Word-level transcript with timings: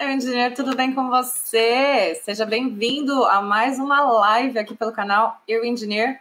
Eu 0.00 0.10
engenheiro, 0.10 0.54
tudo 0.54 0.74
bem 0.74 0.92
com 0.92 1.08
você? 1.08 2.20
Seja 2.24 2.44
bem-vindo 2.44 3.24
a 3.26 3.40
mais 3.40 3.78
uma 3.78 4.00
live 4.00 4.58
aqui 4.58 4.74
pelo 4.74 4.92
canal 4.92 5.40
Eu 5.46 5.64
Engineer. 5.64 6.20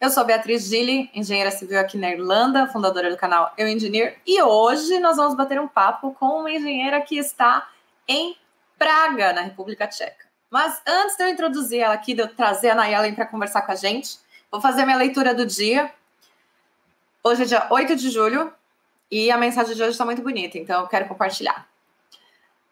Eu 0.00 0.10
sou 0.10 0.24
Beatriz 0.24 0.64
Gilli, 0.64 1.10
engenheira 1.14 1.50
civil 1.50 1.78
aqui 1.80 1.96
na 1.96 2.10
Irlanda, 2.10 2.66
fundadora 2.66 3.10
do 3.10 3.16
canal 3.16 3.52
Eu 3.56 3.66
Engineer, 3.66 4.18
e 4.26 4.42
hoje 4.42 4.98
nós 4.98 5.16
vamos 5.16 5.34
bater 5.34 5.58
um 5.60 5.68
papo 5.68 6.12
com 6.14 6.40
uma 6.40 6.50
engenheira 6.50 7.00
que 7.00 7.16
está 7.16 7.68
em 8.06 8.36
Praga, 8.78 9.32
na 9.32 9.42
República 9.42 9.86
Tcheca. 9.86 10.26
Mas 10.50 10.82
antes 10.86 11.16
de 11.16 11.22
eu 11.22 11.28
introduzir 11.28 11.80
ela 11.80 11.94
aqui, 11.94 12.14
de 12.14 12.20
eu 12.20 12.28
trazer 12.28 12.70
a 12.70 12.74
Nayelen 12.74 13.14
para 13.14 13.26
conversar 13.26 13.62
com 13.62 13.72
a 13.72 13.76
gente, 13.76 14.18
vou 14.50 14.60
fazer 14.60 14.84
minha 14.84 14.98
leitura 14.98 15.34
do 15.34 15.46
dia. 15.46 15.90
Hoje 17.22 17.42
é 17.42 17.46
dia 17.46 17.66
8 17.70 17.96
de 17.96 18.10
julho 18.10 18.52
e 19.10 19.30
a 19.30 19.38
mensagem 19.38 19.74
de 19.74 19.80
hoje 19.80 19.92
está 19.92 20.04
muito 20.04 20.20
bonita, 20.20 20.58
então 20.58 20.82
eu 20.82 20.88
quero 20.88 21.06
compartilhar. 21.08 21.66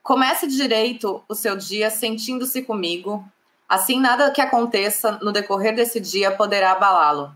Comece 0.02 0.48
direito 0.48 1.22
o 1.28 1.34
seu 1.34 1.56
dia 1.56 1.88
sentindo-se 1.88 2.62
comigo, 2.62 3.24
assim 3.68 4.00
nada 4.00 4.32
que 4.32 4.40
aconteça 4.40 5.12
no 5.22 5.30
decorrer 5.30 5.76
desse 5.76 6.00
dia 6.00 6.32
poderá 6.32 6.72
abalá-lo. 6.72 7.32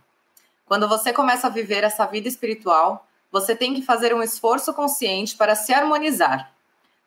Quando 0.66 0.88
você 0.88 1.12
começa 1.12 1.46
a 1.46 1.50
viver 1.50 1.84
essa 1.84 2.04
vida 2.06 2.26
espiritual, 2.26 3.06
você 3.30 3.54
tem 3.54 3.72
que 3.72 3.82
fazer 3.82 4.12
um 4.12 4.20
esforço 4.20 4.74
consciente 4.74 5.36
para 5.36 5.54
se 5.54 5.72
harmonizar. 5.72 6.50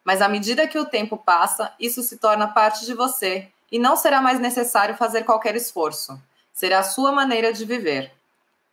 Mas 0.02 0.22
à 0.22 0.30
medida 0.30 0.66
que 0.66 0.80
o 0.80 0.86
tempo 0.86 1.18
passa, 1.18 1.74
isso 1.78 2.02
se 2.04 2.18
torna 2.18 2.48
parte 2.48 2.86
de 2.86 2.94
você 2.94 3.50
e 3.70 3.78
não 3.78 3.98
será 3.98 4.22
mais 4.22 4.40
necessário 4.40 4.96
fazer 4.96 5.26
qualquer 5.26 5.58
esforço. 5.58 6.18
Será 6.54 6.80
a 6.80 6.84
sua 6.84 7.12
maneira 7.12 7.52
de 7.52 7.66
viver. 7.66 8.14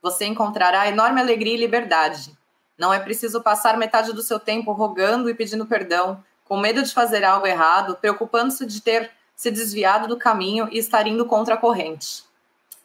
Você 0.01 0.25
encontrará 0.25 0.87
enorme 0.87 1.21
alegria 1.21 1.55
e 1.55 1.59
liberdade. 1.59 2.31
Não 2.79 2.95
é 2.95 3.01
preciso 3.01 3.43
passar 3.43 3.77
metade 3.77 4.13
do 4.13 4.23
seu 4.23 4.39
tempo 4.39 4.71
rogando 4.71 5.29
e 5.29 5.35
pedindo 5.35 5.67
perdão, 5.67 6.23
com 6.49 6.57
medo 6.57 6.83
de 6.83 6.93
fazer 6.93 7.25
algo 7.25 7.47
errado, 7.47 7.97
preocupando-se 8.01 8.65
de 8.65 8.81
ter 8.81 9.11
se 9.35 9.51
desviado 9.51 10.09
do 10.09 10.17
caminho 10.17 10.69
e 10.73 10.79
estar 10.79 11.07
indo 11.07 11.27
contra 11.27 11.55
a 11.55 11.59
corrente. 11.59 12.25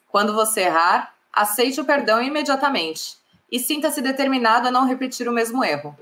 Quando 0.08 0.34
você 0.34 0.62
errar, 0.62 1.14
aceite 1.32 1.80
o 1.80 1.84
perdão 1.84 2.20
imediatamente 2.20 3.16
e 3.50 3.58
sinta-se 3.58 4.02
determinado 4.02 4.68
a 4.68 4.70
não 4.70 4.86
repetir 4.86 5.28
o 5.28 5.32
mesmo 5.32 5.64
erro. 5.64 5.96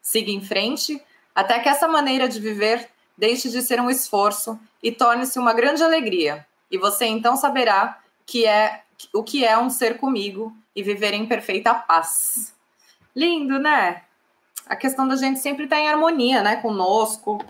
Siga 0.00 0.30
em 0.30 0.40
frente 0.40 1.02
até 1.34 1.58
que 1.58 1.68
essa 1.68 1.88
maneira 1.88 2.28
de 2.28 2.38
viver 2.38 2.88
deixe 3.16 3.50
de 3.50 3.62
ser 3.62 3.80
um 3.80 3.90
esforço 3.90 4.58
e 4.82 4.92
torne-se 4.92 5.38
uma 5.38 5.52
grande 5.52 5.82
alegria. 5.82 6.46
E 6.70 6.78
você 6.78 7.06
então 7.06 7.36
saberá 7.36 7.98
que 8.24 8.46
é 8.46 8.82
o 9.12 9.22
que 9.22 9.44
é 9.44 9.58
um 9.58 9.70
ser 9.70 9.98
comigo 9.98 10.54
e 10.74 10.82
viver 10.82 11.12
em 11.12 11.26
perfeita 11.26 11.74
paz. 11.74 12.54
Lindo, 13.14 13.58
né? 13.58 14.02
A 14.66 14.76
questão 14.76 15.06
da 15.06 15.16
gente 15.16 15.38
sempre 15.38 15.64
estar 15.64 15.76
tá 15.76 15.82
em 15.82 15.88
harmonia, 15.88 16.42
né, 16.42 16.56
conosco. 16.56 17.42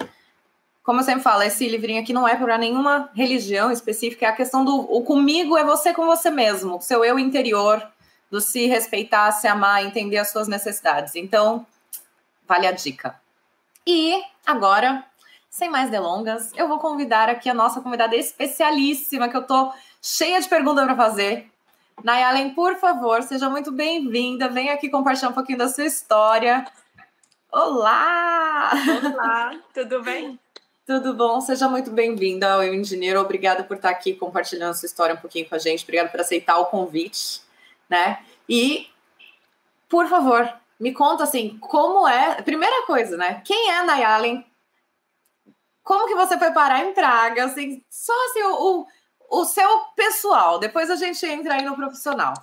Como 0.82 1.00
eu 1.00 1.04
sempre 1.04 1.22
falo, 1.22 1.42
esse 1.42 1.68
livrinho 1.68 2.00
aqui 2.00 2.12
não 2.12 2.28
é 2.28 2.36
para 2.36 2.56
nenhuma 2.58 3.10
religião 3.14 3.72
específica, 3.72 4.26
é 4.26 4.28
a 4.28 4.36
questão 4.36 4.64
do 4.64 4.76
o 4.76 5.02
comigo 5.02 5.56
é 5.56 5.64
você 5.64 5.92
com 5.92 6.06
você 6.06 6.30
mesmo, 6.30 6.80
seu 6.80 7.04
eu 7.04 7.18
interior, 7.18 7.84
do 8.30 8.40
se 8.40 8.66
respeitar, 8.66 9.32
se 9.32 9.48
amar, 9.48 9.84
entender 9.84 10.18
as 10.18 10.30
suas 10.30 10.46
necessidades. 10.46 11.16
Então, 11.16 11.66
vale 12.46 12.66
a 12.66 12.72
dica. 12.72 13.18
E 13.86 14.22
agora, 14.44 15.04
sem 15.48 15.68
mais 15.70 15.90
delongas, 15.90 16.52
eu 16.54 16.68
vou 16.68 16.78
convidar 16.78 17.28
aqui 17.28 17.48
a 17.48 17.54
nossa 17.54 17.80
convidada 17.80 18.14
especialíssima, 18.14 19.28
que 19.28 19.36
eu 19.36 19.42
tô 19.42 19.72
cheia 20.02 20.40
de 20.40 20.48
perguntas 20.48 20.84
para 20.84 20.96
fazer. 20.96 21.50
Nayalen, 22.04 22.50
por 22.50 22.76
favor, 22.76 23.22
seja 23.22 23.48
muito 23.48 23.72
bem-vinda. 23.72 24.48
Venha 24.48 24.74
aqui 24.74 24.88
compartilhar 24.88 25.30
um 25.30 25.32
pouquinho 25.32 25.58
da 25.58 25.68
sua 25.68 25.84
história. 25.84 26.64
Olá! 27.50 28.72
Olá, 29.14 29.58
tudo 29.72 30.02
bem? 30.02 30.38
Tudo 30.84 31.14
bom? 31.14 31.40
Seja 31.40 31.68
muito 31.68 31.90
bem-vinda 31.90 32.52
ao 32.52 32.62
Eu 32.62 32.74
Engenheiro. 32.74 33.20
Obrigada 33.20 33.62
por 33.62 33.76
estar 33.76 33.90
aqui 33.90 34.14
compartilhando 34.14 34.74
sua 34.74 34.86
história 34.86 35.14
um 35.14 35.18
pouquinho 35.18 35.48
com 35.48 35.54
a 35.54 35.58
gente. 35.58 35.84
Obrigada 35.84 36.08
por 36.08 36.20
aceitar 36.20 36.58
o 36.58 36.66
convite, 36.66 37.40
né? 37.88 38.24
E, 38.48 38.90
por 39.88 40.06
favor, 40.08 40.52
me 40.78 40.92
conta 40.92 41.24
assim, 41.24 41.56
como 41.58 42.06
é... 42.06 42.42
Primeira 42.42 42.84
coisa, 42.84 43.16
né? 43.16 43.40
Quem 43.44 43.70
é 43.70 43.78
a 43.78 43.84
Nayalen? 43.84 44.44
Como 45.82 46.08
que 46.08 46.14
você 46.14 46.36
foi 46.38 46.50
parar 46.52 46.84
em 46.84 46.92
Praga? 46.92 47.44
Assim, 47.44 47.82
só 47.88 48.12
assim, 48.26 48.42
o, 48.42 48.86
o, 49.30 49.40
o 49.40 49.44
seu 49.44 49.78
pessoal. 49.94 50.58
Depois 50.58 50.90
a 50.90 50.96
gente 50.96 51.24
entra 51.24 51.54
aí 51.54 51.62
no 51.62 51.76
profissional. 51.76 52.34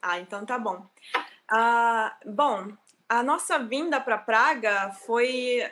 Ah, 0.00 0.18
então 0.18 0.44
tá 0.44 0.58
bom. 0.58 0.84
Ah, 1.48 2.16
bom, 2.24 2.72
a 3.08 3.22
nossa 3.22 3.58
vinda 3.58 4.00
para 4.00 4.18
Praga 4.18 4.90
foi 5.06 5.62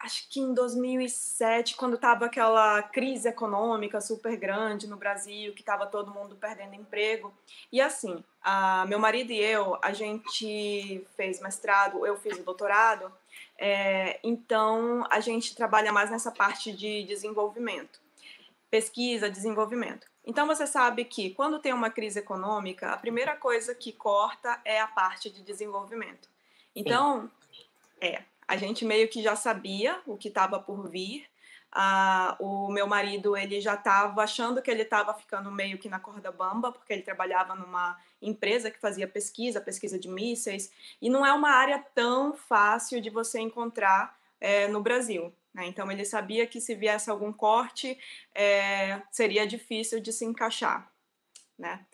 acho 0.00 0.28
que 0.28 0.38
em 0.38 0.54
2007, 0.54 1.74
quando 1.74 1.96
estava 1.96 2.26
aquela 2.26 2.82
crise 2.82 3.28
econômica 3.28 4.00
super 4.00 4.36
grande 4.36 4.86
no 4.86 4.96
Brasil, 4.96 5.52
que 5.52 5.60
estava 5.60 5.86
todo 5.86 6.14
mundo 6.14 6.36
perdendo 6.36 6.74
emprego. 6.74 7.34
E 7.72 7.80
assim, 7.80 8.22
a, 8.40 8.86
meu 8.86 8.98
marido 8.98 9.32
e 9.32 9.40
eu, 9.40 9.76
a 9.82 9.92
gente 9.92 11.04
fez 11.16 11.40
mestrado, 11.40 12.06
eu 12.06 12.16
fiz 12.16 12.38
o 12.38 12.44
doutorado, 12.44 13.12
é, 13.58 14.20
então 14.22 15.04
a 15.10 15.18
gente 15.18 15.56
trabalha 15.56 15.92
mais 15.92 16.10
nessa 16.10 16.30
parte 16.30 16.72
de 16.72 17.02
desenvolvimento, 17.02 18.00
pesquisa, 18.70 19.28
desenvolvimento. 19.28 20.06
Então 20.24 20.46
você 20.46 20.66
sabe 20.66 21.04
que 21.04 21.30
quando 21.30 21.58
tem 21.58 21.72
uma 21.72 21.90
crise 21.90 22.20
econômica, 22.20 22.92
a 22.92 22.96
primeira 22.96 23.34
coisa 23.34 23.74
que 23.74 23.92
corta 23.92 24.60
é 24.64 24.80
a 24.80 24.86
parte 24.86 25.28
de 25.28 25.42
desenvolvimento. 25.42 26.28
Então, 26.74 27.30
é, 28.00 28.22
a 28.46 28.56
gente 28.56 28.84
meio 28.84 29.08
que 29.08 29.22
já 29.22 29.36
sabia 29.36 30.00
o 30.06 30.16
que 30.16 30.28
estava 30.28 30.58
por 30.58 30.88
vir. 30.88 31.26
Ah, 31.70 32.34
o 32.40 32.70
meu 32.70 32.86
marido 32.86 33.36
ele 33.36 33.60
já 33.60 33.74
estava 33.74 34.22
achando 34.22 34.62
que 34.62 34.70
ele 34.70 34.82
estava 34.82 35.12
ficando 35.12 35.50
meio 35.50 35.76
que 35.76 35.88
na 35.88 36.00
corda 36.00 36.32
bamba, 36.32 36.72
porque 36.72 36.94
ele 36.94 37.02
trabalhava 37.02 37.54
numa 37.54 37.98
empresa 38.22 38.70
que 38.70 38.80
fazia 38.80 39.06
pesquisa, 39.06 39.60
pesquisa 39.60 39.98
de 39.98 40.08
mísseis, 40.08 40.72
e 41.00 41.10
não 41.10 41.26
é 41.26 41.32
uma 41.32 41.50
área 41.50 41.78
tão 41.94 42.34
fácil 42.34 43.02
de 43.02 43.10
você 43.10 43.38
encontrar 43.38 44.18
é, 44.40 44.66
no 44.68 44.80
Brasil. 44.80 45.32
Né? 45.52 45.66
Então 45.66 45.90
ele 45.92 46.04
sabia 46.04 46.46
que 46.46 46.60
se 46.60 46.74
viesse 46.74 47.10
algum 47.10 47.32
corte 47.32 47.98
é, 48.34 49.02
seria 49.10 49.46
difícil 49.46 50.00
de 50.00 50.12
se 50.12 50.24
encaixar. 50.24 50.90
Né? 51.58 51.84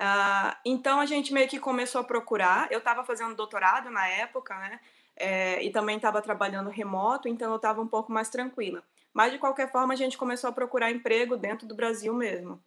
Uh, 0.00 0.56
então 0.64 0.98
a 0.98 1.04
gente 1.04 1.30
meio 1.30 1.46
que 1.46 1.60
começou 1.60 2.00
a 2.00 2.04
procurar. 2.04 2.72
Eu 2.72 2.78
estava 2.78 3.04
fazendo 3.04 3.34
doutorado 3.34 3.90
na 3.90 4.08
época, 4.08 4.58
né? 4.58 4.80
É, 5.14 5.62
e 5.62 5.70
também 5.70 5.96
estava 5.96 6.22
trabalhando 6.22 6.70
remoto, 6.70 7.28
então 7.28 7.50
eu 7.50 7.56
estava 7.56 7.82
um 7.82 7.86
pouco 7.86 8.10
mais 8.10 8.30
tranquila. 8.30 8.82
Mas 9.12 9.32
de 9.32 9.38
qualquer 9.38 9.70
forma 9.70 9.92
a 9.92 9.96
gente 9.96 10.16
começou 10.16 10.48
a 10.48 10.52
procurar 10.52 10.90
emprego 10.90 11.36
dentro 11.36 11.66
do 11.66 11.74
Brasil 11.74 12.14
mesmo. 12.14 12.58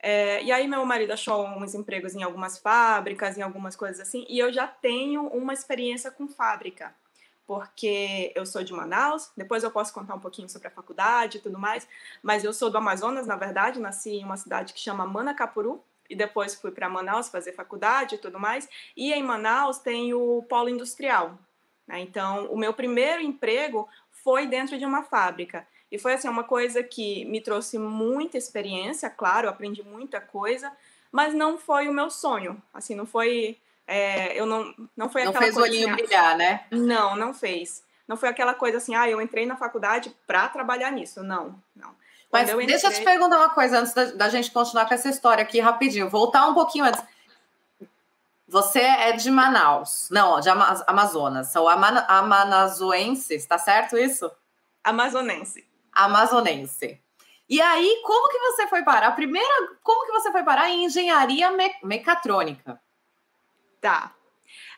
É, 0.00 0.40
e 0.44 0.52
aí 0.52 0.68
meu 0.68 0.84
marido 0.84 1.12
achou 1.12 1.44
uns 1.44 1.74
empregos 1.74 2.14
em 2.14 2.22
algumas 2.22 2.58
fábricas, 2.58 3.36
em 3.36 3.42
algumas 3.42 3.74
coisas 3.74 3.98
assim, 3.98 4.24
e 4.28 4.38
eu 4.38 4.52
já 4.52 4.68
tenho 4.68 5.26
uma 5.26 5.52
experiência 5.52 6.08
com 6.12 6.28
fábrica, 6.28 6.94
porque 7.44 8.32
eu 8.36 8.46
sou 8.46 8.62
de 8.62 8.72
Manaus, 8.72 9.32
depois 9.36 9.64
eu 9.64 9.70
posso 9.72 9.92
contar 9.92 10.14
um 10.14 10.20
pouquinho 10.20 10.48
sobre 10.48 10.68
a 10.68 10.70
faculdade 10.70 11.38
e 11.38 11.40
tudo 11.40 11.58
mais, 11.58 11.88
mas 12.22 12.44
eu 12.44 12.52
sou 12.52 12.70
do 12.70 12.78
Amazonas, 12.78 13.26
na 13.26 13.34
verdade, 13.34 13.80
nasci 13.80 14.10
em 14.10 14.24
uma 14.24 14.36
cidade 14.36 14.72
que 14.72 14.78
chama 14.78 15.04
Manacapuru, 15.04 15.82
e 16.08 16.16
depois 16.16 16.54
fui 16.54 16.70
para 16.70 16.88
Manaus 16.88 17.28
fazer 17.28 17.52
faculdade 17.52 18.14
e 18.14 18.18
tudo 18.18 18.38
mais. 18.38 18.68
E 18.96 19.12
em 19.12 19.22
Manaus 19.22 19.78
tem 19.78 20.14
o 20.14 20.42
polo 20.48 20.68
industrial. 20.68 21.38
Né? 21.86 22.00
Então, 22.00 22.46
o 22.46 22.56
meu 22.56 22.72
primeiro 22.72 23.22
emprego 23.22 23.88
foi 24.10 24.46
dentro 24.46 24.78
de 24.78 24.84
uma 24.84 25.02
fábrica. 25.02 25.66
E 25.90 25.98
foi 25.98 26.12
assim 26.14 26.28
uma 26.28 26.44
coisa 26.44 26.82
que 26.82 27.24
me 27.24 27.40
trouxe 27.40 27.78
muita 27.78 28.36
experiência, 28.36 29.08
claro, 29.08 29.48
aprendi 29.48 29.82
muita 29.82 30.20
coisa, 30.20 30.70
mas 31.10 31.32
não 31.32 31.56
foi 31.56 31.88
o 31.88 31.94
meu 31.94 32.10
sonho. 32.10 32.62
Assim, 32.74 32.94
não 32.94 33.06
foi, 33.06 33.56
é, 33.86 34.38
eu 34.38 34.44
não, 34.44 34.74
não 34.96 35.08
foi 35.08 35.24
não 35.24 35.30
aquela 35.30 35.44
fez 35.44 35.54
coisa. 35.54 35.68
o 35.68 35.72
olhinho 35.72 35.88
assim, 35.88 36.02
brilhar, 36.04 36.36
né? 36.36 36.66
Não, 36.70 37.16
não 37.16 37.32
fez. 37.32 37.82
Não 38.06 38.16
foi 38.16 38.28
aquela 38.28 38.54
coisa 38.54 38.78
assim, 38.78 38.94
ah, 38.94 39.08
eu 39.08 39.20
entrei 39.20 39.46
na 39.46 39.56
faculdade 39.56 40.14
para 40.26 40.48
trabalhar 40.48 40.90
nisso. 40.90 41.22
Não, 41.22 41.62
não. 41.74 41.94
Mas 42.30 42.48
eu 42.48 42.58
deixa 42.58 42.88
eu 42.88 42.92
te 42.92 43.02
perguntar 43.02 43.38
uma 43.38 43.50
coisa 43.50 43.80
antes 43.80 43.94
da, 43.94 44.04
da, 44.04 44.28
gente 44.28 44.50
continuar 44.50 44.86
com 44.86 44.94
essa 44.94 45.08
história 45.08 45.42
aqui 45.42 45.60
rapidinho. 45.60 46.10
Voltar 46.10 46.46
um 46.46 46.54
pouquinho 46.54 46.84
antes. 46.84 47.02
Você 48.46 48.80
é 48.80 49.12
de 49.12 49.30
Manaus, 49.30 50.08
não, 50.10 50.40
de 50.40 50.48
Amazonas. 50.48 51.48
São 51.48 51.68
ama 51.68 52.04
amanazoenses, 52.08 53.44
tá 53.46 53.58
certo 53.58 53.96
isso? 53.96 54.30
Amazonense. 54.82 55.66
Amazonense. 55.92 57.00
E 57.48 57.60
aí, 57.62 58.02
como 58.04 58.28
que 58.30 58.38
você 58.38 58.66
foi 58.66 58.82
parar? 58.82 59.08
A 59.08 59.12
primeira, 59.12 59.76
como 59.82 60.06
que 60.06 60.12
você 60.12 60.30
foi 60.30 60.42
parar 60.42 60.68
em 60.68 60.84
engenharia 60.84 61.50
me 61.50 61.74
mecatrônica? 61.82 62.80
Tá. 63.80 64.14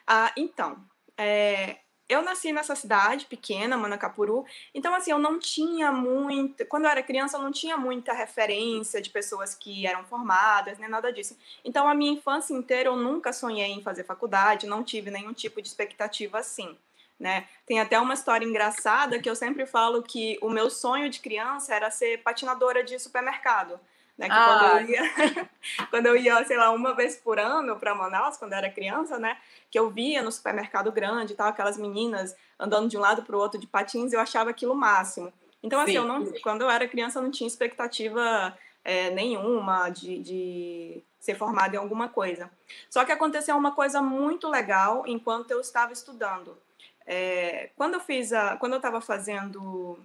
Ah, 0.06 0.32
então, 0.36 0.76
é, 1.16 1.78
eu 2.10 2.22
nasci 2.22 2.52
nessa 2.52 2.74
cidade 2.74 3.26
pequena, 3.26 3.76
Manacapuru, 3.76 4.44
então 4.74 4.94
assim, 4.94 5.12
eu 5.12 5.18
não 5.18 5.38
tinha 5.38 5.92
muito, 5.92 6.66
quando 6.66 6.84
eu 6.84 6.90
era 6.90 7.02
criança 7.02 7.36
eu 7.36 7.42
não 7.42 7.52
tinha 7.52 7.76
muita 7.76 8.12
referência 8.12 9.00
de 9.00 9.10
pessoas 9.10 9.54
que 9.54 9.86
eram 9.86 10.04
formadas, 10.04 10.78
nem 10.78 10.88
nada 10.90 11.12
disso. 11.12 11.36
Então 11.64 11.88
a 11.88 11.94
minha 11.94 12.12
infância 12.12 12.52
inteira 12.52 12.88
eu 12.88 12.96
nunca 12.96 13.32
sonhei 13.32 13.70
em 13.70 13.82
fazer 13.82 14.04
faculdade, 14.04 14.66
não 14.66 14.82
tive 14.82 15.10
nenhum 15.10 15.32
tipo 15.32 15.62
de 15.62 15.68
expectativa 15.68 16.38
assim. 16.38 16.76
né? 17.18 17.46
Tem 17.66 17.78
até 17.78 18.00
uma 18.00 18.14
história 18.14 18.46
engraçada 18.46 19.20
que 19.20 19.28
eu 19.28 19.36
sempre 19.36 19.66
falo 19.66 20.02
que 20.02 20.38
o 20.40 20.48
meu 20.48 20.70
sonho 20.70 21.10
de 21.10 21.20
criança 21.20 21.74
era 21.74 21.90
ser 21.90 22.22
patinadora 22.22 22.82
de 22.82 22.98
supermercado. 22.98 23.78
Né? 24.20 24.26
Que 24.28 24.34
ah. 24.34 24.46
quando, 24.46 24.80
eu 24.80 24.88
ia, 24.90 25.48
quando 25.90 26.06
eu 26.06 26.16
ia, 26.16 26.44
sei 26.44 26.58
lá, 26.58 26.70
uma 26.70 26.94
vez 26.94 27.16
por 27.16 27.38
ano 27.38 27.76
para 27.76 27.94
Manaus, 27.94 28.36
quando 28.36 28.52
eu 28.52 28.58
era 28.58 28.70
criança, 28.70 29.18
né? 29.18 29.38
Que 29.70 29.78
eu 29.78 29.88
via 29.88 30.22
no 30.22 30.30
supermercado 30.30 30.92
grande 30.92 31.32
e 31.32 31.36
tal, 31.36 31.48
aquelas 31.48 31.78
meninas 31.78 32.36
andando 32.58 32.86
de 32.86 32.98
um 32.98 33.00
lado 33.00 33.22
para 33.22 33.34
o 33.34 33.40
outro 33.40 33.58
de 33.58 33.66
patins, 33.66 34.12
eu 34.12 34.20
achava 34.20 34.50
aquilo 34.50 34.74
o 34.74 34.76
máximo. 34.76 35.32
Então, 35.62 35.80
assim, 35.80 35.92
eu 35.92 36.04
não, 36.04 36.30
quando 36.42 36.60
eu 36.60 36.70
era 36.70 36.86
criança, 36.86 37.18
eu 37.18 37.22
não 37.22 37.30
tinha 37.30 37.48
expectativa 37.48 38.54
é, 38.84 39.08
nenhuma 39.08 39.88
de, 39.88 40.18
de 40.18 41.02
ser 41.18 41.34
formada 41.34 41.74
em 41.74 41.78
alguma 41.78 42.10
coisa. 42.10 42.50
Só 42.90 43.02
que 43.06 43.12
aconteceu 43.12 43.56
uma 43.56 43.72
coisa 43.72 44.02
muito 44.02 44.50
legal 44.50 45.04
enquanto 45.06 45.50
eu 45.50 45.60
estava 45.60 45.94
estudando. 45.94 46.58
É, 47.06 47.70
quando 47.74 47.94
eu 47.94 48.00
fiz 48.00 48.34
a, 48.34 48.58
quando 48.58 48.72
eu 48.72 48.78
estava 48.78 49.00
fazendo 49.00 49.98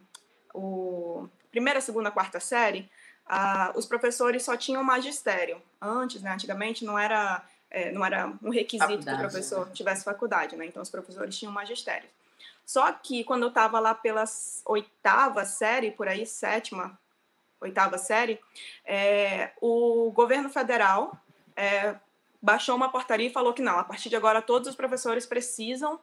o 0.53 1.27
primeira, 1.51 1.79
segunda, 1.79 2.11
quarta 2.11 2.39
série, 2.39 2.89
os 3.75 3.85
professores 3.85 4.43
só 4.43 4.55
tinham 4.55 4.83
magistério. 4.83 5.61
Antes, 5.81 6.21
né, 6.21 6.31
antigamente 6.31 6.85
não 6.85 6.97
era 6.97 7.43
é, 7.69 7.91
não 7.91 8.05
era 8.05 8.31
um 8.41 8.49
requisito 8.49 8.87
faculdade, 8.87 9.17
que 9.17 9.25
o 9.25 9.29
professor 9.29 9.65
né? 9.65 9.71
tivesse 9.73 10.03
faculdade, 10.05 10.55
né? 10.55 10.65
Então 10.65 10.81
os 10.81 10.89
professores 10.89 11.37
tinham 11.37 11.51
magistério. 11.51 12.07
Só 12.65 12.91
que 12.91 13.23
quando 13.23 13.43
eu 13.43 13.49
estava 13.49 13.79
lá 13.79 13.93
pela 13.93 14.23
oitava 14.65 15.45
série, 15.45 15.91
por 15.91 16.07
aí 16.07 16.25
sétima, 16.25 16.97
oitava 17.59 17.97
série, 17.97 18.39
é, 18.85 19.51
o 19.61 20.11
governo 20.11 20.49
federal 20.49 21.17
é, 21.55 21.95
baixou 22.41 22.75
uma 22.75 22.89
portaria 22.89 23.27
e 23.27 23.33
falou 23.33 23.53
que 23.53 23.61
não, 23.61 23.77
a 23.77 23.83
partir 23.83 24.09
de 24.09 24.15
agora 24.15 24.41
todos 24.41 24.67
os 24.67 24.75
professores 24.75 25.25
precisam 25.25 25.99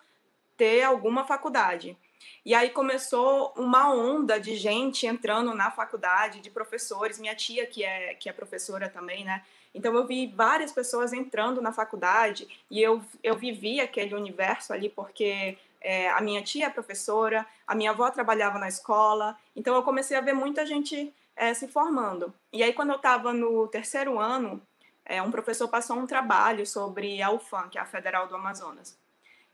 ter 0.56 0.82
alguma 0.82 1.24
faculdade. 1.24 1.96
E 2.44 2.54
aí 2.54 2.70
começou 2.70 3.52
uma 3.56 3.92
onda 3.92 4.40
de 4.40 4.56
gente 4.56 5.06
entrando 5.06 5.54
na 5.54 5.70
faculdade, 5.70 6.40
de 6.40 6.50
professores, 6.50 7.18
minha 7.18 7.34
tia 7.34 7.66
que 7.66 7.84
é 7.84 8.14
que 8.14 8.28
é 8.28 8.32
professora 8.32 8.88
também, 8.88 9.24
né? 9.24 9.42
Então 9.74 9.94
eu 9.94 10.06
vi 10.06 10.26
várias 10.26 10.72
pessoas 10.72 11.12
entrando 11.12 11.62
na 11.62 11.72
faculdade 11.72 12.48
e 12.70 12.80
eu 12.80 13.02
eu 13.22 13.36
vivi 13.36 13.80
aquele 13.80 14.14
universo 14.14 14.72
ali 14.72 14.88
porque 14.88 15.56
é, 15.80 16.10
a 16.10 16.20
minha 16.20 16.42
tia 16.42 16.66
é 16.66 16.70
professora, 16.70 17.46
a 17.66 17.74
minha 17.74 17.90
avó 17.90 18.10
trabalhava 18.10 18.58
na 18.58 18.68
escola, 18.68 19.36
então 19.54 19.74
eu 19.74 19.82
comecei 19.82 20.16
a 20.16 20.20
ver 20.20 20.32
muita 20.32 20.64
gente 20.66 21.12
é, 21.36 21.54
se 21.54 21.68
formando. 21.68 22.32
E 22.52 22.62
aí 22.62 22.72
quando 22.72 22.90
eu 22.90 22.96
estava 22.96 23.32
no 23.32 23.68
terceiro 23.68 24.18
ano, 24.18 24.60
é, 25.04 25.20
um 25.22 25.30
professor 25.30 25.68
passou 25.68 25.96
um 25.96 26.06
trabalho 26.06 26.66
sobre 26.66 27.22
a 27.22 27.30
UFAM, 27.30 27.68
que 27.68 27.78
é 27.78 27.80
a 27.80 27.86
Federal 27.86 28.26
do 28.26 28.36
Amazonas. 28.36 28.96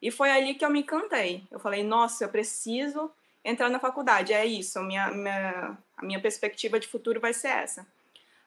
E 0.00 0.10
foi 0.10 0.30
ali 0.30 0.54
que 0.54 0.64
eu 0.64 0.70
me 0.70 0.80
encantei. 0.80 1.44
Eu 1.50 1.58
falei, 1.58 1.82
nossa, 1.82 2.24
eu 2.24 2.28
preciso 2.28 3.10
entrar 3.44 3.68
na 3.68 3.78
faculdade. 3.78 4.32
É 4.32 4.44
isso, 4.44 4.80
minha, 4.82 5.10
minha, 5.10 5.76
a 5.96 6.04
minha 6.04 6.20
perspectiva 6.20 6.78
de 6.78 6.86
futuro 6.86 7.20
vai 7.20 7.32
ser 7.32 7.48
essa. 7.48 7.86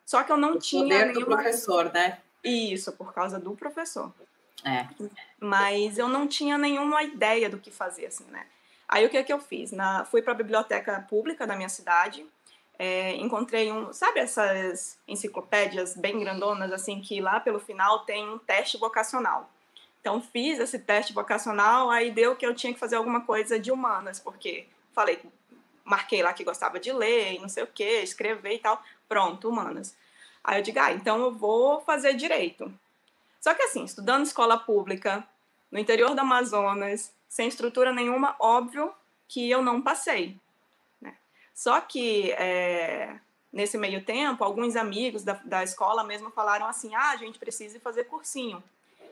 Só 0.05 0.23
que 0.23 0.31
eu 0.31 0.37
não 0.37 0.53
o 0.53 0.59
tinha. 0.59 0.83
Poder 0.83 1.05
nenhuma... 1.07 1.19
do 1.19 1.25
professor, 1.25 1.91
né? 1.93 2.19
Isso, 2.43 2.91
por 2.93 3.13
causa 3.13 3.39
do 3.39 3.55
professor. 3.55 4.11
É. 4.63 4.87
Mas 5.39 5.97
eu 5.97 6.07
não 6.07 6.27
tinha 6.27 6.57
nenhuma 6.57 7.03
ideia 7.03 7.49
do 7.49 7.57
que 7.57 7.71
fazer, 7.71 8.07
assim, 8.07 8.25
né? 8.25 8.45
Aí 8.87 9.05
o 9.05 9.09
que, 9.09 9.23
que 9.23 9.31
eu 9.31 9.39
fiz? 9.39 9.71
Na, 9.71 10.05
fui 10.05 10.21
para 10.21 10.33
a 10.33 10.35
biblioteca 10.35 11.05
pública 11.09 11.47
da 11.47 11.55
minha 11.55 11.69
cidade, 11.69 12.25
é, 12.77 13.15
encontrei 13.15 13.71
um, 13.71 13.93
sabe 13.93 14.19
essas 14.19 14.97
enciclopédias 15.07 15.95
bem 15.95 16.19
grandonas, 16.19 16.71
assim, 16.71 16.99
que 16.99 17.21
lá 17.21 17.39
pelo 17.39 17.59
final 17.59 17.99
tem 17.99 18.27
um 18.27 18.37
teste 18.37 18.77
vocacional. 18.77 19.49
Então, 20.01 20.19
fiz 20.19 20.59
esse 20.59 20.79
teste 20.79 21.13
vocacional, 21.13 21.91
aí 21.91 22.11
deu 22.11 22.35
que 22.35 22.45
eu 22.45 22.55
tinha 22.55 22.73
que 22.73 22.79
fazer 22.79 22.95
alguma 22.95 23.21
coisa 23.21 23.59
de 23.59 23.71
humanas, 23.71 24.19
porque 24.19 24.67
falei, 24.93 25.21
marquei 25.85 26.23
lá 26.23 26.33
que 26.33 26.43
gostava 26.43 26.79
de 26.79 26.91
ler, 26.91 27.39
não 27.39 27.47
sei 27.47 27.63
o 27.63 27.67
que, 27.67 28.01
escrever 28.01 28.55
e 28.55 28.59
tal. 28.59 28.83
Pronto, 29.07 29.47
humanas. 29.47 29.95
Aí 30.43 30.59
eu 30.59 30.63
digo, 30.63 30.79
ah, 30.79 30.91
então 30.91 31.19
eu 31.21 31.31
vou 31.31 31.81
fazer 31.81 32.15
direito. 32.15 32.73
Só 33.39 33.53
que 33.53 33.61
assim, 33.63 33.83
estudando 33.83 34.25
escola 34.25 34.57
pública, 34.57 35.23
no 35.71 35.79
interior 35.79 36.15
do 36.15 36.21
Amazonas, 36.21 37.13
sem 37.29 37.47
estrutura 37.47 37.93
nenhuma, 37.93 38.35
óbvio 38.39 38.93
que 39.27 39.49
eu 39.49 39.61
não 39.61 39.81
passei. 39.81 40.37
Né? 40.99 41.15
Só 41.53 41.79
que 41.79 42.31
é, 42.31 43.19
nesse 43.51 43.77
meio 43.77 44.03
tempo, 44.03 44.43
alguns 44.43 44.75
amigos 44.75 45.23
da, 45.23 45.33
da 45.45 45.63
escola 45.63 46.03
mesmo 46.03 46.31
falaram 46.31 46.65
assim: 46.65 46.93
ah, 46.95 47.11
a 47.11 47.17
gente 47.17 47.39
precisa 47.39 47.79
fazer 47.79 48.05
cursinho. 48.05 48.63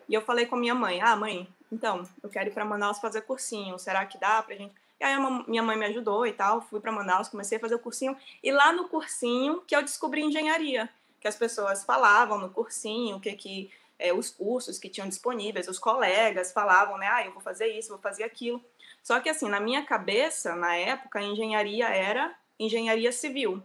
E 0.10 0.14
eu 0.16 0.22
falei 0.22 0.48
com 0.48 0.56
minha 0.56 0.76
mãe: 0.76 1.00
ah, 1.02 1.16
mãe, 1.16 1.48
então, 1.72 2.04
eu 2.22 2.30
quero 2.30 2.50
ir 2.50 2.52
para 2.52 2.66
Manaus 2.66 3.00
fazer 3.00 3.22
cursinho, 3.22 3.78
será 3.78 4.06
que 4.06 4.18
dá 4.18 4.42
para 4.42 4.56
gente? 4.56 4.74
E 5.00 5.04
aí 5.04 5.16
minha 5.48 5.64
mãe 5.64 5.78
me 5.78 5.86
ajudou 5.86 6.28
e 6.28 6.34
tal, 6.34 6.62
fui 6.62 6.82
para 6.82 6.92
Manaus, 6.92 7.30
comecei 7.30 7.58
a 7.58 7.62
fazer 7.62 7.76
o 7.76 7.80
cursinho. 7.80 8.18
E 8.44 8.52
lá 8.52 8.74
no 8.74 8.90
cursinho 8.90 9.62
que 9.66 9.74
eu 9.74 9.82
descobri 9.82 10.22
engenharia, 10.22 10.90
que 11.22 11.28
as 11.28 11.38
pessoas 11.38 11.86
falavam 11.86 12.38
no 12.38 12.50
cursinho, 12.50 13.16
o 13.16 13.20
que 13.20 13.32
que 13.34 13.72
é, 13.98 14.12
os 14.12 14.30
cursos 14.30 14.78
que 14.78 14.90
tinham 14.90 15.08
disponíveis, 15.08 15.68
os 15.68 15.80
colegas 15.80 16.52
falavam, 16.52 16.98
né, 16.98 17.08
ah, 17.08 17.26
eu 17.26 17.32
vou 17.32 17.42
fazer 17.42 17.68
isso, 17.68 17.90
vou 17.90 18.00
fazer 18.00 18.24
aquilo. 18.24 18.62
Só 19.04 19.20
que 19.20 19.30
assim, 19.30 19.48
na 19.48 19.60
minha 19.60 19.86
cabeça, 19.86 20.56
na 20.56 20.76
época, 20.76 21.20
a 21.20 21.24
engenharia 21.24 21.88
era 21.88 22.36
engenharia 22.60 23.12
civil. 23.12 23.64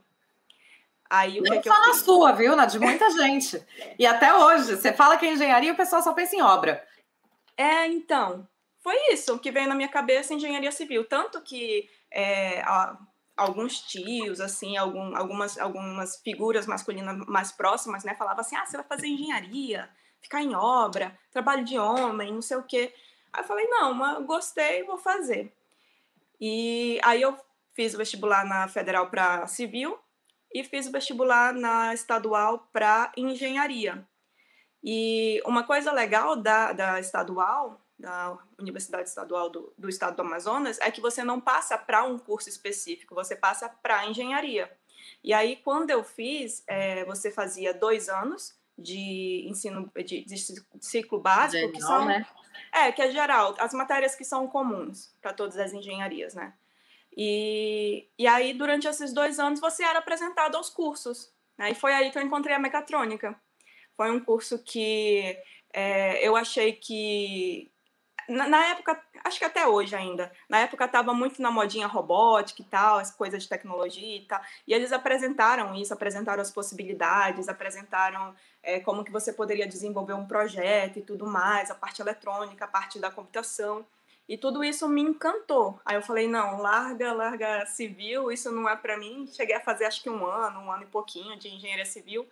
Aí, 1.10 1.40
Não 1.40 1.60
que 1.60 1.68
só 1.68 1.78
na 1.86 1.94
sua, 1.94 2.32
viu? 2.32 2.56
Na 2.56 2.66
de 2.66 2.78
muita 2.78 3.10
gente. 3.10 3.62
E 3.98 4.06
até 4.06 4.34
hoje, 4.34 4.76
você 4.76 4.92
fala 4.92 5.16
que 5.16 5.26
é 5.26 5.32
engenharia 5.32 5.72
o 5.72 5.76
pessoal 5.76 6.02
só 6.02 6.12
pensa 6.12 6.34
em 6.34 6.42
obra. 6.42 6.84
É, 7.56 7.86
então. 7.86 8.48
Foi 8.80 8.94
isso 9.12 9.38
que 9.38 9.50
veio 9.50 9.68
na 9.68 9.74
minha 9.74 9.88
cabeça, 9.88 10.34
engenharia 10.34 10.72
civil. 10.72 11.04
Tanto 11.04 11.40
que 11.40 11.88
é, 12.10 12.62
alguns 13.36 13.80
tios, 13.80 14.40
assim, 14.40 14.76
algum, 14.76 15.16
algumas, 15.16 15.58
algumas 15.58 16.16
figuras 16.22 16.66
masculinas 16.66 17.16
mais 17.26 17.50
próximas, 17.50 18.04
né, 18.04 18.14
falavam 18.14 18.40
assim, 18.40 18.56
ah, 18.56 18.66
você 18.66 18.76
vai 18.76 18.86
fazer 18.86 19.06
engenharia, 19.06 19.88
ficar 20.20 20.42
em 20.42 20.54
obra, 20.54 21.18
trabalho 21.30 21.64
de 21.64 21.78
homem, 21.78 22.32
não 22.32 22.42
sei 22.42 22.56
o 22.56 22.62
quê. 22.62 22.94
Aí 23.32 23.42
eu 23.42 23.46
falei, 23.46 23.66
não, 23.66 23.94
mas 23.94 24.24
gostei, 24.24 24.84
vou 24.84 24.98
fazer. 24.98 25.52
E 26.40 27.00
aí 27.02 27.22
eu 27.22 27.36
fiz 27.74 27.94
o 27.94 27.98
vestibular 27.98 28.44
na 28.44 28.68
Federal 28.68 29.08
para 29.08 29.46
Civil, 29.46 29.98
e 30.54 30.62
fiz 30.62 30.86
o 30.86 30.92
vestibular 30.92 31.52
na 31.52 31.92
estadual 31.92 32.68
para 32.72 33.12
engenharia. 33.16 34.06
E 34.82 35.42
uma 35.44 35.64
coisa 35.64 35.90
legal 35.90 36.36
da, 36.36 36.72
da 36.72 37.00
estadual, 37.00 37.80
da 37.98 38.38
Universidade 38.58 39.08
Estadual 39.08 39.50
do, 39.50 39.72
do 39.76 39.88
Estado 39.88 40.14
do 40.14 40.22
Amazonas, 40.22 40.78
é 40.80 40.90
que 40.90 41.00
você 41.00 41.24
não 41.24 41.40
passa 41.40 41.76
para 41.76 42.04
um 42.04 42.18
curso 42.18 42.48
específico, 42.48 43.14
você 43.14 43.34
passa 43.34 43.68
para 43.68 44.06
engenharia. 44.06 44.70
E 45.22 45.32
aí, 45.32 45.56
quando 45.56 45.90
eu 45.90 46.04
fiz, 46.04 46.62
é, 46.66 47.04
você 47.04 47.30
fazia 47.30 47.74
dois 47.74 48.08
anos 48.08 48.54
de 48.76 49.46
ensino 49.48 49.90
de, 49.96 50.24
de 50.24 50.36
ciclo 50.80 51.20
básico, 51.20 51.56
geral, 51.56 51.72
que 51.72 51.80
são. 51.80 52.04
Né? 52.04 52.26
É, 52.72 52.92
que 52.92 53.02
é 53.02 53.10
geral, 53.10 53.54
as 53.58 53.72
matérias 53.72 54.14
que 54.14 54.24
são 54.24 54.46
comuns 54.46 55.14
para 55.20 55.32
todas 55.32 55.56
as 55.58 55.72
engenharias, 55.72 56.34
né? 56.34 56.52
E, 57.16 58.08
e 58.18 58.26
aí, 58.26 58.52
durante 58.52 58.88
esses 58.88 59.12
dois 59.12 59.38
anos, 59.38 59.60
você 59.60 59.84
era 59.84 60.00
apresentado 60.00 60.56
aos 60.56 60.68
cursos. 60.68 61.32
Né? 61.56 61.70
E 61.70 61.74
foi 61.74 61.92
aí 61.92 62.10
que 62.10 62.18
eu 62.18 62.22
encontrei 62.22 62.54
a 62.54 62.58
mecatrônica. 62.58 63.38
Foi 63.96 64.10
um 64.10 64.20
curso 64.20 64.58
que 64.58 65.38
é, 65.72 66.26
eu 66.26 66.36
achei 66.36 66.72
que. 66.72 67.70
Na, 68.28 68.48
na, 68.48 68.64
época, 68.68 68.98
acho 69.22 69.38
que 69.38 69.44
até 69.44 69.66
hoje 69.66 69.94
ainda, 69.94 70.32
na 70.48 70.60
época 70.60 70.86
estava 70.86 71.12
muito 71.12 71.42
na 71.42 71.50
modinha 71.50 71.86
robótica 71.86 72.62
e 72.62 72.64
tal, 72.64 72.96
as 72.98 73.10
coisas 73.10 73.42
de 73.42 73.48
tecnologia 73.50 74.16
e 74.16 74.24
tal, 74.24 74.40
e 74.66 74.72
eles 74.72 74.92
apresentaram 74.92 75.74
isso, 75.74 75.92
apresentaram 75.92 76.40
as 76.40 76.50
possibilidades, 76.50 77.50
apresentaram 77.50 78.34
é, 78.62 78.80
como 78.80 79.04
que 79.04 79.12
você 79.12 79.30
poderia 79.30 79.66
desenvolver 79.66 80.14
um 80.14 80.26
projeto 80.26 80.98
e 80.98 81.02
tudo 81.02 81.26
mais, 81.26 81.70
a 81.70 81.74
parte 81.74 82.00
eletrônica, 82.00 82.64
a 82.64 82.68
parte 82.68 82.98
da 82.98 83.10
computação. 83.10 83.84
E 84.28 84.38
tudo 84.38 84.64
isso 84.64 84.88
me 84.88 85.02
encantou. 85.02 85.78
Aí 85.84 85.96
eu 85.96 86.02
falei, 86.02 86.26
não, 86.26 86.58
larga, 86.58 87.12
larga 87.12 87.66
civil, 87.66 88.32
isso 88.32 88.50
não 88.50 88.68
é 88.68 88.74
para 88.74 88.96
mim. 88.96 89.26
Cheguei 89.26 89.54
a 89.54 89.60
fazer 89.60 89.84
acho 89.84 90.02
que 90.02 90.08
um 90.08 90.26
ano, 90.26 90.60
um 90.60 90.72
ano 90.72 90.84
e 90.84 90.86
pouquinho 90.86 91.38
de 91.38 91.48
engenharia 91.48 91.84
civil. 91.84 92.26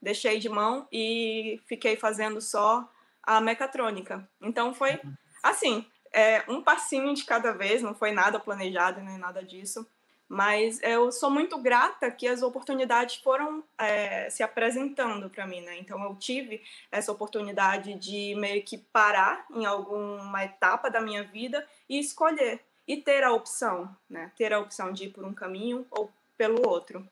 Deixei 0.00 0.38
de 0.38 0.48
mão 0.48 0.86
e 0.92 1.60
fiquei 1.66 1.96
fazendo 1.96 2.40
só 2.40 2.88
a 3.22 3.40
mecatrônica. 3.40 4.28
Então 4.42 4.74
foi 4.74 5.00
assim, 5.42 5.86
é, 6.12 6.44
um 6.48 6.62
passinho 6.62 7.14
de 7.14 7.24
cada 7.24 7.52
vez, 7.52 7.82
não 7.82 7.94
foi 7.94 8.12
nada 8.12 8.38
planejado 8.38 9.00
nem 9.00 9.18
nada 9.18 9.42
disso. 9.42 9.86
Mas 10.28 10.78
eu 10.82 11.10
sou 11.10 11.30
muito 11.30 11.56
grata 11.56 12.10
que 12.10 12.28
as 12.28 12.42
oportunidades 12.42 13.16
foram 13.16 13.64
é, 13.78 14.28
se 14.28 14.42
apresentando 14.42 15.30
para 15.30 15.46
mim, 15.46 15.62
né? 15.62 15.78
Então 15.78 16.02
eu 16.04 16.14
tive 16.16 16.62
essa 16.92 17.10
oportunidade 17.10 17.94
de 17.94 18.34
meio 18.34 18.62
que 18.62 18.76
parar 18.76 19.46
em 19.50 19.64
alguma 19.64 20.44
etapa 20.44 20.90
da 20.90 21.00
minha 21.00 21.24
vida 21.24 21.66
e 21.88 21.98
escolher 21.98 22.60
e 22.86 22.98
ter 22.98 23.24
a 23.24 23.32
opção, 23.32 23.94
né? 24.08 24.30
Ter 24.36 24.52
a 24.52 24.60
opção 24.60 24.92
de 24.92 25.04
ir 25.04 25.10
por 25.10 25.24
um 25.24 25.32
caminho 25.32 25.86
ou 25.90 26.10
pelo 26.36 26.68
outro. 26.68 27.08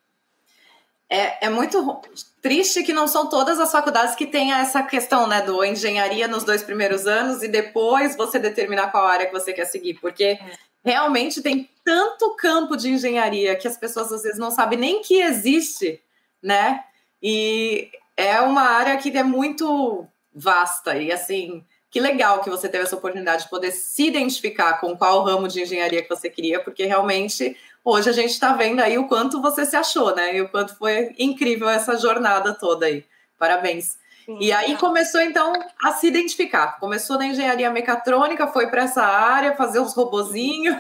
É, 1.08 1.46
é 1.46 1.48
muito 1.48 2.00
triste 2.42 2.82
que 2.82 2.92
não 2.92 3.06
são 3.06 3.28
todas 3.28 3.60
as 3.60 3.70
faculdades 3.70 4.16
que 4.16 4.26
têm 4.26 4.52
essa 4.52 4.82
questão, 4.82 5.26
né, 5.26 5.40
do 5.40 5.64
engenharia 5.64 6.26
nos 6.26 6.42
dois 6.42 6.64
primeiros 6.64 7.06
anos 7.06 7.44
e 7.44 7.48
depois 7.48 8.16
você 8.16 8.40
determinar 8.40 8.90
qual 8.90 9.06
área 9.06 9.26
que 9.26 9.32
você 9.32 9.52
quer 9.52 9.66
seguir, 9.66 9.94
porque 10.00 10.24
é. 10.24 10.40
realmente 10.84 11.40
tem 11.40 11.70
tanto 11.86 12.34
campo 12.34 12.76
de 12.76 12.90
engenharia 12.90 13.54
que 13.54 13.68
as 13.68 13.76
pessoas 13.76 14.10
às 14.10 14.24
vezes 14.24 14.40
não 14.40 14.50
sabem 14.50 14.76
nem 14.76 15.00
que 15.02 15.22
existe, 15.22 16.02
né? 16.42 16.82
E 17.22 17.88
é 18.16 18.40
uma 18.40 18.62
área 18.62 18.96
que 18.96 19.16
é 19.16 19.22
muito 19.22 20.04
vasta 20.34 20.96
e 20.96 21.12
assim, 21.12 21.64
que 21.88 22.00
legal 22.00 22.40
que 22.40 22.50
você 22.50 22.68
teve 22.68 22.82
essa 22.82 22.96
oportunidade 22.96 23.44
de 23.44 23.50
poder 23.50 23.70
se 23.70 24.04
identificar 24.08 24.80
com 24.80 24.96
qual 24.96 25.22
ramo 25.22 25.46
de 25.46 25.62
engenharia 25.62 26.02
que 26.02 26.08
você 26.08 26.28
queria, 26.28 26.58
porque 26.58 26.84
realmente 26.86 27.56
hoje 27.84 28.10
a 28.10 28.12
gente 28.12 28.30
está 28.30 28.52
vendo 28.52 28.80
aí 28.80 28.98
o 28.98 29.06
quanto 29.06 29.40
você 29.40 29.64
se 29.64 29.76
achou, 29.76 30.12
né? 30.12 30.34
E 30.34 30.40
o 30.40 30.48
quanto 30.48 30.76
foi 30.76 31.14
incrível 31.16 31.68
essa 31.68 31.96
jornada 31.96 32.52
toda 32.52 32.86
aí. 32.86 33.04
Parabéns. 33.38 33.96
Sim, 34.24 34.38
e 34.40 34.50
aí 34.50 34.76
começou 34.76 35.20
então 35.20 35.52
a 35.80 35.92
se 35.92 36.08
identificar. 36.08 36.80
Começou 36.80 37.16
na 37.16 37.28
engenharia 37.28 37.70
mecatrônica, 37.70 38.48
foi 38.48 38.66
para 38.66 38.82
essa 38.82 39.04
área, 39.04 39.54
fazer 39.54 39.78
os 39.78 39.94
robozinhos. 39.94 40.78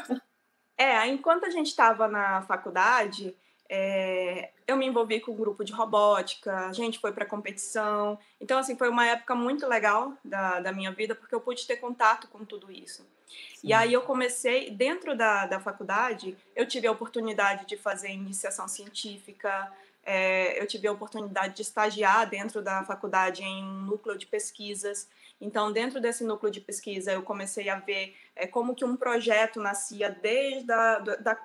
É, 0.76 1.06
enquanto 1.06 1.44
a 1.44 1.50
gente 1.50 1.68
estava 1.68 2.06
na 2.06 2.42
faculdade, 2.42 3.34
é, 3.68 4.50
eu 4.66 4.76
me 4.76 4.86
envolvi 4.86 5.20
com 5.20 5.32
um 5.32 5.36
grupo 5.36 5.64
de 5.64 5.72
robótica, 5.72 6.66
a 6.66 6.72
gente 6.72 6.98
foi 6.98 7.12
para 7.12 7.24
competição. 7.24 8.18
Então, 8.40 8.58
assim, 8.58 8.76
foi 8.76 8.88
uma 8.88 9.06
época 9.06 9.34
muito 9.34 9.66
legal 9.66 10.12
da, 10.24 10.60
da 10.60 10.72
minha 10.72 10.92
vida, 10.92 11.14
porque 11.14 11.34
eu 11.34 11.40
pude 11.40 11.66
ter 11.66 11.76
contato 11.76 12.28
com 12.28 12.44
tudo 12.44 12.70
isso. 12.70 13.06
Sim. 13.54 13.68
E 13.68 13.72
aí 13.72 13.92
eu 13.92 14.02
comecei, 14.02 14.70
dentro 14.70 15.16
da, 15.16 15.46
da 15.46 15.60
faculdade, 15.60 16.36
eu 16.54 16.66
tive 16.66 16.86
a 16.86 16.92
oportunidade 16.92 17.66
de 17.66 17.76
fazer 17.76 18.10
iniciação 18.10 18.68
científica, 18.68 19.72
é, 20.04 20.60
eu 20.62 20.66
tive 20.68 20.86
a 20.86 20.92
oportunidade 20.92 21.56
de 21.56 21.62
estagiar 21.62 22.28
dentro 22.30 22.62
da 22.62 22.84
faculdade 22.84 23.42
em 23.42 23.64
um 23.64 23.82
núcleo 23.82 24.16
de 24.16 24.24
pesquisas. 24.24 25.08
Então, 25.40 25.72
dentro 25.72 26.00
desse 26.00 26.22
núcleo 26.22 26.50
de 26.50 26.60
pesquisa, 26.60 27.12
eu 27.12 27.22
comecei 27.22 27.68
a 27.68 27.80
ver 27.80 28.16
é, 28.36 28.46
como 28.46 28.74
que 28.74 28.84
um 28.84 28.96
projeto 28.96 29.60
nascia 29.60 30.10
desde 30.10 30.70
a 30.70 30.98
da, 30.98 31.38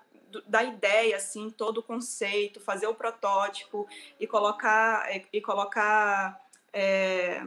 da 0.47 0.63
ideia, 0.63 1.17
assim, 1.17 1.49
todo 1.49 1.79
o 1.79 1.83
conceito, 1.83 2.59
fazer 2.59 2.87
o 2.87 2.95
protótipo 2.95 3.87
e 4.19 4.25
colocar 4.25 5.07
e 5.31 5.41
colocar 5.41 6.39
é, 6.71 7.43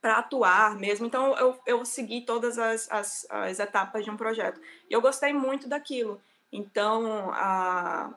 para 0.00 0.18
atuar 0.18 0.76
mesmo. 0.76 1.06
Então 1.06 1.36
eu, 1.36 1.58
eu 1.66 1.84
segui 1.84 2.20
todas 2.20 2.58
as, 2.58 2.90
as, 2.90 3.26
as 3.28 3.58
etapas 3.58 4.04
de 4.04 4.10
um 4.10 4.16
projeto. 4.16 4.60
E 4.88 4.92
eu 4.92 5.00
gostei 5.00 5.32
muito 5.32 5.68
daquilo. 5.68 6.20
Então 6.52 7.30
a, 7.32 8.12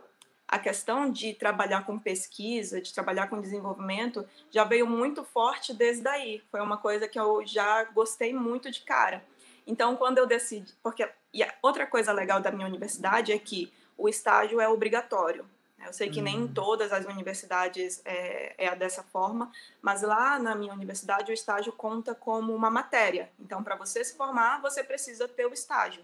a 0.48 0.60
questão 0.60 1.12
de 1.12 1.34
trabalhar 1.34 1.86
com 1.86 2.00
pesquisa, 2.00 2.82
de 2.82 2.94
trabalhar 2.94 3.28
com 3.28 3.42
desenvolvimento, 3.42 4.28
já 4.50 4.64
veio 4.64 4.88
muito 4.88 5.24
forte 5.24 5.74
desde 5.74 6.04
daí. 6.04 6.44
Foi 6.52 6.62
uma 6.62 6.78
coisa 6.78 7.08
que 7.08 7.20
eu 7.20 7.46
já 7.46 7.84
gostei 7.86 8.34
muito 8.34 8.72
de 8.72 8.82
cara. 8.82 9.24
Então, 9.70 9.96
quando 9.96 10.18
eu 10.18 10.26
decidi, 10.26 10.74
porque 10.82 11.08
e 11.32 11.46
outra 11.62 11.86
coisa 11.86 12.12
legal 12.12 12.42
da 12.42 12.52
minha 12.52 12.66
universidade 12.66 13.32
é 13.32 13.38
que 13.38 13.72
o 13.96 14.10
estágio 14.10 14.60
é 14.60 14.68
obrigatório. 14.68 15.48
Eu 15.86 15.94
sei 15.94 16.10
que 16.10 16.24
nem 16.24 16.38
em 16.38 16.42
uhum. 16.42 16.54
todas 16.54 16.92
as 16.92 17.06
universidades 17.06 18.02
é, 18.04 18.56
é 18.58 18.76
dessa 18.76 19.04
forma, 19.04 19.52
mas 19.80 20.02
lá 20.02 20.40
na 20.40 20.56
minha 20.56 20.74
universidade 20.74 21.32
o 21.32 21.34
estágio 21.34 21.72
conta 21.72 22.16
como 22.16 22.54
uma 22.54 22.72
matéria. 22.72 23.32
Então, 23.40 23.64
para 23.64 23.76
você 23.76 24.04
se 24.04 24.18
formar, 24.18 24.60
você 24.60 24.84
precisa 24.84 25.28
ter 25.28 25.46
o 25.46 25.54
estágio. 25.54 26.04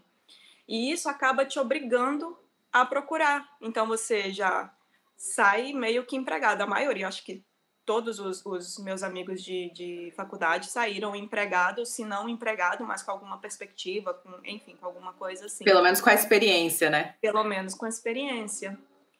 E 0.68 0.92
isso 0.92 1.10
acaba 1.10 1.44
te 1.44 1.60
obrigando 1.60 2.38
a 2.72 2.86
procurar. 2.86 3.58
Então, 3.60 3.88
você 3.88 4.32
já 4.32 4.72
sai 5.18 5.74
meio 5.74 6.06
que 6.06 6.16
empregado. 6.16 6.62
A 6.62 6.68
maioria, 6.68 7.08
acho 7.08 7.26
que 7.26 7.44
todos 7.86 8.20
os, 8.20 8.46
os 8.46 8.80
meus 8.80 9.04
amigos 9.04 9.44
de, 9.44 9.70
de, 9.72 10.14
faculdade 10.16 10.68
saíram 10.68 11.16
empregados, 11.16 11.90
se 11.90 12.04
não 12.04 12.28
empregado, 12.28 12.84
mas 12.84 13.04
com 13.04 13.12
alguma 13.12 13.38
perspectiva, 13.38 14.14
com, 14.14 14.32
enfim, 14.44 14.76
com 14.76 14.86
alguma 14.86 15.14
coisa 15.14 15.46
assim. 15.46 15.64
Pelo 15.64 15.82
menos 15.82 16.02
com 16.02 16.10
a 16.10 16.14
experiência, 16.14 16.90
né? 16.90 17.16
Pelo 17.22 17.44
menos 17.44 17.76
com 17.76 17.86
a 17.86 17.90
experiência. 17.90 18.78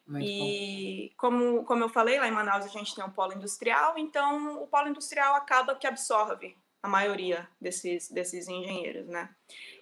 Muito 0.08 0.26
e 0.26 1.12
como, 1.18 1.64
como 1.64 1.84
eu 1.84 1.90
falei, 1.90 2.20
lá 2.20 2.28
em 2.28 2.32
Manaus 2.32 2.66
a 2.66 2.70
gente 2.70 2.94
tem 2.94 3.04
um 3.04 3.10
polo 3.10 3.34
industrial, 3.34 3.98
então 3.98 4.62
o 4.62 4.68
polo 4.68 4.88
industrial 4.88 5.36
acaba 5.36 5.76
que 5.76 5.88
absorve 5.88 6.56
a 6.82 6.88
maioria 6.88 7.48
desses, 7.60 8.10
desses 8.10 8.48
engenheiros, 8.48 9.08
né? 9.08 9.30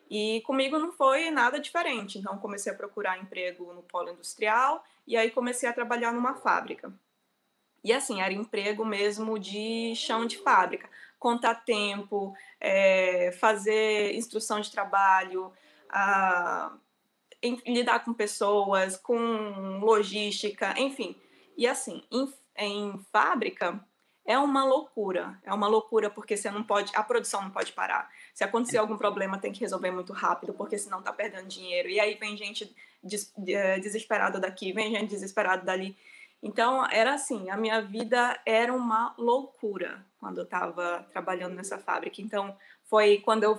E 0.09 0.41
comigo 0.45 0.77
não 0.77 0.91
foi 0.91 1.31
nada 1.31 1.59
diferente, 1.59 2.19
então 2.19 2.37
comecei 2.37 2.71
a 2.71 2.75
procurar 2.75 3.17
emprego 3.17 3.73
no 3.73 3.81
polo 3.83 4.11
industrial 4.11 4.83
e 5.05 5.17
aí 5.17 5.31
comecei 5.31 5.67
a 5.67 5.73
trabalhar 5.73 6.13
numa 6.13 6.35
fábrica. 6.35 6.93
E 7.83 7.91
assim, 7.91 8.21
era 8.21 8.33
emprego 8.33 8.85
mesmo 8.85 9.37
de 9.37 9.93
chão 9.95 10.25
de 10.25 10.37
fábrica, 10.37 10.89
contar 11.19 11.55
tempo, 11.55 12.33
é, 12.59 13.31
fazer 13.39 14.15
instrução 14.15 14.61
de 14.61 14.71
trabalho, 14.71 15.51
a, 15.89 16.73
em, 17.41 17.61
lidar 17.67 18.03
com 18.05 18.13
pessoas, 18.13 18.95
com 18.95 19.79
logística, 19.79 20.73
enfim. 20.77 21.15
E 21.57 21.67
assim, 21.67 22.03
em, 22.11 22.33
em 22.57 22.99
fábrica 23.11 23.83
é 24.25 24.37
uma 24.37 24.63
loucura, 24.63 25.37
é 25.43 25.53
uma 25.53 25.67
loucura 25.67 26.09
porque 26.09 26.37
você 26.37 26.49
não 26.49 26.63
pode, 26.63 26.91
a 26.95 27.03
produção 27.03 27.41
não 27.41 27.51
pode 27.51 27.73
parar. 27.73 28.09
Se 28.33 28.43
acontecer 28.43 28.77
algum 28.77 28.97
problema, 28.97 29.37
tem 29.37 29.51
que 29.51 29.59
resolver 29.59 29.91
muito 29.91 30.13
rápido, 30.13 30.53
porque 30.53 30.77
senão 30.77 31.01
tá 31.01 31.11
perdendo 31.11 31.47
dinheiro. 31.47 31.89
E 31.89 31.99
aí 31.99 32.15
vem 32.15 32.37
gente 32.37 32.73
des, 33.03 33.33
desesperada 33.81 34.39
daqui, 34.39 34.71
vem 34.71 34.91
gente 34.91 35.09
desesperada 35.09 35.63
dali. 35.63 35.97
Então, 36.43 36.85
era 36.91 37.13
assim, 37.13 37.49
a 37.49 37.55
minha 37.55 37.81
vida 37.81 38.37
era 38.45 38.73
uma 38.73 39.15
loucura 39.17 40.05
quando 40.19 40.39
eu 40.39 40.43
estava 40.43 41.07
trabalhando 41.09 41.55
nessa 41.55 41.77
fábrica. 41.77 42.21
Então, 42.21 42.55
foi 42.83 43.19
quando 43.19 43.43
eu 43.43 43.57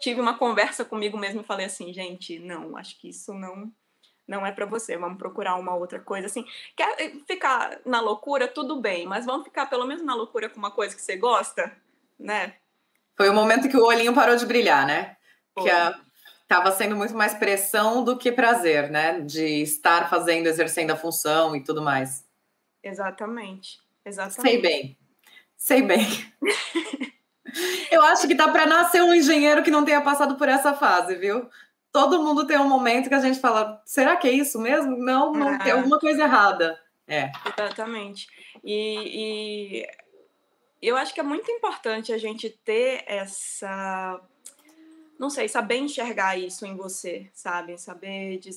tive 0.00 0.22
uma 0.22 0.38
conversa 0.38 0.86
comigo 0.86 1.18
mesmo 1.18 1.42
e 1.42 1.44
falei 1.44 1.66
assim, 1.66 1.92
gente, 1.92 2.38
não, 2.38 2.78
acho 2.78 2.98
que 2.98 3.10
isso 3.10 3.34
não 3.34 3.70
não 4.26 4.46
é 4.46 4.52
para 4.52 4.64
você, 4.64 4.96
vamos 4.96 5.18
procurar 5.18 5.56
uma 5.56 5.74
outra 5.74 6.00
coisa 6.00 6.26
assim. 6.26 6.46
Quer 6.76 7.12
ficar 7.26 7.80
na 7.84 8.00
loucura, 8.00 8.48
tudo 8.48 8.80
bem, 8.80 9.04
mas 9.04 9.26
vamos 9.26 9.44
ficar 9.44 9.66
pelo 9.66 9.84
menos 9.84 10.02
na 10.02 10.14
loucura 10.14 10.48
com 10.48 10.58
uma 10.58 10.70
coisa 10.70 10.94
que 10.94 11.02
você 11.02 11.16
gosta, 11.16 11.70
né? 12.18 12.54
Foi 13.16 13.28
o 13.28 13.34
momento 13.34 13.68
que 13.68 13.76
o 13.76 13.84
olhinho 13.84 14.14
parou 14.14 14.36
de 14.36 14.46
brilhar, 14.46 14.86
né? 14.86 15.16
Foi. 15.52 15.64
Que 15.64 15.70
a 15.70 16.00
estava 16.52 16.70
sendo 16.70 16.94
muito 16.94 17.14
mais 17.14 17.32
pressão 17.32 18.04
do 18.04 18.16
que 18.16 18.30
prazer, 18.30 18.90
né? 18.90 19.20
De 19.20 19.62
estar 19.62 20.10
fazendo, 20.10 20.46
exercendo 20.46 20.90
a 20.90 20.96
função 20.96 21.56
e 21.56 21.64
tudo 21.64 21.80
mais. 21.80 22.26
Exatamente. 22.82 23.80
Exatamente. 24.04 24.42
Sei 24.42 24.60
bem. 24.60 24.98
Sei 25.56 25.82
bem. 25.82 26.06
Eu 27.90 28.02
acho 28.02 28.26
que 28.26 28.34
dá 28.34 28.48
para 28.48 28.66
nascer 28.66 29.02
um 29.02 29.14
engenheiro 29.14 29.62
que 29.62 29.70
não 29.70 29.84
tenha 29.84 30.00
passado 30.00 30.36
por 30.36 30.48
essa 30.48 30.74
fase, 30.74 31.14
viu? 31.16 31.48
Todo 31.90 32.22
mundo 32.22 32.46
tem 32.46 32.58
um 32.58 32.68
momento 32.68 33.08
que 33.08 33.14
a 33.14 33.20
gente 33.20 33.40
fala: 33.40 33.80
será 33.84 34.16
que 34.16 34.28
é 34.28 34.32
isso 34.32 34.58
mesmo? 34.58 34.96
Não, 34.96 35.32
não 35.32 35.58
tem 35.58 35.72
alguma 35.72 35.98
coisa 35.98 36.22
errada. 36.22 36.78
É. 37.06 37.30
Exatamente. 37.46 38.26
E, 38.64 39.82
e 39.82 39.88
eu 40.80 40.96
acho 40.96 41.12
que 41.14 41.20
é 41.20 41.24
muito 41.24 41.50
importante 41.50 42.12
a 42.12 42.18
gente 42.18 42.50
ter 42.50 43.04
essa 43.06 44.20
não 45.18 45.30
sei, 45.30 45.48
saber 45.48 45.76
enxergar 45.76 46.36
isso 46.36 46.66
em 46.66 46.76
você, 46.76 47.30
sabe? 47.32 47.78
Saber, 47.78 48.38
de, 48.38 48.50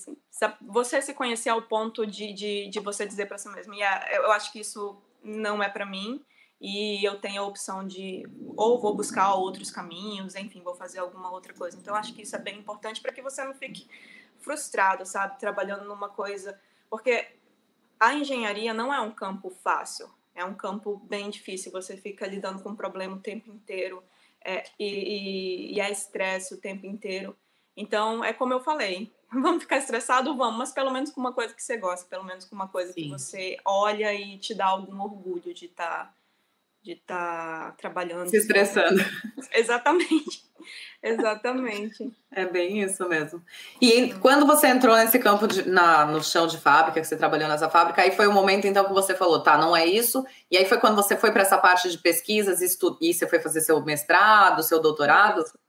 você 0.61 1.01
se 1.01 1.13
conhecer 1.13 1.49
ao 1.49 1.61
ponto 1.61 2.05
de, 2.05 2.33
de, 2.33 2.69
de 2.69 2.79
você 2.79 3.05
dizer 3.05 3.27
para 3.27 3.37
si 3.37 3.49
mesmo, 3.49 3.73
yeah, 3.73 4.15
eu 4.15 4.31
acho 4.31 4.51
que 4.51 4.59
isso 4.59 4.97
não 5.23 5.61
é 5.61 5.69
para 5.69 5.85
mim 5.85 6.23
e 6.59 7.03
eu 7.05 7.19
tenho 7.19 7.41
a 7.41 7.45
opção 7.45 7.85
de 7.85 8.23
ou 8.55 8.79
vou 8.79 8.95
buscar 8.95 9.33
outros 9.35 9.69
caminhos, 9.69 10.35
enfim, 10.35 10.61
vou 10.61 10.75
fazer 10.75 10.99
alguma 10.99 11.31
outra 11.31 11.53
coisa. 11.53 11.77
Então, 11.77 11.93
acho 11.95 12.13
que 12.13 12.21
isso 12.21 12.35
é 12.35 12.39
bem 12.39 12.59
importante 12.59 13.01
para 13.01 13.11
que 13.11 13.21
você 13.21 13.43
não 13.43 13.53
fique 13.53 13.87
frustrado, 14.39 15.05
sabe? 15.05 15.39
Trabalhando 15.39 15.85
numa 15.85 16.09
coisa. 16.09 16.59
Porque 16.89 17.27
a 17.99 18.13
engenharia 18.13 18.73
não 18.73 18.93
é 18.93 18.99
um 19.01 19.11
campo 19.11 19.49
fácil, 19.49 20.09
é 20.33 20.45
um 20.45 20.53
campo 20.53 20.97
bem 20.97 21.29
difícil. 21.29 21.71
Você 21.71 21.97
fica 21.97 22.25
lidando 22.25 22.63
com 22.63 22.69
um 22.69 22.75
problema 22.75 23.15
o 23.15 23.19
tempo 23.19 23.51
inteiro 23.51 24.01
é, 24.45 24.63
e, 24.79 25.73
e, 25.75 25.79
é 25.81 25.91
estresse 25.91 26.53
o 26.53 26.57
tempo 26.57 26.85
inteiro. 26.85 27.35
Então, 27.75 28.23
é 28.23 28.31
como 28.31 28.53
eu 28.53 28.61
falei, 28.61 29.11
vamos 29.33 29.63
ficar 29.63 29.77
estressado, 29.77 30.37
vamos, 30.37 30.57
mas 30.57 30.71
pelo 30.71 30.91
menos 30.91 31.11
com 31.11 31.19
uma 31.19 31.33
coisa 31.33 31.53
que 31.53 31.63
você 31.63 31.75
gosta, 31.75 32.07
pelo 32.07 32.23
menos 32.23 32.45
com 32.45 32.55
uma 32.55 32.67
coisa 32.67 32.93
Sim. 32.93 33.03
que 33.03 33.09
você 33.09 33.57
olha 33.65 34.13
e 34.13 34.37
te 34.37 34.53
dá 34.53 34.67
algum 34.67 35.01
orgulho 35.01 35.53
de 35.53 35.65
estar 35.65 36.05
tá, 36.05 36.15
de 36.85 36.91
estar 36.91 37.71
tá 37.71 37.71
trabalhando. 37.71 38.29
Se 38.29 38.37
estressando. 38.37 39.03
Exatamente. 39.51 40.45
Exatamente. 41.01 42.15
É 42.31 42.45
bem 42.45 42.83
isso 42.83 43.09
mesmo. 43.09 43.43
E 43.81 44.13
quando 44.15 44.45
você 44.45 44.67
entrou 44.67 44.95
nesse 44.95 45.17
campo 45.17 45.47
de, 45.47 45.67
na, 45.67 46.05
no 46.05 46.23
chão 46.23 46.45
de 46.45 46.59
fábrica, 46.59 47.01
que 47.01 47.07
você 47.07 47.17
trabalhou 47.17 47.49
nessa 47.49 47.69
fábrica, 47.71 48.03
aí 48.03 48.11
foi 48.11 48.27
o 48.27 48.31
momento 48.31 48.67
então 48.67 48.85
que 48.85 48.93
você 48.93 49.15
falou, 49.15 49.41
tá, 49.41 49.57
não 49.57 49.75
é 49.75 49.83
isso. 49.83 50.23
E 50.49 50.57
aí 50.57 50.65
foi 50.65 50.79
quando 50.79 50.95
você 50.95 51.17
foi 51.17 51.31
para 51.31 51.41
essa 51.41 51.57
parte 51.57 51.89
de 51.89 51.97
pesquisas 51.97 52.61
e, 52.61 52.65
estu, 52.65 52.95
e 53.01 53.11
você 53.13 53.27
foi 53.27 53.39
fazer 53.39 53.61
seu 53.61 53.83
mestrado, 53.83 54.61
seu 54.61 54.79
doutorado? 54.79 55.41
Isso. 55.41 55.59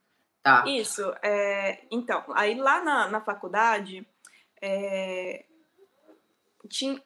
Tá. 0.43 0.65
Isso. 0.67 1.15
É, 1.23 1.81
então, 1.91 2.23
aí 2.35 2.55
lá 2.55 2.85
na, 2.85 3.09
na 3.09 3.21
faculdade, 3.23 4.07
é, 4.61 5.47
tinha, 6.69 7.01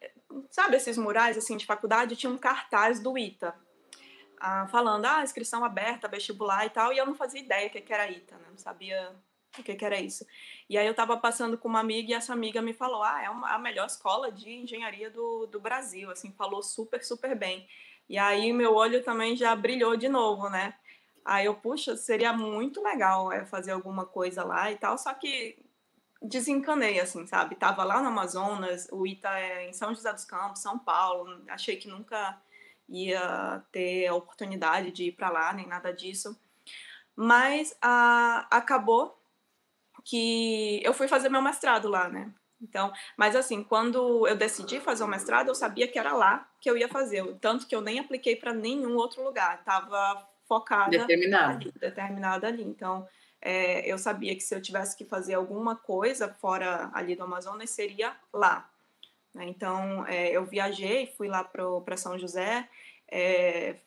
sabe 0.49 0.75
esses 0.75 0.97
murais 0.97 1.37
assim 1.37 1.55
de 1.55 1.65
faculdade, 1.65 2.17
tinha 2.17 2.31
um 2.31 2.37
cartaz 2.37 2.99
do 2.99 3.17
ITA, 3.17 3.55
ah, 4.41 4.67
falando, 4.67 5.05
ah, 5.05 5.21
inscrição 5.21 5.63
aberta, 5.63 6.07
vestibular 6.07 6.65
e 6.65 6.71
tal, 6.71 6.91
e 6.91 6.97
eu 6.97 7.05
não 7.05 7.13
fazia 7.13 7.39
ideia 7.39 7.67
o 7.67 7.69
que, 7.69 7.93
era 7.93 8.09
ITA, 8.09 8.37
né? 8.37 8.47
não 8.49 8.57
sabia 8.57 9.15
o 9.55 9.61
que, 9.61 9.75
que 9.75 9.85
era 9.85 9.99
isso. 9.99 10.25
E 10.67 10.79
aí 10.79 10.85
eu 10.85 10.91
estava 10.91 11.15
passando 11.15 11.59
com 11.59 11.67
uma 11.67 11.79
amiga 11.79 12.11
e 12.11 12.13
essa 12.15 12.33
amiga 12.33 12.59
me 12.59 12.73
falou, 12.73 13.03
ah, 13.03 13.21
é 13.23 13.29
uma, 13.29 13.51
a 13.51 13.59
melhor 13.59 13.85
escola 13.85 14.31
de 14.31 14.49
engenharia 14.49 15.11
do, 15.11 15.45
do 15.45 15.59
Brasil, 15.59 16.09
assim, 16.09 16.31
falou 16.31 16.63
super, 16.63 17.03
super 17.03 17.35
bem. 17.35 17.67
E 18.09 18.17
aí 18.17 18.51
meu 18.51 18.73
olho 18.73 19.03
também 19.03 19.37
já 19.37 19.55
brilhou 19.55 19.95
de 19.95 20.09
novo, 20.09 20.49
né? 20.49 20.73
Aí 21.23 21.45
eu, 21.45 21.53
puxa, 21.53 21.95
seria 21.95 22.33
muito 22.33 22.81
legal 22.81 23.31
é, 23.31 23.45
fazer 23.45 23.71
alguma 23.71 24.07
coisa 24.07 24.43
lá 24.43 24.71
e 24.71 24.75
tal, 24.75 24.97
só 24.97 25.13
que 25.13 25.63
desencanei, 26.19 26.99
assim, 26.99 27.27
sabe? 27.27 27.55
Tava 27.55 27.83
lá 27.83 28.01
no 28.01 28.07
Amazonas, 28.07 28.87
o 28.91 29.05
ITA 29.05 29.39
é 29.39 29.69
em 29.69 29.73
São 29.73 29.93
José 29.93 30.11
dos 30.11 30.25
Campos, 30.25 30.63
São 30.63 30.79
Paulo, 30.79 31.43
achei 31.47 31.75
que 31.75 31.87
nunca 31.87 32.41
ia 32.91 33.63
ter 33.71 34.07
a 34.07 34.13
oportunidade 34.13 34.91
de 34.91 35.05
ir 35.05 35.11
para 35.13 35.29
lá, 35.29 35.53
nem 35.53 35.67
nada 35.67 35.93
disso. 35.93 36.37
Mas 37.15 37.75
a, 37.81 38.47
acabou 38.49 39.17
que 40.03 40.81
eu 40.83 40.93
fui 40.93 41.07
fazer 41.07 41.29
meu 41.29 41.41
mestrado 41.41 41.87
lá, 41.87 42.09
né? 42.09 42.31
Então, 42.61 42.93
mas 43.17 43.35
assim, 43.35 43.63
quando 43.63 44.27
eu 44.27 44.35
decidi 44.35 44.79
fazer 44.79 45.03
o 45.03 45.07
mestrado, 45.07 45.47
eu 45.47 45.55
sabia 45.55 45.87
que 45.87 45.97
era 45.97 46.13
lá 46.13 46.47
que 46.59 46.69
eu 46.69 46.77
ia 46.77 46.87
fazer, 46.87 47.23
tanto 47.39 47.65
que 47.65 47.75
eu 47.75 47.81
nem 47.81 47.99
apliquei 47.99 48.35
para 48.35 48.53
nenhum 48.53 48.95
outro 48.95 49.23
lugar, 49.23 49.63
tava 49.63 50.27
focada 50.47 50.91
determinada 50.91 51.53
ali, 51.53 51.71
determinada 51.71 52.47
ali. 52.47 52.63
Então, 52.63 53.07
é, 53.41 53.91
eu 53.91 53.97
sabia 53.97 54.35
que 54.35 54.41
se 54.41 54.53
eu 54.53 54.61
tivesse 54.61 54.95
que 54.95 55.05
fazer 55.05 55.33
alguma 55.33 55.75
coisa 55.75 56.29
fora 56.29 56.91
ali 56.93 57.15
do 57.15 57.23
Amazonas 57.23 57.69
seria 57.71 58.15
lá. 58.31 58.69
Né? 59.33 59.45
Então, 59.45 60.05
é, 60.07 60.29
eu 60.29 60.45
viajei, 60.45 61.07
fui 61.17 61.27
lá 61.27 61.43
para 61.43 61.97
São 61.97 62.17
José, 62.17 62.67
é, 63.09 63.77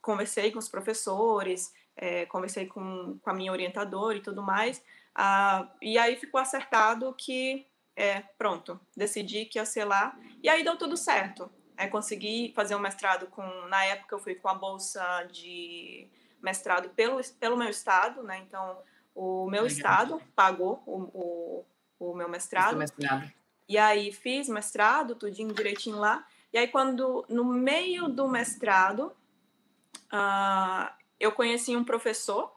conversei 0.00 0.50
com 0.50 0.58
os 0.58 0.68
professores, 0.68 1.72
é, 1.96 2.26
conversei 2.26 2.66
com, 2.66 3.18
com 3.18 3.30
a 3.30 3.34
minha 3.34 3.52
orientadora 3.52 4.16
e 4.16 4.22
tudo 4.22 4.42
mais. 4.42 4.82
Ah, 5.14 5.68
e 5.80 5.96
aí 5.96 6.16
ficou 6.16 6.40
acertado 6.40 7.14
que, 7.16 7.66
é, 7.96 8.20
pronto, 8.36 8.80
decidi 8.96 9.44
que 9.44 9.58
ia 9.58 9.64
ser 9.64 9.84
lá. 9.84 10.18
E 10.42 10.48
aí 10.48 10.64
deu 10.64 10.76
tudo 10.76 10.96
certo. 10.96 11.50
É, 11.76 11.86
consegui 11.88 12.52
fazer 12.54 12.74
um 12.74 12.80
mestrado 12.80 13.26
com, 13.28 13.42
na 13.68 13.84
época 13.84 14.14
eu 14.14 14.18
fui 14.18 14.34
com 14.34 14.48
a 14.48 14.54
bolsa 14.54 15.24
de 15.32 16.08
mestrado 16.40 16.90
pelo, 16.90 17.20
pelo 17.40 17.56
meu 17.56 17.68
estado, 17.68 18.22
né? 18.22 18.38
Então, 18.46 18.78
o 19.14 19.48
meu 19.48 19.62
Legal. 19.62 19.66
estado 19.66 20.22
pagou 20.36 20.82
o, 20.86 21.64
o, 21.98 22.10
o 22.10 22.14
meu 22.14 22.28
mestrado. 22.28 22.76
mestrado. 22.76 23.32
E 23.68 23.78
aí 23.78 24.12
fiz 24.12 24.48
mestrado, 24.48 25.14
tudinho 25.14 25.52
direitinho 25.52 25.98
lá. 25.98 26.24
E 26.52 26.58
aí, 26.58 26.68
quando, 26.68 27.24
no 27.28 27.44
meio 27.44 28.08
do 28.08 28.28
mestrado, 28.28 29.12
uh, 30.12 30.88
eu 31.18 31.32
conheci 31.32 31.76
um 31.76 31.84
professor 31.84 32.54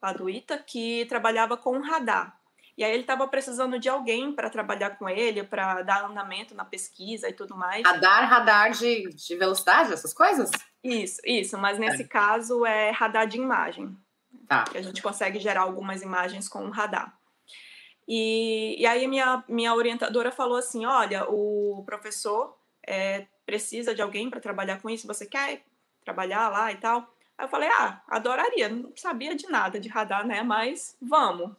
lá 0.00 0.12
do 0.12 0.30
ITA 0.30 0.58
que 0.58 1.04
trabalhava 1.06 1.56
com 1.56 1.80
radar. 1.80 2.38
E 2.78 2.84
aí 2.84 2.92
ele 2.92 3.00
estava 3.00 3.26
precisando 3.26 3.76
de 3.76 3.88
alguém 3.88 4.32
para 4.32 4.48
trabalhar 4.48 4.90
com 4.90 5.08
ele, 5.08 5.42
para 5.42 5.82
dar 5.82 6.04
andamento 6.04 6.54
na 6.54 6.64
pesquisa 6.64 7.28
e 7.28 7.32
tudo 7.32 7.56
mais. 7.56 7.84
Radar, 7.84 8.28
radar 8.30 8.70
de, 8.70 9.08
de 9.08 9.36
velocidade, 9.36 9.92
essas 9.92 10.14
coisas? 10.14 10.48
Isso, 10.82 11.20
isso. 11.24 11.58
Mas 11.58 11.76
nesse 11.76 12.04
é. 12.04 12.06
caso 12.06 12.64
é 12.64 12.90
radar 12.92 13.26
de 13.26 13.36
imagem. 13.36 13.96
Tá. 14.46 14.62
Que 14.62 14.78
a 14.78 14.82
gente 14.82 15.02
consegue 15.02 15.40
gerar 15.40 15.62
algumas 15.62 16.02
imagens 16.02 16.48
com 16.48 16.66
o 16.66 16.70
radar. 16.70 17.17
E, 18.08 18.74
e 18.80 18.86
aí 18.86 19.06
minha, 19.06 19.44
minha 19.46 19.74
orientadora 19.74 20.32
falou 20.32 20.56
assim, 20.56 20.86
olha, 20.86 21.28
o 21.28 21.82
professor 21.84 22.56
é, 22.86 23.26
precisa 23.44 23.94
de 23.94 24.00
alguém 24.00 24.30
para 24.30 24.40
trabalhar 24.40 24.80
com 24.80 24.88
isso, 24.88 25.06
você 25.06 25.26
quer 25.26 25.62
trabalhar 26.02 26.48
lá 26.48 26.72
e 26.72 26.76
tal? 26.76 27.14
Aí 27.36 27.44
eu 27.44 27.50
falei, 27.50 27.68
ah, 27.68 28.02
adoraria, 28.08 28.70
não 28.70 28.90
sabia 28.96 29.36
de 29.36 29.46
nada 29.48 29.78
de 29.78 29.90
radar, 29.90 30.26
né? 30.26 30.42
Mas 30.42 30.96
vamos. 31.02 31.54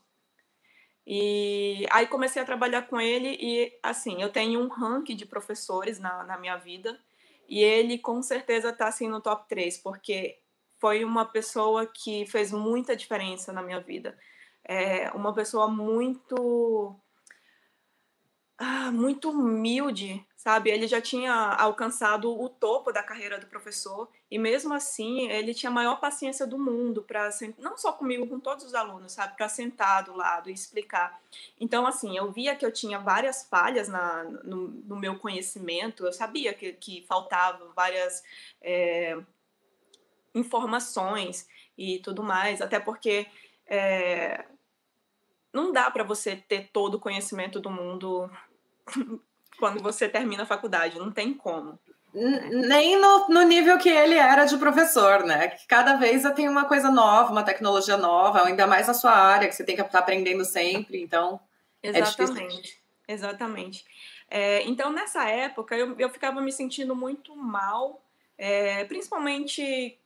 E 1.05 1.85
aí 1.91 2.07
comecei 2.07 2.41
a 2.41 2.45
trabalhar 2.45 2.83
com 2.83 2.99
ele 2.99 3.37
e, 3.39 3.71
assim, 3.83 4.21
eu 4.21 4.31
tenho 4.31 4.59
um 4.59 4.67
ranking 4.67 5.15
de 5.15 5.27
professores 5.27 5.99
na, 5.99 6.23
na 6.23 6.37
minha 6.37 6.57
vida 6.57 6.99
e 7.47 7.61
ele 7.63 7.99
com 7.99 8.21
certeza 8.23 8.69
está 8.69 8.87
assim 8.87 9.07
no 9.07 9.21
top 9.21 9.47
3, 9.47 9.77
porque 9.77 10.39
foi 10.79 11.03
uma 11.03 11.25
pessoa 11.25 11.85
que 11.85 12.25
fez 12.25 12.51
muita 12.51 12.95
diferença 12.95 13.53
na 13.53 13.61
minha 13.61 13.79
vida. 13.79 14.17
É 14.63 15.09
uma 15.11 15.33
pessoa 15.33 15.67
muito 15.67 16.95
ah, 18.61 18.91
muito 18.91 19.29
humilde, 19.29 20.21
sabe? 20.35 20.69
Ele 20.69 20.85
já 20.85 20.99
tinha 20.99 21.33
alcançado 21.33 22.29
o 22.29 22.49
topo 22.49 22.91
da 22.91 23.01
carreira 23.01 23.39
do 23.39 23.47
professor 23.47 24.09
e 24.29 24.37
mesmo 24.37 24.73
assim 24.73 25.29
ele 25.29 25.53
tinha 25.53 25.69
a 25.69 25.73
maior 25.73 25.97
paciência 26.01 26.45
do 26.45 26.59
mundo 26.59 27.01
para 27.01 27.29
não 27.57 27.77
só 27.77 27.93
comigo, 27.93 28.27
com 28.27 28.37
todos 28.37 28.65
os 28.65 28.75
alunos, 28.75 29.13
sabe? 29.13 29.37
Para 29.37 29.47
sentar 29.47 30.03
do 30.03 30.13
lado 30.13 30.49
e 30.49 30.53
explicar. 30.53 31.21
Então, 31.57 31.87
assim, 31.87 32.17
eu 32.17 32.33
via 32.33 32.53
que 32.53 32.65
eu 32.65 32.71
tinha 32.71 32.99
várias 32.99 33.47
falhas 33.47 33.87
na, 33.87 34.25
no, 34.25 34.67
no 34.67 34.97
meu 34.97 35.17
conhecimento, 35.17 36.05
eu 36.05 36.11
sabia 36.11 36.53
que, 36.53 36.73
que 36.73 37.05
faltavam 37.07 37.71
várias 37.73 38.21
é, 38.61 39.17
informações 40.35 41.47
e 41.77 41.99
tudo 41.99 42.21
mais, 42.21 42.61
até 42.61 42.77
porque 42.77 43.25
é, 43.69 44.45
não 45.53 45.71
dá 45.71 45.89
para 45.91 46.03
você 46.03 46.35
ter 46.35 46.69
todo 46.73 46.95
o 46.95 46.99
conhecimento 46.99 47.59
do 47.59 47.69
mundo 47.69 48.29
quando 49.59 49.81
você 49.81 50.09
termina 50.09 50.43
a 50.43 50.47
faculdade, 50.47 50.97
não 50.97 51.11
tem 51.11 51.33
como. 51.33 51.79
Nem 52.11 52.99
no, 52.99 53.27
no, 53.29 53.43
nível 53.43 53.77
que 53.77 53.87
ele 53.89 54.15
era 54.15 54.45
de 54.45 54.57
professor, 54.57 55.23
né? 55.23 55.49
Que 55.49 55.67
cada 55.67 55.95
vez 55.95 56.23
tem 56.33 56.49
uma 56.49 56.65
coisa 56.65 56.89
nova, 56.89 57.31
uma 57.31 57.43
tecnologia 57.43 57.97
nova, 57.97 58.43
ainda 58.43 58.65
mais 58.65 58.87
na 58.87 58.95
sua 58.95 59.11
área, 59.11 59.47
que 59.47 59.53
você 59.53 59.63
tem 59.63 59.75
que 59.75 59.81
estar 59.81 59.99
aprendendo 59.99 60.43
sempre, 60.43 60.99
então. 60.99 61.39
É 61.83 61.89
Exatamente. 61.89 62.81
É 63.07 63.13
Exatamente. 63.13 63.85
É, 64.27 64.63
então, 64.63 64.91
nessa 64.91 65.27
época, 65.29 65.75
eu, 65.75 65.95
eu 65.99 66.09
ficava 66.09 66.41
me 66.41 66.51
sentindo 66.51 66.95
muito 66.95 67.35
mal, 67.35 68.03
é, 68.37 68.85
principalmente 68.85 69.99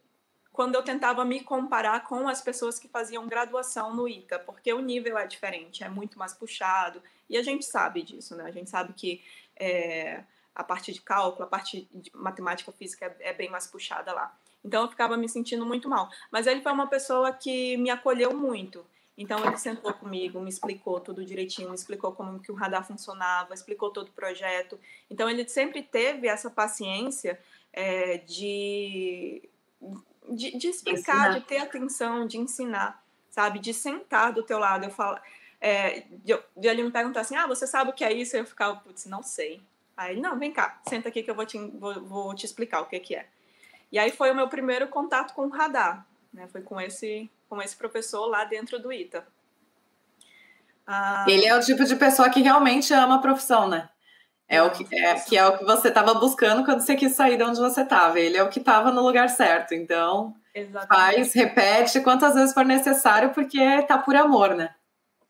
quando 0.54 0.76
eu 0.76 0.84
tentava 0.84 1.26
me 1.26 1.44
comparar 1.44 2.06
com 2.06 2.30
as 2.30 2.40
pessoas 2.40 2.78
que 2.78 2.88
faziam 2.88 3.28
graduação 3.28 3.94
no 3.94 4.08
ITA, 4.08 4.38
porque 4.38 4.72
o 4.72 4.80
nível 4.80 5.18
é 5.18 5.26
diferente, 5.26 5.84
é 5.84 5.90
muito 5.90 6.18
mais 6.18 6.34
puxado, 6.34 7.02
e 7.28 7.36
a 7.36 7.42
gente 7.42 7.66
sabe 7.66 8.04
disso, 8.04 8.36
né? 8.36 8.44
A 8.46 8.52
gente 8.52 8.70
sabe 8.70 8.94
que 8.94 9.22
é, 9.56 10.24
a 10.54 10.64
parte 10.64 10.94
de 10.94 11.02
cálculo, 11.02 11.46
a 11.46 11.48
parte 11.48 11.88
de 11.92 12.12
matemática 12.14 12.72
física 12.72 13.08
é, 13.20 13.30
é 13.30 13.34
bem 13.34 13.50
mais 13.50 13.66
puxada 13.66 14.14
lá. 14.14 14.38
Então 14.64 14.84
eu 14.84 14.90
ficava 14.90 15.18
me 15.18 15.28
sentindo 15.28 15.66
muito 15.66 15.90
mal. 15.90 16.10
Mas 16.32 16.46
ele 16.48 16.62
foi 16.62 16.72
uma 16.72 16.88
pessoa 16.88 17.34
que 17.34 17.76
me 17.78 17.90
acolheu 17.90 18.38
muito. 18.38 18.86
Então 19.18 19.44
ele 19.46 19.58
sentou 19.58 19.94
comigo, 19.94 20.40
me 20.40 20.50
explicou 20.50 21.00
tudo 21.00 21.26
direitinho, 21.26 21.70
me 21.70 21.76
explicou 21.76 22.14
como 22.14 22.40
que 22.40 22.52
o 22.52 22.56
radar 22.56 22.86
funcionava, 22.86 23.54
explicou 23.54 23.90
todo 23.90 24.08
o 24.08 24.12
projeto. 24.12 24.80
Então 25.10 25.30
ele 25.30 25.48
sempre 25.48 25.82
teve 25.82 26.28
essa 26.28 26.50
paciência 26.50 27.40
é, 27.72 28.18
de 28.18 29.50
de, 30.30 30.58
de 30.58 30.68
explicar, 30.68 31.30
ensinar. 31.30 31.40
de 31.40 31.42
ter 31.42 31.58
atenção, 31.60 32.28
de 32.28 32.38
ensinar, 32.38 33.04
sabe? 33.30 33.60
De 33.60 33.74
sentar 33.74 34.34
do 34.34 34.44
teu 34.44 34.60
lado. 34.60 34.86
Eu 34.86 34.92
falo, 34.92 35.20
é, 35.60 36.04
de, 36.10 36.38
de 36.58 36.68
ele 36.68 36.84
me 36.84 36.92
perguntar 36.92 37.22
assim, 37.22 37.36
ah, 37.36 37.48
você 37.48 37.66
sabe 37.66 37.90
o 37.90 37.94
que 37.94 38.04
é 38.04 38.12
isso? 38.12 38.36
Eu 38.36 38.46
ficava, 38.46 38.76
putz, 38.78 39.06
não 39.06 39.24
sei. 39.24 39.62
Aí, 39.96 40.20
não, 40.20 40.38
vem 40.38 40.52
cá, 40.52 40.82
senta 40.88 41.10
aqui 41.10 41.22
que 41.22 41.30
eu 41.30 41.36
vou 41.36 41.46
te, 41.46 41.58
vou, 41.58 42.02
vou 42.04 42.36
te 42.36 42.46
explicar 42.46 42.82
o 42.82 42.86
que, 42.86 43.00
que 43.00 43.16
é. 43.16 43.28
E 43.92 44.00
aí 44.00 44.12
foi 44.12 44.32
o 44.32 44.36
meu 44.36 44.48
primeiro 44.48 44.88
contato 44.88 45.34
com 45.34 45.44
o 45.44 45.50
radar, 45.50 46.06
né? 46.34 46.48
Foi 46.48 46.62
com 46.62 46.82
esse, 46.82 47.30
com 47.48 47.62
esse 47.62 47.76
professor 47.76 48.26
lá 48.26 48.44
dentro 48.44 48.80
do 48.80 48.92
ITA. 48.92 49.26
Ah, 50.86 51.26
ele 51.28 51.46
é 51.46 51.56
o 51.56 51.62
tipo 51.62 51.86
de 51.86 51.96
pessoa 51.96 52.30
que 52.30 52.42
realmente 52.42 52.94
ama 52.94 53.16
a 53.16 53.20
profissão, 53.20 53.70
né? 53.70 53.90
É 54.54 54.64
o 54.64 54.72
que 54.72 54.96
é, 54.96 55.20
que 55.20 55.38
é 55.38 55.48
o 55.48 55.58
que 55.58 55.66
você 55.66 55.88
estava 55.88 56.14
buscando 56.14 56.64
quando 56.64 56.82
você 56.82 56.96
quis 56.96 57.16
sair 57.16 57.38
de 57.38 57.44
onde 57.44 57.60
você 57.60 57.82
estava. 57.82 58.20
Ele 58.20 58.38
é 58.38 58.44
o 58.44 58.50
que 58.50 58.60
estava 58.60 58.92
no 58.92 59.02
lugar 59.02 59.30
certo. 59.30 59.74
Então, 59.74 60.36
Exatamente. 60.54 61.16
faz, 61.16 61.34
repete 61.34 62.02
quantas 62.02 62.36
vezes 62.36 62.54
for 62.54 62.66
necessário, 62.66 63.32
porque 63.34 63.82
tá 63.84 63.98
por 63.98 64.16
amor, 64.16 64.56
né? 64.56 64.74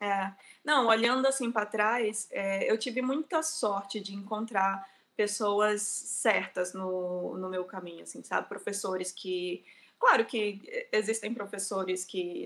É. 0.00 0.30
Não, 0.64 0.86
olhando 0.86 1.26
assim 1.26 1.50
para 1.50 1.66
trás, 1.66 2.28
é, 2.30 2.70
eu 2.70 2.78
tive 2.78 3.02
muita 3.02 3.42
sorte 3.42 4.00
de 4.00 4.14
encontrar 4.14 4.86
pessoas 5.16 5.82
certas 5.82 6.72
no, 6.74 7.36
no 7.38 7.48
meu 7.48 7.64
caminho, 7.64 8.02
assim, 8.02 8.22
sabe? 8.22 8.48
Professores 8.48 9.12
que. 9.12 9.64
Claro 9.98 10.24
que 10.26 10.60
existem 10.92 11.32
professores 11.32 12.04
que 12.04 12.44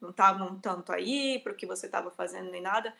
não 0.00 0.10
estavam 0.10 0.58
tanto 0.58 0.92
aí 0.92 1.38
para 1.40 1.52
o 1.52 1.54
que 1.54 1.66
você 1.66 1.86
estava 1.86 2.10
fazendo 2.10 2.50
nem 2.50 2.60
nada, 2.60 2.92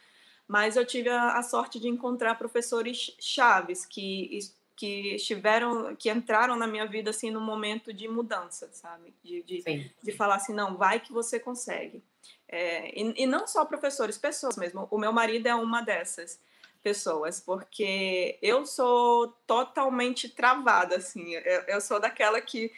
mas 0.48 0.76
eu 0.76 0.84
tive 0.84 1.11
a, 1.11 1.34
a 1.34 1.42
sorte 1.42 1.78
de 1.78 1.88
encontrar 1.88 2.34
professores 2.37 3.14
chaves 3.20 3.84
que 3.87 4.40
que 4.78 5.16
estiveram, 5.16 5.96
que 5.96 6.08
entraram 6.08 6.54
na 6.54 6.64
minha 6.64 6.87
vida 6.87 7.11
assim 7.11 7.32
no 7.32 7.40
momento 7.40 7.92
de 7.92 8.06
mudança, 8.06 8.70
sabe? 8.72 9.12
De, 9.24 9.42
de, 9.42 9.92
de 10.00 10.12
falar 10.12 10.37
assim, 10.37 10.54
não, 10.54 10.76
vai 10.76 11.00
que 11.00 11.12
você 11.12 11.40
consegue. 11.40 12.00
É, 12.46 12.96
e, 12.96 13.24
e, 13.24 13.26
não 13.26 13.44
só 13.44 13.64
professores, 13.64 14.16
pessoas 14.16 14.56
mesmo. 14.56 14.87
O 14.88 14.96
meu 14.96 15.12
marido 15.12 15.48
é 15.48 15.54
uma 15.54 15.82
dessas. 15.82 16.40
pessoas, 16.80 17.40
porque 17.40 18.38
eu 18.40 18.64
sou 18.64 19.32
totalmente 19.48 20.28
travada, 20.28 20.96
assim. 20.98 21.34
Eu, 21.34 21.62
eu 21.62 21.80
sou 21.80 21.98
daquela 21.98 22.40
que 22.40 22.72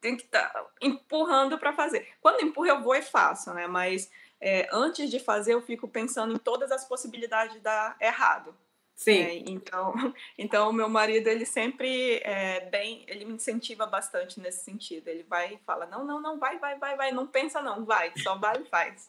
tem 0.00 0.16
que 0.16 0.22
estar 0.22 0.48
tá 0.48 0.66
empurrando 0.80 1.58
para 1.58 1.72
fazer. 1.72 2.06
Quando 2.20 2.42
empurro, 2.42 2.68
eu 2.68 2.80
vou 2.80 2.94
e 2.94 3.02
faço, 3.02 3.52
né? 3.52 3.66
Mas 3.66 4.08
é, 4.40 4.68
antes 4.72 5.10
de 5.10 5.18
fazer, 5.20 5.54
eu 5.54 5.60
fico 5.60 5.86
pensando 5.86 6.34
em 6.34 6.38
todas 6.38 6.72
as 6.72 6.84
possibilidades 6.84 7.54
de 7.54 7.60
dar 7.60 7.96
errado. 8.00 8.54
Sim. 8.94 9.18
É, 9.18 9.34
então, 9.46 9.94
então 10.36 10.70
o 10.70 10.72
meu 10.72 10.88
marido 10.88 11.28
ele 11.28 11.46
sempre 11.46 12.20
é 12.24 12.60
bem, 12.70 13.04
ele 13.08 13.24
me 13.24 13.34
incentiva 13.34 13.86
bastante 13.86 14.40
nesse 14.40 14.64
sentido. 14.64 15.08
Ele 15.08 15.22
vai 15.22 15.54
e 15.54 15.58
fala: 15.64 15.86
não, 15.86 16.04
não, 16.04 16.20
não, 16.20 16.38
vai, 16.38 16.58
vai, 16.58 16.78
vai, 16.78 16.96
vai, 16.96 17.12
não 17.12 17.26
pensa 17.26 17.62
não, 17.62 17.84
vai, 17.84 18.12
só 18.18 18.36
vai 18.36 18.60
e 18.60 18.64
faz. 18.64 19.08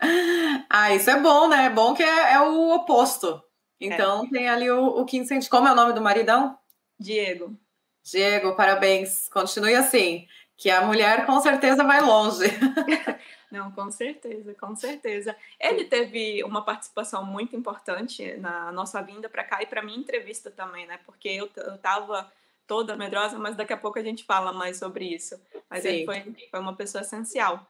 Ah, 0.68 0.92
isso 0.92 1.08
é 1.10 1.20
bom, 1.20 1.46
né? 1.46 1.66
É 1.66 1.70
bom 1.70 1.94
que 1.94 2.02
é, 2.02 2.32
é 2.32 2.40
o 2.40 2.74
oposto. 2.74 3.40
Então 3.80 4.24
é. 4.24 4.30
tem 4.30 4.48
ali 4.48 4.68
o, 4.68 4.84
o 4.84 5.04
que 5.04 5.16
incentiva. 5.16 5.50
Como 5.50 5.68
é 5.68 5.72
o 5.72 5.76
nome 5.76 5.92
do 5.92 6.00
maridão? 6.00 6.58
Diego. 6.98 7.56
Diego, 8.02 8.56
parabéns. 8.56 9.28
Continue 9.28 9.76
assim, 9.76 10.26
que 10.56 10.70
a 10.70 10.82
mulher 10.82 11.24
com 11.24 11.40
certeza 11.40 11.84
vai 11.84 12.00
longe. 12.00 12.46
Não, 13.52 13.70
com 13.70 13.90
certeza, 13.90 14.54
com 14.54 14.74
certeza. 14.74 15.36
Ele 15.60 15.84
teve 15.84 16.42
uma 16.42 16.64
participação 16.64 17.22
muito 17.22 17.54
importante 17.54 18.34
na 18.38 18.72
nossa 18.72 19.02
vinda 19.02 19.28
para 19.28 19.44
cá 19.44 19.62
e 19.62 19.66
para 19.66 19.82
minha 19.82 19.98
entrevista 19.98 20.50
também, 20.50 20.86
né? 20.86 20.98
Porque 21.04 21.28
eu, 21.28 21.50
eu 21.54 21.76
tava 21.76 22.32
toda 22.66 22.96
medrosa, 22.96 23.38
mas 23.38 23.54
daqui 23.54 23.74
a 23.74 23.76
pouco 23.76 23.98
a 23.98 24.02
gente 24.02 24.24
fala 24.24 24.54
mais 24.54 24.78
sobre 24.78 25.04
isso. 25.04 25.38
Mas 25.68 25.82
Sim. 25.82 25.88
ele 25.88 26.04
foi, 26.06 26.48
foi 26.50 26.60
uma 26.60 26.74
pessoa 26.74 27.02
essencial. 27.02 27.66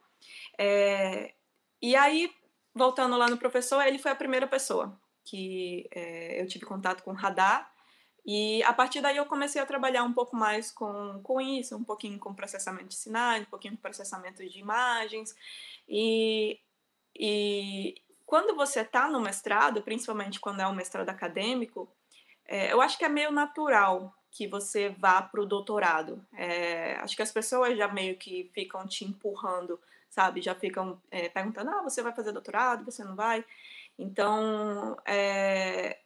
É, 0.56 1.32
e 1.82 1.96
aí, 1.96 2.32
voltando 2.72 3.18
lá 3.18 3.28
no 3.28 3.36
professor, 3.36 3.84
ele 3.84 3.98
foi 3.98 4.12
a 4.12 4.16
primeira 4.16 4.46
pessoa 4.46 4.96
que 5.24 5.88
é, 5.90 6.40
eu 6.40 6.46
tive 6.46 6.64
contato 6.64 7.02
com 7.02 7.10
o 7.10 7.14
radar. 7.14 7.72
E 8.24 8.62
a 8.62 8.72
partir 8.72 9.00
daí 9.00 9.16
eu 9.16 9.26
comecei 9.26 9.60
a 9.60 9.66
trabalhar 9.66 10.04
um 10.04 10.12
pouco 10.12 10.36
mais 10.36 10.70
com, 10.70 11.20
com 11.24 11.40
isso, 11.40 11.76
um 11.76 11.82
pouquinho 11.82 12.18
com 12.20 12.32
processamento 12.32 12.88
de 12.88 12.94
sinais, 12.94 13.42
um 13.42 13.50
pouquinho 13.50 13.74
com 13.74 13.82
processamento 13.82 14.48
de 14.48 14.60
imagens. 14.60 15.34
E, 15.88 16.58
e 17.14 17.94
quando 18.26 18.56
você 18.56 18.80
está 18.80 19.08
no 19.10 19.20
mestrado, 19.20 19.82
principalmente 19.82 20.40
quando 20.40 20.60
é 20.60 20.66
um 20.66 20.74
mestrado 20.74 21.08
acadêmico, 21.08 21.86
é, 22.46 22.72
eu 22.72 22.80
acho 22.80 22.98
que 22.98 23.04
é 23.04 23.08
meio 23.08 23.30
natural 23.30 24.14
que 24.30 24.48
você 24.48 24.88
vá 24.88 25.20
para 25.20 25.42
o 25.42 25.46
doutorado. 25.46 26.24
É, 26.32 26.94
acho 26.96 27.14
que 27.14 27.22
as 27.22 27.30
pessoas 27.30 27.76
já 27.76 27.88
meio 27.88 28.16
que 28.16 28.50
ficam 28.54 28.86
te 28.86 29.04
empurrando, 29.04 29.78
sabe? 30.08 30.40
Já 30.40 30.54
ficam 30.54 31.00
é, 31.10 31.28
perguntando: 31.28 31.70
ah, 31.70 31.82
você 31.82 32.02
vai 32.02 32.14
fazer 32.14 32.32
doutorado, 32.32 32.84
você 32.84 33.04
não 33.04 33.14
vai? 33.14 33.44
Então, 33.98 34.96
é, 35.04 35.98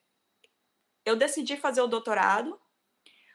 eu 1.04 1.14
decidi 1.14 1.56
fazer 1.56 1.80
o 1.80 1.86
doutorado, 1.86 2.60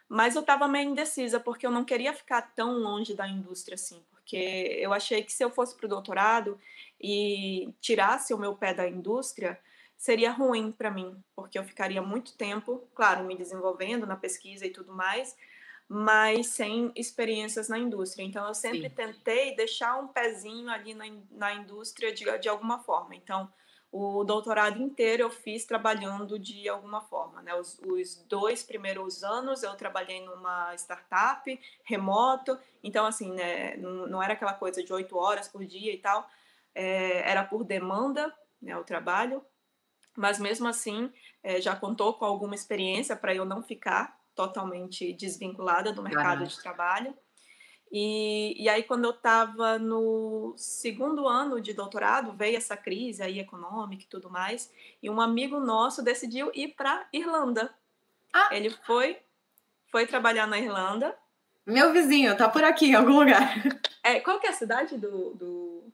mas 0.10 0.36
eu 0.36 0.42
estava 0.42 0.68
meio 0.68 0.90
indecisa, 0.90 1.40
porque 1.40 1.66
eu 1.66 1.72
não 1.72 1.86
queria 1.86 2.14
ficar 2.14 2.42
tão 2.54 2.74
longe 2.74 3.16
da 3.16 3.26
indústria 3.28 3.76
assim 3.76 4.04
porque 4.22 4.78
eu 4.80 4.94
achei 4.94 5.24
que 5.24 5.34
se 5.34 5.44
eu 5.44 5.50
fosse 5.50 5.76
para 5.76 5.86
o 5.86 5.90
doutorado 5.90 6.60
e 7.00 7.74
tirasse 7.82 8.34
o 8.34 8.38
meu 8.38 8.56
pé 8.56 8.74
da 8.74 8.88
indústria, 8.88 9.60
seria 9.98 10.32
ruim 10.32 10.72
para 10.72 10.90
mim, 10.90 11.22
porque 11.36 11.60
eu 11.60 11.64
ficaria 11.64 12.02
muito 12.02 12.36
tempo, 12.38 12.88
claro, 12.96 13.24
me 13.24 13.36
desenvolvendo 13.36 14.06
na 14.06 14.16
pesquisa 14.16 14.66
e 14.66 14.70
tudo 14.70 14.94
mais, 14.94 15.36
mas 15.88 16.48
sem 16.48 16.92
experiências 16.96 17.68
na 17.68 17.78
indústria. 17.78 18.24
Então, 18.24 18.48
eu 18.48 18.54
sempre 18.54 18.90
Sim. 18.90 18.96
tentei 18.96 19.56
deixar 19.56 19.98
um 20.00 20.08
pezinho 20.08 20.70
ali 20.70 20.94
na, 20.94 21.06
na 21.32 21.54
indústria 21.54 22.14
de, 22.14 22.26
de 22.40 22.48
alguma 22.48 22.80
forma. 22.80 23.16
Então, 23.16 23.52
o 23.92 24.24
doutorado 24.24 24.82
inteiro 24.82 25.24
eu 25.24 25.30
fiz 25.30 25.66
trabalhando 25.66 26.40
de 26.40 26.70
alguma 26.70 27.02
forma. 27.02 27.42
Né? 27.42 27.54
Os, 27.54 27.78
os, 27.80 28.24
dois 28.28 28.64
primeiros 28.64 29.24
anos 29.24 29.64
eu 29.64 29.76
trabalhei 29.76 30.24
numa 30.24 30.74
startup 30.76 31.60
remoto, 31.84 32.58
então 32.82 33.06
assim, 33.06 33.32
né, 33.32 33.76
não, 33.78 34.08
não 34.08 34.24
era 34.24 34.34
aquela 34.34 34.54
coisa 34.54 34.82
de 34.82 34.94
oito 34.94 35.18
horas 35.18 35.48
por 35.50 35.66
dia 35.66 35.94
e 35.94 35.98
tal, 35.98 36.30
é, 36.74 37.30
era 37.30 37.44
por 37.44 37.66
demanda 37.66 38.34
né, 38.62 38.78
o 38.78 38.84
trabalho, 38.84 39.44
mas 40.16 40.40
mesmo 40.40 40.68
assim 40.68 41.12
é, 41.44 41.60
já 41.60 41.76
contou 41.76 42.14
com 42.14 42.24
alguma 42.24 42.56
experiência 42.56 43.16
para 43.16 43.36
eu 43.36 43.44
não 43.44 43.62
ficar 43.62 44.18
totalmente 44.34 45.12
desvinculada 45.14 45.92
do 45.92 46.02
mercado 46.02 46.46
de 46.46 46.62
trabalho. 46.62 47.14
E, 47.92 48.56
e 48.58 48.70
aí, 48.70 48.84
quando 48.84 49.04
eu 49.04 49.12
estava 49.12 49.78
no 49.78 50.54
segundo 50.56 51.28
ano 51.28 51.60
de 51.60 51.74
doutorado, 51.74 52.32
veio 52.32 52.56
essa 52.56 52.78
crise 52.78 53.22
aí 53.22 53.38
econômica 53.38 54.04
e 54.04 54.08
tudo 54.08 54.30
mais, 54.30 54.74
e 55.04 55.10
um 55.10 55.20
amigo 55.20 55.60
nosso 55.60 56.02
decidiu 56.02 56.50
ir 56.54 56.70
para 56.70 57.06
Irlanda. 57.12 57.74
Ah. 58.32 58.48
Ele 58.52 58.70
foi, 58.70 59.18
foi 59.92 60.08
trabalhar 60.08 60.48
na 60.48 60.58
Irlanda. 60.58 61.18
Meu 61.66 61.92
vizinho, 61.92 62.36
tá 62.38 62.48
por 62.48 62.64
aqui 62.64 62.88
em 62.88 62.96
algum 62.96 63.20
lugar. 63.20 63.42
É, 64.04 64.20
qual 64.20 64.40
que 64.40 64.48
é 64.48 64.50
a 64.50 64.54
cidade 64.54 64.98
do... 64.98 65.36
do... 65.36 65.94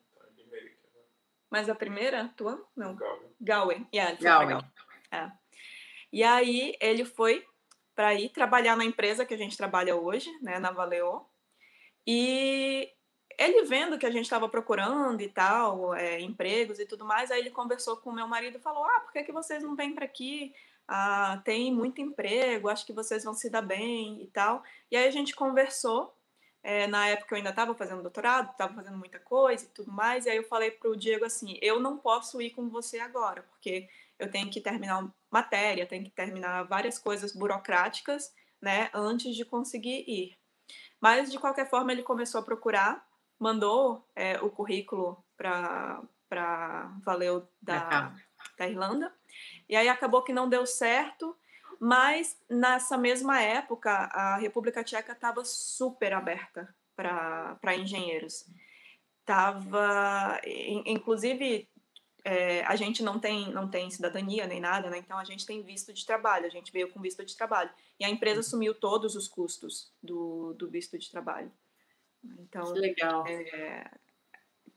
Mas 1.50 1.68
a 1.68 1.76
primeira, 1.76 2.34
tua? 2.38 2.66
Não. 2.74 2.96
Galway. 2.96 3.28
Galway. 3.42 3.88
Yeah. 3.94 4.18
Galway. 4.22 4.64
É. 5.12 5.30
E 6.14 6.24
aí, 6.24 6.74
ele 6.80 7.04
foi 7.04 7.46
para 7.94 8.14
ir 8.14 8.30
trabalhar 8.30 8.78
na 8.78 8.86
empresa 8.86 9.26
que 9.26 9.34
a 9.34 9.38
gente 9.38 9.58
trabalha 9.58 9.94
hoje, 9.94 10.32
né, 10.42 10.58
na 10.58 10.72
Valeo. 10.72 11.26
E 12.08 12.90
ele 13.38 13.66
vendo 13.66 13.98
que 14.00 14.06
a 14.06 14.12
gente 14.12 14.24
estava 14.24 14.48
procurando 14.48 15.22
e 15.22 15.30
tal, 15.30 15.94
é, 15.94 16.20
empregos 16.22 16.80
e 16.80 16.86
tudo 16.86 17.06
mais, 17.06 17.30
aí 17.30 17.40
ele 17.40 17.52
conversou 17.52 17.98
com 17.98 18.10
o 18.10 18.14
meu 18.14 18.28
marido 18.28 18.58
e 18.58 18.62
falou: 18.62 18.86
Ah, 18.86 19.02
por 19.02 19.12
que, 19.12 19.24
que 19.24 19.32
vocês 19.32 19.62
não 19.62 19.76
vêm 19.76 19.94
para 19.94 20.06
aqui? 20.06 20.54
Ah, 20.88 21.42
tem 21.44 21.72
muito 21.74 22.02
emprego, 22.02 22.70
acho 22.70 22.86
que 22.86 22.94
vocês 22.94 23.24
vão 23.24 23.34
se 23.34 23.50
dar 23.50 23.62
bem 23.62 24.24
e 24.24 24.28
tal. 24.28 24.64
E 24.90 24.96
aí 24.96 25.08
a 25.08 25.12
gente 25.12 25.36
conversou. 25.36 26.14
É, 26.64 26.88
na 26.88 27.08
época 27.08 27.34
eu 27.34 27.38
ainda 27.38 27.52
estava 27.52 27.74
fazendo 27.76 28.02
doutorado, 28.02 28.52
estava 28.52 28.74
fazendo 28.74 28.98
muita 28.98 29.20
coisa 29.20 29.64
e 29.66 29.70
tudo 29.70 29.92
mais. 29.92 30.26
E 30.26 30.30
aí 30.30 30.38
eu 30.38 30.44
falei 30.44 30.72
para 30.72 30.90
o 30.90 30.98
Diego 30.98 31.26
assim: 31.26 31.58
eu 31.62 31.80
não 31.80 31.98
posso 31.98 32.42
ir 32.42 32.52
com 32.52 32.70
você 32.70 33.00
agora, 33.00 33.44
porque 33.44 33.88
eu 34.20 34.32
tenho 34.32 34.50
que 34.50 34.62
terminar 34.62 35.08
matéria, 35.32 35.86
tenho 35.86 36.04
que 36.04 36.10
terminar 36.12 36.64
várias 36.64 36.98
coisas 36.98 37.34
burocráticas, 37.34 38.34
né, 38.62 38.90
antes 38.94 39.36
de 39.36 39.46
conseguir 39.46 40.04
ir. 40.08 40.38
Mas, 41.00 41.32
de 41.32 41.40
qualquer 41.40 41.70
forma, 41.70 41.92
ele 41.92 42.04
começou 42.04 42.42
a 42.42 42.44
procurar, 42.44 43.06
mandou 43.40 44.08
é, 44.16 44.40
o 44.42 44.50
currículo 44.50 45.24
para 45.38 46.02
Valeu 47.04 47.48
da, 47.62 48.14
da 48.58 48.68
Irlanda. 48.68 49.14
E 49.70 49.76
aí 49.76 49.88
acabou 49.88 50.24
que 50.24 50.34
não 50.34 50.50
deu 50.50 50.66
certo, 50.66 51.36
mas 51.80 52.38
nessa 52.50 52.98
mesma 52.98 53.42
época 53.42 53.92
a 53.92 54.38
República 54.38 54.84
Tcheca 54.84 55.12
estava 55.14 55.46
super 55.46 56.14
aberta 56.14 56.74
para 56.96 57.76
engenheiros. 57.76 58.46
Tava, 59.24 60.40
inclusive, 60.86 61.70
é, 62.28 62.62
a 62.66 62.76
gente 62.76 63.02
não 63.02 63.18
tem, 63.18 63.50
não 63.54 63.70
tem 63.70 63.90
cidadania 63.90 64.46
nem 64.46 64.60
nada, 64.60 64.90
né? 64.90 64.98
Então 64.98 65.18
a 65.18 65.24
gente 65.24 65.46
tem 65.46 65.62
visto 65.64 65.94
de 65.94 66.06
trabalho, 66.06 66.46
a 66.46 66.50
gente 66.50 66.74
veio 66.74 66.90
com 66.90 67.00
visto 67.00 67.24
de 67.24 67.38
trabalho. 67.38 67.70
E 67.98 68.04
a 68.04 68.10
empresa 68.10 68.42
assumiu 68.42 68.76
todos 68.76 69.16
os 69.16 69.30
custos 69.30 69.90
do, 70.04 70.54
do 70.56 70.68
visto 70.68 70.98
de 70.98 71.10
trabalho. 71.10 71.50
Então, 72.38 72.74
que 72.74 72.80
legal. 72.80 73.26
É, 73.26 73.90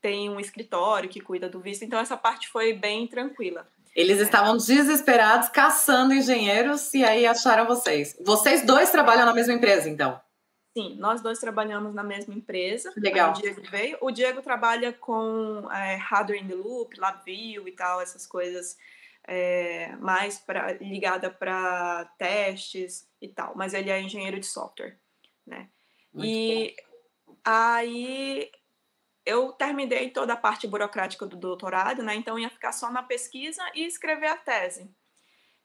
tem 0.00 0.30
um 0.30 0.38
escritório 0.38 1.10
que 1.10 1.20
cuida 1.20 1.48
do 1.48 1.58
visto, 1.58 1.84
então 1.84 1.98
essa 1.98 2.16
parte 2.16 2.46
foi 2.46 2.72
bem 2.72 3.08
tranquila. 3.08 3.66
Eles 3.96 4.20
é. 4.20 4.22
estavam 4.22 4.56
desesperados, 4.56 5.48
caçando 5.48 6.14
engenheiros, 6.14 6.94
e 6.94 7.02
aí 7.02 7.26
acharam 7.26 7.66
vocês. 7.66 8.16
Vocês 8.24 8.64
dois 8.64 8.92
trabalham 8.92 9.26
na 9.26 9.34
mesma 9.34 9.54
empresa, 9.54 9.90
então? 9.90 10.20
Sim, 10.72 10.96
nós 10.96 11.20
dois 11.20 11.38
trabalhamos 11.40 11.94
na 11.94 12.02
mesma 12.02 12.32
empresa. 12.34 12.92
Legal. 12.96 13.30
O 13.30 13.40
Diego 13.40 13.62
veio. 13.70 13.98
O 14.00 14.10
Diego 14.10 14.40
trabalha 14.40 14.92
com 14.92 15.68
é, 15.72 15.96
Hardware 15.96 16.40
in 16.40 16.48
the 16.48 16.54
Loop, 16.54 16.98
LabVIEW 16.98 17.66
e 17.66 17.72
tal, 17.72 18.00
essas 18.00 18.26
coisas 18.26 18.78
é, 19.26 19.94
mais 19.96 20.38
pra, 20.38 20.72
ligada 20.74 21.30
para 21.30 22.04
testes 22.16 23.08
e 23.20 23.28
tal. 23.28 23.52
Mas 23.56 23.74
ele 23.74 23.90
é 23.90 24.00
engenheiro 24.00 24.38
de 24.38 24.46
software, 24.46 24.96
né? 25.44 25.68
Muito 26.12 26.28
e 26.28 26.76
bom. 27.26 27.36
aí 27.44 28.50
eu 29.26 29.52
terminei 29.52 30.10
toda 30.10 30.34
a 30.34 30.36
parte 30.36 30.66
burocrática 30.66 31.26
do 31.26 31.36
doutorado, 31.36 32.02
né? 32.02 32.14
Então 32.14 32.38
ia 32.38 32.50
ficar 32.50 32.72
só 32.72 32.90
na 32.90 33.02
pesquisa 33.02 33.62
e 33.74 33.84
escrever 33.84 34.28
a 34.28 34.36
tese. 34.36 34.88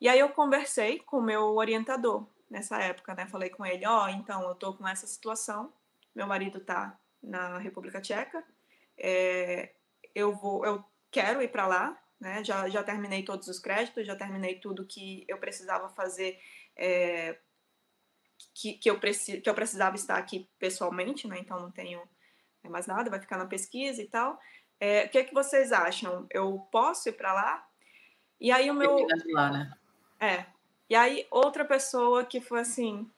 E 0.01 0.09
aí 0.09 0.19
eu 0.19 0.29
conversei 0.29 0.99
com 0.99 1.17
o 1.17 1.23
meu 1.23 1.55
orientador, 1.55 2.27
nessa 2.49 2.79
época, 2.79 3.13
né? 3.15 3.27
Falei 3.27 3.49
com 3.49 3.65
ele, 3.65 3.85
ó, 3.85 4.05
oh, 4.05 4.09
então 4.09 4.47
eu 4.47 4.55
tô 4.55 4.73
com 4.73 4.87
essa 4.87 5.07
situação, 5.07 5.73
meu 6.13 6.27
marido 6.27 6.59
tá 6.59 6.97
na 7.21 7.57
República 7.57 8.01
Tcheca, 8.01 8.43
é, 8.97 9.73
eu 10.13 10.33
vou, 10.33 10.65
eu 10.65 10.83
quero 11.11 11.41
ir 11.41 11.49
para 11.49 11.67
lá, 11.67 12.01
né? 12.19 12.43
Já, 12.43 12.69
já 12.69 12.83
terminei 12.83 13.23
todos 13.23 13.47
os 13.47 13.59
créditos, 13.59 14.05
já 14.05 14.15
terminei 14.15 14.59
tudo 14.59 14.85
que 14.85 15.25
eu 15.27 15.37
precisava 15.37 15.89
fazer, 15.89 16.39
é, 16.75 17.37
que, 18.53 18.73
que, 18.73 18.89
eu 18.89 18.99
preci, 18.99 19.41
que 19.41 19.49
eu 19.49 19.55
precisava 19.55 19.95
estar 19.95 20.17
aqui 20.17 20.49
pessoalmente, 20.59 21.27
né? 21.27 21.37
Então 21.39 21.59
não 21.59 21.71
tenho 21.71 22.01
mais 22.63 22.87
nada, 22.87 23.09
vai 23.09 23.19
ficar 23.19 23.37
na 23.37 23.45
pesquisa 23.45 24.01
e 24.01 24.07
tal. 24.07 24.39
É, 24.79 25.05
o 25.05 25.09
que, 25.09 25.17
é 25.17 25.23
que 25.23 25.33
vocês 25.33 25.71
acham? 25.71 26.27
Eu 26.29 26.59
posso 26.71 27.09
ir 27.09 27.13
para 27.13 27.33
lá? 27.33 27.67
E 28.39 28.51
aí 28.51 28.69
o 28.69 28.73
meu. 28.73 29.07
Lá, 29.27 29.51
né? 29.51 29.71
É. 30.19 30.54
E 30.89 30.95
aí, 30.95 31.25
outra 31.31 31.65
pessoa 31.65 32.23
que 32.23 32.39
foi 32.39 32.59
assim, 32.59 33.09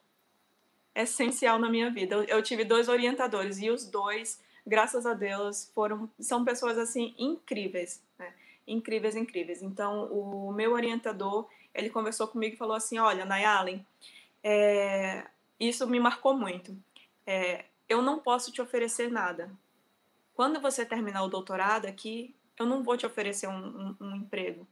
essencial 0.98 1.60
na 1.60 1.70
minha 1.70 1.92
vida. 1.92 2.16
Eu, 2.16 2.24
eu 2.24 2.44
tive 2.44 2.64
dois 2.66 2.90
orientadores 2.90 3.60
e 3.60 3.70
os 3.70 3.86
dois, 3.86 4.42
graças 4.66 5.06
a 5.06 5.14
Deus, 5.14 5.72
foram 5.74 6.10
são 6.20 6.44
pessoas 6.44 6.78
assim 6.78 7.14
incríveis, 7.18 8.04
né? 8.18 8.34
incríveis, 8.68 9.16
incríveis. 9.16 9.62
Então, 9.62 10.06
o 10.12 10.52
meu 10.52 10.74
orientador, 10.74 11.48
ele 11.74 11.90
conversou 11.90 12.28
comigo 12.28 12.56
e 12.56 12.58
falou 12.58 12.76
assim, 12.76 12.98
olha, 12.98 13.26
Nayalen, 13.26 13.86
é, 14.44 15.24
isso 15.60 15.88
me 15.88 16.00
marcou 16.00 16.34
muito. 16.36 16.76
É, 17.26 17.66
eu 17.88 18.02
não 18.02 18.20
posso 18.20 18.52
te 18.52 18.62
oferecer 18.62 19.10
nada. 19.12 19.52
Quando 20.34 20.60
você 20.60 20.86
terminar 20.86 21.24
o 21.24 21.30
doutorado 21.30 21.86
aqui, 21.86 22.34
eu 22.60 22.66
não 22.66 22.84
vou 22.84 22.98
te 22.98 23.06
oferecer 23.06 23.48
um, 23.48 23.96
um, 24.02 24.06
um 24.08 24.16
emprego, 24.16 24.68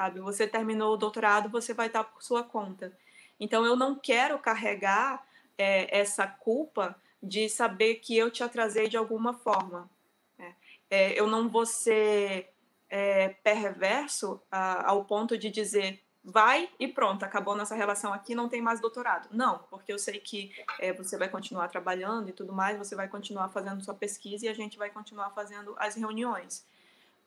sabe? 0.00 0.18
Você 0.20 0.46
terminou 0.46 0.94
o 0.94 0.96
doutorado, 0.96 1.50
você 1.50 1.74
vai 1.74 1.88
estar 1.88 2.04
por 2.04 2.22
sua 2.22 2.42
conta. 2.42 2.90
Então, 3.38 3.66
eu 3.66 3.76
não 3.76 3.94
quero 3.94 4.38
carregar 4.38 5.22
é, 5.58 5.98
essa 5.98 6.26
culpa 6.26 6.96
de 7.22 7.50
saber 7.50 7.96
que 7.96 8.16
eu 8.16 8.30
te 8.30 8.42
atrasei 8.42 8.88
de 8.88 8.96
alguma 8.96 9.34
forma. 9.34 9.90
Né? 10.38 10.54
É, 10.90 11.20
eu 11.20 11.26
não 11.26 11.50
vou 11.50 11.66
ser 11.66 12.48
é, 12.88 13.28
perverso 13.44 14.40
a, 14.50 14.88
ao 14.90 15.04
ponto 15.04 15.36
de 15.36 15.50
dizer 15.50 16.02
vai 16.24 16.70
e 16.78 16.88
pronto, 16.88 17.24
acabou 17.24 17.54
nossa 17.54 17.74
relação 17.74 18.12
aqui, 18.12 18.34
não 18.34 18.48
tem 18.48 18.62
mais 18.62 18.80
doutorado. 18.80 19.28
Não, 19.30 19.58
porque 19.70 19.92
eu 19.92 19.98
sei 19.98 20.18
que 20.18 20.50
é, 20.78 20.94
você 20.94 21.18
vai 21.18 21.28
continuar 21.28 21.68
trabalhando 21.68 22.30
e 22.30 22.32
tudo 22.32 22.54
mais, 22.54 22.78
você 22.78 22.94
vai 22.94 23.08
continuar 23.08 23.50
fazendo 23.50 23.84
sua 23.84 23.94
pesquisa 23.94 24.46
e 24.46 24.48
a 24.48 24.54
gente 24.54 24.78
vai 24.78 24.88
continuar 24.88 25.30
fazendo 25.30 25.74
as 25.78 25.94
reuniões, 25.94 26.64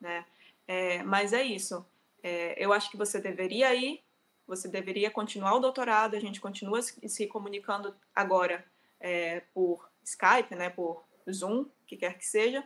né? 0.01 0.25
É, 0.67 1.03
mas 1.03 1.33
é 1.33 1.43
isso. 1.43 1.85
É, 2.23 2.55
eu 2.57 2.71
acho 2.71 2.89
que 2.89 2.97
você 2.97 3.19
deveria 3.19 3.75
ir, 3.75 4.01
você 4.47 4.67
deveria 4.67 5.11
continuar 5.11 5.55
o 5.55 5.59
doutorado, 5.59 6.15
a 6.15 6.19
gente 6.19 6.39
continua 6.39 6.81
se 6.81 7.27
comunicando 7.27 7.93
agora 8.15 8.65
é, 8.99 9.41
por 9.53 9.89
Skype, 10.03 10.55
né, 10.55 10.69
por 10.69 11.03
Zoom, 11.29 11.65
que 11.85 11.97
quer 11.97 12.17
que 12.17 12.25
seja, 12.25 12.65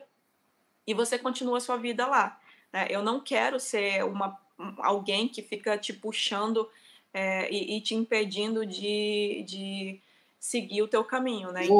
e 0.85 0.93
você 0.93 1.17
continua 1.17 1.57
a 1.57 1.61
sua 1.61 1.77
vida 1.77 2.05
lá. 2.05 2.39
Né? 2.71 2.87
Eu 2.89 3.01
não 3.01 3.19
quero 3.19 3.59
ser 3.59 4.05
uma, 4.05 4.39
alguém 4.77 5.27
que 5.27 5.41
fica 5.41 5.77
te 5.77 5.91
puxando 5.91 6.69
é, 7.13 7.51
e, 7.51 7.77
e, 7.77 7.81
te 7.81 7.95
impedindo 7.95 8.65
de, 8.65 9.43
de 9.47 10.01
seguir 10.39 10.83
o 10.83 10.87
teu 10.87 11.03
caminho, 11.03 11.51
né? 11.51 11.63
Então, 11.63 11.77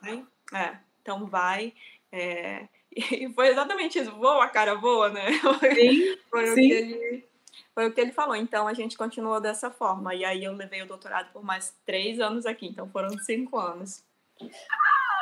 vai, 0.00 0.24
é, 0.54 0.78
então 1.02 1.26
vai. 1.26 1.74
É, 2.12 2.68
e 2.96 3.30
foi 3.34 3.48
exatamente 3.48 3.98
isso, 3.98 4.10
voa, 4.12 4.48
cara, 4.48 4.74
voa, 4.74 5.10
né? 5.10 5.26
Sim, 5.74 6.16
foi, 6.30 6.46
sim. 6.46 6.52
O 6.52 6.54
que 6.54 6.72
ele, 6.72 7.28
foi 7.74 7.86
o 7.86 7.92
que 7.92 8.00
ele 8.00 8.12
falou. 8.12 8.34
Então 8.34 8.66
a 8.66 8.72
gente 8.72 8.96
continuou 8.96 9.38
dessa 9.38 9.70
forma. 9.70 10.14
E 10.14 10.24
aí 10.24 10.44
eu 10.44 10.52
levei 10.52 10.82
o 10.82 10.86
doutorado 10.86 11.30
por 11.32 11.44
mais 11.44 11.76
três 11.84 12.20
anos 12.20 12.46
aqui, 12.46 12.66
então 12.66 12.88
foram 12.88 13.10
cinco 13.18 13.58
anos. 13.58 14.02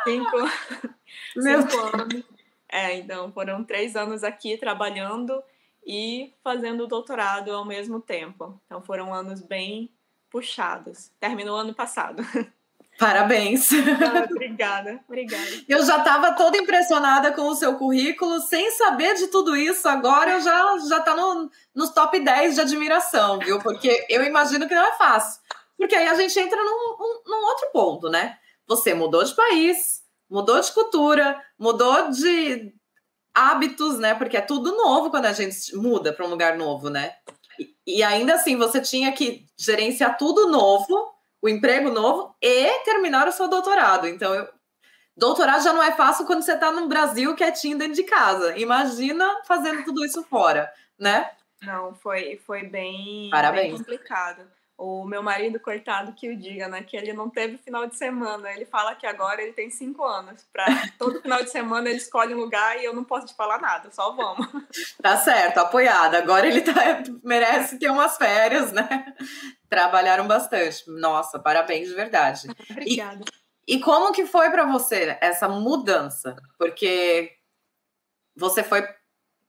Cinco, 0.04 0.37
Meu 1.37 1.62
cinco 1.62 1.96
anos. 1.96 2.24
É, 2.68 2.96
então 2.96 3.32
foram 3.32 3.64
três 3.64 3.96
anos 3.96 4.22
aqui 4.22 4.56
trabalhando 4.56 5.42
e 5.84 6.32
fazendo 6.42 6.84
o 6.84 6.88
doutorado 6.88 7.50
ao 7.52 7.64
mesmo 7.64 8.00
tempo. 8.00 8.60
Então 8.66 8.80
foram 8.82 9.12
anos 9.12 9.40
bem 9.42 9.90
puxados. 10.30 11.10
Terminou 11.20 11.56
ano 11.56 11.74
passado. 11.74 12.22
Parabéns. 12.98 13.70
Ah, 13.72 14.26
obrigada, 14.30 15.00
obrigada. 15.09 15.50
Eu 15.68 15.85
já 15.85 15.98
estava 15.98 16.33
toda 16.33 16.57
impressionada 16.57 17.33
com 17.33 17.42
o 17.42 17.54
seu 17.54 17.74
currículo, 17.76 18.40
sem 18.40 18.70
saber 18.72 19.14
de 19.14 19.26
tudo 19.28 19.57
isso. 19.57 19.88
Agora 19.88 20.33
eu 20.33 20.40
já 20.40 20.78
já 20.88 21.00
tá 21.00 21.14
no, 21.16 21.50
nos 21.74 21.90
top 21.90 22.18
10 22.20 22.54
de 22.54 22.61
admiração, 22.61 23.38
viu? 23.38 23.59
Porque 23.59 24.07
eu 24.09 24.22
imagino 24.22 24.68
que 24.68 24.74
não 24.74 24.85
é 24.85 24.92
fácil. 24.92 25.42
Porque 25.76 25.94
aí 25.94 26.07
a 26.07 26.14
gente 26.14 26.38
entra 26.38 26.62
num, 26.62 26.96
num, 26.98 27.22
num 27.26 27.44
outro 27.46 27.70
ponto, 27.72 28.09
né? 28.09 28.37
Você 28.66 28.94
mudou 28.94 29.24
de 29.24 29.35
país, 29.35 30.02
mudou 30.30 30.61
de 30.61 30.72
cultura, 30.72 31.40
mudou 31.59 32.11
de 32.11 32.72
hábitos, 33.35 33.98
né? 33.98 34.14
Porque 34.14 34.37
é 34.37 34.40
tudo 34.40 34.76
novo 34.76 35.11
quando 35.11 35.26
a 35.26 35.33
gente 35.33 35.74
muda 35.76 36.12
para 36.12 36.24
um 36.24 36.30
lugar 36.30 36.57
novo, 36.57 36.88
né? 36.88 37.14
E, 37.59 37.98
e, 37.98 38.02
ainda 38.02 38.35
assim, 38.35 38.57
você 38.57 38.80
tinha 38.80 39.12
que 39.12 39.46
gerenciar 39.57 40.16
tudo 40.16 40.48
novo, 40.48 41.13
o 41.44 41.48
emprego 41.48 41.90
novo 41.90 42.35
e 42.40 42.83
terminar 42.85 43.28
o 43.28 43.33
seu 43.33 43.46
doutorado. 43.46 44.09
Então, 44.09 44.35
eu, 44.35 44.48
doutorado 45.14 45.62
já 45.62 45.74
não 45.74 45.83
é 45.83 45.92
fácil 45.92 46.24
quando 46.24 46.40
você 46.40 46.54
está 46.54 46.72
no 46.72 46.88
Brasil 46.88 47.37
quietinho 47.37 47.76
dentro 47.76 47.92
de 47.92 48.04
casa. 48.04 48.57
Imagina 48.57 49.42
fazendo 49.46 49.85
tudo 49.85 50.02
isso 50.07 50.22
fora, 50.22 50.72
né? 50.98 51.30
Não, 51.61 51.94
foi, 51.96 52.40
foi 52.46 52.62
bem, 52.62 53.28
Parabéns. 53.30 53.72
bem 53.72 53.76
complicado. 53.76 54.50
O 54.76 55.04
meu 55.04 55.22
marido, 55.22 55.60
coitado, 55.60 56.12
que 56.14 56.28
o 56.28 56.37
diga, 56.37 56.66
né? 56.66 56.82
Que 56.82 56.96
ele 56.96 57.12
não 57.12 57.30
teve 57.30 57.56
final 57.58 57.87
de 57.87 57.96
semana. 57.96 58.50
Ele 58.52 58.64
fala 58.64 58.94
que 58.96 59.06
agora 59.06 59.40
ele 59.40 59.52
tem 59.52 59.70
cinco 59.70 60.04
anos. 60.04 60.44
Pra 60.52 60.66
todo 60.98 61.22
final 61.22 61.42
de 61.42 61.50
semana 61.50 61.88
ele 61.88 61.98
escolhe 61.98 62.34
um 62.34 62.40
lugar 62.40 62.80
e 62.80 62.84
eu 62.84 62.92
não 62.92 63.04
posso 63.04 63.26
te 63.26 63.34
falar 63.34 63.60
nada, 63.60 63.90
só 63.92 64.12
vamos. 64.12 64.48
Tá 65.00 65.16
certo, 65.16 65.58
apoiada. 65.58 66.18
Agora 66.18 66.46
ele 66.46 66.60
tá, 66.60 66.72
merece 67.22 67.78
ter 67.78 67.88
umas 67.88 68.16
férias, 68.16 68.72
né? 68.72 69.14
Trabalharam 69.68 70.26
bastante. 70.26 70.90
Nossa, 70.90 71.38
parabéns 71.38 71.88
de 71.88 71.94
verdade. 71.94 72.48
Obrigada. 72.68 73.24
E, 73.66 73.76
e 73.76 73.80
como 73.80 74.12
que 74.12 74.26
foi 74.26 74.50
para 74.50 74.66
você 74.66 75.16
essa 75.20 75.48
mudança? 75.48 76.37
Porque 76.58 77.37
você 78.37 78.64
foi 78.64 78.82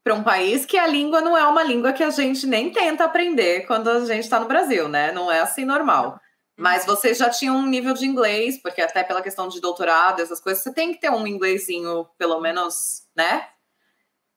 para 0.05 0.13
um 0.13 0.23
país 0.23 0.67
que 0.67 0.77
a 0.77 0.85
língua 0.85 1.19
não 1.19 1.35
é 1.35 1.43
uma 1.47 1.63
língua 1.63 1.91
que 1.91 2.03
a 2.03 2.11
gente 2.11 2.45
nem 2.45 2.71
tenta 2.71 3.05
aprender 3.05 3.65
quando 3.65 3.89
a 3.89 4.05
gente 4.05 4.25
está 4.25 4.39
no 4.39 4.47
Brasil, 4.47 4.87
né? 4.87 5.11
Não 5.11 5.31
é 5.31 5.39
assim 5.39 5.65
normal. 5.65 6.21
Mas 6.55 6.85
você 6.85 7.11
já 7.11 7.27
tinha 7.27 7.51
um 7.51 7.65
nível 7.65 7.95
de 7.95 8.05
inglês, 8.05 8.61
porque 8.61 8.83
até 8.83 9.03
pela 9.03 9.23
questão 9.23 9.47
de 9.47 9.59
doutorado, 9.59 10.21
essas 10.21 10.39
coisas, 10.39 10.61
você 10.61 10.71
tem 10.71 10.93
que 10.93 10.99
ter 10.99 11.09
um 11.09 11.25
inglesinho, 11.25 12.07
pelo 12.19 12.39
menos, 12.39 13.07
né? 13.15 13.49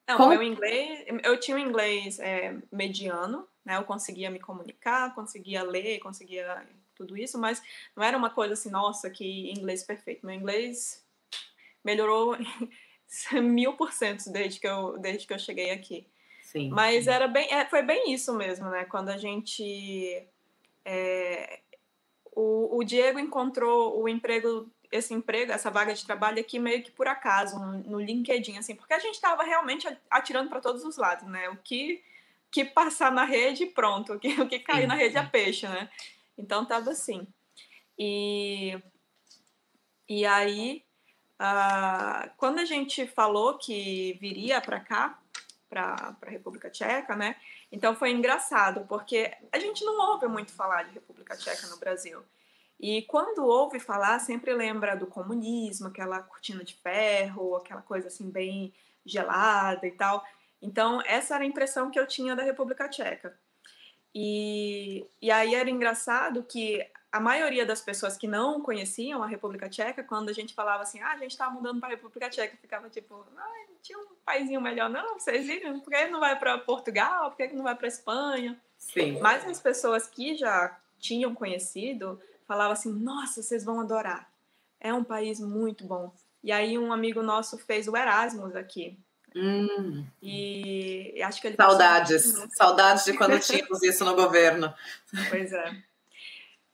Não, 0.09 0.16
Como... 0.16 0.31
meu 0.31 0.42
inglês, 0.42 1.04
eu 1.22 1.38
tinha 1.38 1.59
um 1.59 1.61
inglês 1.61 2.18
é, 2.18 2.57
mediano, 2.72 3.46
né? 3.62 3.76
Eu 3.76 3.85
conseguia 3.85 4.31
me 4.31 4.40
comunicar, 4.40 5.14
conseguia 5.14 5.62
ler, 5.62 5.98
conseguia 5.98 6.66
tudo 6.94 7.14
isso, 7.14 7.38
mas 7.38 7.62
não 7.94 8.02
era 8.02 8.16
uma 8.16 8.31
coisa 8.31 8.54
assim, 8.54 8.70
nossa, 8.70 9.11
que 9.11 9.52
inglês 9.52 9.85
perfeito. 9.85 10.24
Meu 10.24 10.35
inglês 10.35 11.04
melhorou 11.85 12.38
mil 13.42 13.75
por 13.75 13.92
cento 13.92 14.31
desde 14.31 14.61
que 14.61 14.68
eu, 14.68 14.99
desde 14.99 15.27
que 15.27 15.33
eu 15.33 15.38
cheguei 15.38 15.71
aqui. 15.71 16.07
Sim. 16.42 16.71
Mas 16.71 17.07
era 17.07 17.29
bem, 17.29 17.53
é, 17.53 17.66
foi 17.66 17.83
bem 17.83 18.12
isso 18.12 18.35
mesmo, 18.35 18.71
né? 18.71 18.85
Quando 18.85 19.11
a 19.11 19.18
gente. 19.18 20.27
É, 20.85 21.61
o, 22.35 22.79
o 22.79 22.85
Diego 22.85 23.18
encontrou 23.18 24.01
o 24.01 24.09
emprego, 24.09 24.71
esse 24.90 25.12
emprego, 25.12 25.53
essa 25.53 25.71
vaga 25.71 25.92
de 25.92 26.07
trabalho 26.07 26.40
aqui 26.40 26.59
meio 26.59 26.83
que 26.83 26.90
por 26.90 27.07
acaso, 27.07 27.59
no, 27.59 28.01
LinkedIn, 28.01 28.57
assim, 28.57 28.75
porque 28.75 28.94
a 28.94 28.99
gente 28.99 29.16
estava 29.16 29.42
realmente 29.42 29.87
atirando 30.09 30.49
para 30.49 30.61
todos 30.61 30.85
os 30.85 30.97
lados, 30.97 31.29
né? 31.29 31.51
O 31.51 31.57
que, 31.57 32.03
que 32.51 32.64
passar 32.64 33.12
na 33.12 33.25
rede, 33.25 33.66
pronto. 33.66 34.14
O 34.14 34.18
que, 34.18 34.40
o 34.40 34.49
que 34.49 34.59
cair 34.61 34.87
na 34.87 34.94
rede 34.94 35.18
é 35.18 35.23
peixe, 35.23 35.68
né? 35.68 35.90
Então 36.37 36.64
tava 36.64 36.90
assim. 36.92 37.27
E, 37.99 38.81
e 40.09 40.25
aí 40.25 40.83
Uh, 41.40 42.31
quando 42.37 42.59
a 42.59 42.64
gente 42.64 43.07
falou 43.07 43.57
que 43.57 44.18
viria 44.20 44.61
para 44.61 44.81
cá, 44.81 45.18
para 45.68 46.16
a 46.22 46.31
República 46.31 46.70
Tcheca, 46.70 47.14
né? 47.14 47.37
Então 47.70 47.94
foi 47.94 48.11
engraçado, 48.11 48.87
porque 48.88 49.31
a 49.53 49.59
gente 49.59 49.85
não 49.85 50.12
ouve 50.12 50.27
muito 50.27 50.53
falar 50.53 50.85
de 50.85 50.94
República 50.94 51.37
Tcheca 51.37 51.68
no 51.68 51.79
Brasil. 51.79 52.22
E 52.81 53.03
quando 53.03 53.44
ouve 53.44 53.79
falar, 53.81 54.18
sempre 54.20 54.55
lembra 54.55 54.96
do 54.96 55.07
comunismo, 55.07 55.88
aquela 55.88 56.22
cortina 56.22 56.64
de 56.64 56.74
ferro, 56.74 57.57
aquela 57.57 57.83
coisa 57.83 58.09
assim 58.09 58.31
bem 58.31 58.72
gelada 59.05 59.87
e 59.87 59.90
tal. 59.90 60.24
Então, 60.62 61.03
essa 61.05 61.35
era 61.35 61.44
a 61.44 61.46
impressão 61.46 61.90
que 61.90 61.98
eu 61.98 62.07
tinha 62.07 62.37
da 62.37 62.42
República 62.42 62.88
Tcheca. 62.88 63.37
E, 64.14 65.07
e 65.20 65.31
aí 65.31 65.55
era 65.55 65.68
engraçado 65.68 66.42
que 66.42 66.85
a 67.11 67.21
maioria 67.21 67.64
das 67.64 67.81
pessoas 67.81 68.16
que 68.16 68.29
não 68.29 68.61
conheciam 68.61 69.23
a 69.23 69.27
República 69.27 69.68
Tcheca, 69.68 70.05
quando 70.05 70.29
a 70.29 70.33
gente 70.33 70.55
falava 70.55 70.83
assim, 70.83 71.01
ah, 71.01 71.12
a 71.12 71.18
gente 71.18 71.31
está 71.31 71.49
mudando 71.49 71.81
para 71.81 71.88
a 71.88 71.92
República 71.92 72.29
Tcheca, 72.29 72.57
ficava 72.61 72.90
tipo, 72.90 73.25
ah, 73.37 73.66
tinha 73.83 73.99
um 73.99 74.07
paísinho 74.25 74.61
melhor, 74.61 74.90
não, 74.90 75.18
vocês 75.18 75.47
viram? 75.47 75.81
Por 75.81 75.90
que 75.90 76.07
não 76.09 76.21
vai 76.21 76.38
para 76.38 76.59
Portugal? 76.59 77.31
Por 77.31 77.37
que 77.37 77.55
não 77.55 77.64
vai 77.64 77.75
para 77.75 77.88
Espanha? 77.88 78.61
Sim. 78.77 79.18
Mas 79.21 79.47
as 79.47 79.61
pessoas 79.61 80.07
que 80.07 80.37
já 80.37 80.77
tinham 80.99 81.35
conhecido 81.35 82.21
falavam 82.47 82.73
assim, 82.73 82.92
nossa, 82.92 83.42
vocês 83.42 83.64
vão 83.64 83.81
adorar. 83.81 84.31
É 84.81 84.92
um 84.92 85.05
país 85.05 85.40
muito 85.40 85.85
bom. 85.85 86.12
E 86.42 86.53
aí 86.53 86.79
um 86.79 86.92
amigo 86.92 87.23
nosso 87.23 87.59
fez 87.59 87.88
o 87.88 87.97
Erasmus 87.97 88.55
aqui. 88.55 88.99
Hum. 89.35 90.05
E 90.23 91.21
acho 91.23 91.40
que 91.40 91.49
ele 91.49 91.57
saudades, 91.57 92.33
passou... 92.33 92.49
saudades 92.51 93.05
de 93.05 93.16
quando 93.16 93.38
tínhamos 93.38 93.83
isso 93.83 94.05
no 94.05 94.14
governo. 94.14 94.73
Pois 95.31 95.53
é. 95.53 95.83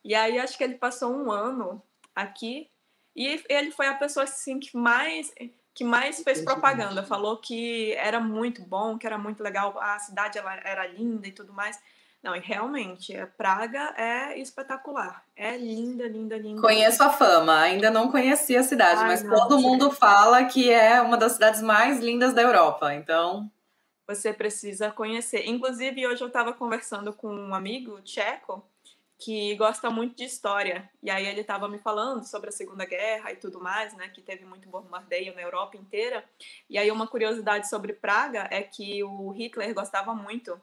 E 0.05 0.15
aí 0.15 0.39
acho 0.39 0.59
que 0.59 0.65
ele 0.65 0.75
passou 0.75 1.11
um 1.11 1.33
ano 1.33 1.83
aqui 2.15 2.69
e 3.17 3.43
ele 3.49 3.71
foi 3.71 3.87
a 3.87 3.95
pessoa 3.95 4.25
assim 4.25 4.61
que 4.61 4.77
mais 4.77 5.33
que 5.73 5.83
mais 5.83 6.23
fez 6.23 6.41
propaganda, 6.41 7.03
falou 7.03 7.39
que 7.39 7.93
era 7.95 8.21
muito 8.21 8.63
bom, 8.63 8.97
que 8.97 9.07
era 9.07 9.19
muito 9.19 9.43
legal, 9.43 9.77
a 9.81 9.99
cidade 9.99 10.39
ela 10.39 10.55
era 10.55 10.87
linda 10.87 11.27
e 11.27 11.33
tudo 11.33 11.53
mais. 11.53 11.81
Não, 12.23 12.35
e 12.35 12.39
realmente, 12.39 13.15
a 13.15 13.27
Praga 13.27 13.93
é 13.99 14.39
espetacular. 14.39 15.23
É 15.37 15.59
linda, 15.59 16.07
linda, 16.09 16.39
linda. 16.39 16.61
Conheço 16.61 17.03
a 17.03 17.11
fama, 17.11 17.61
ainda 17.61 17.91
não 17.91 18.11
conheci 18.11 18.57
a 18.57 18.63
cidade, 18.63 19.01
Ai, 19.01 19.09
mas 19.09 19.23
não, 19.25 19.35
todo 19.35 19.61
mundo 19.61 19.91
fala 19.91 20.45
que 20.45 20.71
é 20.71 21.03
uma 21.03 21.19
das 21.19 21.33
cidades 21.33 21.61
mais 21.61 21.99
lindas 21.99 22.33
da 22.33 22.41
Europa, 22.41 22.95
então. 22.95 23.51
Você 24.07 24.33
precisa 24.33 24.91
conhecer. 24.91 25.47
Inclusive, 25.47 26.07
hoje 26.07 26.23
eu 26.23 26.29
estava 26.29 26.53
conversando 26.53 27.13
com 27.13 27.29
um 27.29 27.55
amigo 27.55 28.01
tcheco 28.01 28.65
que 29.25 29.55
gosta 29.55 29.89
muito 29.89 30.17
de 30.17 30.25
história. 30.25 30.87
E 31.03 31.11
aí 31.11 31.27
ele 31.27 31.41
estava 31.41 31.67
me 31.67 31.79
falando 31.79 32.25
sobre 32.25 32.51
a 32.51 32.53
Segunda 32.53 32.85
Guerra 32.85 33.33
e 33.33 33.37
tudo 33.37 33.59
mais, 33.59 33.97
né? 33.97 34.11
Que 34.11 34.21
teve 34.21 34.45
muito 34.45 34.69
bombardeio 34.69 35.35
na 35.35 35.41
Europa 35.41 35.79
inteira. 35.79 36.23
E 36.69 36.77
aí 36.77 36.91
uma 36.91 37.07
curiosidade 37.07 37.67
sobre 37.71 37.95
Praga 37.95 38.47
é 38.51 38.63
que 38.63 39.03
o 39.03 39.31
Hitler 39.31 39.73
gostava 39.73 40.15
muito 40.15 40.61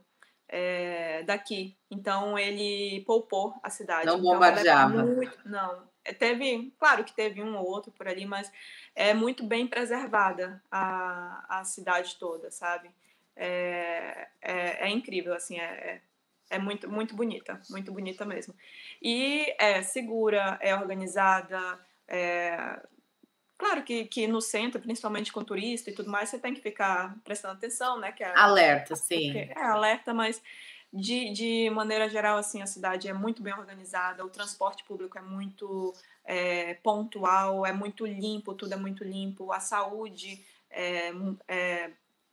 é, 0.48 1.24
daqui. 1.24 1.76
Então 1.90 2.38
ele 2.38 3.04
poupou 3.04 3.56
a 3.64 3.72
cidade. 3.72 4.06
Não 4.06 4.20
então, 4.20 4.32
bombardeava. 4.32 5.06
Muito, 5.06 5.40
não. 5.44 5.90
É, 6.06 6.14
teve, 6.14 6.72
claro 6.78 7.04
que 7.04 7.16
teve 7.16 7.42
um 7.42 7.58
ou 7.58 7.66
outro 7.66 7.92
por 7.92 8.08
ali, 8.08 8.28
mas 8.28 8.52
é 8.94 9.12
muito 9.12 9.44
bem 9.44 9.66
preservada 9.66 10.62
a, 10.70 11.46
a 11.50 11.64
cidade 11.64 12.16
toda, 12.20 12.52
sabe? 12.52 12.92
É, 13.36 14.28
é, 14.40 14.88
é 14.88 14.90
incrível, 14.90 15.34
assim, 15.34 15.60
é, 15.60 16.00
é 16.52 16.60
muito, 16.60 16.90
muito 16.90 17.16
bonita, 17.16 17.60
muito 17.70 17.92
bonita 17.92 18.26
mesmo. 18.26 18.54
E 19.02 19.56
é 19.58 19.82
segura, 19.82 20.58
é 20.62 20.76
organizada, 20.76 21.80
é... 22.08 22.80
Claro 23.58 23.84
que, 23.84 24.06
que 24.06 24.28
no 24.28 24.42
centro, 24.42 24.82
principalmente 24.82 25.32
com 25.32 25.44
turista 25.44 25.92
e 25.92 25.94
tudo 25.94 26.10
mais, 26.10 26.30
você 26.30 26.40
tem 26.40 26.52
que 26.52 26.62
ficar 26.62 27.16
prestando 27.24 27.54
atenção, 27.54 28.00
né? 28.00 28.12
Que 28.12 28.24
é, 28.24 28.36
alerta, 28.36 28.96
sim. 28.96 29.38
É, 29.38 29.54
alerta, 29.56 30.16
mas 30.16 30.42
de, 30.92 31.32
de 31.32 31.70
maneira 31.70 32.10
geral, 32.10 32.38
assim, 32.38 32.62
a 32.62 32.66
cidade 32.66 33.08
é 33.08 33.14
muito 33.14 33.42
bem 33.42 33.54
organizada, 33.54 34.26
o 34.26 34.30
transporte 34.30 34.84
público 34.84 35.18
é 35.18 35.22
muito 35.22 35.94
é, 36.26 36.74
pontual, 36.76 37.66
é 37.66 37.72
muito 37.72 38.06
limpo, 38.06 38.54
tudo 38.54 38.74
é 38.74 38.78
muito 38.78 39.04
limpo, 39.04 39.52
a 39.52 39.60
saúde 39.60 40.44
é, 40.70 41.12
é, 41.48 41.92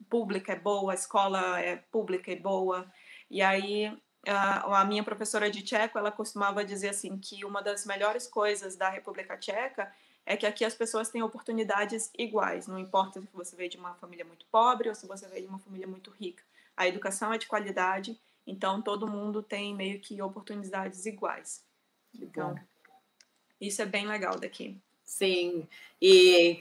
pública 0.08 0.54
é 0.54 0.56
boa, 0.56 0.92
a 0.92 0.94
escola 0.94 1.60
é 1.60 1.76
pública 1.76 2.32
é 2.32 2.36
boa, 2.36 2.90
e 3.30 3.42
aí 3.42 3.96
a, 4.26 4.80
a 4.80 4.84
minha 4.84 5.02
professora 5.02 5.50
de 5.50 5.62
tcheco, 5.62 5.98
ela 5.98 6.10
costumava 6.10 6.64
dizer 6.64 6.90
assim 6.90 7.16
que 7.18 7.44
uma 7.44 7.62
das 7.62 7.86
melhores 7.86 8.26
coisas 8.26 8.76
da 8.76 8.88
República 8.88 9.36
Tcheca 9.36 9.92
é 10.26 10.36
que 10.36 10.46
aqui 10.46 10.64
as 10.64 10.74
pessoas 10.74 11.08
têm 11.08 11.22
oportunidades 11.22 12.10
iguais, 12.18 12.66
não 12.66 12.78
importa 12.78 13.20
se 13.20 13.28
você 13.32 13.56
veio 13.56 13.70
de 13.70 13.78
uma 13.78 13.94
família 13.94 14.24
muito 14.24 14.44
pobre 14.52 14.88
ou 14.88 14.94
se 14.94 15.06
você 15.06 15.26
veio 15.26 15.42
de 15.42 15.48
uma 15.48 15.58
família 15.58 15.86
muito 15.86 16.10
rica. 16.10 16.42
A 16.76 16.86
educação 16.86 17.32
é 17.32 17.38
de 17.38 17.46
qualidade, 17.46 18.18
então 18.46 18.82
todo 18.82 19.10
mundo 19.10 19.42
tem 19.42 19.74
meio 19.74 19.98
que 20.00 20.20
oportunidades 20.20 21.06
iguais. 21.06 21.64
Então, 22.14 22.54
isso 23.60 23.80
é 23.80 23.86
bem 23.86 24.06
legal 24.06 24.38
daqui. 24.38 24.78
Sim, 25.04 25.66
e 26.00 26.60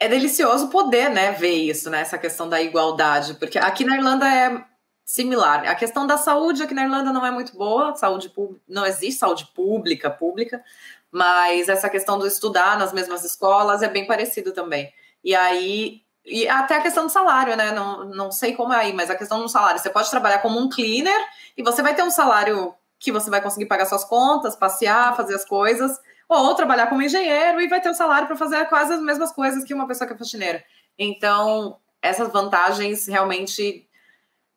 é 0.00 0.08
delicioso 0.08 0.68
poder, 0.68 1.10
né, 1.10 1.32
ver 1.32 1.52
isso, 1.52 1.90
né, 1.90 2.00
essa 2.00 2.16
questão 2.16 2.48
da 2.48 2.62
igualdade, 2.62 3.34
porque 3.34 3.58
aqui 3.58 3.84
na 3.84 3.96
Irlanda 3.96 4.26
é 4.26 4.64
similar. 5.08 5.66
A 5.66 5.74
questão 5.74 6.06
da 6.06 6.18
saúde 6.18 6.62
aqui 6.62 6.74
na 6.74 6.84
Irlanda 6.84 7.10
não 7.10 7.24
é 7.24 7.30
muito 7.30 7.56
boa, 7.56 7.96
saúde 7.96 8.30
não 8.68 8.84
existe 8.84 9.18
saúde 9.18 9.46
pública, 9.54 10.10
pública, 10.10 10.62
mas 11.10 11.70
essa 11.70 11.88
questão 11.88 12.18
do 12.18 12.26
estudar 12.26 12.78
nas 12.78 12.92
mesmas 12.92 13.24
escolas 13.24 13.80
é 13.80 13.88
bem 13.88 14.06
parecido 14.06 14.52
também. 14.52 14.92
E 15.24 15.34
aí, 15.34 16.02
e 16.26 16.46
até 16.46 16.76
a 16.76 16.82
questão 16.82 17.06
do 17.06 17.10
salário, 17.10 17.56
né? 17.56 17.72
Não, 17.72 18.04
não 18.04 18.30
sei 18.30 18.54
como 18.54 18.74
é 18.74 18.76
aí, 18.76 18.92
mas 18.92 19.08
a 19.08 19.16
questão 19.16 19.40
do 19.40 19.48
salário, 19.48 19.80
você 19.80 19.88
pode 19.88 20.10
trabalhar 20.10 20.40
como 20.40 20.60
um 20.60 20.68
cleaner 20.68 21.18
e 21.56 21.62
você 21.62 21.80
vai 21.80 21.94
ter 21.94 22.02
um 22.02 22.10
salário 22.10 22.74
que 22.98 23.10
você 23.10 23.30
vai 23.30 23.40
conseguir 23.40 23.64
pagar 23.64 23.86
suas 23.86 24.04
contas, 24.04 24.56
passear, 24.56 25.16
fazer 25.16 25.34
as 25.34 25.44
coisas, 25.46 25.98
ou 26.28 26.54
trabalhar 26.54 26.88
como 26.88 27.00
engenheiro 27.00 27.62
e 27.62 27.66
vai 27.68 27.80
ter 27.80 27.88
um 27.88 27.94
salário 27.94 28.26
para 28.26 28.36
fazer 28.36 28.62
quase 28.66 28.92
as 28.92 29.00
mesmas 29.00 29.32
coisas 29.32 29.64
que 29.64 29.72
uma 29.72 29.88
pessoa 29.88 30.06
que 30.06 30.12
é 30.12 30.18
faxineira. 30.18 30.62
Então, 30.98 31.78
essas 32.02 32.30
vantagens 32.30 33.06
realmente 33.06 33.87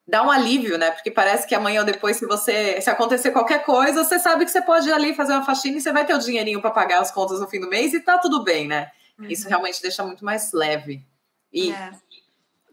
dá 0.07 0.23
um 0.23 0.31
alívio, 0.31 0.77
né? 0.77 0.91
Porque 0.91 1.11
parece 1.11 1.47
que 1.47 1.55
amanhã 1.55 1.81
ou 1.81 1.85
depois, 1.85 2.17
se 2.17 2.25
você 2.25 2.81
se 2.81 2.89
acontecer 2.89 3.31
qualquer 3.31 3.63
coisa, 3.63 4.03
você 4.03 4.19
sabe 4.19 4.45
que 4.45 4.51
você 4.51 4.61
pode 4.61 4.89
ir 4.89 4.93
ali 4.93 5.13
fazer 5.13 5.33
uma 5.33 5.45
faxina 5.45 5.77
e 5.77 5.81
você 5.81 5.91
vai 5.91 6.05
ter 6.05 6.13
o 6.13 6.19
dinheirinho 6.19 6.61
para 6.61 6.71
pagar 6.71 7.01
as 7.01 7.11
contas 7.11 7.39
no 7.39 7.47
fim 7.47 7.59
do 7.59 7.69
mês 7.69 7.93
e 7.93 7.99
tá 7.99 8.17
tudo 8.17 8.43
bem, 8.43 8.67
né? 8.67 8.91
Uhum. 9.17 9.27
Isso 9.27 9.47
realmente 9.47 9.81
deixa 9.81 10.03
muito 10.03 10.25
mais 10.25 10.51
leve. 10.51 11.05
E 11.53 11.71
é. 11.71 11.91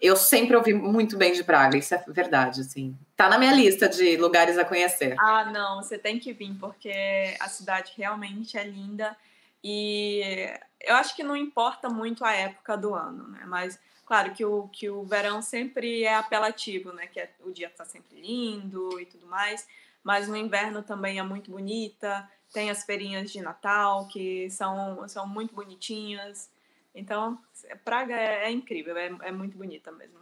eu 0.01 0.17
sempre 0.17 0.57
ouvi 0.57 0.73
muito 0.73 1.17
bem 1.17 1.33
de 1.33 1.45
Praga, 1.45 1.77
isso 1.77 1.95
é 1.95 2.05
verdade, 2.09 2.61
assim. 2.63 2.97
Tá 3.17 3.29
na 3.29 3.39
minha 3.39 3.53
lista 3.53 3.89
de 3.89 4.17
lugares 4.17 4.57
a 4.59 4.65
conhecer. 4.65 5.15
Ah, 5.19 5.45
não, 5.47 5.83
você 5.83 5.99
tem 5.99 6.19
que 6.19 6.33
vir, 6.33 6.55
porque 6.59 7.37
a 7.41 7.49
cidade 7.49 7.93
realmente 7.97 8.57
é 8.57 8.65
linda 8.65 9.17
e 9.63 10.51
eu 10.81 10.95
acho 10.97 11.15
que 11.17 11.23
não 11.23 11.37
importa 11.37 11.89
muito 11.89 12.25
a 12.25 12.33
época 12.33 12.77
do 12.77 12.95
ano, 12.95 13.29
né? 13.29 13.41
Mas 13.47 13.79
Claro 14.09 14.33
que 14.33 14.43
o, 14.43 14.67
que 14.69 14.89
o 14.89 15.03
verão 15.05 15.43
sempre 15.43 16.03
é 16.03 16.15
apelativo, 16.15 16.95
né? 16.95 17.07
Que 17.07 17.21
é, 17.21 17.31
o 17.45 17.53
dia 17.53 17.67
está 17.67 17.85
sempre 17.85 18.19
lindo 18.19 18.99
e 18.99 19.05
tudo 19.05 19.27
mais, 19.27 19.69
mas 20.03 20.27
no 20.27 20.35
inverno 20.35 20.83
também 20.83 21.19
é 21.19 21.23
muito 21.23 21.51
bonita. 21.51 22.27
Tem 22.51 22.71
as 22.71 22.85
feirinhas 22.85 23.31
de 23.31 23.43
Natal 23.43 24.09
que 24.09 24.49
são, 24.49 25.07
são 25.07 25.29
muito 25.29 25.55
bonitinhas. 25.55 26.49
Então, 26.95 27.39
Praga 27.85 28.15
é, 28.15 28.47
é 28.47 28.51
incrível, 28.51 28.97
é, 28.97 29.15
é 29.25 29.31
muito 29.31 29.59
bonita 29.59 29.93
mesmo. 29.93 30.21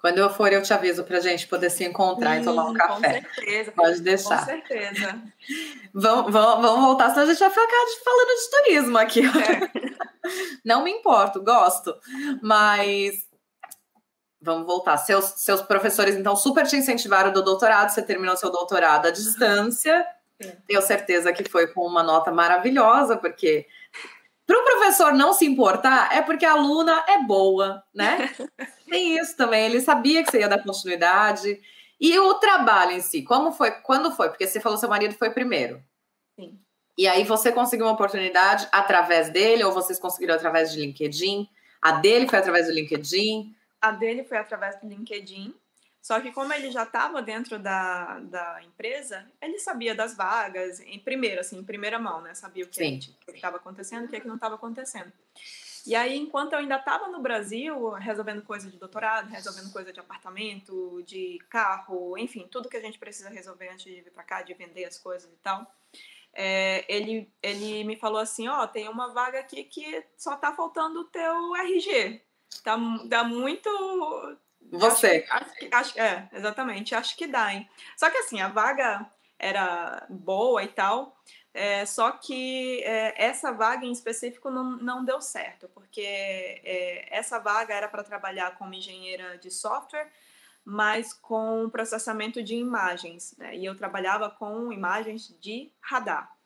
Quando 0.00 0.16
eu 0.16 0.30
for, 0.30 0.50
eu 0.50 0.62
te 0.62 0.72
aviso 0.72 1.04
para 1.04 1.18
a 1.18 1.20
gente 1.20 1.46
poder 1.48 1.68
se 1.68 1.84
encontrar 1.84 2.36
Sim, 2.36 2.40
e 2.40 2.44
tomar 2.46 2.64
um 2.64 2.72
café. 2.72 3.20
Com 3.20 3.34
certeza. 3.34 3.72
Pode 3.72 4.00
deixar. 4.00 4.38
Com 4.38 4.44
certeza. 4.46 5.22
vamos, 5.92 6.32
vamos, 6.32 6.62
vamos 6.62 6.80
voltar, 6.86 7.10
senão 7.10 7.24
a 7.24 7.26
gente 7.26 7.40
vai 7.40 7.50
ficar 7.50 7.66
falando 8.02 8.28
de 8.28 8.50
turismo 8.50 8.96
aqui. 8.96 9.20
É. 9.20 9.87
Não 10.64 10.84
me 10.84 10.90
importo, 10.90 11.42
gosto. 11.42 11.94
Mas 12.42 13.28
vamos 14.40 14.66
voltar. 14.66 14.96
Seus, 14.98 15.24
seus 15.36 15.60
professores, 15.62 16.16
então, 16.16 16.36
super 16.36 16.66
te 16.66 16.76
incentivaram 16.76 17.32
do 17.32 17.42
doutorado, 17.42 17.90
você 17.90 18.02
terminou 18.02 18.36
seu 18.36 18.50
doutorado 18.50 19.06
à 19.06 19.10
distância. 19.10 20.06
É. 20.40 20.56
Tenho 20.66 20.82
certeza 20.82 21.32
que 21.32 21.48
foi 21.48 21.66
com 21.66 21.86
uma 21.86 22.02
nota 22.02 22.30
maravilhosa, 22.30 23.16
porque 23.16 23.66
para 24.46 24.58
o 24.58 24.64
professor 24.64 25.12
não 25.12 25.32
se 25.32 25.44
importar 25.44 26.16
é 26.16 26.22
porque 26.22 26.46
a 26.46 26.52
aluna 26.52 27.04
é 27.08 27.18
boa, 27.22 27.82
né? 27.92 28.30
Tem 28.88 29.18
isso 29.18 29.36
também. 29.36 29.66
Ele 29.66 29.80
sabia 29.80 30.24
que 30.24 30.30
você 30.30 30.40
ia 30.40 30.48
dar 30.48 30.62
continuidade. 30.62 31.60
E 32.00 32.18
o 32.18 32.34
trabalho 32.34 32.92
em 32.92 33.00
si, 33.00 33.22
como 33.22 33.52
foi? 33.52 33.72
Quando 33.72 34.12
foi? 34.12 34.28
Porque 34.28 34.46
você 34.46 34.60
falou 34.60 34.76
que 34.76 34.80
seu 34.80 34.88
marido 34.88 35.14
foi 35.14 35.30
primeiro. 35.30 35.82
Sim. 36.38 36.58
E 36.98 37.06
aí 37.06 37.22
você 37.22 37.52
conseguiu 37.52 37.86
uma 37.86 37.92
oportunidade 37.92 38.66
através 38.72 39.30
dele, 39.30 39.62
ou 39.62 39.72
vocês 39.72 40.00
conseguiram 40.00 40.34
através 40.34 40.72
de 40.72 40.80
LinkedIn? 40.80 41.48
A 41.80 41.92
dele 41.92 42.26
foi 42.28 42.40
através 42.40 42.66
do 42.66 42.72
LinkedIn? 42.72 43.54
A 43.80 43.92
dele 43.92 44.24
foi 44.24 44.36
através 44.36 44.80
do 44.80 44.88
LinkedIn. 44.88 45.54
Só 46.02 46.18
que 46.20 46.32
como 46.32 46.52
ele 46.52 46.72
já 46.72 46.82
estava 46.82 47.22
dentro 47.22 47.56
da, 47.56 48.18
da 48.18 48.60
empresa, 48.64 49.24
ele 49.40 49.60
sabia 49.60 49.94
das 49.94 50.16
vagas, 50.16 50.80
em 50.80 50.98
primeiro, 50.98 51.40
assim, 51.40 51.58
em 51.58 51.64
primeira 51.64 52.00
mão, 52.00 52.20
né? 52.20 52.34
Sabia 52.34 52.64
o 52.64 52.68
que 52.68 52.98
estava 53.32 53.58
acontecendo, 53.58 54.06
o 54.06 54.08
que, 54.08 54.16
é 54.16 54.20
que 54.20 54.26
não 54.26 54.34
estava 54.34 54.56
acontecendo. 54.56 55.12
E 55.86 55.94
aí, 55.94 56.18
enquanto 56.18 56.54
eu 56.54 56.58
ainda 56.58 56.78
estava 56.78 57.06
no 57.06 57.20
Brasil, 57.20 57.90
resolvendo 57.90 58.42
coisa 58.42 58.68
de 58.68 58.76
doutorado, 58.76 59.28
resolvendo 59.28 59.72
coisa 59.72 59.92
de 59.92 60.00
apartamento, 60.00 61.00
de 61.06 61.38
carro, 61.48 62.18
enfim, 62.18 62.48
tudo 62.50 62.68
que 62.68 62.76
a 62.76 62.80
gente 62.80 62.98
precisa 62.98 63.30
resolver 63.30 63.68
antes 63.68 63.84
de 63.84 64.00
vir 64.00 64.10
para 64.10 64.24
cá, 64.24 64.42
de 64.42 64.52
vender 64.54 64.84
as 64.84 64.98
coisas 64.98 65.30
e 65.32 65.36
tal, 65.36 65.64
é, 66.40 66.84
ele, 66.88 67.28
ele 67.42 67.82
me 67.82 67.96
falou 67.96 68.20
assim, 68.20 68.46
ó, 68.46 68.62
oh, 68.62 68.68
tem 68.68 68.88
uma 68.88 69.12
vaga 69.12 69.40
aqui 69.40 69.64
que 69.64 70.04
só 70.16 70.36
tá 70.36 70.52
faltando 70.52 71.00
o 71.00 71.04
teu 71.04 71.56
RG. 71.56 72.22
Tá, 72.62 72.76
dá 73.06 73.24
muito... 73.24 73.68
Você. 74.70 75.26
Acho, 75.30 75.44
acho, 75.44 75.68
acho, 75.72 76.00
é, 76.00 76.28
exatamente. 76.32 76.94
Acho 76.94 77.16
que 77.16 77.26
dá, 77.26 77.52
hein? 77.52 77.68
Só 77.96 78.08
que 78.08 78.18
assim, 78.18 78.40
a 78.40 78.48
vaga 78.48 79.10
era 79.36 80.06
boa 80.08 80.62
e 80.62 80.68
tal, 80.68 81.16
é, 81.52 81.84
só 81.86 82.12
que 82.12 82.82
é, 82.84 83.14
essa 83.20 83.50
vaga 83.50 83.84
em 83.84 83.90
específico 83.90 84.50
não, 84.50 84.76
não 84.78 85.04
deu 85.04 85.20
certo, 85.20 85.68
porque 85.74 86.02
é, 86.02 87.08
essa 87.10 87.40
vaga 87.40 87.74
era 87.74 87.88
para 87.88 88.04
trabalhar 88.04 88.56
como 88.56 88.74
engenheira 88.74 89.38
de 89.38 89.50
software, 89.50 90.08
mas 90.64 91.12
com 91.12 91.68
processamento 91.70 92.42
de 92.42 92.54
imagens, 92.54 93.34
né? 93.38 93.56
E 93.56 93.64
eu 93.64 93.76
trabalhava 93.76 94.28
com 94.28 94.72
imagens 94.72 95.34
de 95.40 95.72
radar. 95.80 96.37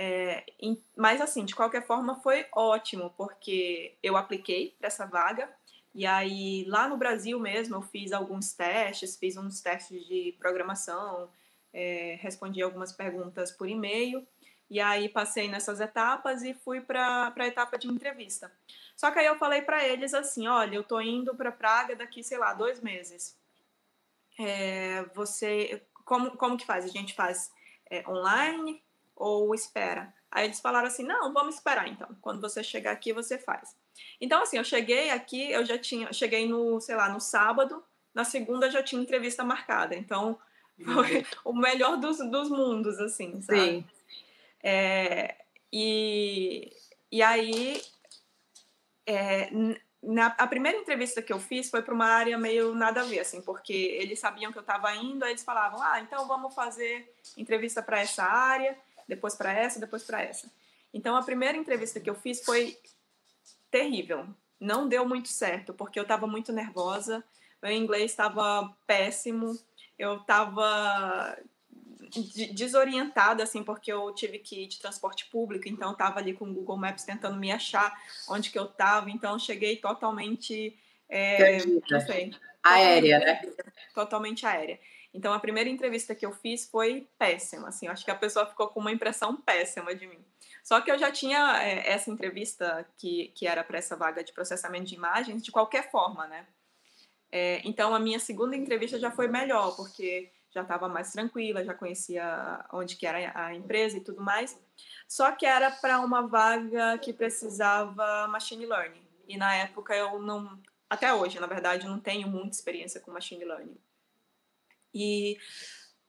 É, 0.00 0.44
em, 0.60 0.80
mas 0.96 1.20
assim, 1.20 1.44
de 1.44 1.56
qualquer 1.56 1.84
forma 1.84 2.20
foi 2.20 2.46
ótimo, 2.52 3.12
porque 3.16 3.98
eu 4.00 4.16
apliquei 4.16 4.76
para 4.78 4.86
essa 4.86 5.04
vaga, 5.04 5.52
e 5.92 6.06
aí 6.06 6.64
lá 6.68 6.86
no 6.86 6.96
Brasil 6.96 7.40
mesmo 7.40 7.74
eu 7.74 7.82
fiz 7.82 8.12
alguns 8.12 8.52
testes, 8.52 9.16
fiz 9.16 9.36
uns 9.36 9.60
testes 9.60 10.06
de 10.06 10.36
programação, 10.38 11.28
é, 11.72 12.16
respondi 12.20 12.62
algumas 12.62 12.92
perguntas 12.92 13.50
por 13.50 13.68
e-mail, 13.68 14.24
e 14.70 14.78
aí 14.78 15.08
passei 15.08 15.48
nessas 15.48 15.80
etapas 15.80 16.44
e 16.44 16.54
fui 16.54 16.80
para 16.80 17.34
a 17.36 17.46
etapa 17.48 17.76
de 17.76 17.88
entrevista. 17.88 18.52
Só 18.94 19.10
que 19.10 19.18
aí 19.18 19.26
eu 19.26 19.36
falei 19.36 19.62
para 19.62 19.84
eles 19.84 20.14
assim, 20.14 20.46
olha, 20.46 20.76
eu 20.76 20.84
tô 20.84 21.00
indo 21.00 21.34
para 21.34 21.50
Praga 21.50 21.96
daqui, 21.96 22.22
sei 22.22 22.38
lá, 22.38 22.54
dois 22.54 22.80
meses. 22.80 23.36
É, 24.38 25.02
você 25.12 25.82
como, 26.04 26.36
como 26.36 26.56
que 26.56 26.64
faz? 26.64 26.84
A 26.84 26.88
gente 26.88 27.14
faz 27.14 27.50
é, 27.90 28.08
online 28.08 28.80
ou 29.18 29.54
espera? 29.54 30.12
Aí 30.30 30.46
eles 30.46 30.60
falaram 30.60 30.86
assim: 30.86 31.02
não, 31.02 31.32
vamos 31.32 31.56
esperar 31.56 31.88
então. 31.88 32.08
Quando 32.20 32.40
você 32.40 32.62
chegar 32.62 32.92
aqui, 32.92 33.12
você 33.12 33.38
faz. 33.38 33.76
Então, 34.20 34.42
assim, 34.42 34.58
eu 34.58 34.64
cheguei 34.64 35.10
aqui, 35.10 35.50
eu 35.50 35.64
já 35.64 35.78
tinha, 35.78 36.12
cheguei 36.12 36.48
no, 36.48 36.80
sei 36.80 36.94
lá, 36.94 37.08
no 37.08 37.20
sábado, 37.20 37.82
na 38.14 38.24
segunda 38.24 38.70
já 38.70 38.82
tinha 38.82 39.02
entrevista 39.02 39.44
marcada. 39.44 39.94
Então, 39.94 40.38
foi 40.84 41.26
o 41.44 41.52
melhor 41.52 41.96
dos, 41.96 42.18
dos 42.18 42.48
mundos, 42.48 42.98
assim, 42.98 43.40
sabe? 43.40 43.60
Sim. 43.60 43.84
É, 44.62 45.36
e, 45.72 46.72
e 47.10 47.22
aí, 47.22 47.80
é, 49.06 49.50
na, 50.02 50.26
a 50.26 50.46
primeira 50.46 50.78
entrevista 50.78 51.22
que 51.22 51.32
eu 51.32 51.38
fiz 51.38 51.70
foi 51.70 51.82
para 51.82 51.94
uma 51.94 52.06
área 52.06 52.38
meio 52.38 52.74
nada 52.74 53.00
a 53.00 53.04
ver, 53.04 53.20
assim, 53.20 53.40
porque 53.42 53.72
eles 53.72 54.18
sabiam 54.18 54.52
que 54.52 54.58
eu 54.58 54.62
estava 54.62 54.94
indo, 54.94 55.24
aí 55.24 55.32
eles 55.32 55.44
falavam, 55.44 55.82
ah, 55.82 56.00
então 56.00 56.26
vamos 56.26 56.54
fazer 56.54 57.12
entrevista 57.36 57.82
para 57.82 58.00
essa 58.00 58.24
área, 58.24 58.78
depois 59.08 59.34
para 59.34 59.52
essa, 59.52 59.80
depois 59.80 60.04
para 60.04 60.22
essa. 60.22 60.50
Então 60.92 61.16
a 61.16 61.22
primeira 61.22 61.56
entrevista 61.56 61.98
que 61.98 62.08
eu 62.08 62.14
fiz 62.14 62.44
foi 62.44 62.76
terrível, 63.70 64.26
não 64.60 64.88
deu 64.88 65.06
muito 65.06 65.28
certo, 65.28 65.72
porque 65.72 65.98
eu 65.98 66.02
estava 66.02 66.26
muito 66.26 66.52
nervosa, 66.52 67.24
meu 67.62 67.72
inglês 67.72 68.10
estava 68.10 68.74
péssimo, 68.86 69.58
eu 69.98 70.18
estava 70.18 71.36
desorientada, 72.52 73.42
assim, 73.42 73.62
porque 73.62 73.92
eu 73.92 74.12
tive 74.14 74.38
que 74.38 74.62
ir 74.62 74.66
de 74.66 74.78
transporte 74.78 75.26
público, 75.26 75.68
então 75.68 75.92
estava 75.92 76.18
ali 76.18 76.32
com 76.32 76.46
o 76.46 76.54
Google 76.54 76.78
Maps 76.78 77.04
tentando 77.04 77.36
me 77.36 77.52
achar 77.52 77.94
onde 78.28 78.50
que 78.50 78.58
eu 78.58 78.64
estava, 78.64 79.10
então 79.10 79.38
cheguei 79.38 79.76
totalmente, 79.76 80.76
é, 81.08 81.58
não 81.90 82.00
sei, 82.00 82.34
aérea, 82.62 83.18
né? 83.18 83.42
Totalmente 83.94 84.46
aérea. 84.46 84.78
Então 85.12 85.32
a 85.32 85.40
primeira 85.40 85.70
entrevista 85.70 86.14
que 86.14 86.24
eu 86.24 86.32
fiz 86.32 86.68
foi 86.68 87.08
péssima, 87.18 87.68
assim, 87.68 87.86
eu 87.86 87.92
acho 87.92 88.04
que 88.04 88.10
a 88.10 88.14
pessoa 88.14 88.46
ficou 88.46 88.68
com 88.68 88.80
uma 88.80 88.92
impressão 88.92 89.36
péssima 89.36 89.94
de 89.94 90.06
mim. 90.06 90.22
Só 90.62 90.80
que 90.80 90.90
eu 90.90 90.98
já 90.98 91.10
tinha 91.10 91.62
é, 91.62 91.90
essa 91.90 92.10
entrevista 92.10 92.86
que, 92.98 93.28
que 93.34 93.46
era 93.46 93.64
para 93.64 93.78
essa 93.78 93.96
vaga 93.96 94.22
de 94.22 94.32
processamento 94.32 94.84
de 94.84 94.94
imagens 94.94 95.42
de 95.42 95.50
qualquer 95.50 95.90
forma, 95.90 96.26
né? 96.26 96.46
É, 97.30 97.60
então 97.64 97.94
a 97.94 97.98
minha 97.98 98.18
segunda 98.18 98.56
entrevista 98.56 98.98
já 98.98 99.10
foi 99.10 99.28
melhor, 99.28 99.74
porque 99.76 100.30
já 100.50 100.62
estava 100.62 100.88
mais 100.88 101.12
tranquila, 101.12 101.64
já 101.64 101.74
conhecia 101.74 102.64
onde 102.72 102.96
que 102.96 103.06
era 103.06 103.32
a 103.34 103.54
empresa 103.54 103.96
e 103.96 104.00
tudo 104.00 104.20
mais. 104.22 104.58
Só 105.06 105.32
que 105.32 105.46
era 105.46 105.70
para 105.70 106.00
uma 106.00 106.26
vaga 106.26 106.98
que 106.98 107.12
precisava 107.12 108.26
machine 108.28 108.66
learning. 108.66 109.06
E 109.26 109.36
na 109.36 109.54
época 109.54 109.94
eu 109.94 110.18
não, 110.18 110.58
até 110.88 111.12
hoje, 111.12 111.38
na 111.38 111.46
verdade, 111.46 111.86
não 111.86 112.00
tenho 112.00 112.28
muita 112.28 112.56
experiência 112.56 113.00
com 113.00 113.10
machine 113.10 113.44
learning. 113.44 113.76
E 114.98 115.38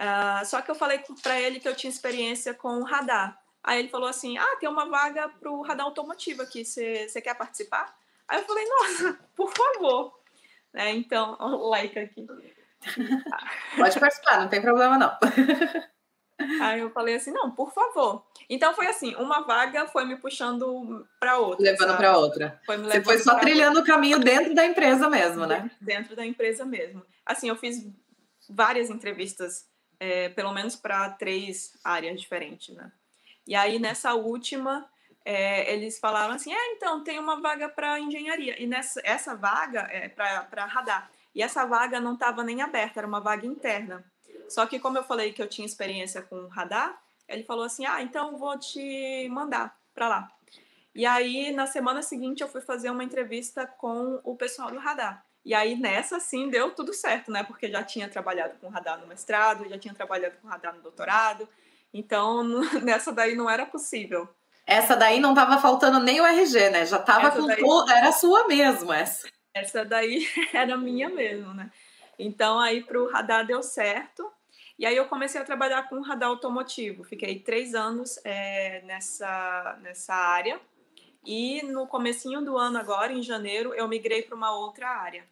uh, 0.01 0.45
só 0.45 0.61
que 0.61 0.71
eu 0.71 0.75
falei 0.75 1.01
para 1.21 1.39
ele 1.39 1.59
que 1.59 1.67
eu 1.67 1.75
tinha 1.75 1.91
experiência 1.91 2.53
com 2.53 2.83
radar. 2.83 3.39
Aí 3.63 3.79
ele 3.79 3.89
falou 3.89 4.09
assim: 4.09 4.37
Ah, 4.37 4.57
tem 4.59 4.67
uma 4.67 4.89
vaga 4.89 5.29
para 5.29 5.51
o 5.51 5.61
radar 5.61 5.85
automotivo 5.85 6.41
aqui, 6.41 6.65
você 6.65 7.21
quer 7.21 7.35
participar? 7.35 7.95
Aí 8.27 8.39
eu 8.39 8.45
falei: 8.45 8.65
Nossa, 8.65 9.19
por 9.35 9.51
favor. 9.53 10.19
Né? 10.73 10.91
Então, 10.95 11.37
o 11.39 11.69
like 11.69 11.97
aqui. 11.97 12.27
Pode 13.75 13.99
participar, 13.99 14.39
não 14.39 14.47
tem 14.47 14.61
problema 14.61 14.97
não. 14.97 15.17
Aí 16.61 16.79
eu 16.79 16.89
falei 16.91 17.15
assim, 17.15 17.31
não, 17.31 17.51
por 17.51 17.73
favor. 17.73 18.25
Então 18.49 18.73
foi 18.73 18.87
assim, 18.87 19.13
uma 19.15 19.41
vaga 19.41 19.85
foi 19.87 20.05
me 20.05 20.15
puxando 20.15 21.05
para 21.19 21.37
outra. 21.37 21.65
Levando 21.65 21.97
para 21.97 22.17
outra. 22.17 22.61
Foi 22.65 22.77
Você 22.77 23.03
foi 23.03 23.17
só 23.17 23.37
trilhando 23.39 23.79
outra. 23.79 23.83
o 23.83 23.95
caminho 23.95 24.19
dentro 24.19 24.55
da 24.55 24.65
empresa 24.65 25.09
mesmo, 25.09 25.45
né? 25.45 25.69
Dentro 25.81 26.15
da 26.15 26.25
empresa 26.25 26.63
mesmo. 26.63 27.05
Assim, 27.25 27.49
eu 27.49 27.57
fiz 27.57 27.85
várias 28.49 28.89
entrevistas, 28.89 29.67
é, 29.99 30.29
pelo 30.29 30.51
menos 30.51 30.75
para 30.75 31.09
três 31.11 31.77
áreas 31.83 32.19
diferentes, 32.19 32.75
né? 32.75 32.91
E 33.45 33.55
aí 33.55 33.79
nessa 33.79 34.13
última, 34.13 34.89
é, 35.23 35.71
eles 35.73 35.99
falaram 35.99 36.33
assim, 36.33 36.53
é, 36.53 36.73
então 36.73 37.03
tem 37.03 37.19
uma 37.19 37.39
vaga 37.39 37.69
para 37.69 37.99
engenharia 37.99 38.61
e 38.61 38.65
nessa 38.65 39.01
essa 39.03 39.35
vaga 39.35 39.81
é 39.91 40.09
para 40.09 40.65
radar. 40.65 41.11
E 41.33 41.43
essa 41.43 41.65
vaga 41.65 41.99
não 41.99 42.13
estava 42.13 42.43
nem 42.43 42.61
aberta, 42.61 42.99
era 42.99 43.07
uma 43.07 43.21
vaga 43.21 43.45
interna. 43.45 44.03
Só 44.49 44.65
que, 44.65 44.79
como 44.79 44.97
eu 44.97 45.03
falei 45.03 45.31
que 45.31 45.41
eu 45.41 45.47
tinha 45.47 45.65
experiência 45.65 46.21
com 46.23 46.47
radar, 46.47 46.99
ele 47.27 47.43
falou 47.43 47.63
assim: 47.63 47.85
ah, 47.85 48.01
então 48.01 48.37
vou 48.37 48.57
te 48.57 49.29
mandar 49.29 49.77
para 49.93 50.07
lá. 50.07 50.31
E 50.93 51.05
aí, 51.05 51.51
na 51.51 51.67
semana 51.67 52.01
seguinte, 52.01 52.41
eu 52.41 52.47
fui 52.47 52.61
fazer 52.61 52.89
uma 52.89 53.03
entrevista 53.03 53.67
com 53.67 54.19
o 54.23 54.35
pessoal 54.35 54.71
do 54.71 54.79
radar. 54.79 55.23
E 55.45 55.53
aí, 55.53 55.75
nessa, 55.75 56.19
sim, 56.19 56.49
deu 56.49 56.71
tudo 56.71 56.93
certo, 56.93 57.31
né? 57.31 57.43
Porque 57.43 57.69
já 57.69 57.83
tinha 57.83 58.09
trabalhado 58.09 58.55
com 58.59 58.69
radar 58.69 58.99
no 58.99 59.07
mestrado, 59.07 59.67
já 59.69 59.77
tinha 59.77 59.93
trabalhado 59.93 60.35
com 60.41 60.47
radar 60.47 60.75
no 60.75 60.81
doutorado. 60.81 61.47
Então, 61.93 62.43
nessa 62.83 63.11
daí 63.11 63.35
não 63.35 63.49
era 63.49 63.65
possível. 63.65 64.27
Essa 64.65 64.95
daí 64.95 65.19
não 65.19 65.31
estava 65.31 65.59
faltando 65.59 65.99
nem 65.99 66.21
o 66.21 66.25
RG, 66.25 66.69
né? 66.69 66.85
Já 66.85 66.97
estava 66.97 67.31
com 67.31 67.47
daí... 67.47 67.63
era 67.89 68.11
sua 68.11 68.47
mesmo 68.47 68.93
essa. 68.93 69.27
Essa 69.53 69.83
daí 69.83 70.27
era 70.53 70.77
minha 70.77 71.09
mesmo, 71.09 71.53
né? 71.53 71.71
Então 72.17 72.59
aí 72.59 72.83
para 72.83 73.01
o 73.01 73.09
radar 73.09 73.45
deu 73.45 73.63
certo. 73.63 74.31
E 74.77 74.85
aí 74.85 74.95
eu 74.95 75.07
comecei 75.07 75.41
a 75.41 75.43
trabalhar 75.43 75.89
com 75.89 75.99
radar 76.01 76.29
automotivo. 76.29 77.03
Fiquei 77.03 77.39
três 77.39 77.73
anos 77.73 78.19
é, 78.23 78.81
nessa, 78.85 79.77
nessa 79.81 80.13
área. 80.13 80.59
E 81.31 81.61
no 81.61 81.85
comecinho 81.85 82.43
do 82.43 82.57
ano 82.57 82.79
agora, 82.79 83.13
em 83.13 83.21
janeiro, 83.21 83.71
eu 83.75 83.87
migrei 83.87 84.23
para 84.23 84.35
uma 84.35 84.51
outra 84.51 84.89
área. 84.89 85.23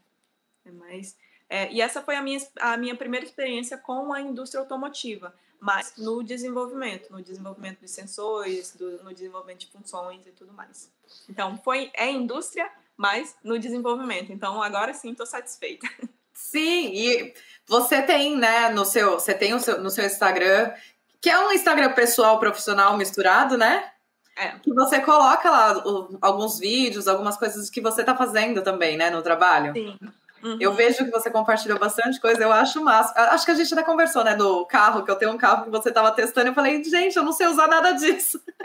É, 0.63 0.69
mas, 0.69 1.17
é, 1.49 1.73
e 1.73 1.81
essa 1.81 2.03
foi 2.03 2.15
a 2.15 2.21
minha, 2.21 2.39
a 2.59 2.77
minha 2.77 2.95
primeira 2.95 3.25
experiência 3.25 3.79
com 3.79 4.13
a 4.13 4.21
indústria 4.21 4.61
automotiva, 4.61 5.33
mas 5.59 5.93
no 5.97 6.21
desenvolvimento, 6.21 7.11
no 7.11 7.19
desenvolvimento 7.19 7.79
de 7.79 7.87
sensores, 7.87 8.75
do, 8.75 9.03
no 9.03 9.11
desenvolvimento 9.11 9.61
de 9.61 9.71
funções 9.71 10.27
e 10.27 10.31
tudo 10.31 10.53
mais. 10.53 10.87
Então, 11.27 11.57
foi, 11.57 11.89
é 11.95 12.11
indústria, 12.11 12.71
mas 12.95 13.35
no 13.43 13.57
desenvolvimento. 13.57 14.31
Então, 14.31 14.61
agora 14.61 14.93
sim, 14.93 15.09
estou 15.09 15.25
satisfeita. 15.25 15.87
Sim, 16.31 16.91
e 16.93 17.33
você 17.65 18.03
tem, 18.03 18.37
né, 18.37 18.69
no 18.69 18.85
seu, 18.85 19.13
você 19.13 19.33
tem 19.33 19.55
o 19.55 19.59
seu, 19.59 19.81
no 19.81 19.89
seu 19.89 20.05
Instagram, 20.05 20.71
que 21.19 21.31
é 21.31 21.39
um 21.39 21.51
Instagram 21.51 21.91
pessoal, 21.93 22.39
profissional 22.39 22.95
misturado, 22.95 23.57
né? 23.57 23.91
É. 24.37 24.59
Que 24.59 24.73
você 24.73 24.99
coloca 24.99 25.49
lá 25.49 25.77
o, 25.79 26.17
alguns 26.21 26.59
vídeos, 26.59 27.07
algumas 27.07 27.37
coisas 27.37 27.69
que 27.69 27.81
você 27.81 28.01
está 28.01 28.15
fazendo 28.15 28.61
também, 28.61 28.95
né, 28.97 29.09
no 29.09 29.21
trabalho. 29.21 29.73
Sim. 29.73 29.97
Uhum. 30.43 30.57
Eu 30.59 30.73
vejo 30.73 31.03
que 31.03 31.09
você 31.09 31.31
compartilhou 31.31 31.79
bastante 31.79 32.21
coisa, 32.21 32.43
eu 32.43 32.51
acho 32.51 32.83
massa. 32.83 33.11
Acho 33.31 33.43
que 33.43 33.51
a 33.51 33.55
gente 33.55 33.73
até 33.73 33.81
conversou, 33.81 34.23
né, 34.23 34.35
do 34.35 34.65
carro, 34.67 35.03
que 35.03 35.09
eu 35.09 35.15
tenho 35.15 35.31
um 35.31 35.37
carro 35.37 35.63
que 35.65 35.71
você 35.71 35.89
estava 35.89 36.11
testando. 36.11 36.49
Eu 36.49 36.53
falei, 36.53 36.83
gente, 36.83 37.17
eu 37.17 37.23
não 37.23 37.33
sei 37.33 37.47
usar 37.47 37.67
nada 37.67 37.93
disso. 37.93 38.39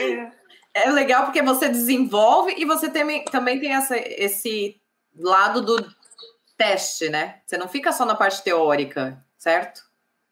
é 0.00 0.38
é 0.84 0.90
legal 0.90 1.24
porque 1.24 1.42
você 1.42 1.68
desenvolve 1.68 2.54
e 2.56 2.64
você 2.64 2.88
tem, 2.88 3.24
também 3.24 3.58
tem 3.58 3.74
essa, 3.74 3.96
esse 3.96 4.80
lado 5.16 5.62
do 5.62 5.94
teste, 6.56 7.08
né? 7.08 7.40
Você 7.46 7.56
não 7.56 7.68
fica 7.68 7.92
só 7.92 8.04
na 8.04 8.14
parte 8.14 8.42
teórica, 8.42 9.24
certo? 9.36 9.82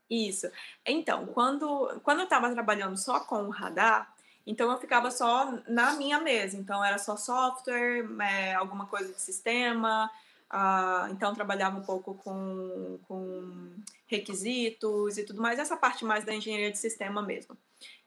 Isso. 0.09 0.49
Então, 0.85 1.27
quando, 1.27 2.01
quando 2.03 2.21
eu 2.21 2.25
estava 2.25 2.51
trabalhando 2.53 2.97
só 2.97 3.21
com 3.21 3.45
o 3.45 3.51
radar, 3.51 4.15
então 4.47 4.71
eu 4.71 4.79
ficava 4.79 5.11
só 5.11 5.59
na 5.67 5.95
minha 5.95 6.21
mesa. 6.21 6.57
Então 6.57 6.85
era 6.85 6.99
só 6.99 7.17
software, 7.17 8.07
é, 8.21 8.55
alguma 8.55 8.87
coisa 8.87 9.13
de 9.13 9.21
sistema. 9.21 10.11
Uh, 10.49 11.11
então 11.11 11.35
trabalhava 11.35 11.77
um 11.77 11.83
pouco 11.83 12.15
com, 12.15 13.01
com 13.09 13.73
requisitos 14.07 15.19
e 15.19 15.25
tudo 15.25 15.43
mais. 15.43 15.59
Essa 15.59 15.77
parte 15.77 16.05
mais 16.05 16.25
da 16.25 16.33
engenharia 16.33 16.71
de 16.71 16.79
sistema 16.79 17.21
mesmo. 17.21 17.57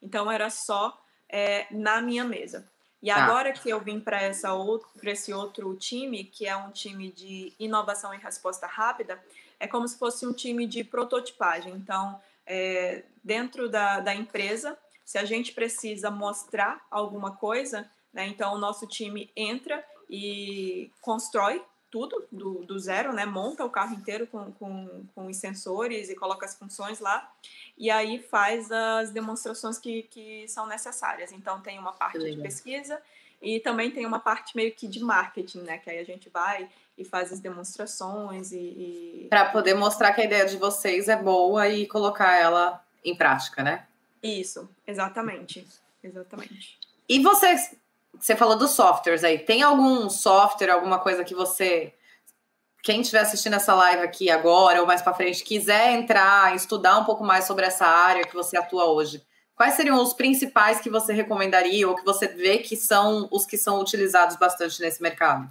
Então 0.01 0.31
era 0.31 0.49
só 0.49 0.97
é, 1.27 1.67
na 1.69 2.01
minha 2.01 2.23
mesa. 2.23 2.65
E 3.01 3.07
tá. 3.07 3.15
agora 3.15 3.51
que 3.51 3.69
eu 3.69 3.79
vim 3.81 3.99
para 3.99 4.25
esse 4.27 5.33
outro 5.33 5.75
time, 5.75 6.23
que 6.23 6.45
é 6.45 6.55
um 6.55 6.71
time 6.71 7.11
de 7.11 7.53
inovação 7.59 8.13
e 8.13 8.17
resposta 8.17 8.67
rápida, 8.67 9.21
é 9.59 9.67
como 9.67 9.87
se 9.87 9.97
fosse 9.97 10.25
um 10.25 10.33
time 10.33 10.65
de 10.65 10.83
prototipagem. 10.83 11.73
Então, 11.73 12.19
é, 12.45 13.03
dentro 13.23 13.69
da, 13.69 13.99
da 13.99 14.15
empresa, 14.15 14.77
se 15.03 15.17
a 15.17 15.25
gente 15.25 15.53
precisa 15.53 16.09
mostrar 16.09 16.85
alguma 16.89 17.35
coisa, 17.35 17.89
né, 18.13 18.27
então 18.27 18.53
o 18.53 18.57
nosso 18.57 18.87
time 18.87 19.31
entra 19.35 19.83
e 20.09 20.91
constrói 21.01 21.63
tudo 21.91 22.27
do, 22.31 22.65
do 22.65 22.77
zero, 22.77 23.13
né? 23.13 23.25
Monta 23.25 23.65
o 23.65 23.69
carro 23.69 23.95
inteiro 23.95 24.27
com, 24.27 24.51
com, 24.53 25.05
com 25.13 25.27
os 25.27 25.37
sensores 25.37 26.09
e 26.09 26.15
coloca 26.15 26.45
as 26.45 26.55
funções 26.55 26.99
lá. 26.99 27.31
E 27.77 27.89
aí 27.89 28.19
faz 28.19 28.71
as 28.71 29.11
demonstrações 29.11 29.79
que, 29.79 30.03
que 30.03 30.47
são 30.47 30.67
necessárias. 30.67 31.31
Então 31.31 31.61
tem 31.61 31.79
uma 31.79 31.93
parte 31.93 32.19
de 32.19 32.37
pesquisa 32.41 33.01
e 33.41 33.59
também 33.59 33.89
tem 33.89 34.05
uma 34.05 34.19
parte 34.19 34.55
meio 34.55 34.71
que 34.73 34.87
de 34.87 34.99
marketing, 34.99 35.61
né? 35.61 35.77
Que 35.79 35.89
aí 35.89 35.99
a 35.99 36.03
gente 36.03 36.29
vai 36.29 36.69
e 36.99 37.05
faz 37.05 37.31
as 37.31 37.39
demonstrações 37.39 38.51
e. 38.51 38.57
e... 38.57 39.27
Para 39.29 39.45
poder 39.45 39.73
mostrar 39.73 40.13
que 40.13 40.21
a 40.21 40.25
ideia 40.25 40.45
de 40.45 40.57
vocês 40.57 41.07
é 41.07 41.15
boa 41.15 41.67
e 41.67 41.87
colocar 41.87 42.35
ela 42.37 42.83
em 43.03 43.15
prática, 43.15 43.63
né? 43.63 43.85
Isso, 44.21 44.69
exatamente. 44.85 45.65
Exatamente. 46.03 46.77
E 47.07 47.19
vocês 47.19 47.75
você 48.19 48.35
falou 48.35 48.57
dos 48.57 48.71
softwares 48.71 49.23
aí. 49.23 49.39
Tem 49.39 49.61
algum 49.61 50.09
software, 50.09 50.71
alguma 50.71 50.99
coisa 50.99 51.23
que 51.23 51.33
você 51.33 51.93
quem 52.81 53.01
estiver 53.01 53.21
assistindo 53.21 53.55
essa 53.55 53.73
live 53.73 54.03
aqui 54.03 54.29
agora 54.29 54.79
ou 54.79 54.87
mais 54.87 55.01
para 55.01 55.13
frente 55.13 55.43
quiser 55.43 55.91
entrar, 55.91 56.55
estudar 56.55 56.97
um 56.97 57.03
pouco 57.03 57.23
mais 57.23 57.45
sobre 57.45 57.65
essa 57.65 57.85
área 57.85 58.25
que 58.25 58.33
você 58.33 58.57
atua 58.57 58.85
hoje, 58.85 59.21
quais 59.53 59.73
seriam 59.73 60.01
os 60.01 60.13
principais 60.13 60.79
que 60.79 60.89
você 60.89 61.11
recomendaria 61.11 61.87
ou 61.87 61.95
que 61.95 62.05
você 62.05 62.27
vê 62.27 62.59
que 62.59 62.77
são 62.77 63.27
os 63.31 63.45
que 63.45 63.57
são 63.57 63.81
utilizados 63.81 64.37
bastante 64.37 64.79
nesse 64.81 65.01
mercado? 65.01 65.49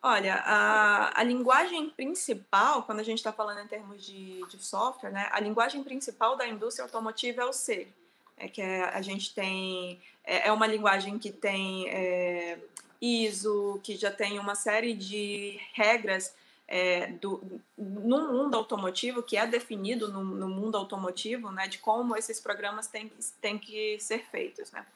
Olha, 0.00 0.36
a, 0.44 1.20
a 1.20 1.22
linguagem 1.24 1.90
principal, 1.90 2.84
quando 2.84 3.00
a 3.00 3.02
gente 3.02 3.18
está 3.18 3.32
falando 3.32 3.60
em 3.60 3.66
termos 3.66 4.04
de, 4.04 4.46
de 4.46 4.64
software, 4.64 5.10
né, 5.10 5.28
a 5.32 5.40
linguagem 5.40 5.82
principal 5.82 6.36
da 6.36 6.46
indústria 6.46 6.84
automotiva 6.84 7.42
é 7.42 7.44
o 7.44 7.52
C. 7.52 7.88
É 8.36 8.48
que 8.48 8.62
a 8.62 9.02
gente 9.02 9.34
tem. 9.34 10.00
É, 10.24 10.48
é 10.48 10.52
uma 10.52 10.68
linguagem 10.68 11.18
que 11.18 11.32
tem 11.32 11.88
é, 11.88 12.58
ISO, 13.00 13.80
que 13.82 13.96
já 13.96 14.12
tem 14.12 14.38
uma 14.38 14.54
série 14.54 14.94
de 14.94 15.58
regras 15.72 16.32
é, 16.68 17.06
do, 17.06 17.60
no 17.76 18.32
mundo 18.32 18.56
automotivo, 18.56 19.22
que 19.22 19.36
é 19.36 19.46
definido 19.46 20.12
no, 20.12 20.22
no, 20.22 20.48
mundo 20.48 20.76
automotivo, 20.76 21.50
né, 21.50 21.66
de 21.66 21.78
como 21.78 22.14
esses 22.14 22.38
programas 22.38 22.86
têm, 22.86 23.10
têm 23.40 23.58
que 23.58 23.98
ser 23.98 24.26
feitos. 24.30 24.70
Né? 24.70 24.86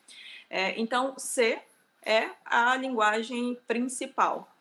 É, 0.49 0.79
então, 0.79 1.15
C 1.17 1.59
é 2.05 2.29
a 2.45 2.75
linguagem 2.77 3.57
principal. 3.67 4.52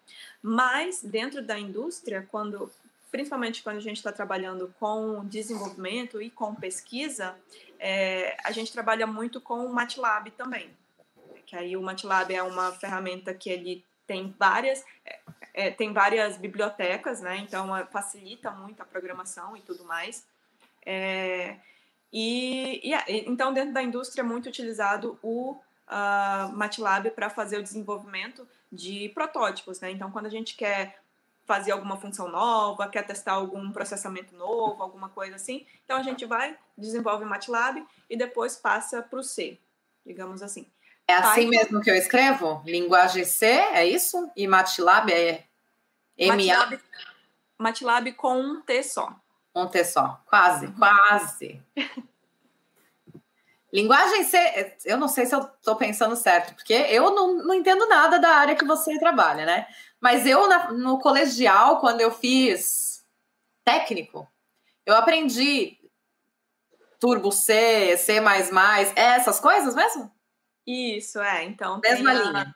Mas, 0.42 1.02
dentro 1.02 1.42
da 1.42 1.58
indústria, 1.58 2.26
quando 2.30 2.70
principalmente 3.10 3.62
quando 3.62 3.76
a 3.76 3.80
gente 3.80 3.98
está 3.98 4.10
trabalhando 4.10 4.74
com 4.80 5.22
desenvolvimento 5.26 6.22
e 6.22 6.30
com 6.30 6.54
pesquisa, 6.54 7.36
é, 7.78 8.38
a 8.42 8.50
gente 8.52 8.72
trabalha 8.72 9.06
muito 9.06 9.38
com 9.38 9.66
o 9.66 9.72
MATLAB 9.74 10.30
também 10.30 10.74
que 11.52 11.56
aí 11.56 11.76
o 11.76 11.82
MATLAB 11.82 12.32
é 12.32 12.42
uma 12.42 12.72
ferramenta 12.72 13.34
que 13.34 13.50
ele 13.50 13.84
tem 14.06 14.34
várias 14.38 14.82
é, 15.04 15.20
é 15.52 15.70
tem 15.70 15.92
várias 15.92 16.38
bibliotecas, 16.38 17.20
né? 17.20 17.36
Então 17.36 17.76
é, 17.76 17.84
facilita 17.84 18.50
muito 18.50 18.80
a 18.80 18.86
programação 18.86 19.54
e 19.54 19.60
tudo 19.60 19.84
mais. 19.84 20.26
É, 20.86 21.56
e, 22.10 22.80
e, 22.82 22.94
então 23.28 23.52
dentro 23.52 23.74
da 23.74 23.82
indústria 23.82 24.22
é 24.22 24.24
muito 24.24 24.48
utilizado 24.48 25.18
o 25.22 25.60
uh, 25.92 26.56
MATLAB 26.56 27.10
para 27.10 27.28
fazer 27.28 27.58
o 27.58 27.62
desenvolvimento 27.62 28.48
de 28.72 29.10
protótipos, 29.10 29.80
né? 29.80 29.90
Então 29.90 30.10
quando 30.10 30.26
a 30.26 30.30
gente 30.30 30.56
quer 30.56 30.98
fazer 31.44 31.72
alguma 31.72 31.96
função 31.96 32.28
nova, 32.28 32.88
quer 32.88 33.02
testar 33.02 33.32
algum 33.32 33.70
processamento 33.70 34.34
novo, 34.34 34.82
alguma 34.82 35.08
coisa 35.08 35.36
assim, 35.36 35.66
então 35.84 35.98
a 35.98 36.02
gente 36.02 36.24
vai 36.24 36.56
desenvolve 36.78 37.24
MATLAB 37.24 37.84
e 38.08 38.16
depois 38.16 38.56
passa 38.56 39.02
para 39.02 39.18
o 39.18 39.22
C, 39.22 39.58
digamos 40.06 40.42
assim. 40.42 40.66
É 41.06 41.14
assim 41.14 41.48
Python. 41.48 41.50
mesmo 41.50 41.80
que 41.82 41.90
eu 41.90 41.96
escrevo? 41.96 42.62
Linguagem 42.64 43.24
C, 43.24 43.46
é 43.46 43.84
isso? 43.84 44.30
E 44.36 44.46
MATLAB 44.46 45.10
é 45.10 45.44
MA? 46.18 46.78
MATLAB, 47.58 48.12
com 48.12 48.40
um 48.40 48.60
T 48.62 48.82
só. 48.82 49.14
Um 49.54 49.66
T 49.66 49.84
só, 49.84 50.20
quase, 50.26 50.68
quase. 50.68 51.60
Linguagem 53.72 54.24
C, 54.24 54.76
eu 54.84 54.98
não 54.98 55.08
sei 55.08 55.24
se 55.24 55.34
eu 55.34 55.40
estou 55.40 55.76
pensando 55.76 56.14
certo, 56.14 56.54
porque 56.54 56.74
eu 56.74 57.14
não, 57.14 57.38
não 57.38 57.54
entendo 57.54 57.88
nada 57.88 58.18
da 58.18 58.28
área 58.28 58.54
que 58.54 58.66
você 58.66 58.98
trabalha, 58.98 59.46
né? 59.46 59.66
Mas 59.98 60.26
eu, 60.26 60.46
na, 60.46 60.72
no 60.72 60.98
colegial, 60.98 61.80
quando 61.80 62.02
eu 62.02 62.10
fiz 62.10 63.02
técnico, 63.64 64.28
eu 64.84 64.94
aprendi 64.94 65.78
Turbo 67.00 67.32
C, 67.32 67.96
C, 67.96 68.20
essas 68.94 69.40
coisas 69.40 69.74
mesmo? 69.74 70.12
Isso, 70.66 71.20
é. 71.20 71.44
Então, 71.44 71.80
mesma 71.80 72.12
a... 72.12 72.54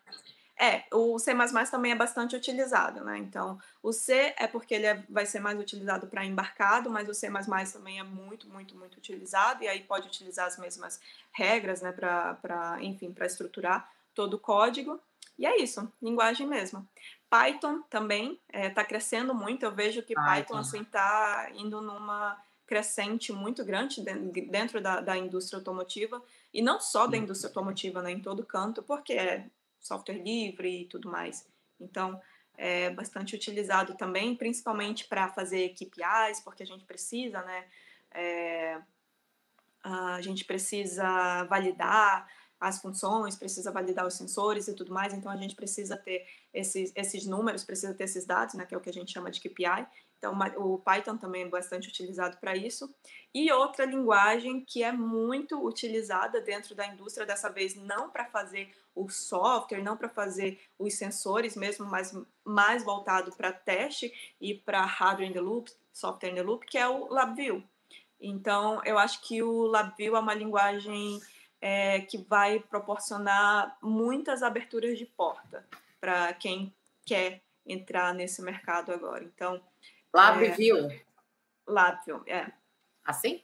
É, 0.58 0.84
o 0.90 1.18
C 1.18 1.32
também 1.70 1.92
é 1.92 1.94
bastante 1.94 2.34
utilizado, 2.34 3.04
né? 3.04 3.18
Então, 3.18 3.58
o 3.82 3.92
C 3.92 4.34
é 4.38 4.46
porque 4.46 4.74
ele 4.74 4.86
é, 4.86 5.04
vai 5.08 5.26
ser 5.26 5.38
mais 5.38 5.58
utilizado 5.60 6.06
para 6.06 6.24
embarcado, 6.24 6.88
mas 6.88 7.08
o 7.08 7.14
C 7.14 7.28
também 7.72 7.98
é 7.98 8.02
muito, 8.02 8.48
muito, 8.48 8.74
muito 8.74 8.96
utilizado, 8.96 9.62
e 9.62 9.68
aí 9.68 9.80
pode 9.80 10.08
utilizar 10.08 10.46
as 10.46 10.58
mesmas 10.58 10.98
regras, 11.30 11.82
né, 11.82 11.92
para, 11.92 12.78
enfim, 12.80 13.12
para 13.12 13.26
estruturar 13.26 13.90
todo 14.14 14.34
o 14.34 14.38
código. 14.38 14.98
E 15.38 15.44
é 15.44 15.60
isso, 15.60 15.92
linguagem 16.00 16.46
mesmo. 16.46 16.88
Python 17.28 17.82
também 17.90 18.40
está 18.48 18.58
é, 18.58 18.70
tá 18.70 18.82
crescendo 18.82 19.34
muito, 19.34 19.64
eu 19.64 19.72
vejo 19.72 20.02
que 20.02 20.14
Python, 20.14 20.30
Python 20.30 20.56
assim, 20.56 20.80
está 20.80 21.50
indo 21.54 21.82
numa 21.82 22.40
crescente 22.66 23.32
muito 23.32 23.64
grande 23.64 24.02
dentro 24.02 24.80
da, 24.80 25.00
da 25.00 25.16
indústria 25.16 25.58
automotiva, 25.58 26.22
e 26.52 26.62
não 26.62 26.80
só 26.80 27.06
da 27.06 27.16
indústria 27.16 27.50
automotiva, 27.50 28.00
né, 28.00 28.10
em 28.10 28.20
todo 28.20 28.44
canto, 28.44 28.82
porque 28.82 29.12
é 29.12 29.46
software 29.86 30.22
livre 30.22 30.82
e 30.82 30.84
tudo 30.86 31.10
mais. 31.10 31.46
Então, 31.80 32.20
é 32.58 32.90
bastante 32.90 33.34
utilizado 33.34 33.94
também, 33.96 34.34
principalmente 34.34 35.06
para 35.06 35.28
fazer 35.28 35.70
KPIs, 35.70 36.40
porque 36.42 36.62
a 36.62 36.66
gente 36.66 36.84
precisa, 36.84 37.42
né, 37.42 37.66
é, 38.12 38.80
a 39.82 40.20
gente 40.20 40.44
precisa 40.44 41.44
validar 41.44 42.26
as 42.58 42.80
funções, 42.80 43.36
precisa 43.36 43.70
validar 43.70 44.06
os 44.06 44.14
sensores 44.14 44.66
e 44.66 44.74
tudo 44.74 44.92
mais, 44.92 45.12
então 45.12 45.30
a 45.30 45.36
gente 45.36 45.54
precisa 45.54 45.96
ter 45.96 46.26
esses, 46.52 46.90
esses 46.96 47.26
números, 47.26 47.64
precisa 47.64 47.92
ter 47.92 48.04
esses 48.04 48.24
dados, 48.24 48.54
né, 48.54 48.64
que 48.64 48.74
é 48.74 48.78
o 48.78 48.80
que 48.80 48.88
a 48.88 48.92
gente 48.92 49.12
chama 49.12 49.30
de 49.30 49.40
KPI, 49.40 49.86
então, 50.18 50.36
o 50.56 50.78
Python 50.78 51.16
também 51.16 51.42
é 51.42 51.48
bastante 51.48 51.88
utilizado 51.88 52.38
para 52.38 52.56
isso. 52.56 52.92
E 53.34 53.52
outra 53.52 53.84
linguagem 53.84 54.64
que 54.64 54.82
é 54.82 54.90
muito 54.90 55.64
utilizada 55.64 56.40
dentro 56.40 56.74
da 56.74 56.86
indústria, 56.86 57.26
dessa 57.26 57.50
vez 57.50 57.74
não 57.74 58.10
para 58.10 58.24
fazer 58.24 58.70
o 58.94 59.08
software, 59.10 59.82
não 59.82 59.96
para 59.96 60.08
fazer 60.08 60.58
os 60.78 60.94
sensores 60.94 61.54
mesmo, 61.54 61.86
mas 61.86 62.16
mais 62.42 62.82
voltado 62.82 63.30
para 63.36 63.52
teste 63.52 64.12
e 64.40 64.54
para 64.54 64.84
hardware 64.84 65.28
in 65.28 65.32
the 65.32 65.40
loop, 65.40 65.70
software 65.92 66.30
in 66.30 66.34
the 66.34 66.42
loop, 66.42 66.66
que 66.66 66.78
é 66.78 66.88
o 66.88 67.06
LabVIEW. 67.08 67.62
Então, 68.18 68.80
eu 68.84 68.98
acho 68.98 69.20
que 69.20 69.42
o 69.42 69.66
LabVIEW 69.66 70.16
é 70.16 70.20
uma 70.20 70.34
linguagem 70.34 71.20
é, 71.60 72.00
que 72.00 72.16
vai 72.16 72.60
proporcionar 72.60 73.76
muitas 73.82 74.42
aberturas 74.42 74.98
de 74.98 75.04
porta 75.04 75.66
para 76.00 76.32
quem 76.32 76.72
quer 77.04 77.42
entrar 77.66 78.14
nesse 78.14 78.40
mercado 78.40 78.92
agora. 78.92 79.24
Então, 79.24 79.60
LabVIEW. 80.14 80.90
É, 80.90 81.00
LabVIEW, 81.66 82.22
é. 82.26 82.52
Assim? 83.04 83.42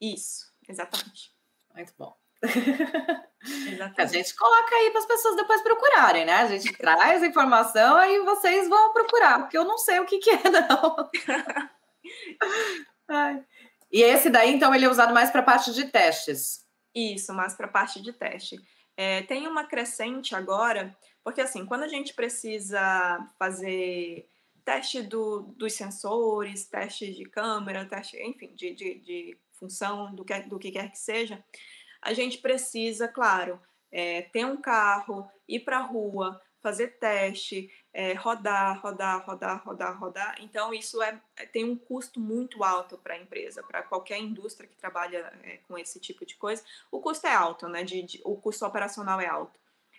Isso, 0.00 0.52
exatamente. 0.68 1.32
Muito 1.74 1.92
bom. 1.96 2.16
A 3.96 4.06
gente 4.06 4.34
coloca 4.34 4.74
aí 4.74 4.90
para 4.90 5.00
as 5.00 5.06
pessoas 5.06 5.36
depois 5.36 5.62
procurarem, 5.62 6.24
né? 6.24 6.34
A 6.34 6.46
gente 6.46 6.72
traz 6.78 7.22
a 7.22 7.26
informação 7.26 7.96
aí 7.96 8.18
vocês 8.20 8.68
vão 8.68 8.92
procurar, 8.92 9.40
porque 9.40 9.56
eu 9.56 9.64
não 9.64 9.78
sei 9.78 10.00
o 10.00 10.06
que, 10.06 10.18
que 10.18 10.30
é, 10.30 10.42
não. 10.68 11.10
e 13.90 14.02
esse 14.02 14.28
daí, 14.28 14.52
então, 14.52 14.74
ele 14.74 14.84
é 14.84 14.88
usado 14.88 15.14
mais 15.14 15.30
para 15.30 15.40
a 15.40 15.44
parte 15.44 15.72
de 15.72 15.86
testes. 15.86 16.64
Isso, 16.94 17.32
mais 17.32 17.54
para 17.54 17.66
a 17.66 17.70
parte 17.70 18.02
de 18.02 18.12
teste. 18.12 18.60
É, 18.96 19.22
tem 19.22 19.46
uma 19.46 19.64
crescente 19.64 20.34
agora, 20.34 20.94
porque 21.24 21.40
assim, 21.40 21.64
quando 21.64 21.84
a 21.84 21.88
gente 21.88 22.12
precisa 22.12 23.18
fazer 23.38 24.28
teste 24.64 25.02
do, 25.02 25.42
dos 25.56 25.72
sensores, 25.72 26.66
teste 26.66 27.12
de 27.12 27.24
câmera, 27.24 27.84
teste, 27.84 28.16
enfim, 28.22 28.54
de, 28.54 28.74
de, 28.74 28.94
de 29.00 29.38
função, 29.52 30.14
do 30.14 30.24
que, 30.24 30.40
do 30.40 30.58
que 30.58 30.70
quer 30.70 30.90
que 30.90 30.98
seja, 30.98 31.42
a 32.00 32.12
gente 32.12 32.38
precisa, 32.38 33.06
claro, 33.06 33.60
é, 33.90 34.22
ter 34.22 34.44
um 34.44 34.60
carro, 34.60 35.30
ir 35.46 35.60
para 35.60 35.78
a 35.78 35.82
rua, 35.82 36.40
fazer 36.60 36.98
teste, 36.98 37.70
é, 37.92 38.14
rodar, 38.14 38.80
rodar, 38.80 39.24
rodar, 39.26 39.62
rodar, 39.64 39.98
rodar. 39.98 40.36
Então, 40.40 40.72
isso 40.72 41.02
é, 41.02 41.20
tem 41.52 41.64
um 41.64 41.76
custo 41.76 42.20
muito 42.20 42.62
alto 42.62 42.96
para 42.96 43.14
a 43.14 43.18
empresa, 43.18 43.62
para 43.64 43.82
qualquer 43.82 44.18
indústria 44.18 44.68
que 44.68 44.76
trabalha 44.76 45.32
é, 45.42 45.58
com 45.68 45.76
esse 45.76 46.00
tipo 46.00 46.24
de 46.24 46.36
coisa. 46.36 46.64
O 46.90 47.00
custo 47.00 47.26
é 47.26 47.34
alto, 47.34 47.68
né? 47.68 47.82
De, 47.82 48.02
de 48.02 48.20
o 48.24 48.36
custo 48.36 48.64
operacional 48.64 49.20
é 49.20 49.26
alto. 49.26 49.58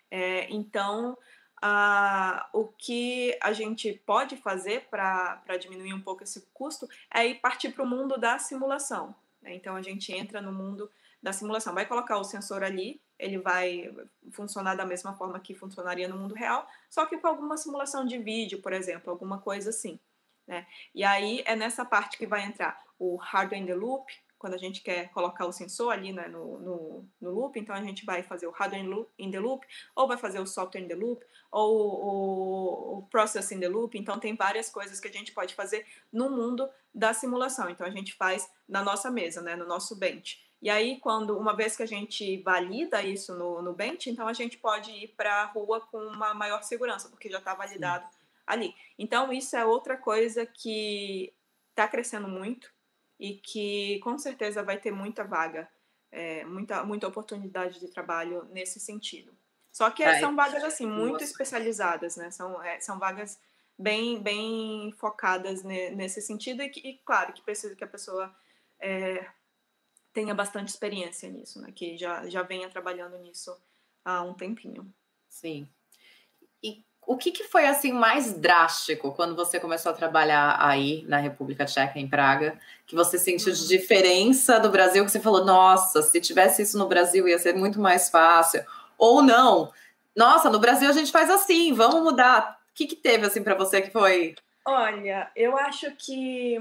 É, 0.09 0.49
então, 0.49 1.18
Uh, 1.64 2.43
o 2.51 2.68
que 2.68 3.38
a 3.41 3.53
gente 3.53 3.93
pode 4.05 4.36
fazer 4.36 4.86
para 4.89 5.57
diminuir 5.57 5.93
um 5.93 6.01
pouco 6.01 6.22
esse 6.22 6.41
custo 6.53 6.89
é 7.09 7.26
ir 7.26 7.36
partir 7.36 7.70
para 7.70 7.84
o 7.84 7.88
mundo 7.88 8.18
da 8.18 8.38
simulação. 8.38 9.16
Né? 9.41 9.55
Então 9.55 9.74
a 9.74 9.82
gente 9.82 10.11
entra 10.11 10.41
no 10.41 10.51
mundo 10.51 10.91
da 11.22 11.32
simulação, 11.32 11.74
vai 11.74 11.86
colocar 11.86 12.18
o 12.18 12.24
sensor 12.26 12.64
ali, 12.64 12.99
ele 13.18 13.38
vai 13.38 13.95
funcionar 14.34 14.76
da 14.76 14.86
mesma 14.86 15.16
forma 15.16 15.39
que 15.39 15.55
funcionaria 15.55 16.05
no 16.09 16.18
mundo 16.18 16.36
real, 16.36 16.68
só 16.89 17.05
que 17.05 17.18
com 17.18 17.28
alguma 17.28 17.55
simulação 17.55 18.05
de 18.05 18.18
vídeo, 18.18 18.61
por 18.61 18.74
exemplo, 18.74 19.09
alguma 19.09 19.39
coisa 19.39 19.70
assim. 19.70 19.97
Né? 20.45 20.68
E 20.93 21.01
aí 21.01 21.41
é 21.45 21.55
nessa 21.55 21.86
parte 21.86 22.18
que 22.18 22.28
vai 22.28 22.43
entrar 22.43 22.78
o 22.99 23.16
hardware 23.16 23.61
in 23.61 23.66
the 23.66 23.74
loop, 23.74 24.05
quando 24.44 24.56
a 24.56 24.58
gente 24.58 24.82
quer 24.82 25.10
colocar 25.12 25.46
o 25.46 25.54
sensor 25.54 25.94
ali 25.94 26.12
né, 26.12 26.28
no, 26.28 26.60
no, 26.60 27.10
no, 27.22 27.32
loop, 27.32 27.58
então 27.58 27.74
a 27.74 27.82
gente 27.82 28.06
vai 28.06 28.22
fazer 28.22 28.46
o 28.46 28.52
hardware 28.52 29.08
in 29.18 29.32
the 29.32 29.39
loop, 29.39 29.66
ou 29.96 30.06
vai 30.06 30.18
fazer 30.18 30.41
o 30.41 30.46
software 30.46 30.82
in 30.82 30.88
the 30.89 30.96
loop, 30.96 31.26
ou 31.50 32.98
o, 32.98 33.08
process 33.10 33.54
in 33.54 33.62
the 33.62 33.70
loop. 33.70 33.98
Então, 33.98 34.20
tem 34.20 34.36
várias 34.36 34.70
coisas 34.70 35.00
que 35.00 35.08
a 35.08 35.12
gente 35.14 35.32
pode 35.32 35.56
fazer 35.56 35.86
no 36.12 36.30
mundo 36.30 36.70
da 36.94 37.14
simulação. 37.14 37.70
Então, 37.70 37.88
a 37.88 37.89
gente 37.89 38.14
faz 38.16 38.52
na 38.68 38.84
nossa 38.84 39.10
mesa, 39.10 39.41
né, 39.41 39.56
no 39.56 39.66
nosso 39.66 39.96
bench. 39.96 40.44
E 40.62 40.70
aí, 40.70 41.00
quando 41.00 41.38
uma 41.38 41.56
vez 41.56 41.78
que 41.78 41.84
a 41.84 41.88
gente 41.88 42.41
valida 42.41 43.02
isso 43.02 43.34
no, 43.36 43.62
no 43.62 43.72
bench, 43.72 44.10
então 44.10 44.28
a 44.28 44.34
gente 44.34 44.58
pode 44.58 44.91
ir 44.91 45.14
para 45.16 45.44
a 45.44 45.46
rua 45.46 45.80
com 45.80 46.00
uma 46.00 46.34
maior 46.34 46.64
segurança, 46.64 47.08
porque 47.08 47.30
já 47.30 47.38
está 47.38 47.56
validado 47.56 48.04
Sim. 48.12 48.20
ali. 48.46 48.76
Então, 49.00 49.32
isso 49.32 49.56
é 49.56 49.64
outra 49.64 49.96
coisa 49.96 50.46
que 50.46 51.34
está 51.70 51.88
crescendo 51.88 52.28
muito 52.28 52.74
e 53.20 53.36
que 53.36 53.99
com 53.99 54.18
certeza 54.18 54.64
vai 54.64 54.78
ter 54.78 54.91
muita 54.91 55.24
vaga, 55.24 55.70
é, 56.11 56.43
muita, 56.45 56.84
muita 56.84 57.07
oportunidade 57.07 57.80
de 57.80 57.88
trabalho 57.88 58.45
nesse 58.51 58.80
sentido. 58.80 59.36
Só 59.72 59.89
que 59.89 60.03
é, 60.03 60.20
são 60.20 60.36
vagas 60.36 60.64
assim 60.64 60.86
muito 60.86 61.14
Nossa. 61.14 61.26
especializadas, 61.26 62.16
né? 62.16 62.30
São, 62.30 62.61
é, 62.61 62.80
são 62.80 62.99
vagas 62.99 63.39
bem, 63.78 64.22
bem 64.22 64.91
focadas 64.93 65.64
ne, 65.64 65.89
nesse 65.89 66.22
sentido 66.22 66.61
e, 66.61 66.72
e, 66.84 66.97
claro 66.99 67.34
que 67.34 67.41
precisa 67.41 67.76
que 67.76 67.84
a 67.84 67.88
pessoa 67.88 68.34
é, 68.80 69.28
tenha 70.14 70.36
bastante 70.36 70.70
experiência 70.70 71.30
nisso, 71.30 71.59
né? 71.59 71.72
Que 71.72 71.97
já, 71.97 72.30
já 72.30 72.43
venha 72.43 72.70
trabalhando 72.70 73.18
nisso 73.18 73.57
há 74.05 74.22
um 74.22 74.36
tempinho. 74.36 74.93
Sim. 75.28 75.68
E 76.61 76.86
o 77.06 77.18
que, 77.18 77.32
que 77.32 77.43
foi 77.43 77.66
assim 77.66 77.91
mais 77.91 78.34
drástico 78.34 79.12
quando 79.12 79.36
você 79.36 79.60
começou 79.60 79.91
a 79.91 79.95
trabalhar 79.95 80.58
aí 80.60 81.04
na 81.08 81.18
República 81.18 81.66
Tcheca, 81.66 81.99
em 81.99 82.08
Praga, 82.08 82.60
que 82.86 82.95
você 82.95 83.18
sentiu 83.18 83.54
de 83.54 83.68
diferença 83.68 84.60
do 84.60 84.70
Brasil, 84.70 85.06
que 85.06 85.12
você 85.12 85.20
falou, 85.20 85.43
nossa, 85.43 86.01
se 86.01 86.20
tivesse 86.22 86.62
isso 86.62 86.78
no 86.78 86.88
Brasil 86.88 87.28
ia 87.28 87.39
ser 87.39 87.56
muito 87.56 87.80
mais 87.80 88.10
fácil, 88.10 88.64
ou 88.97 89.22
não, 89.22 89.72
nossa, 90.16 90.49
no 90.49 90.60
Brasil 90.60 90.89
a 90.89 90.93
gente 90.93 91.12
faz 91.12 91.30
assim, 91.30 91.74
vamos 91.74 92.01
mudar. 92.01 92.60
O 92.72 92.74
que, 92.76 92.88
que 92.88 92.95
teve 92.95 93.26
assim 93.26 93.43
para 93.43 93.56
você 93.56 93.82
que 93.82 93.91
foi? 93.91 94.36
Olha, 94.66 95.30
eu 95.36 95.58
acho 95.58 95.91
que 95.97 96.58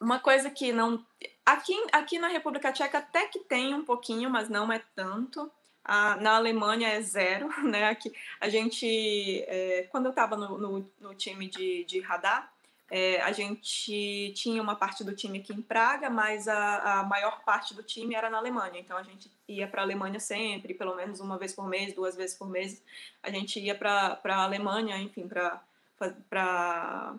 uma 0.00 0.18
coisa 0.18 0.50
que 0.50 0.72
não 0.72 1.04
aqui 1.44 1.74
aqui 1.92 2.18
na 2.18 2.28
República 2.28 2.72
Tcheca 2.72 2.98
até 2.98 3.26
que 3.26 3.40
tem 3.40 3.74
um 3.74 3.84
pouquinho, 3.84 4.30
mas 4.30 4.48
não 4.48 4.72
é 4.72 4.80
tanto 4.94 5.50
a, 5.86 6.16
na 6.16 6.36
Alemanha 6.36 6.88
é 6.88 7.00
zero, 7.00 7.48
né? 7.62 7.88
Aqui, 7.88 8.12
a 8.40 8.48
gente, 8.48 9.44
é, 9.46 9.86
quando 9.90 10.06
eu 10.06 10.10
estava 10.10 10.36
no, 10.36 10.58
no, 10.58 10.90
no, 11.00 11.14
time 11.14 11.48
de, 11.48 11.84
de 11.84 12.00
radar, 12.00 12.52
é, 12.90 13.20
a 13.22 13.30
gente 13.32 14.32
tinha 14.34 14.60
uma 14.60 14.74
parte 14.74 15.04
do 15.04 15.14
time 15.14 15.38
aqui 15.38 15.52
em 15.52 15.62
Praga, 15.62 16.10
mas 16.10 16.48
a, 16.48 17.00
a 17.00 17.02
maior 17.04 17.42
parte 17.44 17.72
do 17.72 17.82
time 17.82 18.14
era 18.14 18.28
na 18.28 18.38
Alemanha. 18.38 18.80
Então 18.80 18.96
a 18.96 19.02
gente 19.02 19.30
ia 19.48 19.68
para 19.68 19.82
a 19.82 19.84
Alemanha 19.84 20.18
sempre, 20.18 20.74
pelo 20.74 20.94
menos 20.94 21.20
uma 21.20 21.38
vez 21.38 21.52
por 21.52 21.68
mês, 21.68 21.94
duas 21.94 22.16
vezes 22.16 22.36
por 22.36 22.48
mês. 22.48 22.82
A 23.22 23.30
gente 23.30 23.60
ia 23.60 23.74
para 23.74 24.20
a 24.24 24.42
Alemanha, 24.42 24.98
enfim, 24.98 25.28
para 25.28 27.14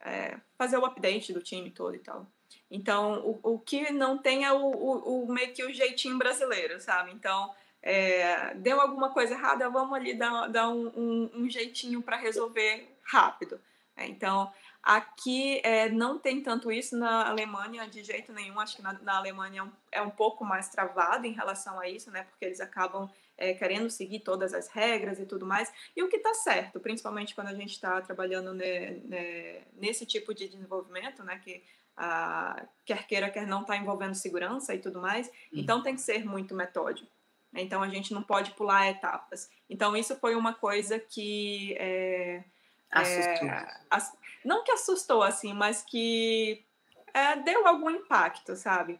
é, 0.00 0.36
fazer 0.58 0.76
o 0.76 0.84
update 0.84 1.32
do 1.32 1.42
time 1.42 1.70
todo 1.70 1.94
e 1.94 1.98
tal. 1.98 2.26
Então, 2.70 3.20
o, 3.20 3.54
o 3.54 3.58
que 3.58 3.90
não 3.90 4.16
tem 4.16 4.44
é 4.44 4.52
o, 4.52 4.64
o, 4.64 5.24
o 5.24 5.32
meio 5.32 5.52
que 5.52 5.64
o 5.64 5.72
jeitinho 5.72 6.16
brasileiro, 6.16 6.80
sabe? 6.80 7.12
Então, 7.12 7.54
é, 7.82 8.54
deu 8.54 8.80
alguma 8.80 9.10
coisa 9.10 9.34
errada, 9.34 9.68
vamos 9.68 9.94
ali 9.94 10.14
dar, 10.14 10.46
dar 10.48 10.68
um, 10.68 10.86
um, 10.96 11.30
um 11.34 11.50
jeitinho 11.50 12.00
para 12.00 12.16
resolver 12.16 12.96
rápido. 13.02 13.60
É, 13.96 14.06
então, 14.06 14.50
aqui 14.82 15.60
é, 15.64 15.88
não 15.88 16.18
tem 16.18 16.40
tanto 16.42 16.70
isso 16.70 16.96
na 16.96 17.28
Alemanha 17.28 17.86
de 17.88 18.02
jeito 18.04 18.32
nenhum. 18.32 18.58
Acho 18.60 18.76
que 18.76 18.82
na, 18.82 18.92
na 18.94 19.16
Alemanha 19.16 19.60
é 19.60 19.64
um, 19.64 19.72
é 19.90 20.02
um, 20.02 20.10
pouco 20.10 20.44
mais 20.44 20.68
travado 20.68 21.26
em 21.26 21.32
relação 21.32 21.78
a 21.78 21.88
isso, 21.88 22.10
né? 22.10 22.22
Porque 22.24 22.44
eles 22.44 22.60
acabam 22.60 23.10
é, 23.36 23.52
querendo 23.52 23.90
seguir 23.90 24.20
todas 24.20 24.54
as 24.54 24.68
regras 24.68 25.18
e 25.18 25.26
tudo 25.26 25.44
mais. 25.44 25.72
E 25.96 26.02
o 26.02 26.08
que 26.08 26.16
está 26.16 26.32
certo, 26.34 26.78
principalmente 26.78 27.34
quando 27.34 27.48
a 27.48 27.54
gente 27.54 27.72
está 27.72 28.00
trabalhando 28.00 28.54
ne, 28.54 28.90
ne, 29.00 29.60
nesse 29.74 30.06
tipo 30.06 30.32
de 30.32 30.48
desenvolvimento, 30.48 31.24
né? 31.24 31.40
Que 31.42 31.62
a, 31.96 32.64
quer 32.84 33.06
queira, 33.06 33.30
quer 33.30 33.46
não 33.46 33.62
está 33.62 33.76
envolvendo 33.76 34.14
segurança 34.14 34.74
e 34.74 34.78
tudo 34.78 35.00
mais. 35.00 35.30
Então 35.52 35.82
tem 35.82 35.94
que 35.94 36.00
ser 36.00 36.24
muito 36.24 36.54
metódico. 36.54 37.10
Então 37.54 37.82
a 37.82 37.88
gente 37.88 38.14
não 38.14 38.22
pode 38.22 38.52
pular 38.52 38.88
etapas. 38.88 39.50
Então 39.68 39.96
isso 39.96 40.16
foi 40.16 40.34
uma 40.34 40.54
coisa 40.54 40.98
que 40.98 41.76
é, 41.78 42.44
assustou. 42.90 43.48
É, 43.48 43.80
ass... 43.90 44.16
não 44.44 44.64
que 44.64 44.72
assustou 44.72 45.22
assim, 45.22 45.52
mas 45.52 45.82
que 45.82 46.64
é, 47.12 47.36
deu 47.36 47.66
algum 47.66 47.90
impacto, 47.90 48.56
sabe? 48.56 48.98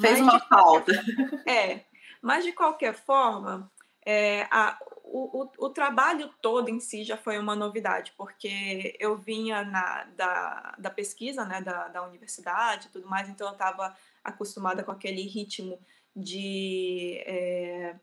Fez 0.00 0.20
mas 0.20 0.20
uma 0.20 0.40
falta. 0.40 0.92
É, 1.46 1.84
mas 2.20 2.44
de 2.44 2.52
qualquer 2.52 2.94
forma, 2.94 3.70
é, 4.04 4.48
a, 4.50 4.78
o, 5.04 5.42
o, 5.42 5.66
o, 5.66 5.70
trabalho 5.70 6.32
todo 6.40 6.68
em 6.68 6.80
si 6.80 7.04
já 7.04 7.16
foi 7.16 7.38
uma 7.38 7.54
novidade, 7.54 8.12
porque 8.16 8.96
eu 8.98 9.16
vinha 9.16 9.62
na, 9.64 10.04
da, 10.16 10.74
da 10.78 10.90
pesquisa, 10.90 11.44
né, 11.44 11.60
da, 11.60 11.88
da 11.88 12.02
universidade 12.02 12.88
e 12.88 12.90
tudo 12.90 13.08
mais, 13.08 13.28
então 13.28 13.46
eu 13.48 13.52
estava 13.52 13.94
acostumada 14.24 14.82
com 14.82 14.90
aquele 14.90 15.22
ritmo 15.22 15.78
de, 16.14 17.22
é, 17.26 17.96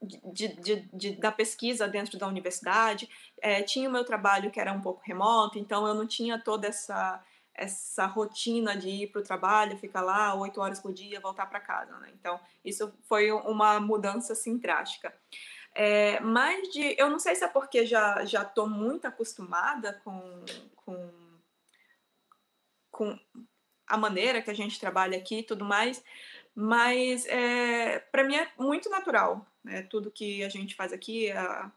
de, 0.00 0.48
de, 0.48 0.88
de, 0.92 1.12
da 1.16 1.32
pesquisa 1.32 1.88
dentro 1.88 2.18
da 2.18 2.26
universidade. 2.26 3.08
É, 3.40 3.62
tinha 3.62 3.88
o 3.88 3.92
meu 3.92 4.04
trabalho 4.04 4.50
que 4.50 4.60
era 4.60 4.72
um 4.72 4.80
pouco 4.80 5.02
remoto, 5.04 5.58
então 5.58 5.86
eu 5.86 5.94
não 5.94 6.06
tinha 6.06 6.38
toda 6.38 6.66
essa 6.66 7.24
essa 7.58 8.06
rotina 8.06 8.76
de 8.76 8.88
ir 8.88 9.08
para 9.08 9.20
o 9.20 9.24
trabalho, 9.24 9.76
ficar 9.76 10.00
lá 10.00 10.32
oito 10.34 10.60
horas 10.60 10.78
por 10.78 10.92
dia, 10.92 11.18
voltar 11.18 11.44
para 11.46 11.58
casa, 11.58 11.98
né? 11.98 12.08
Então 12.14 12.38
isso 12.64 12.94
foi 13.02 13.32
uma 13.32 13.80
mudança 13.80 14.32
assim 14.32 14.56
drástica. 14.58 15.12
É, 15.74 16.20
mas 16.20 16.68
de, 16.68 16.94
eu 16.96 17.10
não 17.10 17.18
sei 17.18 17.34
se 17.34 17.42
é 17.44 17.48
porque 17.48 17.84
já 17.84 18.24
já 18.24 18.42
estou 18.42 18.68
muito 18.68 19.06
acostumada 19.06 20.00
com, 20.04 20.44
com 20.76 21.10
com 22.92 23.18
a 23.86 23.96
maneira 23.96 24.42
que 24.42 24.50
a 24.50 24.54
gente 24.54 24.78
trabalha 24.78 25.16
aqui 25.16 25.38
e 25.38 25.42
tudo 25.42 25.64
mais, 25.64 26.02
mas 26.60 27.24
é, 27.26 28.00
para 28.10 28.24
mim 28.24 28.34
é 28.34 28.48
muito 28.58 28.90
natural. 28.90 29.46
Né? 29.62 29.82
Tudo 29.82 30.10
que 30.10 30.42
a 30.42 30.48
gente 30.48 30.74
faz 30.74 30.92
aqui, 30.92 31.30
a, 31.30 31.70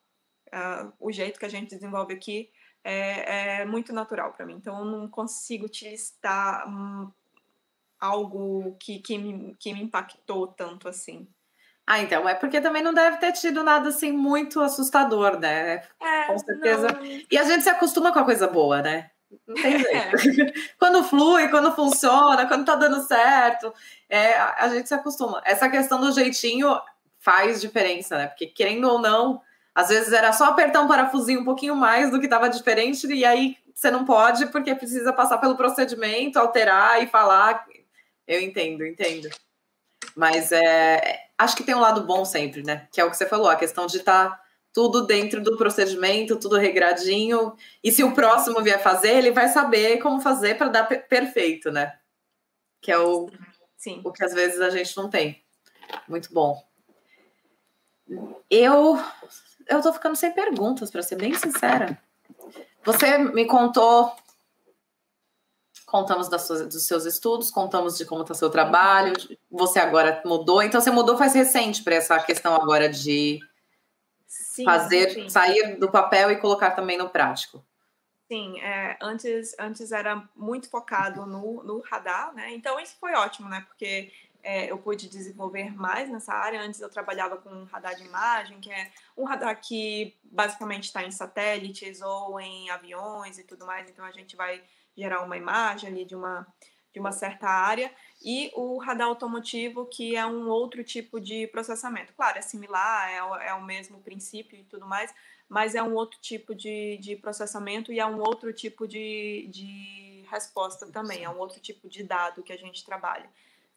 a, 0.52 0.92
o 1.00 1.12
jeito 1.12 1.40
que 1.40 1.46
a 1.46 1.50
gente 1.50 1.76
desenvolve 1.76 2.16
aqui 2.16 2.50
é, 2.84 3.60
é 3.60 3.66
muito 3.66 3.94
natural 3.94 4.34
para 4.34 4.44
mim. 4.44 4.56
Então 4.56 4.80
eu 4.80 4.86
não 4.86 5.08
consigo 5.08 5.70
te 5.70 5.88
listar 5.88 6.68
um, 6.68 7.12
algo 8.00 8.76
que, 8.80 8.98
que, 8.98 9.20
me, 9.20 9.56
que 9.60 9.72
me 9.72 9.84
impactou 9.84 10.48
tanto 10.48 10.88
assim. 10.88 11.28
Ah, 11.86 12.00
então, 12.00 12.28
é 12.28 12.34
porque 12.34 12.60
também 12.60 12.82
não 12.82 12.94
deve 12.94 13.18
ter 13.18 13.34
tido 13.34 13.64
nada 13.64 13.90
assim 13.90 14.12
muito 14.12 14.62
assustador, 14.62 15.40
né? 15.40 15.84
É, 16.00 16.24
com 16.26 16.40
certeza. 16.40 16.88
Não... 16.88 17.04
E 17.30 17.38
a 17.38 17.44
gente 17.44 17.62
se 17.62 17.70
acostuma 17.70 18.12
com 18.12 18.18
a 18.18 18.26
coisa 18.26 18.48
boa, 18.48 18.82
né? 18.82 19.11
Não 19.48 19.56
tem 19.56 19.80
jeito. 19.80 19.92
É. 19.96 20.54
quando 20.78 21.04
flui, 21.04 21.48
quando 21.50 21.74
funciona, 21.74 22.48
quando 22.48 22.66
tá 22.66 22.76
dando 22.76 23.02
certo, 23.02 23.74
é, 24.10 24.36
a, 24.36 24.70
gente 24.70 24.88
se 24.88 24.94
acostuma. 24.94 25.42
Essa 25.46 25.70
questão 25.70 26.00
do 26.00 26.12
jeitinho 26.12 26.80
faz 27.18 27.62
diferença, 27.62 28.18
né? 28.18 28.28
Porque 28.28 28.48
querendo 28.48 28.88
ou 28.90 29.00
não, 29.00 29.42
às 29.74 29.90
vezes 29.90 30.12
era 30.12 30.34
só 30.34 30.46
apertar 30.46 30.82
um 30.82 30.88
parafusinho 30.88 31.42
um 31.42 31.46
pouquinho 31.46 31.76
mais 31.76 32.12
do 32.12 32.20
que 32.20 32.26
estava 32.26 32.50
diferente, 32.50 33.08
e 33.08 33.24
aí 33.24 33.58
você 33.74 33.90
não 33.90 34.06
pode 34.06 34.48
porque 34.48 34.76
precisa 34.76 35.14
passar 35.14 35.38
pelo 35.38 35.56
procedimento, 35.56 36.38
alterar 36.38 37.02
e 37.02 37.08
falar. 37.08 37.66
Eu 38.28 38.42
entendo, 38.42 38.86
entendo. 38.86 39.30
Mas 40.16 40.52
é, 40.52 41.20
acho 41.38 41.56
que 41.56 41.64
tem 41.64 41.76
um 41.76 41.80
lado 41.80 42.02
bom 42.04 42.26
sempre, 42.26 42.64
né? 42.64 42.88
Que 42.92 43.00
é 43.00 43.06
o 43.06 43.10
que 43.10 43.18
você 43.18 43.26
falou, 43.26 43.50
a 43.50 43.56
questão 43.56 43.88
de 43.88 43.98
estar 43.98 44.30
tá 44.30 44.42
tudo 44.74 45.06
dentro 45.06 45.42
do 45.42 45.58
procedimento, 45.58 46.40
tudo 46.40 46.58
regradinho. 46.58 47.56
E 47.84 47.92
se 47.92 48.04
o 48.04 48.14
próximo 48.14 48.62
vier 48.62 48.82
fazer, 48.82 49.18
ele 49.18 49.32
vai 49.32 49.48
saber 49.48 50.00
como 50.00 50.22
fazer 50.22 50.58
para 50.58 50.70
dar 50.70 50.84
perfeito, 50.86 51.72
né? 51.72 51.98
Que 52.82 52.92
é 52.92 52.98
o, 52.98 53.30
Sim. 53.78 54.02
o 54.04 54.12
que 54.12 54.24
às 54.24 54.34
vezes 54.34 54.62
a 54.62 54.70
gente 54.70 54.96
não 54.98 55.10
tem. 55.10 55.44
Muito 56.08 56.34
bom. 56.34 56.62
Eu 58.50 58.98
eu 59.68 59.82
tô 59.82 59.94
ficando 59.94 60.16
sem 60.16 60.32
perguntas, 60.32 60.92
para 60.92 61.02
ser 61.02 61.16
bem 61.16 61.34
sincera. 61.34 61.98
Você 62.84 63.18
me 63.18 63.46
contou 63.46 64.14
contamos 65.86 66.28
suas, 66.42 66.68
dos 66.68 66.84
seus 66.84 67.06
estudos, 67.06 67.52
contamos 67.52 67.98
de 67.98 68.06
como 68.06 68.22
está 68.22 68.34
seu 68.34 68.50
trabalho. 68.50 69.14
Você 69.52 69.78
agora 69.78 70.22
mudou, 70.26 70.64
então 70.64 70.80
você 70.80 70.90
mudou 70.90 71.18
faz 71.18 71.34
recente 71.34 71.84
para 71.84 71.96
essa 71.96 72.18
questão 72.20 72.56
agora 72.56 72.88
de 72.88 73.40
Sim, 74.32 74.64
fazer, 74.64 75.10
sim. 75.10 75.30
sair 75.30 75.76
do 75.78 75.92
papel 75.92 76.32
e 76.32 76.38
colocar 76.38 76.72
também 76.72 76.98
no 76.98 77.10
prático. 77.10 77.62
Sim, 78.30 78.62
é, 78.62 78.98
antes, 79.02 79.54
antes 79.60 79.92
era 79.92 80.24
muito 80.34 80.70
focado 80.70 81.26
no, 81.26 81.62
no 81.64 81.82
radar, 81.82 82.34
né? 82.34 82.54
Então 82.54 82.80
isso 82.80 82.96
foi 82.98 83.14
ótimo, 83.14 83.50
né? 83.50 83.60
Porque 83.68 84.10
é, 84.42 84.72
eu 84.72 84.78
pude 84.78 85.10
desenvolver 85.10 85.76
mais 85.76 86.10
nessa 86.10 86.34
área. 86.34 86.62
Antes 86.62 86.80
eu 86.80 86.90
trabalhava 86.90 87.36
com 87.36 87.66
radar 87.66 87.94
de 87.94 88.06
imagem, 88.06 88.62
que 88.62 88.72
é 88.72 88.90
um 89.18 89.26
radar 89.26 89.60
que 89.60 90.18
basicamente 90.24 90.86
está 90.86 91.04
em 91.04 91.12
satélites 91.12 92.02
ou 92.02 92.40
em 92.40 92.70
aviões 92.70 93.38
e 93.38 93.44
tudo 93.44 93.66
mais. 93.66 93.90
Então 93.90 94.06
a 94.06 94.12
gente 94.12 94.38
vai 94.38 94.64
gerar 94.96 95.24
uma 95.24 95.36
imagem 95.36 95.90
ali 95.90 96.06
de 96.06 96.16
uma 96.16 96.48
de 96.94 97.00
uma 97.00 97.12
certa 97.12 97.48
área, 97.48 97.92
e 98.24 98.52
o 98.56 98.78
radar 98.78 99.08
automotivo, 99.08 99.86
que 99.86 100.16
é 100.16 100.26
um 100.26 100.50
outro 100.50 100.84
tipo 100.84 101.20
de 101.20 101.48
processamento. 101.48 102.14
Claro, 102.14 102.38
é 102.38 102.42
similar, 102.42 103.10
é 103.10 103.24
o, 103.24 103.36
é 103.36 103.54
o 103.54 103.64
mesmo 103.64 104.00
princípio 104.02 104.60
e 104.60 104.64
tudo 104.64 104.86
mais, 104.86 105.14
mas 105.48 105.76
é 105.76 105.82
um 105.82 105.94
outro 105.94 106.20
tipo 106.22 106.54
de, 106.54 106.98
de 106.98 107.16
processamento 107.16 107.92
e 107.92 108.00
é 108.00 108.06
um 108.06 108.20
outro 108.20 108.54
tipo 108.54 108.88
de, 108.88 109.48
de 109.50 110.26
resposta 110.30 110.88
também, 110.88 111.24
é 111.24 111.30
um 111.30 111.38
outro 111.38 111.60
tipo 111.60 111.90
de 111.90 112.04
dado 112.04 112.44
que 112.44 112.54
a 112.54 112.58
gente 112.58 112.86
trabalha. 112.86 113.30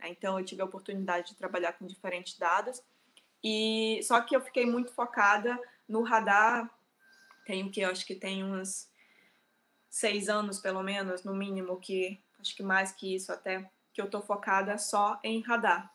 Então, 0.03 0.39
eu 0.39 0.45
tive 0.45 0.61
a 0.61 0.67
oportunidade 0.67 1.29
de 1.29 1.35
trabalhar 1.35 1.73
com 1.73 1.87
diferentes 1.87 2.37
dados, 2.37 2.83
e 3.43 4.01
só 4.03 4.21
que 4.21 4.35
eu 4.35 4.41
fiquei 4.41 4.67
muito 4.67 4.93
focada 4.93 5.59
no 5.89 6.03
radar 6.03 6.71
Tenho 7.45 7.71
que, 7.71 7.81
eu 7.81 7.91
acho 7.91 8.07
que 8.07 8.15
tem 8.15 8.43
uns 8.43 8.89
seis 9.91 10.29
anos, 10.29 10.59
pelo 10.59 10.83
menos, 10.83 11.23
no 11.25 11.35
mínimo, 11.35 11.79
que 11.79 12.21
acho 12.45 12.55
que 12.55 12.63
mais 12.63 12.93
que 12.93 13.15
isso 13.15 13.33
até, 13.33 13.69
que 13.93 14.01
eu 14.01 14.11
tô 14.11 14.21
focada 14.21 14.77
só 14.77 15.19
em 15.25 15.41
radar. 15.41 15.91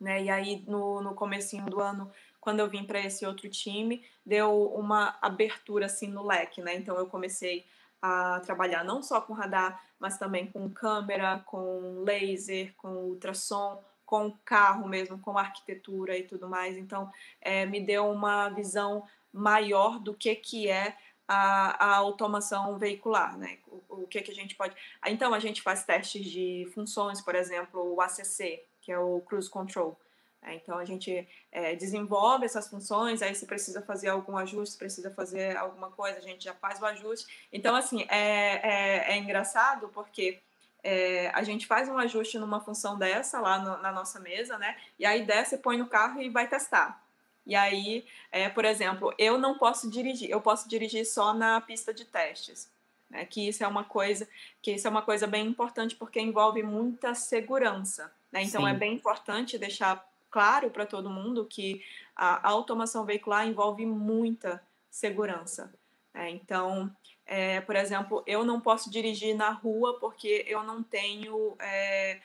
Né? 0.00 0.24
E 0.24 0.30
aí, 0.30 0.64
no, 0.66 1.00
no 1.00 1.14
comecinho 1.14 1.64
do 1.66 1.80
ano, 1.80 2.10
quando 2.40 2.58
eu 2.58 2.68
vim 2.68 2.84
para 2.84 2.98
esse 2.98 3.24
outro 3.24 3.48
time, 3.48 4.04
deu 4.26 4.64
uma 4.72 5.16
abertura 5.22 5.86
assim 5.86 6.08
no 6.08 6.26
leque, 6.26 6.60
né? 6.60 6.74
Então 6.74 6.96
eu 6.96 7.06
comecei 7.06 7.64
a 8.00 8.40
trabalhar 8.40 8.82
não 8.82 9.00
só 9.00 9.20
com 9.20 9.32
radar, 9.32 9.80
mas 10.00 10.18
também 10.18 10.50
com 10.50 10.68
câmera, 10.68 11.38
com 11.46 12.02
laser, 12.04 12.74
com 12.76 12.88
ultrassom, 12.88 13.80
com 14.04 14.36
carro 14.44 14.88
mesmo, 14.88 15.20
com 15.20 15.38
arquitetura 15.38 16.18
e 16.18 16.24
tudo 16.24 16.48
mais. 16.48 16.76
Então 16.76 17.08
é, 17.40 17.64
me 17.64 17.80
deu 17.80 18.10
uma 18.10 18.48
visão 18.48 19.04
maior 19.32 20.00
do 20.00 20.12
que 20.12 20.34
que 20.34 20.68
é 20.68 20.96
a, 21.26 21.86
a 21.86 21.96
automação 21.96 22.78
veicular, 22.78 23.36
né? 23.38 23.58
O, 23.66 24.02
o, 24.02 24.06
que 24.06 24.20
que 24.22 24.30
a 24.30 24.34
gente 24.34 24.54
pode. 24.54 24.74
Então 25.06 25.32
a 25.32 25.38
gente 25.38 25.62
faz 25.62 25.84
testes 25.84 26.24
de 26.24 26.68
funções, 26.74 27.20
por 27.20 27.34
exemplo, 27.34 27.94
o 27.94 28.00
ACC, 28.00 28.62
que 28.80 28.92
é 28.92 28.98
o 28.98 29.20
Cruise 29.20 29.48
Control. 29.48 29.98
É, 30.42 30.54
então 30.56 30.76
a 30.76 30.84
gente 30.84 31.26
é, 31.52 31.76
desenvolve 31.76 32.44
essas 32.44 32.68
funções, 32.68 33.22
aí 33.22 33.32
se 33.34 33.46
precisa 33.46 33.80
fazer 33.80 34.08
algum 34.08 34.36
ajuste, 34.36 34.76
precisa 34.76 35.08
fazer 35.12 35.56
alguma 35.56 35.90
coisa, 35.90 36.18
a 36.18 36.22
gente 36.22 36.42
já 36.44 36.52
faz 36.54 36.82
o 36.82 36.86
ajuste. 36.86 37.48
Então, 37.52 37.76
assim, 37.76 38.04
é, 38.08 39.08
é, 39.08 39.12
é 39.12 39.16
engraçado 39.16 39.88
porque 39.94 40.40
é, 40.82 41.30
a 41.32 41.44
gente 41.44 41.64
faz 41.64 41.88
um 41.88 41.96
ajuste 41.96 42.38
numa 42.38 42.60
função 42.60 42.98
dessa 42.98 43.40
lá 43.40 43.58
no, 43.58 43.80
na 43.80 43.92
nossa 43.92 44.18
mesa, 44.18 44.58
né? 44.58 44.76
E 44.98 45.06
aí 45.06 45.24
desce, 45.24 45.58
põe 45.58 45.76
no 45.76 45.86
carro 45.86 46.20
e 46.20 46.28
vai 46.28 46.48
testar. 46.48 47.01
E 47.46 47.54
aí, 47.54 48.06
é, 48.30 48.48
por 48.48 48.64
exemplo, 48.64 49.12
eu 49.18 49.36
não 49.36 49.58
posso 49.58 49.90
dirigir, 49.90 50.30
eu 50.30 50.40
posso 50.40 50.68
dirigir 50.68 51.04
só 51.04 51.34
na 51.34 51.60
pista 51.60 51.92
de 51.92 52.04
testes. 52.04 52.70
Né? 53.10 53.24
Que 53.24 53.48
isso 53.48 53.62
é 53.64 53.66
uma 53.66 53.84
coisa, 53.84 54.28
que 54.60 54.72
isso 54.72 54.86
é 54.86 54.90
uma 54.90 55.02
coisa 55.02 55.26
bem 55.26 55.46
importante 55.46 55.96
porque 55.96 56.20
envolve 56.20 56.62
muita 56.62 57.14
segurança. 57.14 58.12
Né? 58.30 58.42
Então 58.42 58.66
é 58.66 58.70
Sim. 58.70 58.76
é 58.76 58.78
bem 58.78 58.94
importante 58.94 59.58
deixar 59.58 60.08
claro 60.30 60.70
para 60.70 60.86
todo 60.86 61.10
mundo 61.10 61.44
que 61.44 61.84
a 62.16 62.48
automação 62.48 63.04
veicular 63.04 63.46
envolve 63.46 63.84
muita 63.84 64.62
segurança. 64.90 65.72
É, 66.14 66.28
então, 66.30 66.94
é, 67.26 67.60
por 67.60 67.76
exemplo, 67.76 68.22
eu 68.26 68.44
não 68.44 68.60
posso 68.60 68.90
dirigir 68.90 69.34
na 69.34 69.50
rua 69.50 69.98
porque 69.98 70.44
eu 70.46 70.62
não 70.62 70.82
tenho 70.82 71.56
é, 71.58 72.20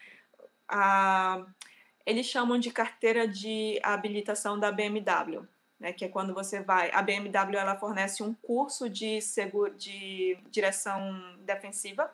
a. 0.68 1.46
Eles 2.08 2.26
chamam 2.26 2.58
de 2.58 2.72
carteira 2.72 3.28
de 3.28 3.80
habilitação 3.84 4.58
da 4.58 4.72
BMW, 4.72 5.46
né, 5.80 5.92
que 5.92 6.06
é 6.06 6.08
quando 6.08 6.34
você 6.34 6.62
vai. 6.62 6.90
A 6.92 7.02
BMW 7.02 7.58
ela 7.58 7.76
fornece 7.76 8.24
um 8.24 8.34
curso 8.34 8.90
de, 8.90 9.22
seguro, 9.22 9.76
de 9.76 10.38
direção 10.50 11.38
defensiva 11.40 12.10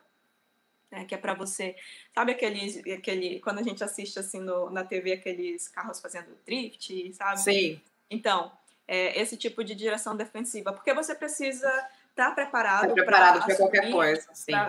né, 0.94 1.06
que 1.06 1.16
é 1.16 1.18
para 1.18 1.34
você, 1.34 1.76
sabe 2.14 2.34
aqueles, 2.34 2.78
aquele, 2.94 3.40
quando 3.40 3.58
a 3.58 3.64
gente 3.64 3.84
assiste 3.84 4.20
assim 4.20 4.40
no, 4.40 4.70
na 4.70 4.84
TV 4.84 5.14
aqueles 5.14 5.68
carros 5.68 6.00
fazendo 6.00 6.38
drift, 6.46 7.14
sabe? 7.14 7.40
Sim. 7.40 7.82
Então, 8.10 8.52
é, 8.88 9.20
esse 9.20 9.36
tipo 9.36 9.64
de 9.64 9.74
direção 9.74 10.16
defensiva, 10.16 10.72
porque 10.72 10.94
você 10.94 11.16
precisa 11.16 11.68
estar 12.12 12.30
tá 12.30 12.32
preparado, 12.32 12.90
tá 12.90 12.94
preparado 12.94 13.44
para 13.44 13.56
qualquer 13.58 13.92
coisa, 13.92 14.28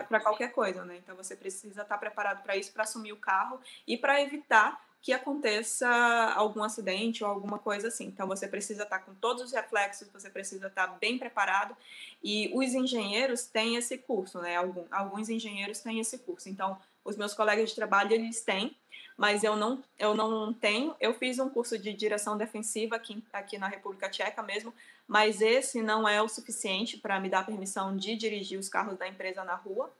para 0.08 0.20
qualquer 0.20 0.52
coisa, 0.52 0.84
né? 0.84 0.96
Então 0.96 1.14
você 1.14 1.36
precisa 1.36 1.82
estar 1.82 1.94
tá 1.94 1.98
preparado 1.98 2.42
para 2.42 2.56
isso, 2.56 2.72
para 2.72 2.84
assumir 2.84 3.12
o 3.12 3.18
carro 3.18 3.60
e 3.86 3.98
para 3.98 4.22
evitar 4.22 4.82
que 5.04 5.12
aconteça 5.12 5.86
algum 6.34 6.64
acidente 6.64 7.22
ou 7.22 7.28
alguma 7.28 7.58
coisa 7.58 7.88
assim. 7.88 8.06
Então 8.06 8.26
você 8.26 8.48
precisa 8.48 8.84
estar 8.84 9.00
com 9.00 9.14
todos 9.14 9.42
os 9.42 9.52
reflexos, 9.52 10.08
você 10.10 10.30
precisa 10.30 10.68
estar 10.68 10.86
bem 10.98 11.18
preparado 11.18 11.76
e 12.22 12.50
os 12.54 12.72
engenheiros 12.72 13.44
têm 13.44 13.76
esse 13.76 13.98
curso, 13.98 14.40
né? 14.40 14.56
Algum, 14.56 14.86
alguns 14.90 15.28
engenheiros 15.28 15.80
têm 15.80 16.00
esse 16.00 16.16
curso. 16.16 16.48
Então 16.48 16.78
os 17.04 17.18
meus 17.18 17.34
colegas 17.34 17.68
de 17.68 17.74
trabalho 17.76 18.14
eles 18.14 18.40
têm, 18.40 18.74
mas 19.14 19.44
eu 19.44 19.54
não 19.54 19.84
eu 19.98 20.14
não 20.14 20.54
tenho. 20.54 20.96
Eu 20.98 21.12
fiz 21.12 21.38
um 21.38 21.50
curso 21.50 21.78
de 21.78 21.92
direção 21.92 22.38
defensiva 22.38 22.96
aqui 22.96 23.22
aqui 23.30 23.58
na 23.58 23.68
República 23.68 24.08
Tcheca 24.08 24.42
mesmo, 24.42 24.72
mas 25.06 25.42
esse 25.42 25.82
não 25.82 26.08
é 26.08 26.22
o 26.22 26.28
suficiente 26.28 26.96
para 26.96 27.20
me 27.20 27.28
dar 27.28 27.44
permissão 27.44 27.94
de 27.94 28.16
dirigir 28.16 28.58
os 28.58 28.70
carros 28.70 28.96
da 28.96 29.06
empresa 29.06 29.44
na 29.44 29.54
rua. 29.54 29.92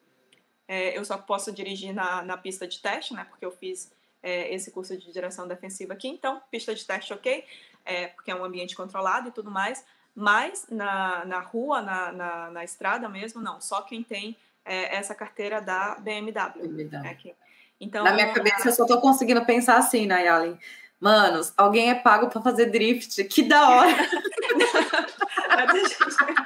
É, 0.67 0.97
eu 0.97 1.05
só 1.05 1.19
posso 1.19 1.53
dirigir 1.53 1.93
na, 1.93 2.23
na 2.23 2.39
pista 2.39 2.67
de 2.67 2.81
teste, 2.81 3.13
né? 3.13 3.27
Porque 3.29 3.45
eu 3.45 3.53
fiz 3.53 3.93
é, 4.25 4.53
esse 4.55 4.71
curso 4.71 4.97
de 4.97 5.13
direção 5.13 5.47
defensiva 5.47 5.93
aqui. 5.93 6.09
Então, 6.09 6.41
pista 6.51 6.75
de 6.75 6.85
teste, 6.85 7.13
ok, 7.13 7.45
é, 7.85 8.07
porque 8.09 8.31
é 8.31 8.35
um 8.35 8.43
ambiente 8.43 8.75
controlado 8.75 9.29
e 9.29 9.31
tudo 9.31 9.51
mais. 9.51 9.85
Mas 10.15 10.67
na, 10.71 11.25
na 11.27 11.41
rua, 11.41 11.83
na, 11.83 12.11
na, 12.11 12.51
na 12.51 12.65
estrada 12.65 13.07
mesmo, 13.07 13.43
não. 13.43 13.61
Só 13.61 13.83
quem 13.83 14.03
tem 14.03 14.35
é, 14.65 14.97
essa 14.97 15.15
carteira 15.15 15.61
da 15.61 15.97
BMW. 15.97 16.69
BMW. 16.69 17.07
É 17.07 17.35
então, 17.79 18.03
na 18.03 18.13
minha 18.13 18.33
cabeça, 18.33 18.69
eu 18.69 18.73
só 18.73 18.87
tô 18.87 18.99
conseguindo 19.01 19.45
pensar 19.45 19.77
assim, 19.77 20.07
Nayali. 20.07 20.59
Manos, 20.99 21.53
alguém 21.55 21.91
é 21.91 21.95
pago 21.95 22.31
para 22.31 22.41
fazer 22.41 22.67
drift. 22.67 23.23
Que 23.25 23.43
da 23.43 23.69
hora! 23.69 23.95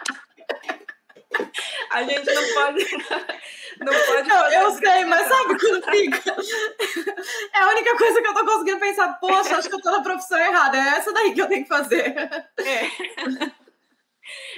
a 1.99 2.03
gente 2.05 2.32
não 2.32 2.55
pode. 2.55 2.84
Não 3.78 3.92
pode 3.92 4.28
não, 4.28 4.51
eu 4.51 4.72
sei, 4.72 5.05
mas 5.05 5.28
sabe 5.28 5.57
quando 5.57 5.84
fica? 5.84 6.34
É 7.55 7.61
a 7.61 7.68
única 7.68 7.96
coisa 7.96 8.20
que 8.20 8.26
eu 8.26 8.34
tô 8.34 8.44
conseguindo 8.44 8.80
pensar, 8.80 9.12
poxa, 9.20 9.57
acho 9.57 9.68
que 9.68 9.74
eu 9.76 9.80
tô 9.80 9.92
na 9.92 10.03
profissão 10.03 10.36
errada. 10.36 10.76
É 10.76 10.96
essa 10.96 11.12
daí 11.12 11.32
que 11.32 11.40
eu 11.40 11.46
tenho 11.46 11.62
que 11.62 11.68
fazer. 11.68 12.12
É. 12.59 12.90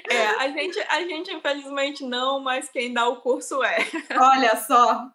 É, 0.08 0.26
a 0.38 0.48
gente, 0.48 0.80
a 0.88 1.00
gente 1.02 1.30
infelizmente 1.34 2.02
não, 2.02 2.40
mas 2.40 2.70
quem 2.70 2.94
dá 2.94 3.06
o 3.08 3.20
curso 3.20 3.62
é. 3.62 3.78
Olha 4.16 4.56
só. 4.56 5.10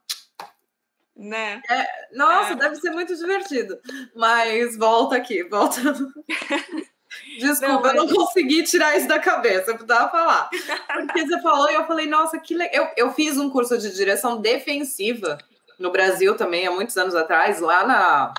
Né? 1.15 1.61
É, 1.67 1.87
nossa, 2.13 2.53
é. 2.53 2.55
deve 2.55 2.75
ser 2.75 2.91
muito 2.91 3.15
divertido. 3.15 3.79
Mas 4.15 4.77
volta 4.77 5.15
aqui, 5.15 5.43
volta. 5.43 5.81
Desculpa, 7.37 7.73
não, 7.73 7.81
mas... 7.81 7.95
eu 7.95 8.05
não 8.05 8.13
consegui 8.13 8.63
tirar 8.63 8.97
isso 8.97 9.07
da 9.07 9.19
cabeça, 9.19 9.71
eu 9.71 9.75
precisava 9.75 10.09
falar. 10.09 10.49
Porque 10.93 11.25
você 11.25 11.41
falou 11.41 11.69
e 11.69 11.75
eu 11.75 11.85
falei, 11.85 12.07
nossa, 12.07 12.37
que 12.39 12.53
legal. 12.53 12.85
Eu, 12.95 13.07
eu 13.07 13.13
fiz 13.13 13.37
um 13.37 13.49
curso 13.49 13.77
de 13.77 13.93
direção 13.93 14.41
defensiva 14.41 15.37
no 15.79 15.91
Brasil 15.91 16.35
também, 16.35 16.65
há 16.67 16.71
muitos 16.71 16.95
anos 16.97 17.15
atrás, 17.15 17.59
lá 17.59 17.85
na. 17.85 18.33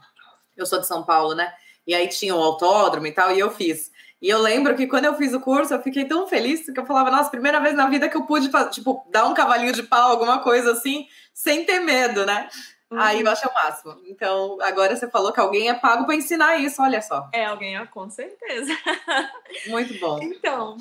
Eu 0.56 0.66
sou 0.66 0.80
de 0.80 0.86
São 0.86 1.02
Paulo, 1.02 1.34
né? 1.34 1.52
E 1.86 1.94
aí 1.94 2.08
tinha 2.08 2.34
um 2.34 2.42
autódromo 2.42 3.06
e 3.06 3.12
tal, 3.12 3.32
e 3.32 3.38
eu 3.38 3.50
fiz. 3.50 3.90
E 4.20 4.28
eu 4.28 4.40
lembro 4.40 4.74
que 4.74 4.86
quando 4.86 5.04
eu 5.04 5.14
fiz 5.14 5.34
o 5.34 5.40
curso, 5.40 5.74
eu 5.74 5.82
fiquei 5.82 6.04
tão 6.06 6.26
feliz 6.26 6.64
que 6.64 6.80
eu 6.80 6.86
falava, 6.86 7.10
nossa, 7.10 7.30
primeira 7.30 7.60
vez 7.60 7.74
na 7.74 7.88
vida 7.88 8.08
que 8.08 8.16
eu 8.16 8.24
pude, 8.24 8.50
tipo, 8.70 9.06
dar 9.10 9.26
um 9.26 9.34
cavalinho 9.34 9.72
de 9.72 9.82
pau, 9.82 10.10
alguma 10.10 10.40
coisa 10.40 10.72
assim, 10.72 11.06
sem 11.34 11.64
ter 11.64 11.80
medo, 11.80 12.24
né? 12.24 12.48
Uhum. 12.90 13.00
Aí 13.00 13.20
eu 13.20 13.30
acho 13.30 13.48
o 13.48 13.54
máximo. 13.54 14.00
Então, 14.06 14.58
agora 14.60 14.94
você 14.94 15.10
falou 15.10 15.32
que 15.32 15.40
alguém 15.40 15.68
é 15.68 15.74
pago 15.74 16.06
para 16.06 16.14
ensinar 16.14 16.56
isso, 16.58 16.80
olha 16.80 17.02
só. 17.02 17.28
É, 17.32 17.46
alguém 17.46 17.76
é, 17.76 17.86
com 17.86 18.08
certeza. 18.08 18.72
Muito 19.66 19.98
bom. 19.98 20.20
Então, 20.22 20.76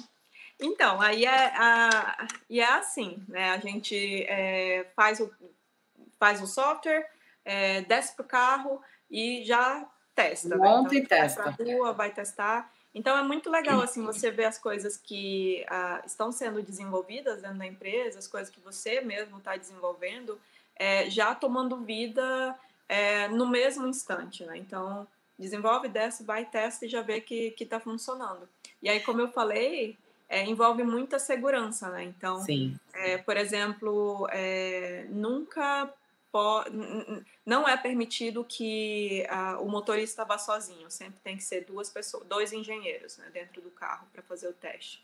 então 0.60 1.02
aí 1.02 1.26
é, 1.26 1.48
a, 1.56 2.28
e 2.50 2.60
é 2.60 2.74
assim, 2.74 3.24
né? 3.28 3.52
A 3.52 3.58
gente 3.58 4.24
é, 4.28 4.86
faz, 4.96 5.20
o, 5.20 5.32
faz 6.20 6.42
o 6.42 6.48
software, 6.48 7.10
é, 7.44 7.82
desce 7.82 8.16
pro 8.16 8.24
carro 8.24 8.80
e 9.10 9.44
já 9.44 9.86
testa. 10.14 10.56
Monta 10.58 10.94
né? 10.94 11.00
então, 11.00 11.18
e 11.18 11.22
testa. 11.22 11.44
Vai 11.44 11.54
pra 11.54 11.66
rua, 11.66 11.94
vai 11.94 12.12
testar. 12.12 12.72
Então 12.94 13.18
é 13.18 13.24
muito 13.24 13.50
legal 13.50 13.82
assim 13.82 14.06
você 14.06 14.32
ver 14.32 14.46
as 14.46 14.58
coisas 14.58 14.96
que 14.96 15.66
uh, 15.70 16.06
estão 16.06 16.32
sendo 16.32 16.64
desenvolvidas 16.64 17.42
dentro 17.42 17.58
da 17.58 17.66
empresa, 17.66 18.18
as 18.18 18.28
coisas 18.28 18.50
que 18.50 18.62
você 18.62 19.02
mesmo 19.02 19.38
está 19.38 19.58
desenvolvendo 19.58 20.40
é, 20.76 21.10
já 21.10 21.34
tomando 21.34 21.78
vida 21.78 22.58
é, 22.88 23.28
no 23.30 23.48
mesmo 23.48 23.88
instante, 23.88 24.44
né? 24.46 24.58
Então, 24.58 25.08
desenvolve, 25.38 25.88
desce, 25.88 26.24
vai, 26.24 26.46
testa 26.46 26.86
e 26.86 26.90
já 26.90 27.02
vê 27.02 27.22
que 27.22 27.56
está 27.60 27.80
funcionando. 27.80 28.48
E 28.82 28.90
aí, 28.90 29.00
como 29.00 29.22
eu 29.22 29.32
falei, 29.32 29.98
é, 30.28 30.44
envolve 30.44 30.84
muita 30.84 31.20
segurança, 31.20 31.90
né? 31.90 32.04
Então, 32.04 32.44
é, 32.94 33.18
por 33.18 33.38
exemplo, 33.38 34.28
é, 34.32 35.06
nunca 35.10 35.92
não 37.46 37.66
é 37.66 37.78
permitido 37.78 38.44
que 38.44 39.26
o 39.62 39.70
motorista 39.70 40.26
vá 40.26 40.38
sozinho. 40.38 40.92
Sempre 40.92 41.18
tem 41.24 41.38
que 41.38 41.44
ser 41.44 41.64
duas 41.64 41.90
pessoas, 41.90 42.28
dois 42.28 42.52
engenheiros, 42.52 43.18
né, 43.18 43.30
dentro 43.32 43.62
do 43.62 43.72
carro 43.72 44.06
para 44.12 44.22
fazer 44.22 44.50
o 44.50 44.54
teste. 44.54 45.02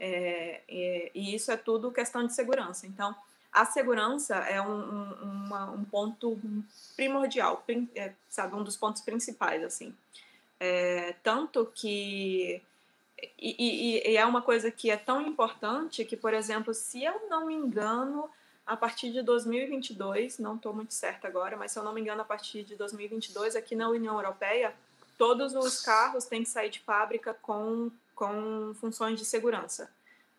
É, 0.00 0.60
e 0.66 1.32
isso 1.36 1.52
é 1.52 1.56
tudo 1.56 1.92
questão 1.92 2.26
de 2.26 2.34
segurança. 2.34 2.84
Então, 2.84 3.14
a 3.52 3.64
segurança 3.66 4.36
é 4.36 4.60
um, 4.60 4.80
um, 4.80 5.12
uma, 5.22 5.70
um 5.70 5.84
ponto 5.84 6.40
primordial, 6.96 7.62
é, 7.94 8.12
sabe, 8.28 8.54
um 8.54 8.62
dos 8.62 8.76
pontos 8.76 9.02
principais, 9.02 9.62
assim. 9.62 9.94
É, 10.58 11.14
tanto 11.22 11.66
que 11.74 12.62
e, 13.38 13.56
e, 13.58 14.12
e, 14.12 14.16
é 14.16 14.24
uma 14.24 14.42
coisa 14.42 14.70
que 14.70 14.90
é 14.90 14.96
tão 14.96 15.20
importante 15.20 16.04
que, 16.04 16.16
por 16.16 16.32
exemplo, 16.32 16.72
se 16.72 17.04
eu 17.04 17.28
não 17.28 17.46
me 17.46 17.54
engano, 17.54 18.28
a 18.66 18.76
partir 18.76 19.12
de 19.12 19.22
2022, 19.22 20.38
não 20.38 20.56
estou 20.56 20.72
muito 20.72 20.94
certa 20.94 21.28
agora, 21.28 21.56
mas 21.56 21.72
se 21.72 21.78
eu 21.78 21.84
não 21.84 21.92
me 21.92 22.00
engano, 22.00 22.22
a 22.22 22.24
partir 22.24 22.62
de 22.62 22.74
2022, 22.76 23.54
aqui 23.54 23.74
na 23.76 23.88
União 23.88 24.14
Europeia, 24.14 24.74
todos 25.18 25.54
os 25.54 25.82
carros 25.82 26.24
têm 26.24 26.42
que 26.42 26.48
sair 26.48 26.70
de 26.70 26.80
fábrica 26.80 27.34
com, 27.34 27.90
com 28.14 28.72
funções 28.80 29.18
de 29.18 29.24
segurança. 29.24 29.90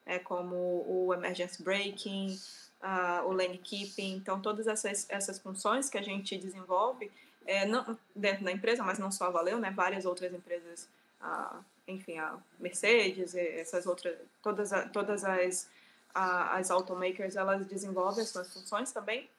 é, 0.05 0.19
como 0.19 0.55
o 0.55 1.13
emergency 1.13 1.63
braking, 1.63 2.37
uh, 2.83 3.25
o 3.27 3.31
lane 3.31 3.57
keeping. 3.57 4.15
Então, 4.15 4.39
todas 4.39 4.67
essas, 4.67 5.05
essas 5.09 5.39
funções 5.39 5.89
que 5.89 5.97
a 5.97 6.01
gente 6.01 6.37
desenvolve 6.37 7.09
é, 7.45 7.65
não, 7.65 7.97
dentro 8.15 8.43
da 8.43 8.51
empresa, 8.51 8.83
mas 8.83 8.99
não 8.99 9.11
só 9.11 9.25
a 9.25 9.29
Valeu, 9.29 9.57
né? 9.57 9.71
Várias 9.71 10.05
outras 10.05 10.33
empresas, 10.33 10.87
uh, 11.21 11.63
enfim, 11.87 12.17
a 12.17 12.37
Mercedes, 12.59 13.33
essas 13.35 13.85
outras, 13.85 14.15
todas, 14.41 14.69
todas 14.91 15.23
as, 15.23 15.69
as 16.13 16.69
automakers, 16.69 17.35
elas 17.35 17.65
desenvolvem 17.65 18.23
as 18.23 18.29
suas 18.29 18.53
funções 18.53 18.91
também. 18.91 19.29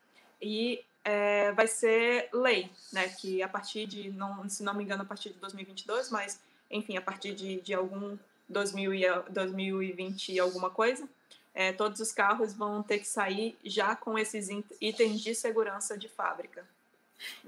E 0.40 0.84
é, 1.05 1.53
vai 1.53 1.68
ser 1.68 2.28
lei, 2.32 2.70
né? 2.92 3.09
Que 3.09 3.42
a 3.42 3.49
partir 3.49 3.86
de, 3.86 4.11
não, 4.11 4.49
se 4.49 4.62
não 4.62 4.74
me 4.74 4.82
engano, 4.82 5.03
a 5.03 5.07
partir 5.07 5.30
de 5.30 5.38
2022, 5.38 6.11
mas 6.11 6.40
enfim, 6.70 6.97
a 6.97 7.03
partir 7.03 7.34
de, 7.34 7.61
de 7.61 7.74
algum 7.74 8.16
2000 8.49 8.95
e, 8.95 9.05
2020 9.30 10.32
e 10.32 10.40
alguma 10.40 10.70
coisa, 10.70 11.09
é, 11.55 11.72
todos 11.72 12.00
os 12.00 12.12
carros 12.12 12.52
vão 12.52 12.82
ter 12.82 12.98
que 12.98 13.07
sair 13.07 13.57
já 13.64 13.94
com 13.94 14.18
esses 14.18 14.48
itens 14.80 15.20
de 15.20 15.34
segurança 15.34 15.96
de 15.96 16.09
fábrica. 16.09 16.64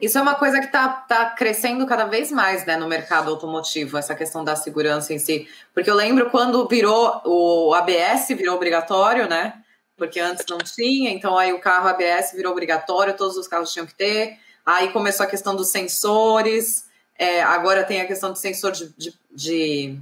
Isso 0.01 0.17
é 0.17 0.23
uma 0.23 0.37
coisa 0.37 0.61
que 0.61 0.67
está 0.67 0.89
tá 0.89 1.31
crescendo 1.31 1.87
cada 1.87 2.05
vez 2.05 2.31
mais 2.31 2.65
né, 2.65 2.77
no 2.77 2.87
mercado 2.87 3.31
automotivo, 3.31 3.99
essa 3.99 4.15
questão 4.15 4.45
da 4.45 4.55
segurança 4.55 5.13
em 5.13 5.19
si. 5.19 5.49
Porque 5.75 5.91
eu 5.91 5.95
lembro 5.95 6.31
quando 6.31 6.67
virou 6.69 7.21
o 7.25 7.75
ABS 7.75 8.29
virou 8.29 8.55
obrigatório, 8.55 9.29
né? 9.29 9.63
Porque 9.97 10.21
antes 10.21 10.45
não 10.49 10.59
tinha, 10.59 11.11
então 11.11 11.37
aí 11.37 11.53
o 11.53 11.61
carro 11.61 11.89
ABS 11.89 12.33
virou 12.33 12.53
obrigatório, 12.53 13.17
todos 13.17 13.37
os 13.37 13.49
carros 13.49 13.73
tinham 13.73 13.87
que 13.87 13.95
ter. 13.95 14.39
Aí 14.65 14.93
começou 14.93 15.25
a 15.25 15.29
questão 15.29 15.57
dos 15.57 15.69
sensores, 15.69 16.87
é, 17.19 17.43
agora 17.43 17.85
tem 17.85 18.01
a 18.01 18.07
questão 18.07 18.31
do 18.31 18.39
sensor 18.39 18.73
de, 18.73 18.93
de, 18.97 19.15
de, 19.31 19.99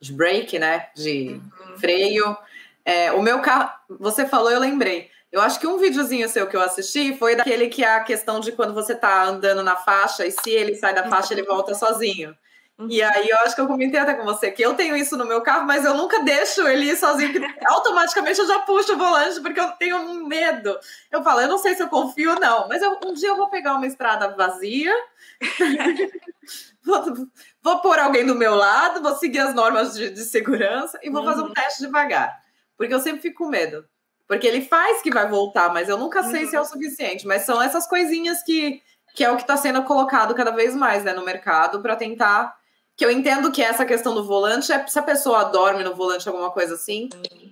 de 0.00 0.12
brake, 0.12 0.58
né? 0.58 0.88
De 0.94 1.40
uhum. 1.40 1.78
freio. 1.78 2.36
É, 2.84 3.12
o 3.12 3.22
meu 3.22 3.40
carro, 3.40 3.70
você 3.88 4.26
falou, 4.26 4.50
eu 4.50 4.60
lembrei. 4.60 5.10
Eu 5.32 5.40
acho 5.40 5.58
que 5.58 5.66
um 5.66 5.78
videozinho 5.78 6.28
seu 6.28 6.46
que 6.46 6.56
eu 6.56 6.60
assisti 6.60 7.16
foi 7.16 7.34
daquele 7.34 7.68
que 7.68 7.82
é 7.82 7.94
a 7.94 8.04
questão 8.04 8.38
de 8.38 8.52
quando 8.52 8.72
você 8.72 8.94
tá 8.94 9.24
andando 9.24 9.64
na 9.64 9.74
faixa 9.74 10.24
e 10.24 10.30
se 10.30 10.50
ele 10.50 10.76
sai 10.76 10.94
da 10.94 11.08
faixa, 11.08 11.34
ele 11.34 11.42
volta 11.42 11.74
sozinho. 11.74 12.36
Uhum. 12.78 12.88
E 12.90 13.00
aí 13.00 13.28
eu 13.28 13.38
acho 13.38 13.54
que 13.54 13.60
eu 13.60 13.68
comentei 13.68 14.00
até 14.00 14.14
com 14.14 14.24
você 14.24 14.50
que 14.50 14.62
eu 14.62 14.74
tenho 14.74 14.96
isso 14.96 15.16
no 15.16 15.24
meu 15.24 15.40
carro, 15.42 15.64
mas 15.64 15.84
eu 15.84 15.94
nunca 15.94 16.22
deixo 16.24 16.66
ele 16.66 16.86
ir 16.86 16.96
sozinho, 16.96 17.32
porque 17.32 17.46
automaticamente 17.66 18.38
eu 18.40 18.46
já 18.46 18.60
puxo 18.60 18.94
o 18.94 18.98
volante, 18.98 19.40
porque 19.40 19.60
eu 19.60 19.70
tenho 19.72 19.96
um 19.96 20.26
medo. 20.26 20.76
Eu 21.10 21.22
falo, 21.22 21.40
eu 21.40 21.48
não 21.48 21.58
sei 21.58 21.74
se 21.74 21.82
eu 21.82 21.88
confio 21.88 22.32
ou 22.32 22.40
não, 22.40 22.68
mas 22.68 22.82
eu, 22.82 22.98
um 23.04 23.12
dia 23.12 23.28
eu 23.28 23.36
vou 23.36 23.48
pegar 23.48 23.74
uma 23.74 23.86
estrada 23.86 24.34
vazia, 24.36 24.92
vou, 26.84 27.28
vou 27.62 27.78
pôr 27.80 27.98
alguém 27.98 28.26
do 28.26 28.34
meu 28.34 28.56
lado, 28.56 29.02
vou 29.02 29.14
seguir 29.16 29.38
as 29.38 29.54
normas 29.54 29.94
de, 29.94 30.10
de 30.10 30.24
segurança 30.24 30.98
e 31.02 31.10
vou 31.10 31.22
uhum. 31.22 31.26
fazer 31.28 31.42
um 31.42 31.46
uhum. 31.46 31.52
teste 31.52 31.80
devagar. 31.80 32.43
Porque 32.76 32.94
eu 32.94 33.00
sempre 33.00 33.22
fico 33.22 33.44
com 33.44 33.50
medo. 33.50 33.84
Porque 34.26 34.46
ele 34.46 34.62
faz 34.62 35.02
que 35.02 35.10
vai 35.10 35.28
voltar, 35.28 35.72
mas 35.72 35.88
eu 35.88 35.98
nunca 35.98 36.22
sei 36.22 36.44
uhum. 36.44 36.50
se 36.50 36.56
é 36.56 36.60
o 36.60 36.64
suficiente. 36.64 37.26
Mas 37.26 37.42
são 37.42 37.60
essas 37.60 37.86
coisinhas 37.86 38.42
que, 38.42 38.82
que 39.14 39.22
é 39.22 39.30
o 39.30 39.36
que 39.36 39.42
está 39.42 39.56
sendo 39.56 39.82
colocado 39.84 40.34
cada 40.34 40.50
vez 40.50 40.74
mais 40.74 41.04
né, 41.04 41.12
no 41.12 41.24
mercado 41.24 41.80
para 41.82 41.96
tentar. 41.96 42.56
Que 42.96 43.04
eu 43.04 43.10
entendo 43.10 43.50
que 43.50 43.62
essa 43.62 43.84
questão 43.84 44.14
do 44.14 44.24
volante 44.24 44.72
é 44.72 44.86
se 44.86 44.98
a 44.98 45.02
pessoa 45.02 45.44
dorme 45.44 45.82
no 45.82 45.94
volante, 45.94 46.28
alguma 46.28 46.50
coisa 46.50 46.74
assim, 46.74 47.08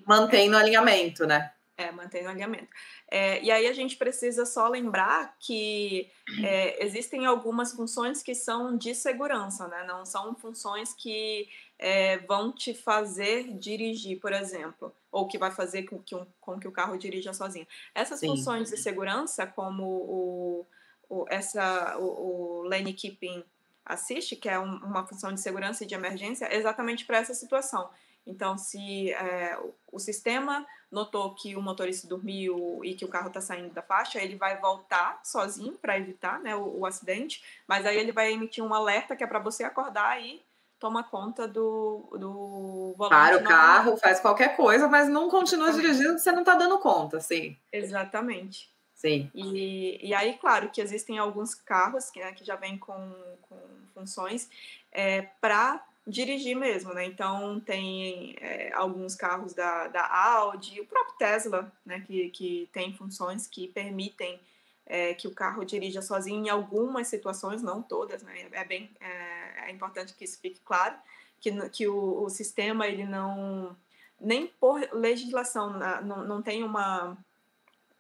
mantém 0.07 0.49
no 0.49 0.57
alinhamento, 0.57 1.27
né? 1.27 1.51
É, 1.77 1.91
mantém 1.91 2.23
no 2.23 2.31
alinhamento. 2.31 2.69
É, 3.11 3.43
e 3.43 3.51
aí 3.51 3.67
a 3.67 3.73
gente 3.73 3.97
precisa 3.97 4.47
só 4.47 4.69
lembrar 4.69 5.35
que 5.41 6.09
é, 6.45 6.85
existem 6.85 7.27
algumas 7.27 7.73
funções 7.73 8.23
que 8.23 8.35
são 8.35 8.77
de 8.77 8.95
segurança, 8.95 9.67
né? 9.69 9.85
Não 9.85 10.05
são 10.05 10.35
funções 10.35 10.95
que 10.95 11.49
é, 11.83 12.17
vão 12.19 12.53
te 12.53 12.73
fazer 12.73 13.53
dirigir, 13.55 14.21
por 14.21 14.33
exemplo, 14.33 14.95
ou 15.11 15.27
que 15.27 15.37
vai 15.37 15.51
fazer 15.51 15.83
com 15.83 15.99
que, 15.99 16.15
um, 16.15 16.25
com 16.41 16.59
que 16.59 16.69
o 16.69 16.73
carro 16.73 16.97
dirija 16.97 17.35
sozinho. 17.35 17.67
Essas 17.93 18.21
Sim. 18.21 18.29
funções 18.29 18.71
de 18.71 18.77
segurança, 18.77 19.45
como 19.49 19.83
o, 19.83 20.67
o, 21.11 21.27
essa, 21.29 21.99
o, 21.99 22.61
o 22.61 22.63
lane 22.63 22.95
keeping 22.95 23.43
assist, 23.85 24.37
que 24.37 24.49
é 24.49 24.61
um, 24.61 24.77
uma 24.77 25.05
função 25.05 25.35
de 25.35 25.41
segurança 25.41 25.83
e 25.83 25.87
de 25.89 25.97
emergência, 25.97 26.45
é 26.45 26.57
exatamente 26.57 27.05
para 27.05 27.19
essa 27.19 27.35
situação. 27.35 27.91
Então, 28.25 28.57
se 28.57 29.11
é, 29.11 29.59
o 29.91 29.99
sistema 29.99 30.65
notou 30.89 31.35
que 31.35 31.57
o 31.57 31.61
motorista 31.61 32.07
dormiu 32.07 32.81
e 32.85 32.95
que 32.95 33.05
o 33.05 33.09
carro 33.09 33.27
está 33.27 33.41
saindo 33.41 33.75
da 33.75 33.83
faixa, 33.83 34.23
ele 34.23 34.37
vai 34.37 34.61
voltar 34.61 35.21
sozinho 35.25 35.73
para 35.73 35.99
evitar 35.99 36.39
né, 36.39 36.55
o, 36.55 36.79
o, 36.79 36.87
acidente, 36.87 37.43
mas 37.67 37.85
aí 37.85 37.99
ele 37.99 38.13
vai 38.13 38.33
emitir 38.33 38.63
um 38.63 38.73
alerta 38.73 39.17
que 39.17 39.25
é 39.25 39.27
para 39.27 39.41
você 39.41 39.65
acordar 39.65 40.23
e 40.23 40.41
toma 40.83 41.05
conta 41.05 41.47
do, 41.47 42.09
do 42.19 42.93
volante. 42.99 43.15
Para 43.15 43.37
o 43.39 43.45
carro, 43.45 43.97
faz 43.97 44.19
qualquer 44.19 44.57
coisa, 44.57 44.89
mas 44.89 45.09
não 45.09 45.31
continua 45.31 45.69
Exatamente. 45.69 45.95
dirigindo 45.95 46.19
você 46.19 46.33
não 46.33 46.41
está 46.41 46.57
dando 46.57 46.77
conta, 46.81 47.21
sim. 47.21 47.57
Exatamente. 47.73 48.69
Sim. 48.93 49.31
E, 49.33 50.01
e 50.03 50.13
aí, 50.13 50.37
claro, 50.39 50.71
que 50.71 50.81
existem 50.81 51.19
alguns 51.19 51.55
carros 51.55 52.11
que, 52.11 52.19
né, 52.19 52.33
que 52.33 52.45
já 52.45 52.57
vêm 52.57 52.77
com, 52.77 53.15
com 53.43 53.57
funções 53.95 54.51
é, 54.91 55.23
para 55.41 55.85
dirigir 56.05 56.57
mesmo, 56.57 56.93
né? 56.93 57.07
Então 57.07 57.61
tem 57.61 58.35
é, 58.41 58.73
alguns 58.75 59.15
carros 59.15 59.55
da, 59.55 59.87
da 59.87 60.05
Audi, 60.13 60.81
o 60.81 60.87
próprio 60.87 61.15
Tesla, 61.17 61.73
né? 61.87 62.03
Que, 62.05 62.29
que 62.31 62.69
tem 62.73 62.93
funções 62.93 63.47
que 63.47 63.69
permitem 63.69 64.41
é, 64.87 65.15
que 65.15 65.29
o 65.29 65.35
carro 65.35 65.65
dirija 65.65 66.03
sozinho 66.03 66.47
em 66.47 66.49
algumas 66.49 67.09
situações, 67.09 67.63
não 67.63 67.83
todas, 67.83 68.23
né? 68.23 68.49
É 68.53 68.65
bem 68.65 68.91
é, 69.01 69.69
é 69.69 69.71
importante 69.71 70.15
que 70.15 70.25
isso 70.25 70.39
fique 70.41 70.61
claro, 70.65 70.95
que, 71.41 71.51
que 71.71 71.89
o, 71.89 72.23
o 72.23 72.29
sistema 72.29 72.87
ele 72.87 73.05
não 73.05 73.77
nem 74.21 74.47
por 74.47 74.81
legislação 74.93 75.73
não, 76.03 76.25
não 76.25 76.43
tem 76.43 76.63
uma 76.63 77.17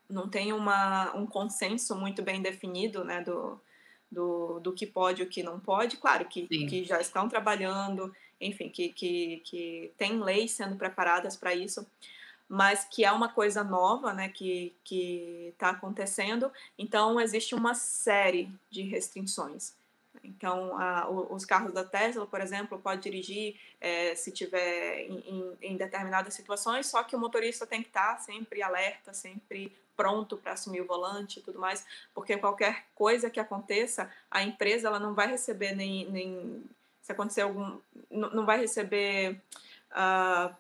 não 0.09 0.29
tem 0.29 0.53
uma, 0.53 1.17
um 1.17 1.27
consenso 1.27 1.97
muito 1.97 2.23
bem 2.23 2.43
definido, 2.43 3.03
né? 3.03 3.23
Do, 3.23 3.59
do, 4.11 4.61
do 4.61 4.73
que 4.73 4.87
pode 4.87 5.23
e 5.23 5.25
o 5.25 5.29
que 5.29 5.43
não 5.43 5.59
pode. 5.59 5.97
Claro 5.97 6.27
que, 6.27 6.47
que 6.47 6.85
já 6.85 7.01
estão 7.01 7.29
trabalhando, 7.29 8.15
enfim, 8.39 8.69
que, 8.69 8.91
que, 8.91 9.41
que 9.43 9.91
tem 9.97 10.21
leis 10.21 10.53
sendo 10.53 10.77
preparadas 10.77 11.35
para 11.35 11.55
isso, 11.55 11.87
mas 12.53 12.85
que 12.85 13.03
é 13.03 13.11
uma 13.11 13.31
coisa 13.31 13.65
nova 13.65 14.13
né, 14.13 14.29
que 14.29 14.75
está 15.55 15.71
acontecendo. 15.71 16.53
Então, 16.77 17.19
existe 17.19 17.55
uma 17.55 17.75
série 17.75 18.53
de 18.69 18.83
restrições. 18.83 19.73
Então, 20.23 20.79
a, 20.79 21.09
os 21.09 21.47
carros 21.47 21.73
da 21.73 21.83
Tesla, 21.83 22.27
por 22.27 22.43
exemplo, 22.43 22.79
pode 22.79 23.01
dirigir 23.01 23.59
é, 23.81 24.15
se 24.15 24.31
tiver 24.31 25.07
em, 25.09 25.57
em, 25.63 25.77
determinadas 25.79 26.35
situações, 26.35 26.89
só 26.89 27.03
que 27.03 27.17
o 27.17 27.19
motorista 27.19 27.67
tem 27.67 27.81
que 27.81 27.89
estar 27.89 28.21
sempre 28.21 28.63
alerta, 28.63 29.15
sempre 29.15 29.75
pronto 29.97 30.37
para 30.37 30.53
assumir 30.53 30.83
o 30.83 30.87
volante 30.87 31.39
e 31.39 31.43
tudo 31.43 31.59
mais, 31.59 31.87
porque 32.13 32.37
qualquer 32.37 32.85
coisa 32.95 33.31
que 33.31 33.41
aconteça, 33.41 34.13
a 34.31 34.43
empresa 34.43 34.89
ela 34.89 35.01
não 35.01 35.15
vai 35.15 35.27
receber 35.27 35.75
nem, 35.75 36.05
nem 36.11 36.63
se 37.01 37.13
acontecer 37.13 37.41
algum, 37.41 37.79
não, 38.11 38.29
não 38.29 38.45
vai 38.45 38.61
receber 38.61 39.41
uh, 39.93 40.55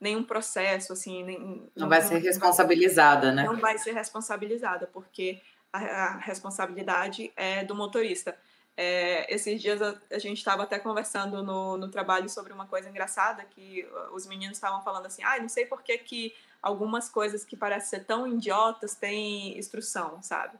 nenhum 0.00 0.22
processo, 0.22 0.92
assim, 0.92 1.22
nem, 1.24 1.38
não, 1.38 1.70
não 1.76 1.88
vai 1.88 2.02
ser 2.02 2.18
responsabilizada, 2.18 3.32
né? 3.32 3.44
Não 3.44 3.56
vai 3.56 3.78
ser 3.78 3.92
responsabilizada, 3.92 4.86
porque 4.92 5.40
a, 5.72 5.78
a 5.78 6.16
responsabilidade 6.18 7.32
é 7.36 7.64
do 7.64 7.74
motorista. 7.74 8.36
É, 8.76 9.32
esses 9.34 9.60
dias 9.60 9.80
a, 9.80 9.96
a 10.10 10.18
gente 10.18 10.36
estava 10.36 10.64
até 10.64 10.78
conversando 10.78 11.42
no, 11.42 11.78
no 11.78 11.88
trabalho 11.88 12.28
sobre 12.28 12.52
uma 12.52 12.66
coisa 12.66 12.90
engraçada 12.90 13.42
que 13.42 13.88
os 14.12 14.26
meninos 14.26 14.58
estavam 14.58 14.82
falando 14.82 15.06
assim, 15.06 15.22
ah, 15.24 15.38
não 15.40 15.48
sei 15.48 15.64
por 15.64 15.82
que, 15.82 15.96
que 15.96 16.34
algumas 16.60 17.08
coisas 17.08 17.44
que 17.44 17.56
parecem 17.56 17.88
ser 17.88 18.04
tão 18.04 18.26
idiotas 18.26 18.94
têm 18.94 19.58
instrução, 19.58 20.22
sabe? 20.22 20.58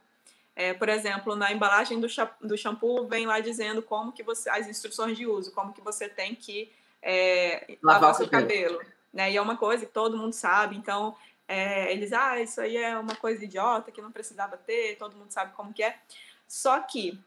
É, 0.55 0.73
por 0.73 0.89
exemplo, 0.89 1.35
na 1.35 1.51
embalagem 1.51 1.99
do, 1.99 2.07
do 2.41 2.57
shampoo 2.57 3.07
vem 3.07 3.27
lá 3.27 3.39
dizendo 3.39 3.83
como 3.83 4.11
que 4.11 4.23
você 4.23 4.49
as 4.49 4.67
instruções 4.67 5.15
de 5.15 5.27
uso, 5.27 5.51
como 5.51 5.71
que 5.71 5.81
você 5.81 6.09
tem 6.09 6.33
que 6.33 6.71
é, 7.03 7.77
lavar, 7.83 8.09
o 8.09 8.13
seu 8.15 8.27
cabelo, 8.27 8.81
né? 9.13 9.31
E 9.31 9.37
é 9.37 9.41
uma 9.41 9.57
coisa 9.57 9.85
que 9.85 9.91
todo 9.91 10.17
mundo 10.17 10.33
sabe, 10.33 10.75
então 10.75 11.15
é, 11.47 11.91
eles, 11.91 12.11
ah, 12.11 12.39
isso 12.39 12.59
aí 12.59 12.75
é 12.75 12.97
uma 12.97 13.15
coisa 13.15 13.43
idiota 13.43 13.91
que 13.91 14.01
não 14.01 14.11
precisava 14.11 14.57
ter, 14.57 14.97
todo 14.97 15.15
mundo 15.15 15.31
sabe 15.31 15.53
como 15.53 15.73
que 15.73 15.83
é. 15.83 15.97
Só 16.47 16.79
que 16.79 17.17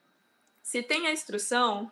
se 0.63 0.83
tem 0.83 1.07
a 1.07 1.13
instrução, 1.13 1.91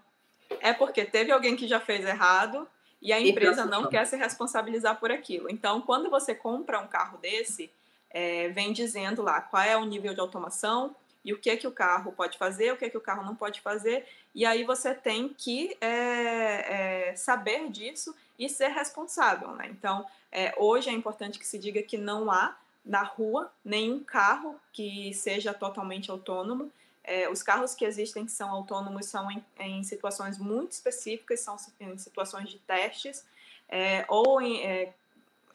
é 0.61 0.73
porque 0.73 1.05
teve 1.05 1.33
alguém 1.33 1.57
que 1.57 1.67
já 1.67 1.81
fez 1.81 2.05
errado 2.05 2.69
e 3.01 3.13
a 3.13 3.21
empresa 3.21 3.65
não 3.65 3.89
quer 3.89 4.07
se 4.07 4.17
responsabilizar 4.17 4.99
por 4.99 5.11
aquilo. 5.11 5.49
Então, 5.51 5.81
quando 5.81 6.11
você 6.11 6.35
compra 6.35 6.81
um 6.81 6.87
carro 6.87 7.19
desse, 7.19 7.71
é, 8.11 8.49
vem 8.49 8.73
dizendo 8.73 9.23
lá 9.23 9.41
qual 9.41 9.63
é 9.63 9.77
o 9.77 9.85
nível 9.85 10.15
de 10.15 10.21
automação 10.21 10.95
e 11.25 11.33
o 11.33 11.39
que 11.39 11.51
é 11.51 11.57
que 11.57 11.67
o 11.67 11.73
carro 11.73 12.13
pode 12.13 12.39
fazer, 12.39 12.73
o 12.73 12.77
que 12.77 12.85
é 12.85 12.91
que 12.91 12.97
o 12.97 13.01
carro 13.01 13.25
não 13.25 13.35
pode 13.35 13.61
fazer, 13.61 14.07
e 14.35 14.47
aí 14.47 14.65
você 14.65 14.95
tem 14.95 15.29
que 15.29 15.77
é, 15.81 17.09
é, 17.11 17.17
saber 17.17 17.69
disso 17.71 18.15
e 18.39 18.49
ser 18.49 18.69
responsável, 18.69 19.53
né? 19.53 19.69
Então, 19.69 20.07
é, 20.31 20.55
hoje 20.57 20.89
é 20.89 20.93
importante 20.93 21.39
que 21.39 21.47
se 21.47 21.59
diga 21.59 21.83
que 21.83 21.99
não 21.99 22.31
há 22.31 22.57
na 22.85 23.03
rua 23.03 23.53
nenhum 23.65 24.03
carro 24.03 24.59
que 24.73 25.13
seja 25.13 25.53
totalmente 25.53 26.11
autônomo. 26.11 26.71
É, 27.03 27.29
os 27.29 27.43
carros 27.43 27.75
que 27.75 27.85
existem 27.85 28.25
que 28.25 28.33
são 28.33 28.51
autônomos 28.51 29.07
são 29.07 29.31
em, 29.31 29.45
em 29.59 29.83
situações 29.83 30.39
muito 30.39 30.73
específicas, 30.73 31.41
são 31.41 31.57
em 31.81 31.99
situações 31.99 32.49
de 32.49 32.59
testes. 32.61 33.25
é, 33.69 34.05
ou 34.09 34.41
em, 34.41 34.63
é, 34.63 34.95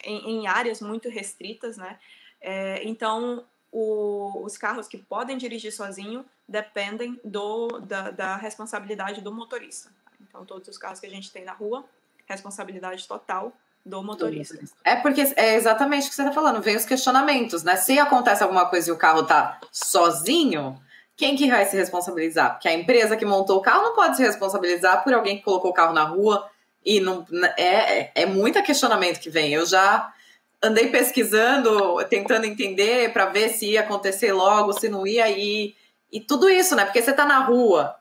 em, 0.03 0.29
em, 0.31 0.47
áreas 0.47 0.81
muito 0.81 1.09
restritas, 1.09 1.77
né? 1.77 1.99
É, 2.39 2.83
então, 2.83 3.43
o, 3.71 4.43
os 4.43 4.57
carros 4.57 4.87
que 4.87 4.97
podem 4.97 5.37
dirigir 5.37 5.71
sozinho 5.71 6.25
dependem 6.47 7.19
do, 7.23 7.79
da, 7.79 8.11
da 8.11 8.35
responsabilidade 8.35 9.21
do 9.21 9.33
motorista. 9.33 9.91
Então, 10.21 10.45
todos 10.45 10.67
os 10.67 10.77
carros 10.77 10.99
que 10.99 11.07
a 11.07 11.09
gente 11.09 11.31
tem 11.31 11.43
na 11.43 11.53
rua, 11.53 11.85
responsabilidade 12.27 13.07
total 13.07 13.53
do 13.85 14.01
motorista. 14.01 14.57
É 14.83 14.95
porque 14.95 15.21
é 15.35 15.55
exatamente 15.55 16.07
o 16.07 16.09
que 16.09 16.15
você 16.15 16.21
está 16.21 16.33
falando, 16.33 16.61
vem 16.61 16.75
os 16.75 16.85
questionamentos, 16.85 17.63
né? 17.63 17.75
Se 17.75 17.99
acontece 17.99 18.41
alguma 18.41 18.65
coisa 18.69 18.89
e 18.89 18.93
o 18.93 18.97
carro 18.97 19.21
está 19.21 19.59
sozinho, 19.71 20.79
quem 21.17 21.35
que 21.35 21.49
vai 21.49 21.65
se 21.65 21.75
responsabilizar? 21.75 22.53
Porque 22.53 22.67
a 22.67 22.73
empresa 22.73 23.17
que 23.17 23.25
montou 23.25 23.57
o 23.57 23.61
carro 23.61 23.83
não 23.83 23.95
pode 23.95 24.15
se 24.15 24.23
responsabilizar 24.23 25.03
por 25.03 25.13
alguém 25.13 25.37
que 25.37 25.43
colocou 25.43 25.71
o 25.71 25.73
carro 25.73 25.93
na 25.93 26.03
rua 26.03 26.49
e 26.85 26.99
não 26.99 27.25
é, 27.57 27.99
é, 27.99 28.11
é 28.15 28.25
muito 28.25 28.61
questionamento 28.63 29.19
que 29.19 29.29
vem. 29.29 29.53
Eu 29.53 29.65
já 29.65 30.13
andei 30.61 30.87
pesquisando, 30.87 32.03
tentando 32.09 32.45
entender 32.45 33.11
para 33.11 33.25
ver 33.25 33.49
se 33.49 33.71
ia 33.71 33.81
acontecer 33.81 34.31
logo, 34.31 34.71
se 34.71 34.87
não 34.87 35.05
ia 35.05 35.29
e 35.29 35.75
e 36.13 36.21
tudo 36.21 36.47
isso, 36.47 36.75
né? 36.75 36.85
Porque 36.85 37.01
você 37.01 37.09
está 37.09 37.25
na 37.25 37.39
rua, 37.39 37.95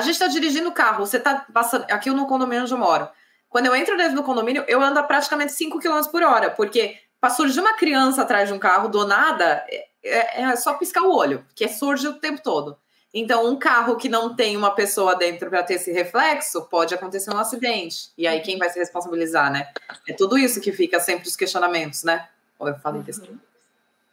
a 0.00 0.02
gente 0.02 0.14
está 0.14 0.26
dirigindo 0.26 0.68
o 0.68 0.72
carro, 0.72 1.06
você 1.06 1.18
está 1.18 1.46
passando 1.52 1.84
aqui 1.90 2.10
no 2.10 2.26
condomínio 2.26 2.62
onde 2.62 2.72
eu 2.72 2.78
moro. 2.78 3.08
Quando 3.48 3.66
eu 3.66 3.76
entro 3.76 3.96
dentro 3.96 4.14
do 4.14 4.22
condomínio, 4.22 4.64
eu 4.66 4.80
ando 4.80 4.98
a 4.98 5.02
praticamente 5.02 5.52
5 5.52 5.78
km 5.78 6.00
por 6.10 6.22
hora, 6.22 6.50
porque 6.50 6.96
para 7.20 7.30
surgir 7.30 7.60
uma 7.60 7.74
criança 7.74 8.22
atrás 8.22 8.48
de 8.48 8.54
um 8.54 8.58
carro 8.58 8.88
do 8.88 9.06
nada, 9.06 9.64
é, 9.68 9.88
é, 10.02 10.42
é 10.42 10.56
só 10.56 10.74
piscar 10.74 11.02
o 11.02 11.14
olho, 11.14 11.44
que 11.54 11.68
surge 11.68 12.08
o 12.08 12.14
tempo 12.14 12.42
todo. 12.42 12.78
Então, 13.12 13.44
um 13.46 13.58
carro 13.58 13.96
que 13.96 14.08
não 14.08 14.34
tem 14.34 14.56
uma 14.56 14.70
pessoa 14.70 15.16
dentro 15.16 15.50
para 15.50 15.64
ter 15.64 15.74
esse 15.74 15.90
reflexo, 15.90 16.62
pode 16.66 16.94
acontecer 16.94 17.34
um 17.34 17.38
acidente. 17.38 18.10
E 18.16 18.26
aí, 18.26 18.40
quem 18.40 18.56
vai 18.56 18.70
se 18.70 18.78
responsabilizar, 18.78 19.52
né? 19.52 19.68
É 20.08 20.12
tudo 20.12 20.38
isso 20.38 20.60
que 20.60 20.72
fica 20.72 21.00
sempre 21.00 21.26
os 21.28 21.34
questionamentos, 21.34 22.04
né? 22.04 22.28
Ou 22.56 22.68
eu 22.68 22.78
falei 22.78 23.02
uhum. 23.02 23.38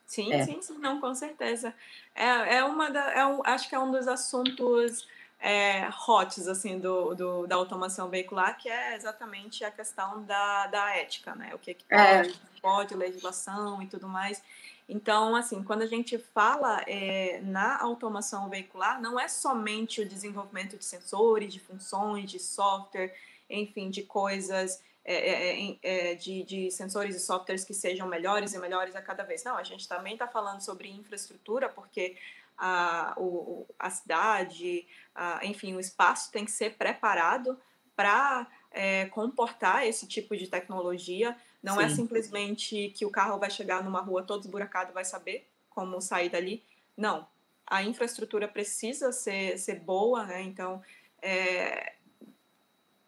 Sim, 0.07 0.33
é. 0.33 0.43
sim, 0.45 0.59
sim, 0.61 0.77
não, 0.79 0.99
com 0.99 1.13
certeza. 1.13 1.73
É, 2.15 2.57
é 2.57 2.63
uma 2.63 2.89
da, 2.89 3.11
é 3.11 3.25
um, 3.25 3.41
acho 3.45 3.69
que 3.69 3.75
é 3.75 3.79
um 3.79 3.91
dos 3.91 4.07
assuntos 4.07 5.05
é, 5.39 5.87
hots 5.91 6.47
assim 6.47 6.79
do, 6.79 7.13
do, 7.13 7.47
da 7.47 7.55
automação 7.55 8.09
veicular, 8.09 8.57
que 8.57 8.69
é 8.69 8.95
exatamente 8.95 9.63
a 9.63 9.71
questão 9.71 10.23
da, 10.23 10.67
da 10.67 10.95
ética, 10.95 11.35
né? 11.35 11.53
O 11.53 11.59
que, 11.59 11.75
que 11.75 11.85
é. 11.89 12.23
pode, 12.23 12.39
pode, 12.61 12.95
legislação 12.95 13.81
e 13.81 13.87
tudo 13.87 14.07
mais. 14.07 14.41
Então, 14.89 15.35
assim, 15.35 15.61
quando 15.63 15.81
a 15.81 15.87
gente 15.87 16.17
fala 16.17 16.81
é, 16.87 17.41
na 17.43 17.79
automação 17.81 18.49
veicular, 18.49 19.01
não 19.01 19.19
é 19.19 19.27
somente 19.27 20.01
o 20.01 20.07
desenvolvimento 20.07 20.77
de 20.77 20.85
sensores, 20.85 21.53
de 21.53 21.59
funções, 21.59 22.31
de 22.31 22.39
software, 22.39 23.13
enfim, 23.49 23.89
de 23.89 24.03
coisas, 24.03 24.81
é, 25.03 25.13
é, 25.13 25.77
é, 25.83 26.11
é 26.11 26.15
de, 26.15 26.43
de, 26.43 26.71
sensores 26.71 27.15
e 27.15 27.19
softwares 27.19 27.63
que 27.63 27.73
sejam 27.73 28.07
melhores 28.07 28.53
e 28.53 28.59
melhores 28.59 28.95
a 28.95 29.01
cada 29.01 29.23
vez. 29.23 29.43
Não, 29.43 29.57
a 29.57 29.63
gente 29.63 29.87
também 29.87 30.13
está 30.13 30.27
falando 30.27 30.61
sobre 30.61 30.89
infraestrutura, 30.89 31.67
porque 31.69 32.15
a, 32.57 33.13
o, 33.17 33.67
a 33.77 33.89
cidade, 33.89 34.87
a, 35.13 35.45
enfim, 35.45 35.75
o 35.75 35.79
espaço 35.79 36.31
tem 36.31 36.45
que 36.45 36.51
ser 36.51 36.75
preparado 36.77 37.59
para 37.95 38.47
é, 38.71 39.05
comportar 39.07 39.85
esse 39.85 40.07
tipo 40.07 40.35
de 40.35 40.47
tecnologia. 40.47 41.35
Não 41.61 41.79
é 41.79 41.87
Sim. 41.87 41.93
é 41.93 41.95
simplesmente 41.95 42.89
que 42.95 43.05
o 43.05 43.11
carro 43.11 43.39
vai 43.39 43.49
chegar 43.49 43.83
numa 43.83 44.01
rua 44.01 44.23
todo 44.23 44.41
esburacado 44.41 44.91
e 44.91 44.93
vai 44.93 45.05
saber 45.05 45.47
como 45.69 46.01
sair 46.01 46.29
dali. 46.29 46.63
Não. 46.95 47.27
A 47.65 47.83
infraestrutura 47.83 48.47
precisa 48.47 49.11
ser, 49.11 49.57
ser 49.57 49.79
boa, 49.79 50.25
né? 50.25 50.41
Então, 50.41 50.81
é, 51.21 51.93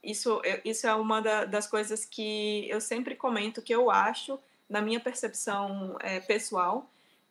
isso, 0.03 0.41
isso 0.65 0.87
é 0.87 0.93
uma 0.95 1.21
da, 1.21 1.45
das 1.45 1.67
coisas 1.67 2.05
que 2.05 2.67
eu 2.69 2.81
sempre 2.81 3.15
comento 3.15 3.61
que 3.61 3.73
eu 3.73 3.89
acho, 3.89 4.39
na 4.67 4.81
minha 4.81 4.99
percepção 4.99 5.97
é, 6.01 6.19
pessoal, 6.19 6.89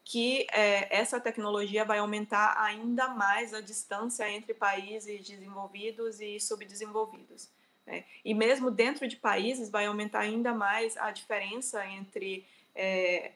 que 0.09 0.47
é, 0.53 0.97
essa 0.97 1.21
tecnologia 1.21 1.85
vai 1.85 1.99
aumentar 1.99 2.59
ainda 2.59 3.09
mais 3.09 3.53
a 3.53 3.61
distância 3.61 4.27
entre 4.31 4.55
países 4.55 5.29
desenvolvidos 5.29 6.19
e 6.19 6.41
subdesenvolvidos. 6.41 7.51
Né? 7.87 8.07
E 8.25 8.33
mesmo 8.33 8.71
dentro 8.71 9.07
de 9.07 9.17
países, 9.17 9.69
vai 9.69 9.85
aumentar 9.85 10.21
ainda 10.21 10.55
mais 10.55 10.97
a 10.97 11.11
diferença 11.11 11.87
entre 11.87 12.47
é, 12.75 13.33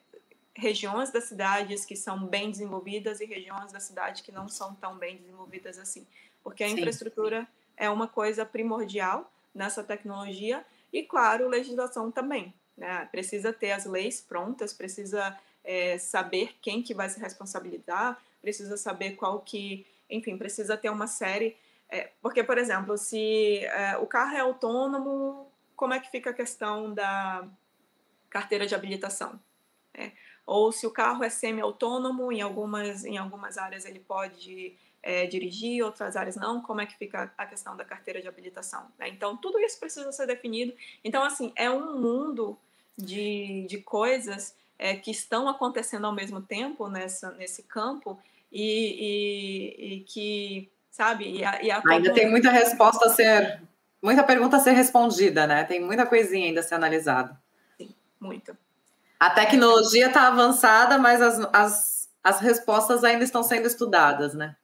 regiões 0.57 1.13
das 1.13 1.25
cidades 1.25 1.85
que 1.85 1.95
são 1.95 2.25
bem 2.25 2.51
desenvolvidas 2.51 3.21
e 3.21 3.27
regiões 3.27 3.71
da 3.71 3.79
cidade 3.79 4.23
que 4.23 4.33
não 4.33 4.49
são 4.49 4.75
tão 4.75 4.97
bem 4.97 5.19
desenvolvidas 5.19 5.79
assim. 5.79 6.07
Porque 6.43 6.65
a 6.65 6.69
sim, 6.69 6.73
infraestrutura 6.73 7.43
sim. 7.43 7.49
é 7.77 7.91
uma 7.91 8.09
coisa 8.09 8.47
primordial 8.47 9.31
nessa 9.55 9.85
tecnologia 9.85 10.65
e, 10.91 11.03
claro, 11.03 11.49
legislação 11.49 12.11
também. 12.11 12.55
Né? 12.79 13.07
Precisa 13.13 13.53
ter 13.53 13.73
as 13.73 13.85
leis 13.85 14.23
prontas, 14.23 14.73
precisa 14.73 15.39
é, 15.65 15.99
saber 15.99 16.57
quem 16.61 16.83
que 16.83 16.95
vai 16.95 17.09
se 17.09 17.21
responsabilizar, 17.21 18.21
precisa 18.41 18.77
saber 18.77 19.13
qual 19.13 19.41
que, 19.41 19.87
enfim, 20.11 20.37
precisa 20.37 20.77
ter 20.77 20.91
uma 20.91 21.07
série 21.07 21.57
é, 21.93 22.11
porque, 22.23 22.43
por 22.43 22.57
exemplo, 22.57 22.97
se 22.97 23.59
é, 23.67 23.99
o 23.99 24.07
carro 24.07 24.35
é 24.35 24.41
autônomo, 24.41 25.47
como 25.77 25.93
é 25.93 26.01
que 26.01 26.11
fica 26.11 26.31
a 26.31 26.33
questão 26.33 26.95
da 26.95 27.47
carteira 28.31 28.67
de 28.67 28.75
habilitação? 28.75 29.39
É, 29.93 30.13
ou 30.47 30.73
se 30.73 30.87
o 30.87 30.91
carro 30.91 31.23
é 31.23 31.29
semi-autônomo, 31.29 32.33
em 32.33 32.41
algumas, 32.41 33.05
em 33.05 33.19
algumas 33.19 33.59
áreas 33.59 33.85
ele 33.85 34.01
pode 34.01 34.75
é, 35.03 35.27
dirigir, 35.27 35.85
outras 35.85 36.17
áreas 36.17 36.35
não, 36.35 36.63
como 36.63 36.81
é 36.81 36.87
que 36.87 36.97
fica 36.97 37.31
a 37.37 37.45
questão 37.45 37.77
da 37.77 37.85
carteira 37.85 38.23
de 38.23 38.27
habilitação? 38.27 38.91
Né? 38.99 39.11
Então, 39.11 39.37
tudo 39.37 39.61
isso 39.61 39.79
precisa 39.79 40.11
ser 40.13 40.27
definido. 40.27 40.73
Então, 41.05 41.23
assim, 41.23 41.53
é 41.55 41.71
um 41.71 42.01
mundo 42.01 42.59
de, 42.97 43.67
de 43.69 43.83
coisas 43.83 44.57
é, 44.83 44.97
que 44.97 45.13
estão 45.13 45.49
acontecendo 45.49 46.09
ao 46.09 46.13
mesmo 46.13 46.43
tempo 46.43 46.89
nessa, 46.89 47.31
nesse 47.33 47.63
campo 47.63 48.21
e, 48.51 49.79
e, 49.79 49.95
e 49.95 50.01
que 50.01 50.73
sabe? 50.91 51.37
E 51.37 51.45
a, 51.45 51.63
e 51.63 51.71
a 51.71 51.81
ainda 51.89 52.13
tem 52.13 52.29
muita 52.29 52.51
resposta 52.51 53.07
a 53.07 53.11
ser, 53.11 53.63
muita 54.03 54.25
pergunta 54.25 54.57
a 54.57 54.61
ser 54.61 54.73
respondida, 54.73 55.47
né? 55.47 55.63
Tem 55.63 55.81
muita 55.81 56.05
coisinha 56.05 56.47
ainda 56.47 56.59
a 56.59 56.63
ser 56.65 56.75
analisada. 56.75 57.41
Sim, 57.77 57.95
muito. 58.21 58.57
A 59.21 59.31
tecnologia 59.31 60.09
está 60.09 60.27
avançada, 60.27 60.99
mas 60.99 61.23
as, 61.23 61.39
as, 61.53 62.11
as 62.25 62.41
respostas 62.41 63.05
ainda 63.05 63.23
estão 63.23 63.45
sendo 63.45 63.69
estudadas, 63.69 64.35
né? 64.35 64.57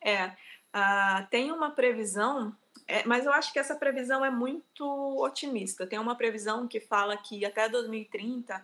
É, 0.00 0.26
uh, 0.26 1.26
tem 1.28 1.50
uma 1.50 1.72
previsão, 1.72 2.56
é, 2.86 3.02
mas 3.04 3.26
eu 3.26 3.32
acho 3.32 3.52
que 3.52 3.58
essa 3.58 3.74
previsão 3.74 4.24
é 4.24 4.30
muito 4.30 4.86
otimista. 5.20 5.88
Tem 5.88 5.98
uma 5.98 6.14
previsão 6.14 6.68
que 6.68 6.78
fala 6.78 7.16
que 7.16 7.44
até 7.44 7.68
2030 7.68 8.62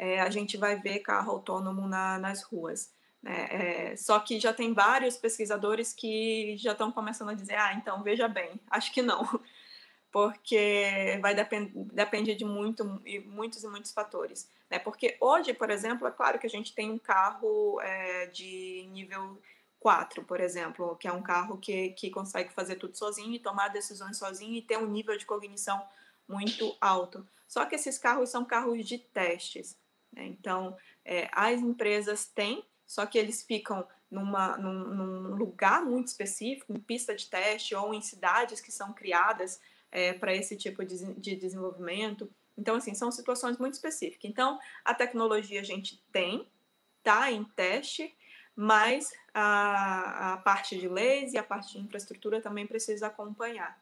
é, 0.00 0.18
a 0.18 0.30
gente 0.30 0.56
vai 0.56 0.76
ver 0.76 1.00
carro 1.00 1.32
autônomo 1.32 1.86
na, 1.86 2.18
nas 2.18 2.42
ruas. 2.42 2.90
É, 3.22 3.90
é, 3.90 3.96
só 3.96 4.18
que 4.18 4.40
já 4.40 4.50
tem 4.50 4.72
vários 4.72 5.18
pesquisadores 5.18 5.92
que 5.92 6.56
já 6.56 6.72
estão 6.72 6.90
começando 6.90 7.28
a 7.28 7.34
dizer, 7.34 7.54
ah, 7.54 7.74
então 7.74 8.02
veja 8.02 8.26
bem, 8.26 8.58
acho 8.70 8.90
que 8.94 9.02
não, 9.02 9.22
porque 10.10 11.18
vai 11.20 11.34
depend 11.34 11.70
depender 11.92 12.34
de 12.34 12.46
muito, 12.46 12.82
muitos 13.26 13.62
e 13.62 13.68
muitos 13.68 13.92
fatores. 13.92 14.48
Né? 14.70 14.78
Porque 14.78 15.18
hoje, 15.20 15.52
por 15.52 15.68
exemplo, 15.68 16.08
é 16.08 16.10
claro 16.10 16.38
que 16.38 16.46
a 16.46 16.50
gente 16.50 16.74
tem 16.74 16.90
um 16.90 16.98
carro 16.98 17.78
é, 17.82 18.24
de 18.28 18.88
nível 18.90 19.38
4, 19.80 20.24
por 20.24 20.40
exemplo, 20.40 20.96
que 20.96 21.08
é 21.08 21.12
um 21.12 21.22
carro 21.22 21.58
que, 21.58 21.90
que 21.90 22.08
consegue 22.08 22.50
fazer 22.54 22.76
tudo 22.76 22.96
sozinho 22.96 23.34
e 23.34 23.38
tomar 23.38 23.68
decisões 23.68 24.16
sozinho 24.16 24.54
e 24.54 24.62
ter 24.62 24.78
um 24.78 24.86
nível 24.86 25.18
de 25.18 25.26
cognição 25.26 25.82
muito 26.26 26.74
alto. 26.80 27.26
Só 27.46 27.66
que 27.66 27.74
esses 27.74 27.98
carros 27.98 28.30
são 28.30 28.46
carros 28.46 28.86
de 28.86 28.96
testes. 28.96 29.76
Né? 30.12 30.26
Então, 30.26 30.76
é, 31.04 31.28
as 31.32 31.60
empresas 31.60 32.26
têm 32.26 32.64
só 32.90 33.06
que 33.06 33.16
eles 33.16 33.44
ficam 33.44 33.86
numa, 34.10 34.56
num, 34.56 34.72
num 34.72 35.36
lugar 35.36 35.84
muito 35.84 36.08
específico, 36.08 36.72
em 36.72 36.80
pista 36.80 37.14
de 37.14 37.30
teste 37.30 37.72
ou 37.72 37.94
em 37.94 38.00
cidades 38.00 38.60
que 38.60 38.72
são 38.72 38.92
criadas 38.92 39.60
é, 39.92 40.12
para 40.12 40.34
esse 40.34 40.56
tipo 40.56 40.84
de, 40.84 41.14
de 41.14 41.36
desenvolvimento. 41.36 42.28
Então, 42.58 42.74
assim, 42.74 42.92
são 42.92 43.12
situações 43.12 43.58
muito 43.58 43.74
específicas. 43.74 44.28
Então, 44.28 44.58
a 44.84 44.92
tecnologia 44.92 45.60
a 45.60 45.64
gente 45.64 46.02
tem, 46.10 46.48
tá 47.00 47.30
em 47.30 47.44
teste, 47.44 48.12
mas 48.56 49.12
a, 49.32 50.32
a 50.32 50.36
parte 50.38 50.76
de 50.76 50.88
leis 50.88 51.32
e 51.32 51.38
a 51.38 51.44
parte 51.44 51.74
de 51.74 51.78
infraestrutura 51.78 52.42
também 52.42 52.66
precisa 52.66 53.06
acompanhar. 53.06 53.80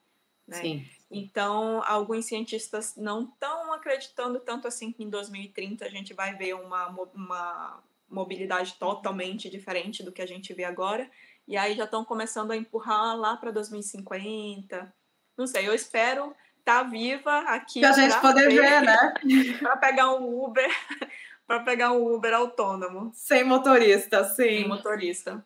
Né? 0.48 0.56
Sim. 0.56 0.88
Então, 1.10 1.82
alguns 1.86 2.24
cientistas 2.24 2.96
não 2.96 3.24
estão 3.24 3.72
acreditando 3.72 4.40
tanto 4.40 4.66
assim 4.66 4.90
que 4.90 5.04
em 5.04 5.10
2030 5.10 5.84
a 5.84 5.88
gente 5.88 6.14
vai 6.14 6.34
ver 6.34 6.54
uma, 6.54 6.88
uma 7.14 7.82
mobilidade 8.08 8.74
totalmente 8.78 9.50
diferente 9.50 10.02
do 10.02 10.10
que 10.10 10.22
a 10.22 10.26
gente 10.26 10.52
vê 10.54 10.64
agora. 10.64 11.08
E 11.46 11.56
aí 11.56 11.74
já 11.74 11.84
estão 11.84 12.04
começando 12.04 12.50
a 12.50 12.56
empurrar 12.56 13.16
lá 13.16 13.36
para 13.36 13.50
2050. 13.50 14.92
Não 15.36 15.46
sei, 15.46 15.68
eu 15.68 15.74
espero 15.74 16.34
estar 16.58 16.82
tá 16.82 16.82
viva 16.82 17.38
aqui. 17.40 17.80
Para 17.80 17.90
a 17.90 17.92
gente 17.92 18.20
poder 18.20 18.48
ver, 18.48 18.60
ver 18.60 18.82
né? 18.82 19.14
para 19.60 19.76
pegar 19.76 20.14
um 20.14 20.44
Uber, 20.44 20.68
para 21.46 21.60
pegar 21.60 21.92
um 21.92 22.14
Uber 22.14 22.34
autônomo. 22.34 23.10
Sem 23.14 23.44
motorista, 23.44 24.24
sim. 24.24 24.34
Sem 24.34 24.68
motorista. 24.68 25.44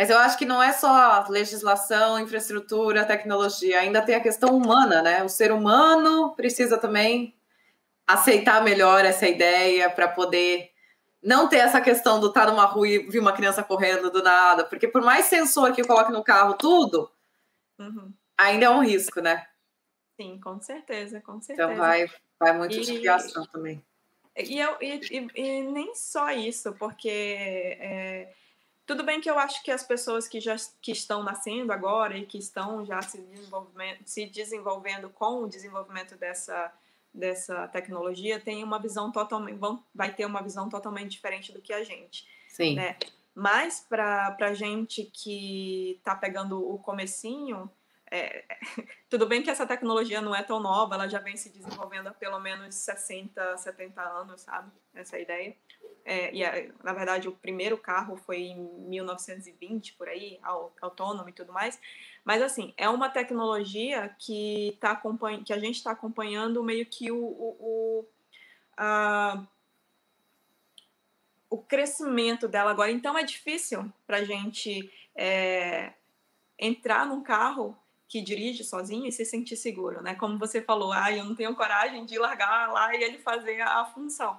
Mas 0.00 0.08
eu 0.08 0.16
acho 0.16 0.38
que 0.38 0.46
não 0.46 0.62
é 0.62 0.72
só 0.72 1.26
legislação, 1.28 2.18
infraestrutura, 2.18 3.04
tecnologia, 3.04 3.80
ainda 3.80 4.00
tem 4.00 4.14
a 4.14 4.22
questão 4.22 4.56
humana, 4.56 5.02
né? 5.02 5.22
O 5.22 5.28
ser 5.28 5.52
humano 5.52 6.34
precisa 6.34 6.78
também 6.78 7.36
aceitar 8.06 8.64
melhor 8.64 9.04
essa 9.04 9.28
ideia 9.28 9.90
para 9.90 10.08
poder 10.08 10.70
não 11.22 11.50
ter 11.50 11.58
essa 11.58 11.82
questão 11.82 12.18
do 12.18 12.28
estar 12.28 12.46
tá 12.46 12.50
numa 12.50 12.64
rua 12.64 12.88
e 12.88 13.10
vir 13.10 13.18
uma 13.18 13.34
criança 13.34 13.62
correndo 13.62 14.10
do 14.10 14.22
nada, 14.22 14.64
porque 14.64 14.88
por 14.88 15.02
mais 15.02 15.26
sensor 15.26 15.74
que 15.74 15.82
eu 15.82 15.86
coloque 15.86 16.10
no 16.10 16.24
carro, 16.24 16.54
tudo, 16.54 17.10
uhum. 17.78 18.10
ainda 18.38 18.64
é 18.64 18.70
um 18.70 18.82
risco, 18.82 19.20
né? 19.20 19.46
Sim, 20.18 20.40
com 20.40 20.58
certeza, 20.62 21.20
com 21.20 21.42
certeza. 21.42 21.70
Então 21.70 21.76
vai, 21.76 22.06
vai 22.38 22.56
muito 22.56 22.74
e, 22.74 22.80
de 22.80 23.00
criação 23.00 23.44
também. 23.52 23.84
E, 24.34 24.58
eu, 24.58 24.78
e, 24.80 24.98
e, 25.10 25.30
e, 25.34 25.62
nem 25.62 25.94
só 25.94 26.30
isso, 26.30 26.72
porque 26.78 27.10
é, 27.78 28.32
tudo 28.86 29.04
bem 29.04 29.20
que 29.20 29.30
eu 29.30 29.38
acho 29.38 29.62
que 29.62 29.70
as 29.70 29.82
pessoas 29.82 30.26
que 30.26 30.40
já 30.40 30.56
que 30.80 30.92
estão 30.92 31.22
nascendo 31.22 31.72
agora 31.72 32.16
e 32.16 32.26
que 32.26 32.38
estão 32.38 32.84
já 32.84 33.00
se 33.02 33.20
desenvolvendo, 33.20 33.98
se 34.04 34.26
desenvolvendo 34.26 35.10
com 35.10 35.44
o 35.44 35.48
desenvolvimento 35.48 36.16
dessa 36.16 36.72
dessa 37.12 37.66
tecnologia 37.68 38.38
têm 38.38 38.62
uma 38.62 38.78
visão 38.78 39.10
totalmente 39.10 39.58
vão 39.58 39.84
vai 39.94 40.14
ter 40.14 40.24
uma 40.24 40.42
visão 40.42 40.68
totalmente 40.68 41.10
diferente 41.10 41.52
do 41.52 41.60
que 41.60 41.72
a 41.72 41.82
gente. 41.82 42.26
Sim. 42.48 42.76
Né? 42.76 42.96
Mas 43.34 43.80
para 43.80 44.32
para 44.32 44.54
gente 44.54 45.04
que 45.04 45.96
está 45.98 46.14
pegando 46.14 46.58
o 46.68 46.78
comecinho 46.78 47.70
é, 48.10 48.44
tudo 49.08 49.26
bem 49.26 49.42
que 49.42 49.50
essa 49.50 49.66
tecnologia 49.66 50.20
não 50.20 50.34
é 50.34 50.42
tão 50.42 50.58
nova, 50.58 50.96
ela 50.96 51.08
já 51.08 51.20
vem 51.20 51.36
se 51.36 51.48
desenvolvendo 51.48 52.08
há 52.08 52.12
pelo 52.12 52.40
menos 52.40 52.74
60, 52.74 53.56
70 53.56 54.02
anos, 54.02 54.40
sabe? 54.40 54.72
Essa 54.92 55.18
ideia. 55.18 55.56
É, 56.04 56.34
e, 56.34 56.72
na 56.82 56.92
verdade, 56.92 57.28
o 57.28 57.32
primeiro 57.32 57.76
carro 57.78 58.16
foi 58.16 58.38
em 58.38 58.56
1920, 58.88 59.94
por 59.94 60.08
aí, 60.08 60.38
autônomo 60.80 61.28
e 61.28 61.32
tudo 61.32 61.52
mais. 61.52 61.80
Mas, 62.24 62.42
assim, 62.42 62.74
é 62.76 62.88
uma 62.88 63.08
tecnologia 63.08 64.14
que, 64.18 64.76
tá 64.80 65.00
que 65.44 65.52
a 65.52 65.58
gente 65.58 65.76
está 65.76 65.92
acompanhando 65.92 66.62
meio 66.62 66.86
que 66.86 67.10
o, 67.10 67.16
o, 67.16 67.56
o, 67.60 68.08
a, 68.76 69.46
o 71.48 71.58
crescimento 71.58 72.48
dela 72.48 72.70
agora. 72.70 72.90
Então, 72.90 73.16
é 73.16 73.22
difícil 73.22 73.90
para 74.06 74.18
a 74.18 74.24
gente 74.24 74.90
é, 75.14 75.92
entrar 76.58 77.06
num 77.06 77.22
carro 77.22 77.76
que 78.10 78.20
dirige 78.20 78.64
sozinho 78.64 79.06
e 79.06 79.12
se 79.12 79.24
sentir 79.24 79.56
seguro, 79.56 80.02
né? 80.02 80.16
Como 80.16 80.36
você 80.36 80.60
falou, 80.60 80.92
ah, 80.92 81.12
eu 81.12 81.24
não 81.24 81.36
tenho 81.36 81.54
coragem 81.54 82.04
de 82.04 82.18
largar 82.18 82.72
lá 82.72 82.92
e 82.92 83.04
ele 83.04 83.18
fazer 83.18 83.60
a, 83.60 83.84
função. 83.84 84.36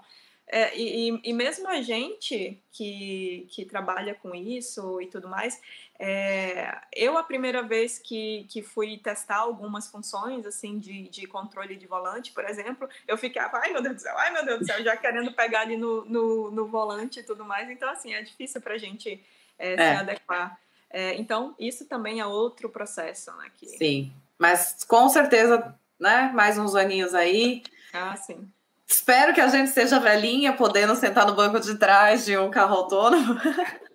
É, 0.48 0.78
e, 0.78 1.22
e, 1.24 1.32
mesmo 1.32 1.70
a 1.70 1.82
gente 1.82 2.62
que, 2.74 3.48
que 3.50 3.64
trabalha 3.64 4.14
com 4.16 4.36
isso 4.36 5.00
e 5.02 5.08
tudo 5.08 5.30
mais, 5.30 5.62
é, 5.98 6.78
eu 6.94 7.18
a 7.18 7.24
primeira 7.24 7.64
vez 7.64 7.98
que, 7.98 8.46
que 8.50 8.62
fui 8.62 8.98
testar 8.98 9.38
algumas 9.38 9.88
funções 9.88 10.46
assim 10.46 10.78
de, 10.78 11.08
de 11.08 11.26
controle 11.26 11.78
de 11.78 11.88
volante, 11.88 12.34
por 12.34 12.44
exemplo, 12.44 12.90
eu 13.08 13.18
ficava, 13.18 13.60
ai 13.60 13.72
meu 13.72 13.82
Deus 13.82 13.96
do 13.96 14.02
céu, 14.02 14.18
ai 14.18 14.34
meu 14.34 14.44
Deus 14.44 14.60
do 14.60 14.66
céu, 14.66 14.84
já 14.84 14.98
querendo 14.98 15.32
pegar 15.32 15.62
ali 15.62 15.78
no, 15.78 16.04
no, 16.04 16.52
no 16.52 16.68
volante 16.68 17.22
e 17.22 17.24
tudo 17.24 17.46
mais. 17.46 17.70
Então, 17.70 17.90
assim, 17.90 18.14
é 18.14 18.22
difícil 18.22 18.60
para 18.60 18.74
a 18.74 18.78
gente 18.78 19.24
é, 19.58 19.74
é. 19.74 19.78
se 19.78 20.02
adequar. 20.02 20.60
É, 20.90 21.16
então, 21.16 21.56
isso 21.58 21.86
também 21.86 22.20
é 22.20 22.26
outro 22.26 22.70
processo, 22.70 23.32
né? 23.38 23.50
Que... 23.54 23.68
Sim, 23.68 24.12
mas 24.38 24.84
com 24.84 25.08
certeza, 25.08 25.74
né? 25.98 26.30
Mais 26.34 26.58
uns 26.58 26.76
aninhos 26.76 27.14
aí. 27.14 27.64
Ah, 27.94 28.18
sim. 28.18 28.52
Espero 28.92 29.34
que 29.34 29.40
a 29.40 29.48
gente 29.48 29.72
seja 29.72 30.02
velhinha, 30.02 30.52
podendo 30.52 30.96
sentar 30.98 31.26
no 31.26 31.34
banco 31.34 31.60
de 31.62 31.78
trás 31.78 32.26
de 32.26 32.38
um 32.38 32.52
carro 32.52 32.76
autônomo. 32.76 33.40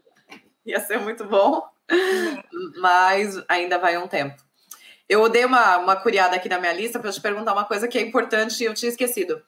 Ia 0.65 0.81
ser 0.81 0.99
muito 0.99 1.25
bom. 1.25 1.63
Mas 2.81 3.37
ainda 3.47 3.79
vai 3.79 3.99
um 3.99 4.09
tempo. 4.09 4.43
Eu 5.07 5.29
dei 5.29 5.45
uma, 5.45 5.77
uma 5.77 5.97
curiada 5.97 6.35
aqui 6.35 6.49
na 6.49 6.59
minha 6.59 6.73
lista 6.73 6.99
para 6.99 7.13
te 7.13 7.21
perguntar 7.21 7.53
uma 7.53 7.67
coisa 7.67 7.87
que 7.87 7.99
é 7.99 8.01
importante 8.01 8.63
e 8.63 8.67
eu 8.67 8.73
tinha 8.73 8.89
esquecido. 8.89 9.41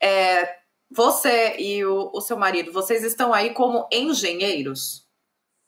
É, 0.00 0.58
você 0.88 1.56
e 1.58 1.84
o, 1.84 2.12
o 2.14 2.20
seu 2.20 2.36
marido, 2.36 2.72
vocês 2.72 3.02
estão 3.02 3.34
aí 3.34 3.50
como 3.50 3.88
engenheiros? 3.92 5.08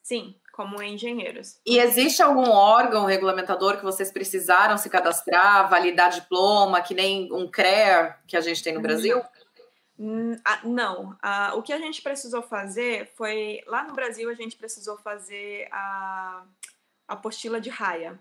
Sim 0.03 0.37
como 0.57 0.83
engenheiros. 0.83 1.61
E 1.67 1.79
existe 1.79 2.23
algum 2.23 2.49
órgão 2.51 3.05
regulamentador 3.05 3.77
que 3.77 3.85
vocês 3.85 4.11
precisaram 4.11 4.79
se 4.79 4.89
cadastrar, 4.89 5.69
validar 5.69 6.09
diploma, 6.11 6.81
que 6.81 6.95
nem 6.95 7.31
um 7.31 7.47
CREA 7.47 8.17
que 8.27 8.39
a 8.39 8.41
gente 8.41 8.63
tem 8.63 8.73
no 8.73 8.81
Brasil? 8.81 9.23
Não. 10.65 11.15
o 11.55 11.63
que 11.63 11.75
a 11.75 11.79
gente 11.79 12.01
precisou 12.01 12.43
fazer 12.43 13.13
foi. 13.15 13.63
Lá 13.67 13.85
no 13.85 13.93
Brasil, 13.93 14.31
a 14.31 14.35
gente 14.35 14.57
precisou 14.57 14.97
fazer 14.97 15.69
a 15.71 16.43
apostila 17.07 17.61
de 17.61 17.69
raia, 17.69 18.19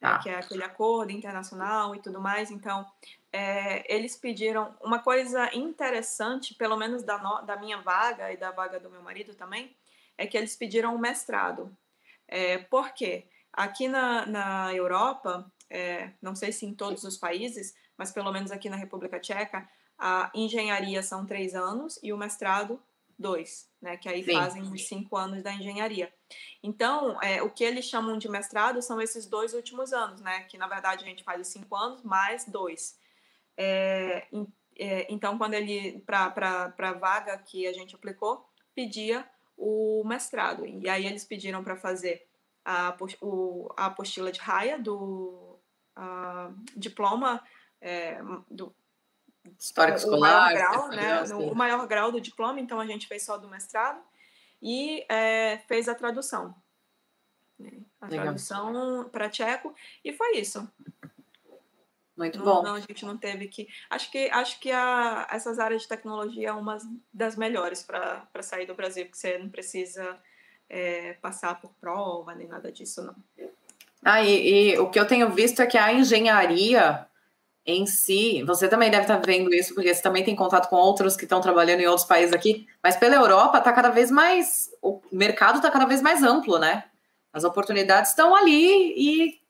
ah. 0.00 0.18
que 0.18 0.28
é 0.28 0.36
aquele 0.36 0.62
acordo 0.62 1.10
internacional 1.10 1.94
e 1.96 1.98
tudo 2.00 2.20
mais. 2.20 2.52
Então, 2.52 2.86
é, 3.32 3.84
eles 3.92 4.16
pediram 4.16 4.72
uma 4.80 5.00
coisa 5.00 5.52
interessante, 5.54 6.54
pelo 6.54 6.76
menos 6.76 7.02
da, 7.02 7.18
no, 7.18 7.42
da 7.42 7.56
minha 7.56 7.78
vaga 7.78 8.32
e 8.32 8.36
da 8.36 8.52
vaga 8.52 8.78
do 8.78 8.88
meu 8.88 9.02
marido 9.02 9.34
também, 9.34 9.74
é 10.16 10.26
que 10.26 10.36
eles 10.36 10.56
pediram 10.56 10.94
um 10.94 10.98
mestrado. 10.98 11.76
É, 12.26 12.58
por 12.58 12.92
quê? 12.92 13.28
Aqui 13.52 13.88
na, 13.88 14.26
na 14.26 14.74
Europa, 14.74 15.50
é, 15.70 16.12
não 16.20 16.34
sei 16.34 16.52
se 16.52 16.66
em 16.66 16.74
todos 16.74 17.04
os 17.04 17.16
países, 17.16 17.74
mas 17.96 18.10
pelo 18.10 18.32
menos 18.32 18.50
aqui 18.50 18.68
na 18.68 18.76
República 18.76 19.20
Tcheca, 19.20 19.68
a 19.98 20.30
engenharia 20.34 21.02
são 21.02 21.24
três 21.24 21.54
anos 21.54 21.98
e 22.02 22.12
o 22.12 22.18
mestrado 22.18 22.82
dois, 23.18 23.70
né? 23.80 23.96
Que 23.96 24.08
aí 24.08 24.24
Sim. 24.24 24.32
fazem 24.32 24.62
os 24.62 24.88
cinco 24.88 25.16
anos 25.16 25.42
da 25.42 25.52
engenharia. 25.52 26.12
Então, 26.62 27.20
é, 27.22 27.42
o 27.42 27.50
que 27.50 27.62
eles 27.62 27.84
chamam 27.84 28.18
de 28.18 28.28
mestrado 28.28 28.82
são 28.82 29.00
esses 29.00 29.26
dois 29.26 29.54
últimos 29.54 29.92
anos, 29.92 30.20
né? 30.20 30.40
Que 30.44 30.58
na 30.58 30.66
verdade 30.66 31.04
a 31.04 31.06
gente 31.06 31.22
faz 31.22 31.40
os 31.40 31.48
cinco 31.48 31.76
anos 31.76 32.02
mais 32.02 32.44
dois. 32.46 32.98
É, 33.56 34.26
é, 34.76 35.06
então, 35.08 35.38
quando 35.38 35.54
ele 35.54 36.00
para 36.00 36.74
a 36.76 36.92
vaga 36.92 37.38
que 37.38 37.66
a 37.66 37.72
gente 37.72 37.94
aplicou, 37.94 38.48
pedia 38.74 39.28
o 39.56 40.02
mestrado. 40.04 40.66
E 40.66 40.88
aí 40.88 41.06
eles 41.06 41.24
pediram 41.24 41.62
para 41.62 41.76
fazer 41.76 42.26
a, 42.64 42.96
o, 43.20 43.72
a 43.76 43.86
apostila 43.86 44.32
de 44.32 44.40
raia 44.40 44.78
do 44.78 45.58
a, 45.94 46.50
diploma 46.76 47.42
é, 47.80 48.20
do 48.50 48.74
Histórico 49.58 49.98
escolar. 49.98 50.54
Maior 50.54 50.54
grau, 50.54 50.88
né, 50.88 51.22
o 51.34 51.54
maior 51.54 51.86
grau 51.86 52.10
do 52.10 52.20
diploma, 52.20 52.58
então 52.58 52.80
a 52.80 52.86
gente 52.86 53.06
fez 53.06 53.22
só 53.22 53.36
do 53.36 53.48
mestrado 53.48 54.02
e 54.60 55.04
é, 55.08 55.58
fez 55.68 55.88
a 55.88 55.94
tradução. 55.94 56.54
Né, 57.58 57.70
a 58.00 58.06
Legal. 58.06 58.24
tradução 58.24 59.08
para 59.10 59.28
tcheco 59.28 59.74
e 60.02 60.12
foi 60.12 60.38
isso. 60.38 60.66
Muito 62.16 62.38
não, 62.38 62.44
bom. 62.44 62.62
Não, 62.62 62.74
a 62.74 62.80
gente 62.80 63.04
não 63.04 63.16
teve 63.16 63.48
que. 63.48 63.68
Acho 63.90 64.10
que, 64.10 64.28
acho 64.30 64.60
que 64.60 64.70
a, 64.70 65.26
essas 65.30 65.58
áreas 65.58 65.82
de 65.82 65.88
tecnologia 65.88 66.48
é 66.48 66.52
uma 66.52 66.78
das 67.12 67.36
melhores 67.36 67.82
para 67.82 68.42
sair 68.42 68.66
do 68.66 68.74
Brasil, 68.74 69.04
porque 69.04 69.18
você 69.18 69.36
não 69.38 69.48
precisa 69.48 70.16
é, 70.68 71.14
passar 71.14 71.60
por 71.60 71.72
prova 71.80 72.34
nem 72.34 72.46
nada 72.46 72.70
disso, 72.70 73.02
não. 73.02 73.14
Ah, 74.02 74.22
e, 74.22 74.74
e, 74.74 74.78
o 74.78 74.90
que 74.90 75.00
eu 75.00 75.06
tenho 75.06 75.30
visto 75.30 75.60
é 75.60 75.66
que 75.66 75.78
a 75.78 75.92
engenharia 75.92 77.06
em 77.66 77.86
si, 77.86 78.42
você 78.42 78.68
também 78.68 78.90
deve 78.90 79.04
estar 79.04 79.16
vendo 79.16 79.52
isso, 79.54 79.74
porque 79.74 79.92
você 79.92 80.02
também 80.02 80.22
tem 80.22 80.36
contato 80.36 80.68
com 80.68 80.76
outros 80.76 81.16
que 81.16 81.24
estão 81.24 81.40
trabalhando 81.40 81.80
em 81.80 81.86
outros 81.86 82.06
países 82.06 82.34
aqui, 82.34 82.68
mas 82.82 82.96
pela 82.96 83.14
Europa 83.14 83.58
está 83.58 83.72
cada 83.72 83.88
vez 83.88 84.10
mais. 84.10 84.70
O 84.82 85.00
mercado 85.10 85.56
está 85.56 85.70
cada 85.70 85.86
vez 85.86 86.02
mais 86.02 86.22
amplo, 86.22 86.58
né? 86.58 86.84
As 87.32 87.42
oportunidades 87.42 88.10
estão 88.10 88.36
ali 88.36 88.92
e 88.96 89.43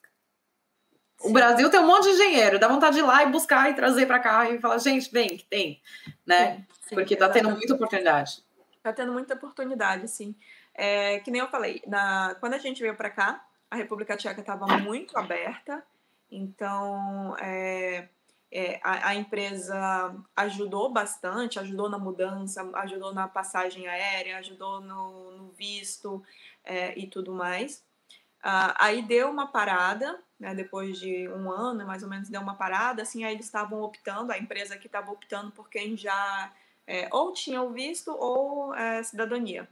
o 1.24 1.32
Brasil 1.32 1.70
tem 1.70 1.80
um 1.80 1.86
monte 1.86 2.04
de 2.04 2.10
engenheiro, 2.10 2.58
dá 2.58 2.68
vontade 2.68 2.96
de 2.96 3.02
ir 3.02 3.06
lá 3.06 3.22
e 3.22 3.30
buscar 3.30 3.70
e 3.70 3.74
trazer 3.74 4.06
para 4.06 4.18
cá 4.18 4.50
e 4.50 4.60
falar, 4.60 4.78
gente, 4.78 5.10
vem, 5.10 5.36
que 5.36 5.44
tem, 5.44 5.80
né? 6.24 6.56
Sim, 6.56 6.66
sim, 6.88 6.94
Porque 6.94 7.14
está 7.14 7.28
tendo 7.28 7.50
muita 7.50 7.74
oportunidade. 7.74 8.44
Está 8.76 8.92
tendo 8.92 9.12
muita 9.12 9.34
oportunidade, 9.34 10.08
sim. 10.08 10.34
É, 10.74 11.20
que 11.20 11.30
nem 11.30 11.40
eu 11.40 11.48
falei, 11.48 11.82
na, 11.86 12.36
quando 12.40 12.54
a 12.54 12.58
gente 12.58 12.82
veio 12.82 12.94
para 12.94 13.10
cá, 13.10 13.44
a 13.70 13.76
República 13.76 14.16
Tcheca 14.16 14.40
estava 14.40 14.66
muito 14.78 15.16
aberta, 15.16 15.82
então 16.30 17.36
é, 17.40 18.08
é, 18.50 18.80
a, 18.82 19.08
a, 19.08 19.14
empresa 19.14 20.14
ajudou 20.36 20.92
bastante, 20.92 21.58
ajudou 21.58 21.88
na 21.88 21.98
mudança, 21.98 22.68
ajudou 22.74 23.14
na 23.14 23.26
passagem 23.26 23.88
aérea, 23.88 24.38
ajudou 24.38 24.80
no, 24.80 25.30
no 25.32 25.48
visto 25.52 26.22
é, 26.64 26.96
e 26.98 27.06
tudo 27.06 27.32
mais. 27.32 27.82
Uh, 28.44 28.76
aí 28.78 29.00
deu 29.00 29.30
uma 29.30 29.46
parada, 29.46 30.20
né, 30.44 30.54
depois 30.54 30.98
de 30.98 31.26
um 31.28 31.50
ano, 31.50 31.86
mais 31.86 32.02
ou 32.02 32.08
menos, 32.08 32.28
deu 32.28 32.40
uma 32.40 32.54
parada, 32.54 33.00
assim, 33.00 33.24
aí 33.24 33.32
eles 33.32 33.46
estavam 33.46 33.80
optando, 33.80 34.30
a 34.30 34.38
empresa 34.38 34.76
que 34.76 34.86
estava 34.86 35.10
optando 35.10 35.50
por 35.52 35.70
quem 35.70 35.96
já 35.96 36.52
é, 36.86 37.08
ou 37.10 37.32
tinha 37.32 37.62
o 37.62 37.70
visto 37.70 38.14
ou 38.14 38.74
é, 38.74 39.02
cidadania. 39.02 39.66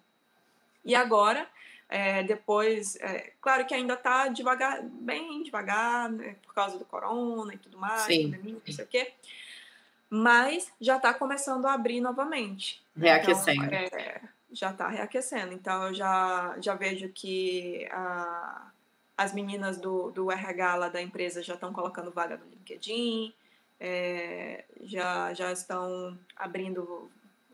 E 0.82 0.94
agora, 0.94 1.47
é, 1.90 2.23
depois, 2.23 2.97
é, 2.97 3.35
claro 3.39 3.66
que 3.66 3.74
ainda 3.74 3.93
está 3.93 4.28
devagar, 4.28 4.82
bem 4.82 5.43
devagar, 5.43 6.11
né, 6.11 6.36
por 6.43 6.55
causa 6.55 6.78
do 6.78 6.86
corona 6.86 7.53
e 7.53 7.59
tudo 7.59 7.77
mais, 7.77 8.03
Sim. 8.03 8.31
pandemia, 8.31 8.55
não 8.66 8.74
sei 8.74 8.85
o 8.86 8.89
quê, 8.89 9.12
mas 10.09 10.73
já 10.81 10.97
está 10.97 11.12
começando 11.12 11.66
a 11.66 11.74
abrir 11.74 12.01
novamente. 12.01 12.82
Reaquecendo. 12.97 13.66
Então, 13.66 14.31
já 14.51 14.70
está 14.70 14.89
reaquecendo. 14.89 15.53
Então, 15.53 15.89
eu 15.89 15.94
já, 15.94 16.57
já 16.61 16.74
vejo 16.74 17.11
que 17.11 17.86
a, 17.90 18.72
as 19.17 19.33
meninas 19.33 19.79
do, 19.79 20.11
do 20.11 20.31
RH 20.31 20.75
lá 20.77 20.89
da 20.89 21.01
empresa 21.01 21.43
já 21.43 21.55
estão 21.55 21.73
colocando 21.73 22.11
vaga 22.11 22.37
no 22.37 22.51
LinkedIn, 22.51 23.33
é, 23.79 24.65
já, 24.83 25.33
já 25.35 25.53
estão 25.53 26.17
abrindo, 26.37 27.11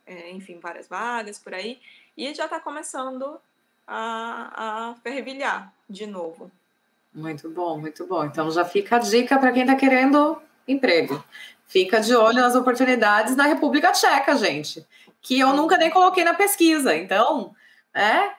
é, 0.07 0.31
enfim, 0.31 0.59
várias 0.59 0.89
vagas 0.89 1.39
por 1.39 1.55
aí, 1.55 1.81
e 2.17 2.33
já 2.35 2.45
está 2.45 2.61
começando 2.61 3.39
a, 3.87 4.91
a 4.91 4.95
fervilhar 5.03 5.73
de 5.89 6.07
novo. 6.07 6.51
Muito 7.15 7.49
bom, 7.51 7.79
muito 7.79 8.07
bom. 8.07 8.25
Então 8.25 8.51
já 8.51 8.65
fica 8.65 8.97
a 8.97 9.01
dica 9.01 9.39
para 9.39 9.53
quem 9.53 9.63
está 9.63 9.75
querendo 9.75 10.41
emprego. 10.67 11.23
Fica 11.67 12.01
de 12.01 12.15
olho 12.15 12.41
nas 12.41 12.55
oportunidades 12.55 13.37
na 13.37 13.45
República 13.45 13.93
Tcheca, 13.93 14.37
gente 14.37 14.87
que 15.21 15.39
eu 15.39 15.53
nunca 15.55 15.77
nem 15.77 15.91
coloquei 15.91 16.25
na 16.25 16.35
pesquisa. 16.35 16.95
Então, 16.95 17.55
é. 17.93 18.38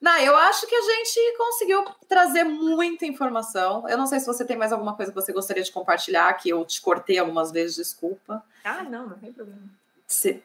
Não, 0.00 0.16
eu 0.18 0.36
acho 0.36 0.66
que 0.66 0.74
a 0.74 0.80
gente 0.80 1.36
conseguiu 1.36 1.84
trazer 2.08 2.44
muita 2.44 3.04
informação. 3.04 3.88
Eu 3.88 3.98
não 3.98 4.06
sei 4.06 4.20
se 4.20 4.26
você 4.26 4.44
tem 4.44 4.56
mais 4.56 4.72
alguma 4.72 4.94
coisa 4.94 5.10
que 5.10 5.20
você 5.20 5.32
gostaria 5.32 5.62
de 5.62 5.72
compartilhar, 5.72 6.32
que 6.34 6.48
eu 6.48 6.64
te 6.64 6.80
cortei 6.80 7.18
algumas 7.18 7.50
vezes, 7.50 7.76
desculpa. 7.76 8.44
Ah, 8.62 8.84
não, 8.84 9.08
não 9.08 9.18
tem 9.18 9.32
problema. 9.32 9.62
Se, 10.06 10.42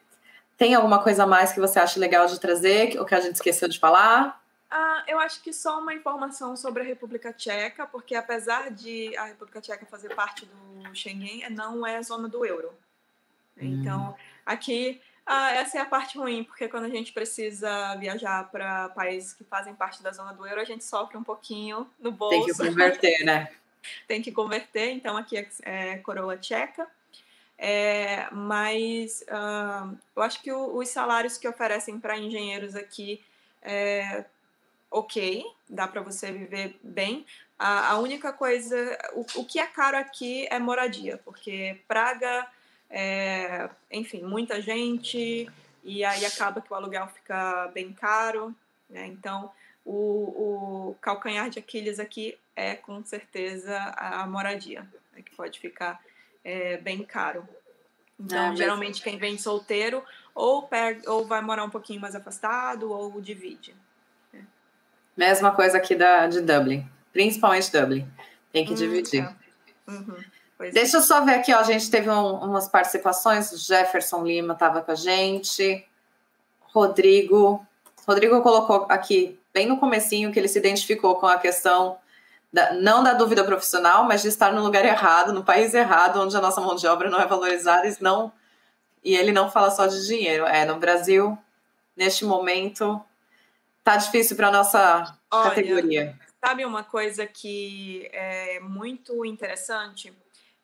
tem 0.56 0.74
alguma 0.74 1.02
coisa 1.02 1.22
a 1.22 1.26
mais 1.26 1.52
que 1.52 1.60
você 1.60 1.78
acha 1.78 2.00
legal 2.00 2.26
de 2.26 2.38
trazer, 2.40 2.98
ou 2.98 3.06
que 3.06 3.14
a 3.14 3.20
gente 3.20 3.36
esqueceu 3.36 3.68
de 3.68 3.78
falar? 3.78 4.42
Ah, 4.68 5.04
eu 5.06 5.20
acho 5.20 5.40
que 5.40 5.52
só 5.52 5.78
uma 5.78 5.94
informação 5.94 6.56
sobre 6.56 6.82
a 6.82 6.86
República 6.86 7.32
Tcheca, 7.32 7.86
porque 7.86 8.16
apesar 8.16 8.72
de 8.72 9.16
a 9.16 9.26
República 9.26 9.60
Tcheca 9.60 9.86
fazer 9.86 10.14
parte 10.16 10.46
do 10.46 10.94
Schengen, 10.94 11.48
não 11.50 11.86
é 11.86 12.02
zona 12.02 12.28
do 12.28 12.44
euro. 12.44 12.72
Hum. 13.56 13.80
Então, 13.80 14.16
aqui 14.44 15.00
ah, 15.26 15.52
essa 15.52 15.78
é 15.78 15.80
a 15.80 15.86
parte 15.86 16.18
ruim, 16.18 16.44
porque 16.44 16.68
quando 16.68 16.84
a 16.84 16.88
gente 16.88 17.12
precisa 17.12 17.94
viajar 17.96 18.50
para 18.50 18.90
países 18.90 19.32
que 19.32 19.42
fazem 19.44 19.74
parte 19.74 20.02
da 20.02 20.12
zona 20.12 20.34
do 20.34 20.46
euro, 20.46 20.60
a 20.60 20.64
gente 20.64 20.84
sofre 20.84 21.16
um 21.16 21.24
pouquinho 21.24 21.88
no 21.98 22.12
bolso. 22.12 22.44
Tem 22.46 22.54
que 22.54 22.70
converter, 22.70 23.24
né? 23.24 23.50
Tem 24.06 24.22
que 24.22 24.32
converter, 24.32 24.90
então 24.90 25.16
aqui 25.16 25.36
é, 25.36 25.48
é 25.64 25.96
coroa 25.98 26.36
tcheca. 26.36 26.86
É, 27.56 28.28
mas 28.32 29.22
uh, 29.28 29.96
eu 30.16 30.22
acho 30.22 30.42
que 30.42 30.52
o, 30.52 30.76
os 30.76 30.88
salários 30.88 31.38
que 31.38 31.48
oferecem 31.48 32.00
para 32.00 32.18
engenheiros 32.18 32.74
aqui 32.74 33.22
é 33.62 34.24
ok, 34.90 35.44
dá 35.68 35.88
para 35.88 36.02
você 36.02 36.30
viver 36.30 36.78
bem. 36.82 37.24
A, 37.58 37.92
a 37.92 37.98
única 37.98 38.32
coisa, 38.32 38.98
o, 39.14 39.40
o 39.40 39.44
que 39.44 39.58
é 39.58 39.66
caro 39.66 39.96
aqui 39.96 40.46
é 40.50 40.58
moradia, 40.58 41.18
porque 41.24 41.80
Praga 41.88 42.46
é, 42.96 43.68
enfim, 43.90 44.22
muita 44.22 44.62
gente, 44.62 45.50
e 45.82 46.04
aí 46.04 46.24
acaba 46.24 46.60
que 46.60 46.72
o 46.72 46.76
aluguel 46.76 47.08
fica 47.08 47.68
bem 47.74 47.92
caro. 47.92 48.54
Né? 48.88 49.08
Então, 49.08 49.50
o, 49.84 50.90
o, 50.90 50.96
calcanhar 51.00 51.50
de 51.50 51.58
Aquiles 51.58 51.98
aqui 51.98 52.38
é 52.54 52.76
com 52.76 53.04
certeza 53.04 53.76
a 53.96 54.24
moradia, 54.28 54.88
né? 55.12 55.22
que 55.22 55.34
pode 55.34 55.58
ficar 55.58 56.00
é, 56.44 56.76
bem 56.76 57.02
caro. 57.02 57.46
Então, 58.18 58.52
é, 58.52 58.56
geralmente, 58.56 59.02
quem 59.02 59.18
vem 59.18 59.36
solteiro 59.36 60.00
ou, 60.32 60.62
pega, 60.62 61.10
ou 61.10 61.26
vai 61.26 61.42
morar 61.42 61.64
um 61.64 61.70
pouquinho 61.70 62.00
mais 62.00 62.14
afastado 62.14 62.92
ou 62.92 63.20
divide. 63.20 63.74
Né? 64.32 64.46
Mesma 65.16 65.50
coisa 65.50 65.78
aqui 65.78 65.96
da, 65.96 66.28
de 66.28 66.40
Dublin, 66.40 66.88
principalmente 67.12 67.72
Dublin. 67.72 68.08
Tem 68.52 68.64
que 68.64 68.72
hum, 68.72 68.76
dividir. 68.76 69.24
É. 69.24 69.90
Uhum. 69.90 70.22
Pois 70.56 70.72
Deixa 70.72 70.96
é. 70.96 71.00
eu 71.00 71.02
só 71.02 71.24
ver 71.24 71.34
aqui, 71.34 71.52
ó. 71.52 71.58
A 71.58 71.64
gente 71.64 71.90
teve 71.90 72.08
um, 72.08 72.34
umas 72.36 72.68
participações. 72.68 73.52
O 73.52 73.56
Jefferson 73.56 74.22
Lima 74.22 74.54
estava 74.54 74.80
com 74.82 74.92
a 74.92 74.94
gente. 74.94 75.86
Rodrigo. 76.60 77.64
Rodrigo 78.06 78.42
colocou 78.42 78.86
aqui, 78.88 79.40
bem 79.52 79.66
no 79.66 79.78
comecinho, 79.78 80.30
que 80.30 80.38
ele 80.38 80.48
se 80.48 80.58
identificou 80.58 81.16
com 81.16 81.26
a 81.26 81.38
questão 81.38 81.96
da, 82.52 82.74
não 82.74 83.02
da 83.02 83.14
dúvida 83.14 83.42
profissional, 83.42 84.04
mas 84.04 84.22
de 84.22 84.28
estar 84.28 84.52
no 84.52 84.62
lugar 84.62 84.84
errado, 84.84 85.32
no 85.32 85.42
país 85.42 85.72
errado, 85.72 86.20
onde 86.20 86.36
a 86.36 86.40
nossa 86.40 86.60
mão 86.60 86.74
de 86.74 86.86
obra 86.86 87.08
não 87.08 87.20
é 87.20 87.26
valorizada 87.26 87.88
e 87.88 87.96
não 88.00 88.32
e 89.04 89.14
ele 89.14 89.32
não 89.32 89.50
fala 89.50 89.70
só 89.70 89.86
de 89.86 90.06
dinheiro. 90.06 90.46
É, 90.46 90.64
no 90.64 90.78
Brasil, 90.78 91.36
neste 91.94 92.24
momento, 92.24 93.00
tá 93.84 93.96
difícil 93.96 94.34
para 94.34 94.50
nossa 94.50 95.16
Olha, 95.30 95.50
categoria. 95.50 96.18
Sabe 96.42 96.64
uma 96.64 96.82
coisa 96.82 97.26
que 97.26 98.08
é 98.12 98.60
muito 98.60 99.24
interessante? 99.24 100.12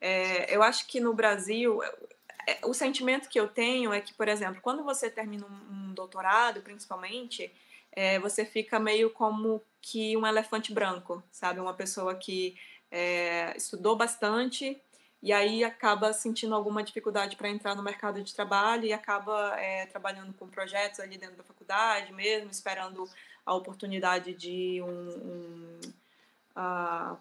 É, 0.01 0.55
eu 0.55 0.63
acho 0.63 0.87
que 0.87 1.01
no 1.01 1.13
Brasil, 1.13 1.83
é, 1.83 2.59
o 2.65 2.73
sentimento 2.73 3.29
que 3.29 3.39
eu 3.39 3.49
tenho 3.49 3.93
é 3.93 4.01
que, 4.01 4.15
por 4.15 4.29
exemplo, 4.29 4.61
quando 4.63 4.83
você 4.83 5.11
termina 5.11 5.47
um, 5.47 5.93
doutorado, 5.93 6.63
principalmente, 6.63 7.53
é, 7.93 8.19
você 8.19 8.45
fica 8.45 8.79
meio 8.79 9.11
como 9.11 9.63
que 9.83 10.17
um 10.17 10.27
elefante 10.27 10.73
branco, 10.73 11.23
sabe? 11.31 11.61
Uma 11.61 11.75
pessoa 11.75 12.15
que 12.15 12.57
é, 12.91 13.55
estudou 13.57 13.97
bastante 13.97 14.81
e 15.23 15.33
aí 15.33 15.63
acaba 15.63 16.13
sentindo 16.13 16.55
alguma 16.55 16.83
dificuldade 16.83 17.37
para 17.37 17.49
entrar 17.49 17.75
no 17.75 17.83
mercado 17.83 18.23
de 18.23 18.35
trabalho 18.35 18.87
e 18.87 18.93
acaba 18.93 19.55
é, 19.61 19.85
trabalhando 19.87 20.33
com 20.33 20.49
projetos 20.49 21.01
ali 21.01 21.19
dentro 21.19 21.37
da 21.37 21.43
faculdade 21.43 22.13
mesmo, 22.13 22.51
esperando 22.51 23.09
a 23.45 23.55
oportunidade 23.55 24.33
de 24.33 24.81
um, 24.83 24.89
um 24.89 25.81
uh, 26.57 27.19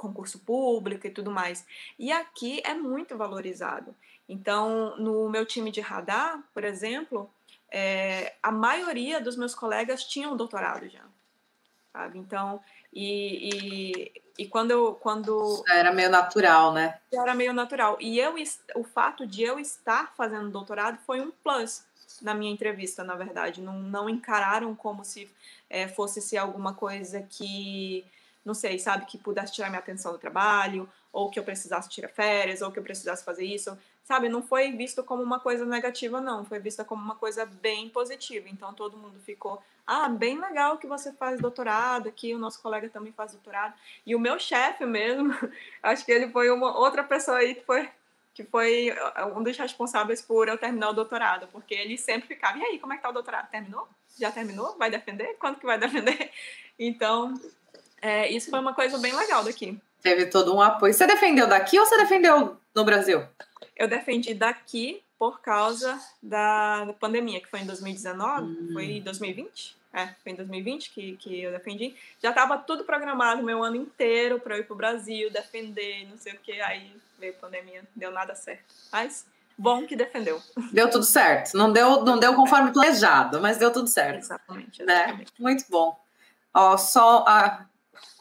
concurso 0.00 0.38
público 0.38 1.06
e 1.06 1.10
tudo 1.10 1.30
mais. 1.30 1.66
E 1.98 2.10
aqui 2.10 2.62
é 2.64 2.72
muito 2.72 3.16
valorizado. 3.16 3.94
Então, 4.26 4.96
no 4.96 5.28
meu 5.28 5.44
time 5.44 5.70
de 5.70 5.80
radar, 5.80 6.42
por 6.54 6.64
exemplo, 6.64 7.30
é, 7.70 8.34
a 8.42 8.50
maioria 8.50 9.20
dos 9.20 9.36
meus 9.36 9.54
colegas 9.54 10.04
tinham 10.04 10.36
doutorado 10.36 10.88
já. 10.88 11.02
Sabe? 11.92 12.18
Então, 12.18 12.60
e, 12.92 13.50
e, 13.52 14.22
e 14.38 14.46
quando 14.46 14.70
eu. 14.70 14.94
Quando, 14.94 15.62
era 15.68 15.92
meio 15.92 16.08
natural, 16.08 16.72
né? 16.72 16.98
Era 17.12 17.34
meio 17.34 17.52
natural. 17.52 17.98
E 18.00 18.18
eu, 18.18 18.34
o 18.76 18.84
fato 18.84 19.26
de 19.26 19.42
eu 19.42 19.58
estar 19.58 20.14
fazendo 20.16 20.50
doutorado 20.50 20.98
foi 21.04 21.20
um 21.20 21.30
plus 21.30 21.84
na 22.22 22.32
minha 22.32 22.52
entrevista, 22.52 23.02
na 23.02 23.16
verdade. 23.16 23.60
Não, 23.60 23.78
não 23.80 24.08
encararam 24.08 24.74
como 24.74 25.04
se 25.04 25.28
é, 25.68 25.88
fosse 25.88 26.22
ser 26.22 26.36
alguma 26.36 26.72
coisa 26.72 27.22
que 27.28 28.04
não 28.44 28.54
sei, 28.54 28.78
sabe, 28.78 29.06
que 29.06 29.18
pudesse 29.18 29.52
tirar 29.52 29.68
minha 29.68 29.78
atenção 29.78 30.12
do 30.12 30.18
trabalho, 30.18 30.88
ou 31.12 31.30
que 31.30 31.38
eu 31.38 31.44
precisasse 31.44 31.88
tirar 31.88 32.08
férias, 32.08 32.62
ou 32.62 32.70
que 32.70 32.78
eu 32.78 32.82
precisasse 32.82 33.24
fazer 33.24 33.44
isso, 33.44 33.76
sabe? 34.04 34.28
Não 34.28 34.42
foi 34.42 34.72
visto 34.72 35.04
como 35.04 35.22
uma 35.22 35.40
coisa 35.40 35.64
negativa, 35.64 36.20
não, 36.20 36.44
foi 36.44 36.58
vista 36.58 36.84
como 36.84 37.02
uma 37.02 37.16
coisa 37.16 37.44
bem 37.44 37.88
positiva. 37.88 38.48
Então 38.48 38.72
todo 38.72 38.96
mundo 38.96 39.20
ficou, 39.20 39.62
ah, 39.86 40.08
bem 40.08 40.40
legal 40.40 40.78
que 40.78 40.86
você 40.86 41.12
faz 41.12 41.40
doutorado 41.40 42.08
aqui, 42.08 42.34
o 42.34 42.38
nosso 42.38 42.60
colega 42.62 42.88
também 42.88 43.12
faz 43.12 43.32
doutorado. 43.32 43.74
E 44.06 44.14
o 44.14 44.20
meu 44.20 44.38
chefe 44.38 44.86
mesmo, 44.86 45.34
acho 45.82 46.04
que 46.04 46.12
ele 46.12 46.30
foi 46.30 46.50
uma 46.50 46.76
outra 46.78 47.04
pessoa 47.04 47.38
aí 47.38 47.54
que 47.54 47.64
foi 47.64 47.88
que 48.32 48.44
foi 48.44 48.90
uh, 48.90 49.38
um 49.38 49.42
dos 49.42 49.56
responsáveis 49.58 50.22
por 50.22 50.48
eu 50.48 50.56
terminar 50.56 50.90
o 50.90 50.94
doutorado, 50.94 51.48
porque 51.48 51.74
ele 51.74 51.98
sempre 51.98 52.28
ficava, 52.28 52.56
e 52.58 52.62
aí, 52.62 52.78
como 52.78 52.92
é 52.92 52.96
que 52.96 53.02
tá 53.02 53.10
o 53.10 53.12
doutorado? 53.12 53.50
Terminou? 53.50 53.88
Já 54.18 54.30
terminou? 54.30 54.78
Vai 54.78 54.90
defender? 54.90 55.36
Quando 55.38 55.58
que 55.58 55.66
vai 55.66 55.76
defender? 55.78 56.30
Então, 56.78 57.34
é, 58.00 58.30
isso 58.30 58.50
foi 58.50 58.58
uma 58.58 58.74
coisa 58.74 58.98
bem 58.98 59.14
legal 59.14 59.44
daqui. 59.44 59.78
Teve 60.02 60.26
todo 60.26 60.54
um 60.54 60.60
apoio. 60.60 60.94
Você 60.94 61.06
defendeu 61.06 61.46
daqui 61.46 61.78
ou 61.78 61.86
você 61.86 61.96
defendeu 61.96 62.56
no 62.74 62.84
Brasil? 62.84 63.22
Eu 63.76 63.88
defendi 63.88 64.34
daqui 64.34 65.02
por 65.18 65.40
causa 65.40 66.00
da, 66.22 66.94
pandemia, 66.98 67.40
que 67.40 67.48
foi 67.48 67.60
em 67.60 67.66
2019, 67.66 68.42
hum. 68.42 68.70
foi 68.72 68.84
em 68.84 69.02
2020? 69.02 69.76
É, 69.92 70.06
foi 70.22 70.32
em 70.32 70.36
2020 70.36 70.90
que, 70.92 71.16
que 71.16 71.42
eu 71.42 71.50
defendi. 71.50 71.94
Já 72.22 72.30
estava 72.30 72.56
tudo 72.56 72.84
programado 72.84 73.42
meu 73.42 73.62
ano 73.62 73.76
inteiro 73.76 74.40
para 74.40 74.56
eu 74.56 74.60
ir 74.60 74.64
para 74.64 74.74
o 74.74 74.76
Brasil, 74.76 75.30
defender, 75.30 76.08
não 76.08 76.16
sei 76.16 76.32
o 76.32 76.38
que. 76.38 76.60
Aí 76.60 76.90
veio 77.18 77.34
a 77.34 77.36
pandemia, 77.36 77.82
deu 77.94 78.10
nada 78.10 78.34
certo. 78.34 78.64
Mas 78.90 79.26
bom 79.58 79.84
que 79.86 79.94
defendeu. 79.94 80.40
Deu 80.72 80.88
tudo 80.88 81.04
certo. 81.04 81.54
Não 81.54 81.70
deu, 81.70 82.02
não 82.02 82.18
deu 82.18 82.34
conforme 82.34 82.72
planejado, 82.72 83.40
mas 83.42 83.58
deu 83.58 83.70
tudo 83.72 83.88
certo. 83.88 84.20
Exatamente. 84.20 84.82
exatamente. 84.82 85.32
Né? 85.32 85.38
Muito 85.38 85.64
bom. 85.68 85.98
Ó, 86.54 86.76
só 86.76 87.24
a 87.26 87.66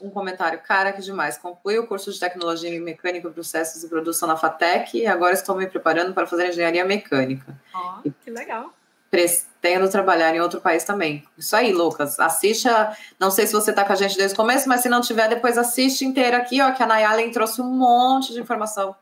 um 0.01 0.09
comentário. 0.09 0.59
Cara, 0.59 0.93
que 0.93 1.01
demais. 1.01 1.37
Concluí 1.37 1.77
o 1.77 1.87
curso 1.87 2.11
de 2.11 2.19
tecnologia 2.19 2.69
em 2.69 2.79
mecânica, 2.79 3.29
processos 3.29 3.83
e 3.83 3.89
produção 3.89 4.27
na 4.27 4.37
FATEC 4.37 4.99
e 4.99 5.07
agora 5.07 5.33
estou 5.33 5.55
me 5.55 5.67
preparando 5.67 6.13
para 6.13 6.27
fazer 6.27 6.49
engenharia 6.49 6.85
mecânica. 6.85 7.59
Ó, 7.73 7.99
oh, 8.05 8.11
que 8.23 8.31
legal. 8.31 8.73
Pretendo 9.11 9.89
trabalhar 9.89 10.35
em 10.35 10.39
outro 10.39 10.61
país 10.61 10.83
também. 10.83 11.23
Isso 11.37 11.55
aí, 11.55 11.73
Lucas. 11.73 12.19
Assiste 12.19 12.69
a... 12.69 12.95
Não 13.19 13.31
sei 13.31 13.47
se 13.47 13.53
você 13.53 13.71
está 13.71 13.83
com 13.83 13.93
a 13.93 13.95
gente 13.95 14.15
desde 14.15 14.33
o 14.33 14.37
começo, 14.37 14.69
mas 14.69 14.81
se 14.81 14.89
não 14.89 15.01
tiver, 15.01 15.27
depois 15.27 15.57
assiste 15.57 16.05
inteira 16.05 16.37
aqui, 16.37 16.61
ó, 16.61 16.71
que 16.71 16.83
a 16.83 16.85
Nayalen 16.85 17.31
trouxe 17.31 17.61
um 17.61 17.69
monte 17.69 18.33
de 18.33 18.39
informação. 18.39 18.95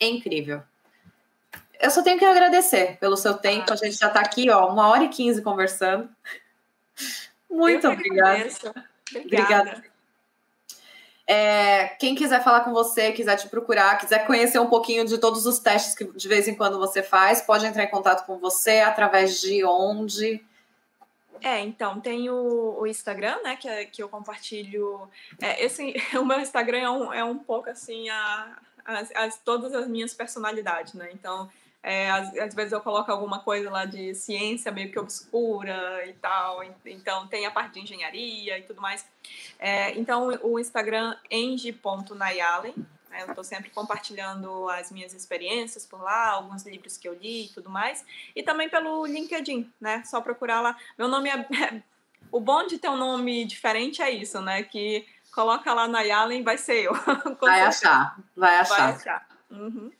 É 0.00 0.06
incrível. 0.06 0.62
Eu 1.78 1.90
só 1.90 2.02
tenho 2.02 2.18
que 2.18 2.24
agradecer 2.24 2.96
pelo 2.98 3.16
seu 3.16 3.34
tempo. 3.34 3.66
Ah, 3.70 3.74
a 3.74 3.76
gente 3.76 3.98
já 3.98 4.06
está 4.06 4.20
aqui, 4.20 4.48
ó, 4.48 4.72
uma 4.72 4.88
hora 4.88 5.04
e 5.04 5.08
quinze 5.08 5.42
conversando. 5.42 6.08
Muito 7.50 7.88
obrigada. 7.88 8.48
Obrigada. 9.10 9.60
obrigada. 9.60 9.91
É, 11.26 11.88
quem 12.00 12.14
quiser 12.14 12.42
falar 12.42 12.60
com 12.60 12.72
você, 12.72 13.12
quiser 13.12 13.36
te 13.36 13.48
procurar, 13.48 13.96
quiser 13.98 14.26
conhecer 14.26 14.58
um 14.58 14.66
pouquinho 14.66 15.04
de 15.04 15.18
todos 15.18 15.46
os 15.46 15.58
testes 15.58 15.94
que 15.94 16.04
de 16.04 16.28
vez 16.28 16.48
em 16.48 16.54
quando 16.54 16.78
você 16.78 17.02
faz, 17.02 17.40
pode 17.40 17.64
entrar 17.64 17.84
em 17.84 17.90
contato 17.90 18.26
com 18.26 18.38
você 18.38 18.80
através 18.80 19.40
de 19.40 19.64
onde? 19.64 20.44
É, 21.40 21.58
então, 21.60 22.00
tem 22.00 22.30
o, 22.30 22.76
o 22.80 22.86
Instagram, 22.86 23.36
né, 23.42 23.56
que, 23.56 23.68
é, 23.68 23.84
que 23.84 24.02
eu 24.02 24.08
compartilho. 24.08 25.08
É, 25.40 25.64
esse, 25.64 25.94
o 26.18 26.24
meu 26.24 26.40
Instagram 26.40 26.78
é 26.78 26.90
um, 26.90 27.12
é 27.12 27.24
um 27.24 27.38
pouco 27.38 27.68
assim, 27.68 28.08
a, 28.08 28.58
as, 28.84 29.10
as, 29.14 29.38
todas 29.38 29.74
as 29.74 29.88
minhas 29.88 30.14
personalidades, 30.14 30.94
né? 30.94 31.10
Então, 31.12 31.50
é, 31.82 32.10
às, 32.10 32.36
às, 32.38 32.54
vezes 32.54 32.72
eu 32.72 32.80
coloco 32.80 33.10
alguma 33.10 33.40
coisa 33.40 33.68
lá 33.68 33.84
de 33.84 34.14
ciência 34.14 34.70
meio 34.70 34.92
que 34.92 34.98
obscura 34.98 36.06
e 36.06 36.12
tal. 36.14 36.62
Então 36.86 37.26
tem 37.26 37.44
a 37.44 37.50
parte 37.50 37.74
de 37.74 37.80
engenharia 37.80 38.58
e 38.58 38.62
tudo 38.62 38.80
mais. 38.80 39.04
É, 39.58 39.90
então 39.98 40.38
o 40.42 40.58
Instagram 40.58 41.16
eng.nayalen. 41.30 42.74
Né, 43.10 43.22
eu 43.22 43.26
estou 43.26 43.44
sempre 43.44 43.68
compartilhando 43.68 44.70
as 44.70 44.90
minhas 44.90 45.12
experiências 45.12 45.84
por 45.84 46.00
lá, 46.00 46.30
alguns 46.30 46.64
livros 46.64 46.96
que 46.96 47.06
eu 47.06 47.14
li 47.14 47.46
e 47.46 47.48
tudo 47.48 47.68
mais. 47.68 48.04
E 48.34 48.42
também 48.42 48.68
pelo 48.68 49.04
LinkedIn, 49.04 49.70
né? 49.80 50.02
Só 50.06 50.20
procurar 50.20 50.60
lá. 50.60 50.76
Meu 50.96 51.08
nome 51.08 51.28
é. 51.28 51.82
O 52.30 52.40
bom 52.40 52.66
de 52.66 52.78
ter 52.78 52.88
um 52.88 52.96
nome 52.96 53.44
diferente 53.44 54.00
é 54.00 54.10
isso, 54.10 54.40
né? 54.40 54.62
Que 54.62 55.04
coloca 55.34 55.74
lá 55.74 55.86
Nayalen, 55.88 56.42
vai 56.42 56.56
ser 56.56 56.84
eu. 56.84 56.94
vai 57.40 57.60
achar, 57.60 58.16
vai 58.34 58.56
achar. 58.58 58.76
Vai 58.76 58.94
achar. 58.94 59.28
Uhum. 59.50 59.92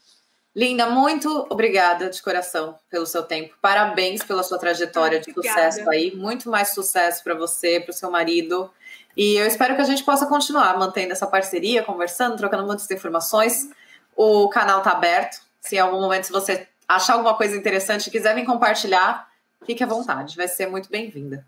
Linda, 0.54 0.86
muito 0.86 1.46
obrigada 1.48 2.10
de 2.10 2.22
coração 2.22 2.78
pelo 2.90 3.06
seu 3.06 3.22
tempo. 3.22 3.54
Parabéns 3.60 4.22
pela 4.22 4.42
sua 4.42 4.58
trajetória 4.58 5.18
de 5.18 5.32
sucesso 5.32 5.88
aí. 5.88 6.14
Muito 6.14 6.50
mais 6.50 6.74
sucesso 6.74 7.24
para 7.24 7.34
você, 7.34 7.80
para 7.80 7.90
o 7.90 7.94
seu 7.94 8.10
marido. 8.10 8.70
E 9.16 9.36
eu 9.36 9.46
espero 9.46 9.74
que 9.74 9.80
a 9.80 9.84
gente 9.84 10.04
possa 10.04 10.26
continuar 10.26 10.78
mantendo 10.78 11.12
essa 11.12 11.26
parceria, 11.26 11.82
conversando, 11.82 12.36
trocando 12.36 12.66
muitas 12.66 12.90
informações. 12.90 13.70
O 14.14 14.48
canal 14.50 14.78
está 14.78 14.90
aberto. 14.90 15.40
Se 15.58 15.76
em 15.76 15.78
algum 15.78 16.00
momento 16.00 16.24
se 16.24 16.32
você 16.32 16.68
achar 16.86 17.14
alguma 17.14 17.34
coisa 17.34 17.56
interessante 17.56 18.08
e 18.08 18.10
quiser 18.10 18.34
vir 18.34 18.44
compartilhar, 18.44 19.28
fique 19.64 19.82
à 19.82 19.86
vontade. 19.86 20.36
Vai 20.36 20.48
ser 20.48 20.66
muito 20.66 20.90
bem-vinda. 20.90 21.46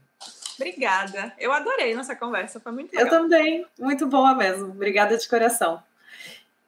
Obrigada. 0.57 1.35
Eu 1.39 1.53
adorei 1.53 1.95
nossa 1.95 2.17
conversa. 2.17 2.59
Foi 2.59 2.73
muito 2.73 2.95
legal. 2.95 3.07
Eu 3.07 3.11
também. 3.11 3.67
Muito 3.79 4.07
boa 4.07 4.35
mesmo. 4.35 4.69
Obrigada 4.69 5.17
de 5.19 5.29
coração. 5.29 5.83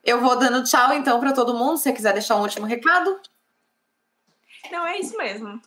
Eu 0.07 0.21
vou 0.21 0.37
dando 0.37 0.63
tchau, 0.63 0.93
então, 0.93 1.19
para 1.19 1.33
todo 1.33 1.53
mundo. 1.53 1.77
Se 1.77 1.83
você 1.83 1.93
quiser 1.93 2.13
deixar 2.13 2.37
um 2.37 2.43
último 2.43 2.65
recado. 2.65 3.21
Não, 4.71 4.87
é 4.87 4.99
isso 4.99 5.19
mesmo. 5.19 5.61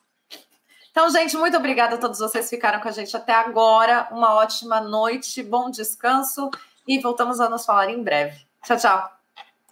Então, 0.92 1.10
gente, 1.10 1.36
muito 1.38 1.58
obrigada 1.58 1.96
a 1.96 1.98
todos 1.98 2.20
vocês 2.20 2.50
que 2.50 2.56
ficaram 2.56 2.80
com 2.80 2.88
a 2.88 2.92
gente 2.92 3.16
até 3.16 3.34
agora. 3.34 4.08
Uma 4.12 4.34
ótima 4.34 4.80
noite, 4.80 5.44
bom 5.44 5.70
descanso 5.70 6.50
e 6.88 7.00
voltamos 7.00 7.42
a 7.42 7.50
nos 7.50 7.66
falar 7.66 7.90
em 7.90 8.02
breve. 8.02 8.46
Tchau, 8.64 8.78
tchau. 8.78 9.12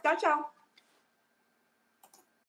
Tchau, 0.03 0.17
tchau. 0.17 0.56